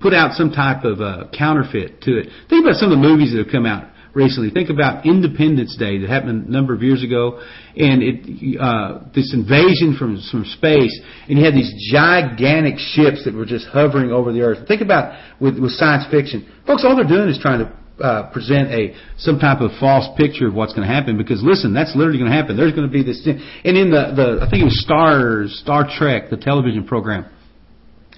put 0.00 0.12
out 0.12 0.32
some 0.32 0.50
type 0.50 0.84
of 0.84 1.00
uh, 1.00 1.24
counterfeit 1.36 2.02
to 2.02 2.18
it. 2.18 2.28
Think 2.48 2.66
about 2.66 2.76
some 2.76 2.90
of 2.92 2.98
the 2.98 3.02
movies 3.02 3.32
that 3.32 3.38
have 3.38 3.52
come 3.52 3.66
out 3.66 3.88
recently. 4.12 4.50
Think 4.50 4.70
about 4.70 5.06
Independence 5.06 5.76
Day 5.78 5.98
that 5.98 6.10
happened 6.10 6.48
a 6.48 6.50
number 6.50 6.74
of 6.74 6.82
years 6.82 7.04
ago, 7.04 7.40
and 7.76 8.02
it 8.02 8.60
uh, 8.60 9.06
this 9.14 9.32
invasion 9.32 9.96
from 9.98 10.20
from 10.30 10.44
space, 10.44 11.00
and 11.28 11.38
you 11.38 11.44
had 11.44 11.54
these 11.54 11.72
gigantic 11.92 12.78
ships 12.78 13.24
that 13.24 13.34
were 13.34 13.46
just 13.46 13.66
hovering 13.68 14.10
over 14.10 14.32
the 14.32 14.42
earth. 14.42 14.66
Think 14.66 14.82
about 14.82 15.16
with 15.40 15.58
with 15.58 15.72
science 15.72 16.04
fiction, 16.10 16.50
folks. 16.66 16.84
All 16.84 16.96
they're 16.96 17.06
doing 17.06 17.28
is 17.28 17.38
trying 17.38 17.60
to 17.60 17.79
uh, 18.02 18.30
present 18.32 18.70
a 18.72 18.94
some 19.18 19.38
type 19.38 19.60
of 19.60 19.70
false 19.78 20.08
picture 20.16 20.48
of 20.48 20.54
what's 20.54 20.72
going 20.72 20.86
to 20.86 20.92
happen. 20.92 21.16
Because 21.16 21.42
listen, 21.42 21.72
that's 21.72 21.94
literally 21.94 22.18
going 22.18 22.30
to 22.30 22.36
happen. 22.36 22.56
There's 22.56 22.72
going 22.72 22.88
to 22.88 22.92
be 22.92 23.02
this, 23.02 23.26
and 23.26 23.76
in 23.76 23.90
the 23.90 24.12
the 24.16 24.44
I 24.44 24.50
think 24.50 24.62
it 24.62 24.68
was 24.68 24.80
Star 24.82 25.46
Star 25.48 25.88
Trek, 25.88 26.30
the 26.30 26.36
television 26.36 26.86
program, 26.86 27.30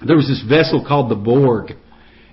there 0.05 0.15
was 0.15 0.27
this 0.27 0.43
vessel 0.47 0.83
called 0.85 1.11
the 1.11 1.15
Borg 1.15 1.73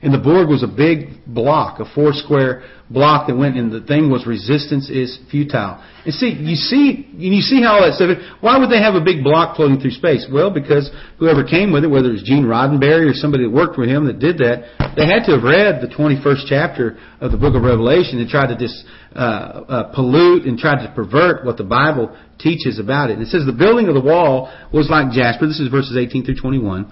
and 0.03 0.14
the 0.14 0.18
Borg 0.18 0.48
was 0.48 0.62
a 0.62 0.66
big 0.66 1.24
block, 1.26 1.78
a 1.78 1.84
four 1.94 2.12
square 2.12 2.64
block 2.88 3.28
that 3.28 3.36
went, 3.36 3.57
and 3.57 3.70
the 3.70 3.84
thing 3.84 4.11
was 4.11 4.26
resistance 4.26 4.88
is 4.88 5.20
futile. 5.30 5.76
And 6.05 6.14
see, 6.14 6.32
you 6.32 6.57
see, 6.57 7.07
you 7.12 7.44
see 7.44 7.61
how 7.61 7.84
that 7.84 8.01
stuff. 8.01 8.16
Why 8.40 8.57
would 8.57 8.72
they 8.72 8.80
have 8.80 8.96
a 8.96 9.05
big 9.05 9.22
block 9.22 9.57
floating 9.57 9.78
through 9.78 9.92
space? 9.92 10.24
Well, 10.32 10.48
because 10.48 10.90
whoever 11.18 11.44
came 11.44 11.70
with 11.70 11.84
it, 11.84 11.92
whether 11.92 12.09
it 12.09 12.16
was 12.16 12.24
Gene 12.24 12.48
Roddenberry 12.48 13.12
or 13.12 13.14
somebody 13.14 13.44
that 13.44 13.53
worked 13.53 13.76
with 13.76 13.92
him 13.92 14.09
that 14.09 14.18
did 14.18 14.38
that, 14.38 14.72
they 14.96 15.05
had 15.05 15.28
to 15.28 15.36
have 15.36 15.44
read 15.44 15.84
the 15.84 15.92
21st 15.92 16.48
chapter 16.48 16.96
of 17.20 17.30
the 17.30 17.38
Book 17.38 17.55
of 17.55 17.62
Revelation 17.62 18.18
and 18.18 18.28
tried 18.28 18.48
to 18.48 18.57
just 18.57 18.80
uh, 19.14 19.68
uh, 19.68 19.94
pollute 19.94 20.48
and 20.48 20.57
tried 20.57 20.80
to 20.80 20.90
pervert 20.96 21.44
what 21.44 21.59
the 21.59 21.68
Bible 21.68 22.16
teaches 22.38 22.80
about 22.80 23.11
it. 23.11 23.20
And 23.20 23.22
it 23.22 23.28
says 23.28 23.44
the 23.44 23.53
building 23.53 23.88
of 23.88 23.94
the 23.94 24.01
wall 24.01 24.48
was 24.72 24.88
like 24.88 25.12
jasper. 25.12 25.46
This 25.46 25.61
is 25.61 25.68
verses 25.68 25.96
18 25.96 26.24
through 26.24 26.40
21. 26.40 26.88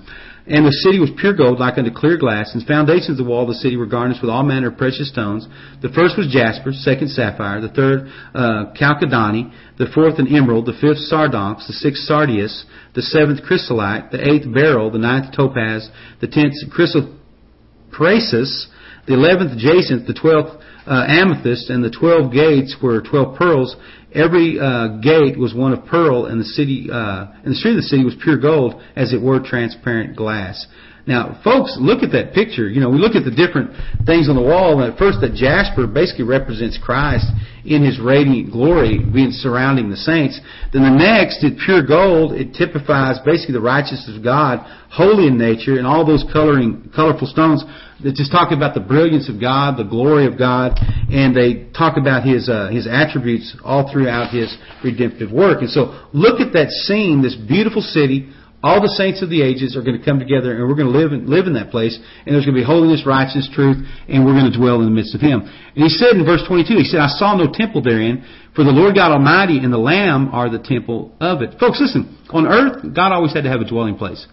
And 0.49 0.65
the 0.65 0.73
city 0.73 0.99
was 0.99 1.11
pure 1.21 1.37
gold, 1.37 1.61
like 1.61 1.77
unto 1.77 1.93
clear 1.93 2.17
glass, 2.17 2.55
and 2.55 2.63
the 2.63 2.67
foundations 2.67 3.21
of 3.21 3.25
the 3.25 3.29
wall 3.29 3.43
of 3.43 3.49
the 3.49 3.61
city 3.61 3.77
were 3.77 3.85
garnished 3.85 4.23
with 4.23 4.31
all 4.31 4.43
manner 4.43 4.69
of 4.69 4.79
precious 4.79 5.11
stones. 5.13 5.47
The 5.83 5.91
first 5.91 6.17
was 6.17 6.33
jasper, 6.33 6.73
second 6.73 7.11
sapphire, 7.11 7.61
the 7.61 7.69
third 7.69 8.09
uh, 8.35 8.73
chalcedony, 8.73 9.53
the 9.77 9.93
fourth 9.93 10.19
an 10.19 10.35
emerald, 10.35 10.65
the 10.65 10.73
fifth 10.81 11.05
sardonyx, 11.05 11.67
the 11.67 11.75
sixth 11.75 12.09
sardius, 12.09 12.65
the 12.95 13.03
seventh 13.03 13.45
chrysolite, 13.45 14.11
the 14.11 14.25
eighth 14.25 14.49
beryl, 14.53 14.91
the 14.91 14.97
ninth 14.97 15.37
topaz, 15.37 15.91
the 16.23 16.27
tenth 16.27 16.55
chrysoprasus, 16.73 18.69
the 19.07 19.13
eleventh 19.13 19.59
jacinth, 19.59 20.07
the 20.07 20.17
twelfth 20.17 20.57
uh, 20.87 21.05
amethyst, 21.07 21.69
and 21.69 21.85
the 21.85 21.91
twelve 21.93 22.33
gates 22.33 22.77
were 22.83 23.03
twelve 23.03 23.37
pearls. 23.37 23.77
Every 24.15 24.59
uh, 24.59 24.99
gate 25.03 25.39
was 25.39 25.55
one 25.55 25.73
of 25.73 25.85
pearl, 25.85 26.27
and 26.27 26.41
the 26.41 26.45
city 26.45 26.89
uh, 26.91 27.27
and 27.45 27.53
the 27.53 27.57
street 27.57 27.73
of 27.73 27.79
the 27.79 27.83
city 27.83 28.05
was 28.05 28.17
pure 28.23 28.39
gold, 28.39 28.81
as 28.97 29.13
it 29.13 29.21
were 29.21 29.39
transparent 29.39 30.17
glass. 30.17 30.67
Now, 31.09 31.41
folks, 31.43 31.77
look 31.81 32.03
at 32.03 32.13
that 32.13 32.35
picture. 32.37 32.69
You 32.69 32.85
know, 32.85 32.91
we 32.91 32.99
look 32.99 33.17
at 33.17 33.25
the 33.25 33.33
different 33.33 33.73
things 34.05 34.29
on 34.29 34.37
the 34.37 34.45
wall, 34.45 34.77
and 34.77 34.93
at 34.93 34.99
first, 34.99 35.25
that 35.25 35.33
jasper 35.33 35.87
basically 35.87 36.25
represents 36.25 36.77
Christ 36.77 37.25
in 37.65 37.81
his 37.81 37.99
radiant 37.99 38.53
glory 38.53 39.01
being 39.01 39.33
surrounding 39.33 39.89
the 39.89 39.97
saints. 39.97 40.41
Then 40.73 40.85
the 40.85 40.93
next, 40.93 41.41
in 41.45 41.57
pure 41.65 41.81
gold, 41.81 42.33
it 42.37 42.53
typifies 42.53 43.17
basically 43.25 43.57
the 43.57 43.65
righteousness 43.65 44.17
of 44.17 44.25
God, 44.25 44.61
holy 44.93 45.29
in 45.29 45.41
nature, 45.41 45.81
and 45.81 45.87
all 45.87 46.05
those 46.05 46.29
coloring, 46.29 46.93
colorful 46.93 47.27
stones 47.27 47.65
that 48.05 48.15
just 48.15 48.31
talk 48.31 48.53
about 48.53 48.75
the 48.75 48.81
brilliance 48.81 49.29
of 49.29 49.41
God, 49.41 49.77
the 49.77 49.89
glory 49.89 50.27
of 50.27 50.39
God, 50.39 50.79
and 51.11 51.35
they 51.35 51.67
talk 51.75 51.97
about 51.97 52.23
His 52.23 52.49
uh, 52.49 52.71
His 52.71 52.87
attributes 52.87 53.57
all 53.65 53.91
throughout 53.91 54.31
His 54.31 54.55
redemptive 54.85 55.33
work. 55.33 55.61
And 55.61 55.71
so, 55.71 56.09
look 56.13 56.41
at 56.41 56.53
that 56.53 56.71
scene, 56.87 57.23
this 57.23 57.35
beautiful 57.35 57.83
city, 57.83 58.31
all 58.63 58.83
the 58.83 58.91
saints 58.99 59.23
of 59.23 59.31
the 59.31 59.43
ages 59.43 59.79
are 59.79 59.83
going 59.83 59.99
to 59.99 60.05
come 60.05 60.19
together 60.19 60.51
and 60.51 60.67
we're 60.67 60.75
going 60.75 60.91
to 60.91 60.99
live 60.99 61.15
in, 61.15 61.31
live 61.31 61.47
in 61.47 61.55
that 61.55 61.71
place 61.71 61.95
and 62.27 62.35
there's 62.35 62.43
going 62.43 62.59
to 62.59 62.63
be 62.63 62.67
holiness, 62.67 63.07
righteousness, 63.07 63.47
truth, 63.55 63.79
and 64.11 64.27
we're 64.27 64.35
going 64.35 64.51
to 64.51 64.59
dwell 64.59 64.83
in 64.83 64.87
the 64.91 64.95
midst 64.95 65.15
of 65.15 65.23
Him. 65.23 65.47
And 65.47 65.81
He 65.87 65.91
said 65.91 66.19
in 66.19 66.27
verse 66.27 66.43
22, 66.47 66.75
He 66.75 66.87
said, 66.87 66.99
I 66.99 67.07
saw 67.07 67.39
no 67.39 67.47
temple 67.51 67.83
therein, 67.83 68.27
for 68.59 68.67
the 68.67 68.75
Lord 68.75 68.99
God 68.99 69.15
Almighty 69.15 69.63
and 69.63 69.71
the 69.71 69.79
Lamb 69.79 70.35
are 70.35 70.51
the 70.51 70.59
temple 70.59 71.15
of 71.23 71.43
it. 71.43 71.55
Folks, 71.63 71.79
listen, 71.79 72.19
on 72.31 72.47
earth, 72.47 72.83
God 72.95 73.15
always 73.15 73.31
had 73.31 73.47
to 73.47 73.51
have 73.51 73.63
a 73.63 73.69
dwelling 73.69 73.95
place. 73.95 74.27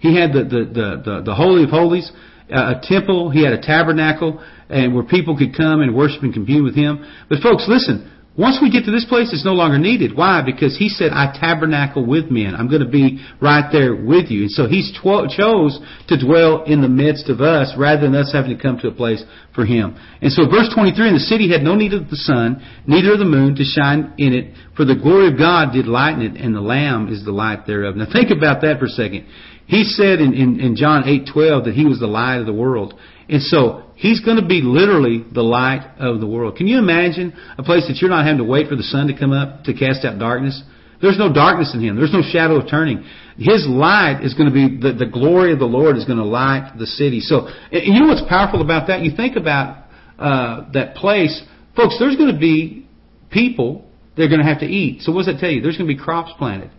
He 0.00 0.16
had 0.16 0.32
the, 0.32 0.44
the, 0.44 0.60
the, 0.68 0.88
the, 1.00 1.14
the 1.32 1.34
Holy 1.34 1.64
of 1.64 1.70
Holies, 1.70 2.12
a 2.50 2.80
temple, 2.82 3.30
He 3.30 3.42
had 3.44 3.52
a 3.52 3.60
tabernacle, 3.60 4.44
and 4.68 4.94
where 4.94 5.04
people 5.04 5.36
could 5.36 5.56
come 5.56 5.80
and 5.80 5.94
worship 5.94 6.22
and 6.22 6.32
commune 6.32 6.64
with 6.64 6.74
Him. 6.74 7.04
But 7.28 7.40
folks, 7.40 7.66
listen, 7.68 8.10
once 8.38 8.58
we 8.62 8.70
get 8.70 8.84
to 8.84 8.92
this 8.92 9.04
place, 9.04 9.28
it's 9.32 9.44
no 9.44 9.52
longer 9.52 9.76
needed. 9.76 10.16
Why? 10.16 10.40
Because 10.40 10.78
he 10.78 10.88
said, 10.88 11.10
I 11.10 11.36
tabernacle 11.38 12.06
with 12.06 12.30
men. 12.30 12.54
I'm 12.54 12.70
going 12.70 12.80
to 12.80 12.88
be 12.88 13.18
right 13.42 13.68
there 13.72 13.92
with 13.92 14.30
you. 14.30 14.42
And 14.42 14.50
so 14.50 14.68
he 14.68 14.86
chose 14.94 15.80
to 16.08 16.14
dwell 16.16 16.62
in 16.62 16.80
the 16.80 16.88
midst 16.88 17.28
of 17.28 17.40
us 17.40 17.74
rather 17.76 18.02
than 18.02 18.14
us 18.14 18.32
having 18.32 18.56
to 18.56 18.62
come 18.62 18.78
to 18.78 18.88
a 18.88 18.94
place 18.94 19.22
for 19.52 19.66
him. 19.66 19.98
And 20.22 20.30
so 20.30 20.48
verse 20.48 20.70
23, 20.72 21.08
and 21.08 21.16
the 21.16 21.26
city 21.26 21.50
had 21.50 21.62
no 21.62 21.74
need 21.74 21.92
of 21.92 22.08
the 22.08 22.16
sun, 22.16 22.62
neither 22.86 23.12
of 23.12 23.18
the 23.18 23.24
moon 23.26 23.56
to 23.56 23.64
shine 23.64 24.14
in 24.16 24.32
it, 24.32 24.54
for 24.76 24.84
the 24.84 24.94
glory 24.94 25.32
of 25.32 25.36
God 25.36 25.72
did 25.74 25.86
lighten 25.86 26.22
it, 26.22 26.40
and 26.40 26.54
the 26.54 26.62
Lamb 26.62 27.12
is 27.12 27.24
the 27.24 27.32
light 27.32 27.66
thereof. 27.66 27.96
Now 27.96 28.06
think 28.10 28.30
about 28.30 28.62
that 28.62 28.78
for 28.78 28.86
a 28.86 28.94
second. 28.94 29.26
He 29.70 29.84
said 29.84 30.18
in, 30.18 30.34
in, 30.34 30.58
in 30.58 30.74
John 30.74 31.04
8:12 31.04 31.66
that 31.66 31.74
he 31.74 31.86
was 31.86 32.00
the 32.00 32.08
light 32.08 32.38
of 32.38 32.46
the 32.46 32.52
world. 32.52 32.94
And 33.28 33.40
so 33.40 33.84
he's 33.94 34.18
going 34.18 34.36
to 34.42 34.44
be 34.44 34.62
literally 34.62 35.24
the 35.32 35.44
light 35.44 35.88
of 36.00 36.18
the 36.18 36.26
world. 36.26 36.56
Can 36.56 36.66
you 36.66 36.78
imagine 36.78 37.32
a 37.56 37.62
place 37.62 37.86
that 37.86 37.98
you're 37.98 38.10
not 38.10 38.24
having 38.26 38.38
to 38.38 38.44
wait 38.44 38.66
for 38.66 38.74
the 38.74 38.82
sun 38.82 39.06
to 39.06 39.16
come 39.16 39.30
up 39.30 39.62
to 39.64 39.72
cast 39.72 40.04
out 40.04 40.18
darkness? 40.18 40.60
There's 41.00 41.18
no 41.18 41.32
darkness 41.32 41.72
in 41.72 41.80
him. 41.80 41.94
There's 41.94 42.12
no 42.12 42.20
shadow 42.20 42.56
of 42.56 42.68
turning. 42.68 43.04
His 43.38 43.64
light 43.68 44.22
is 44.24 44.34
going 44.34 44.48
to 44.48 44.52
be 44.52 44.76
the, 44.76 44.92
the 44.92 45.06
glory 45.06 45.52
of 45.52 45.60
the 45.60 45.70
Lord 45.70 45.96
is 45.96 46.04
going 46.04 46.18
to 46.18 46.24
light 46.24 46.72
the 46.76 46.86
city. 46.86 47.20
So 47.20 47.48
you 47.70 48.00
know 48.00 48.08
what's 48.08 48.28
powerful 48.28 48.62
about 48.62 48.88
that? 48.88 49.02
You 49.02 49.14
think 49.16 49.36
about 49.36 49.84
uh, 50.18 50.68
that 50.72 50.96
place, 50.96 51.40
folks. 51.76 51.96
There's 52.00 52.16
going 52.16 52.34
to 52.34 52.40
be 52.40 52.88
people 53.30 53.88
they're 54.16 54.28
going 54.28 54.42
to 54.42 54.46
have 54.46 54.58
to 54.60 54.66
eat. 54.66 55.02
So 55.02 55.12
what 55.12 55.26
does 55.26 55.34
that 55.34 55.40
tell 55.40 55.50
you? 55.50 55.62
There's 55.62 55.78
going 55.78 55.88
to 55.88 55.94
be 55.94 56.02
crops 56.02 56.32
planted. 56.38 56.72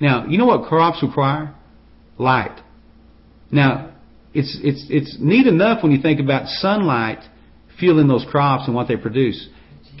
Now 0.00 0.24
you 0.26 0.38
know 0.38 0.46
what 0.46 0.66
crops 0.66 1.02
require? 1.02 1.54
Light. 2.20 2.60
Now 3.50 3.90
it's, 4.32 4.58
it's, 4.62 4.86
it's 4.88 5.16
neat 5.18 5.46
enough 5.46 5.82
when 5.82 5.92
you 5.92 6.00
think 6.00 6.20
about 6.20 6.46
sunlight 6.46 7.18
fueling 7.78 8.08
those 8.08 8.24
crops 8.30 8.64
and 8.66 8.74
what 8.76 8.88
they 8.88 8.96
produce. 8.96 9.48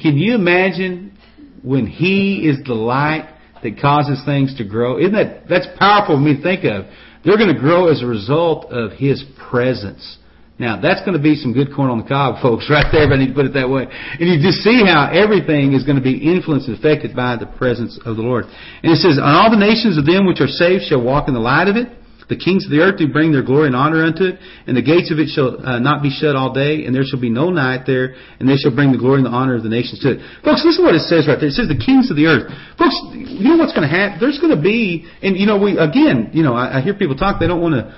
Can 0.00 0.16
you 0.16 0.34
imagine 0.34 1.16
when 1.62 1.86
He 1.86 2.46
is 2.48 2.58
the 2.64 2.74
light 2.74 3.28
that 3.62 3.80
causes 3.80 4.22
things 4.24 4.56
to 4.58 4.64
grow? 4.64 4.98
Isn't 4.98 5.12
that, 5.12 5.48
that's 5.48 5.66
powerful 5.78 6.16
for 6.16 6.20
me 6.20 6.36
to 6.36 6.42
think 6.42 6.64
of. 6.64 6.86
They're 7.24 7.36
going 7.36 7.52
to 7.52 7.60
grow 7.60 7.90
as 7.90 8.02
a 8.02 8.06
result 8.06 8.70
of 8.70 8.92
His 8.92 9.24
presence. 9.50 10.18
Now, 10.58 10.78
that's 10.78 11.00
going 11.00 11.16
to 11.16 11.22
be 11.22 11.36
some 11.36 11.54
good 11.54 11.74
corn 11.74 11.90
on 11.90 11.98
the 11.98 12.08
cob, 12.08 12.40
folks, 12.42 12.68
right 12.70 12.86
there, 12.92 13.08
if 13.08 13.10
I 13.10 13.16
need 13.16 13.28
to 13.28 13.34
put 13.34 13.46
it 13.46 13.54
that 13.54 13.68
way. 13.68 13.88
And 13.88 14.28
you 14.28 14.38
just 14.38 14.60
see 14.60 14.84
how 14.84 15.10
everything 15.10 15.72
is 15.72 15.84
going 15.84 15.96
to 15.96 16.04
be 16.04 16.20
influenced 16.20 16.68
and 16.68 16.78
affected 16.78 17.16
by 17.16 17.36
the 17.36 17.46
presence 17.46 17.98
of 18.04 18.16
the 18.16 18.22
Lord. 18.22 18.44
And 18.84 18.92
it 18.92 19.00
says, 19.00 19.16
And 19.16 19.26
all 19.26 19.50
the 19.50 19.58
nations 19.58 19.98
of 19.98 20.06
them 20.06 20.28
which 20.28 20.40
are 20.40 20.52
saved 20.52 20.84
shall 20.86 21.02
walk 21.02 21.26
in 21.26 21.34
the 21.34 21.40
light 21.40 21.66
of 21.66 21.76
it. 21.76 21.88
The 22.30 22.38
kings 22.38 22.64
of 22.64 22.70
the 22.70 22.78
earth 22.78 22.96
do 22.96 23.10
bring 23.10 23.34
their 23.34 23.42
glory 23.42 23.66
and 23.66 23.74
honor 23.74 24.06
unto 24.06 24.24
it, 24.24 24.38
and 24.70 24.78
the 24.78 24.86
gates 24.86 25.10
of 25.10 25.18
it 25.18 25.28
shall 25.34 25.58
uh, 25.58 25.82
not 25.82 26.00
be 26.00 26.14
shut 26.14 26.38
all 26.38 26.54
day, 26.54 26.86
and 26.86 26.94
there 26.94 27.02
shall 27.02 27.20
be 27.20 27.28
no 27.28 27.50
night 27.50 27.90
there, 27.90 28.14
and 28.38 28.48
they 28.48 28.54
shall 28.54 28.70
bring 28.70 28.94
the 28.94 28.98
glory 29.02 29.18
and 29.18 29.26
the 29.26 29.34
honor 29.34 29.58
of 29.58 29.66
the 29.66 29.68
nations 29.68 29.98
to 30.06 30.14
it. 30.14 30.18
Folks, 30.46 30.62
listen 30.62 30.80
to 30.80 30.86
what 30.86 30.94
it 30.94 31.02
says 31.10 31.26
right 31.26 31.42
there. 31.42 31.50
It 31.50 31.58
says 31.58 31.66
the 31.66 31.76
kings 31.76 32.06
of 32.08 32.16
the 32.16 32.30
earth. 32.30 32.46
Folks, 32.78 32.94
you 33.12 33.50
know 33.50 33.58
what's 33.58 33.74
going 33.74 33.84
to 33.84 33.90
happen? 33.90 34.22
There's 34.22 34.38
going 34.38 34.54
to 34.54 34.62
be, 34.62 35.10
and 35.20 35.34
you 35.34 35.44
know, 35.44 35.58
we 35.58 35.74
again, 35.74 36.30
you 36.32 36.46
know, 36.46 36.54
I, 36.54 36.78
I 36.78 36.80
hear 36.80 36.94
people 36.94 37.18
talk. 37.18 37.42
They 37.42 37.50
don't 37.50 37.60
want 37.60 37.74
to 37.74 37.90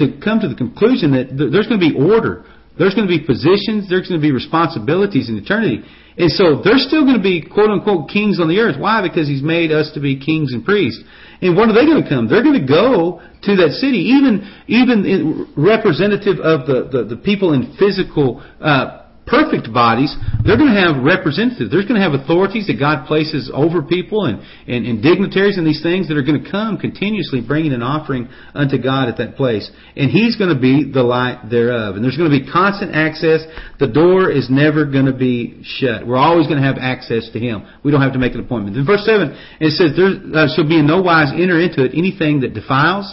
to 0.00 0.18
come 0.22 0.40
to 0.40 0.48
the 0.48 0.54
conclusion 0.54 1.12
that 1.12 1.36
there's 1.36 1.68
going 1.68 1.80
to 1.80 1.84
be 1.84 1.92
order. 1.92 2.46
There's 2.78 2.94
going 2.94 3.06
to 3.06 3.12
be 3.12 3.22
positions. 3.22 3.88
There's 3.88 4.08
going 4.08 4.20
to 4.20 4.24
be 4.24 4.32
responsibilities 4.32 5.28
in 5.28 5.38
eternity. 5.38 5.82
And 6.16 6.30
so 6.30 6.62
there's 6.62 6.86
still 6.86 7.02
going 7.02 7.16
to 7.16 7.22
be 7.22 7.42
quote 7.42 7.70
unquote 7.70 8.08
kings 8.08 8.40
on 8.40 8.48
the 8.48 8.58
earth. 8.58 8.78
Why? 8.78 9.02
Because 9.02 9.26
he's 9.26 9.42
made 9.42 9.72
us 9.72 9.90
to 9.94 10.00
be 10.00 10.18
kings 10.18 10.52
and 10.52 10.64
priests. 10.64 11.02
And 11.42 11.56
when 11.56 11.70
are 11.70 11.74
they 11.74 11.86
going 11.86 12.02
to 12.02 12.08
come? 12.08 12.28
They're 12.28 12.42
going 12.42 12.60
to 12.60 12.66
go 12.66 13.20
to 13.42 13.56
that 13.56 13.78
city, 13.82 14.14
even 14.14 14.46
even 14.66 15.52
representative 15.56 16.38
of 16.38 16.66
the, 16.66 16.88
the, 16.90 17.16
the 17.16 17.16
people 17.16 17.52
in 17.52 17.74
physical 17.78 18.42
uh, 18.60 19.03
perfect 19.26 19.72
bodies, 19.72 20.14
they're 20.44 20.56
going 20.56 20.72
to 20.72 20.80
have 20.80 21.02
representatives. 21.02 21.70
They're 21.70 21.82
going 21.82 22.00
to 22.00 22.04
have 22.04 22.12
authorities 22.12 22.66
that 22.68 22.78
God 22.78 23.06
places 23.06 23.50
over 23.52 23.82
people 23.82 24.26
and, 24.26 24.40
and, 24.68 24.84
and 24.84 25.02
dignitaries 25.02 25.56
and 25.56 25.66
these 25.66 25.82
things 25.82 26.08
that 26.08 26.16
are 26.16 26.22
going 26.22 26.42
to 26.42 26.50
come 26.50 26.76
continuously 26.76 27.40
bringing 27.40 27.72
an 27.72 27.82
offering 27.82 28.28
unto 28.54 28.76
God 28.76 29.08
at 29.08 29.16
that 29.18 29.36
place. 29.36 29.70
And 29.96 30.10
He's 30.10 30.36
going 30.36 30.54
to 30.54 30.60
be 30.60 30.90
the 30.90 31.02
light 31.02 31.48
thereof. 31.48 31.96
And 31.96 32.04
there's 32.04 32.16
going 32.16 32.30
to 32.30 32.36
be 32.36 32.44
constant 32.50 32.94
access. 32.94 33.44
The 33.80 33.88
door 33.88 34.30
is 34.30 34.48
never 34.50 34.84
going 34.84 35.06
to 35.06 35.16
be 35.16 35.62
shut. 35.64 36.06
We're 36.06 36.20
always 36.20 36.46
going 36.46 36.60
to 36.60 36.66
have 36.66 36.76
access 36.78 37.30
to 37.32 37.38
Him. 37.40 37.64
We 37.82 37.90
don't 37.90 38.02
have 38.02 38.12
to 38.12 38.20
make 38.20 38.34
an 38.34 38.40
appointment. 38.40 38.76
In 38.76 38.84
verse 38.84 39.04
7, 39.04 39.32
it 39.60 39.72
says, 39.72 39.96
there 39.96 40.20
uh, 40.36 40.48
shall 40.54 40.68
be 40.68 40.78
in 40.78 40.86
no 40.86 41.00
wise 41.00 41.32
enter 41.32 41.58
into 41.60 41.84
it 41.84 41.92
anything 41.96 42.40
that 42.40 42.52
defiles, 42.52 43.08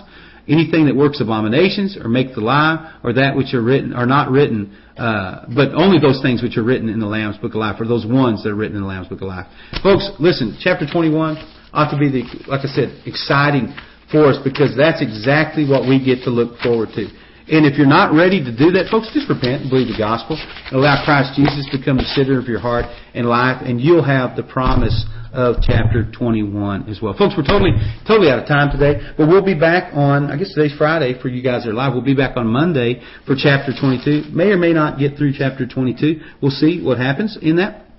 anything 0.52 0.86
that 0.86 0.96
works 0.96 1.22
abominations, 1.22 1.98
or 1.98 2.10
make 2.10 2.36
the 2.36 2.42
lie, 2.42 3.00
or 3.04 3.14
that 3.14 3.36
which 3.36 3.54
are 3.54 3.62
written 3.62 3.94
are 3.94 4.06
not 4.06 4.30
written 4.30 4.76
uh, 5.02 5.46
but 5.56 5.74
only 5.74 5.98
those 5.98 6.22
things 6.22 6.44
which 6.44 6.58
are 6.58 6.64
written 6.64 6.90
in 6.90 7.00
the 7.00 7.08
Lamb's 7.08 7.38
Book 7.38 7.58
of 7.58 7.62
Life, 7.64 7.82
or 7.82 7.88
those 7.88 8.06
ones 8.06 8.44
that 8.44 8.50
are 8.50 8.56
written 8.56 8.76
in 8.76 8.84
the 8.84 8.88
Lamb's 8.88 9.08
Book 9.08 9.22
of 9.22 9.28
Life. 9.28 9.48
Folks, 9.82 10.12
listen, 10.20 10.58
chapter 10.62 10.86
21 10.86 11.38
ought 11.74 11.90
to 11.90 11.98
be, 11.98 12.12
the, 12.12 12.22
like 12.46 12.62
I 12.62 12.70
said, 12.70 13.02
exciting 13.08 13.74
for 14.12 14.28
us 14.28 14.38
because 14.44 14.78
that's 14.78 15.02
exactly 15.02 15.66
what 15.66 15.90
we 15.90 16.04
get 16.04 16.24
to 16.26 16.30
look 16.30 16.60
forward 16.60 16.90
to. 16.96 17.08
And 17.52 17.68
if 17.68 17.78
you're 17.78 17.86
not 17.86 18.16
ready 18.16 18.40
to 18.40 18.52
do 18.56 18.72
that, 18.80 18.88
folks, 18.90 19.12
just 19.14 19.28
repent 19.28 19.68
and 19.68 19.70
believe 19.70 19.92
the 19.92 20.00
gospel. 20.00 20.40
and 20.40 20.72
Allow 20.72 21.04
Christ 21.04 21.36
Jesus 21.36 21.68
to 21.72 21.78
become 21.78 21.98
the 21.98 22.08
center 22.16 22.40
of 22.40 22.48
your 22.48 22.64
heart 22.64 22.86
and 23.14 23.28
life, 23.28 23.60
and 23.60 23.76
you'll 23.80 24.08
have 24.08 24.40
the 24.40 24.44
promise 24.44 25.04
of 25.34 25.58
chapter 25.62 26.08
21 26.12 26.88
as 26.88 27.04
well. 27.04 27.12
Folks, 27.12 27.36
we're 27.36 27.44
totally, 27.44 27.76
totally 28.08 28.32
out 28.32 28.40
of 28.40 28.48
time 28.48 28.72
today, 28.72 29.04
but 29.18 29.28
we'll 29.28 29.44
be 29.44 29.54
back 29.54 29.92
on, 29.94 30.32
I 30.32 30.38
guess 30.38 30.56
today's 30.56 30.76
Friday 30.78 31.20
for 31.22 31.28
you 31.28 31.44
guys 31.44 31.64
that 31.64 31.72
are 31.72 31.74
live. 31.74 31.92
We'll 31.92 32.08
be 32.08 32.16
back 32.16 32.38
on 32.38 32.48
Monday 32.48 33.04
for 33.28 33.36
chapter 33.36 33.76
22. 33.76 34.32
May 34.32 34.52
or 34.52 34.58
may 34.58 34.72
not 34.72 34.98
get 34.98 35.18
through 35.18 35.34
chapter 35.38 35.68
22. 35.68 36.40
We'll 36.42 36.52
see 36.52 36.82
what 36.82 37.00
happens 37.00 37.38
in 37.42 37.58
that. 37.58 37.91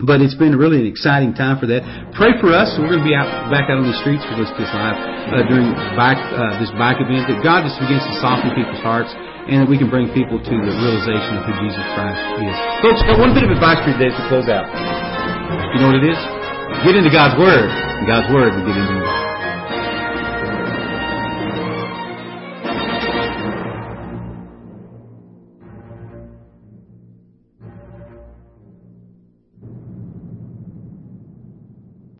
But 0.00 0.24
it's 0.24 0.34
been 0.40 0.56
really 0.56 0.80
an 0.80 0.88
exciting 0.88 1.36
time 1.36 1.60
for 1.60 1.68
that. 1.68 1.84
Pray 2.16 2.32
for 2.40 2.48
us. 2.48 2.72
We're 2.80 2.88
going 2.88 3.04
to 3.04 3.08
be 3.08 3.12
out 3.12 3.28
back 3.52 3.68
out 3.68 3.76
on 3.76 3.84
the 3.84 3.98
streets 4.00 4.24
for 4.24 4.40
this, 4.40 4.48
this 4.56 4.72
live 4.72 4.96
uh, 4.96 5.44
during 5.52 5.68
bike, 6.00 6.16
uh, 6.32 6.56
this 6.56 6.72
bike 6.80 6.96
event. 6.96 7.28
That 7.28 7.44
God 7.44 7.68
just 7.68 7.76
begins 7.76 8.00
to 8.08 8.14
soften 8.24 8.56
people's 8.56 8.80
hearts, 8.80 9.12
and 9.12 9.60
that 9.60 9.68
we 9.68 9.76
can 9.76 9.92
bring 9.92 10.08
people 10.16 10.40
to 10.40 10.54
the 10.56 10.72
realization 10.80 11.36
of 11.36 11.44
who 11.44 11.52
Jesus 11.60 11.84
Christ 11.92 12.20
is. 12.40 12.56
Folks, 12.80 13.04
got 13.04 13.20
one 13.20 13.36
bit 13.36 13.44
of 13.44 13.52
advice 13.52 13.84
for 13.84 13.92
you 13.92 13.96
today 14.00 14.10
to 14.16 14.22
close 14.32 14.48
out. 14.48 14.64
You 15.76 15.84
know 15.84 15.92
what 15.92 16.00
it 16.00 16.08
is? 16.08 16.20
Get 16.88 16.96
into 16.96 17.12
God's 17.12 17.36
Word. 17.36 17.68
God's 18.08 18.32
Word 18.32 18.56
will 18.56 18.64
get 18.64 18.80
into 18.80 18.96
you. 18.96 19.31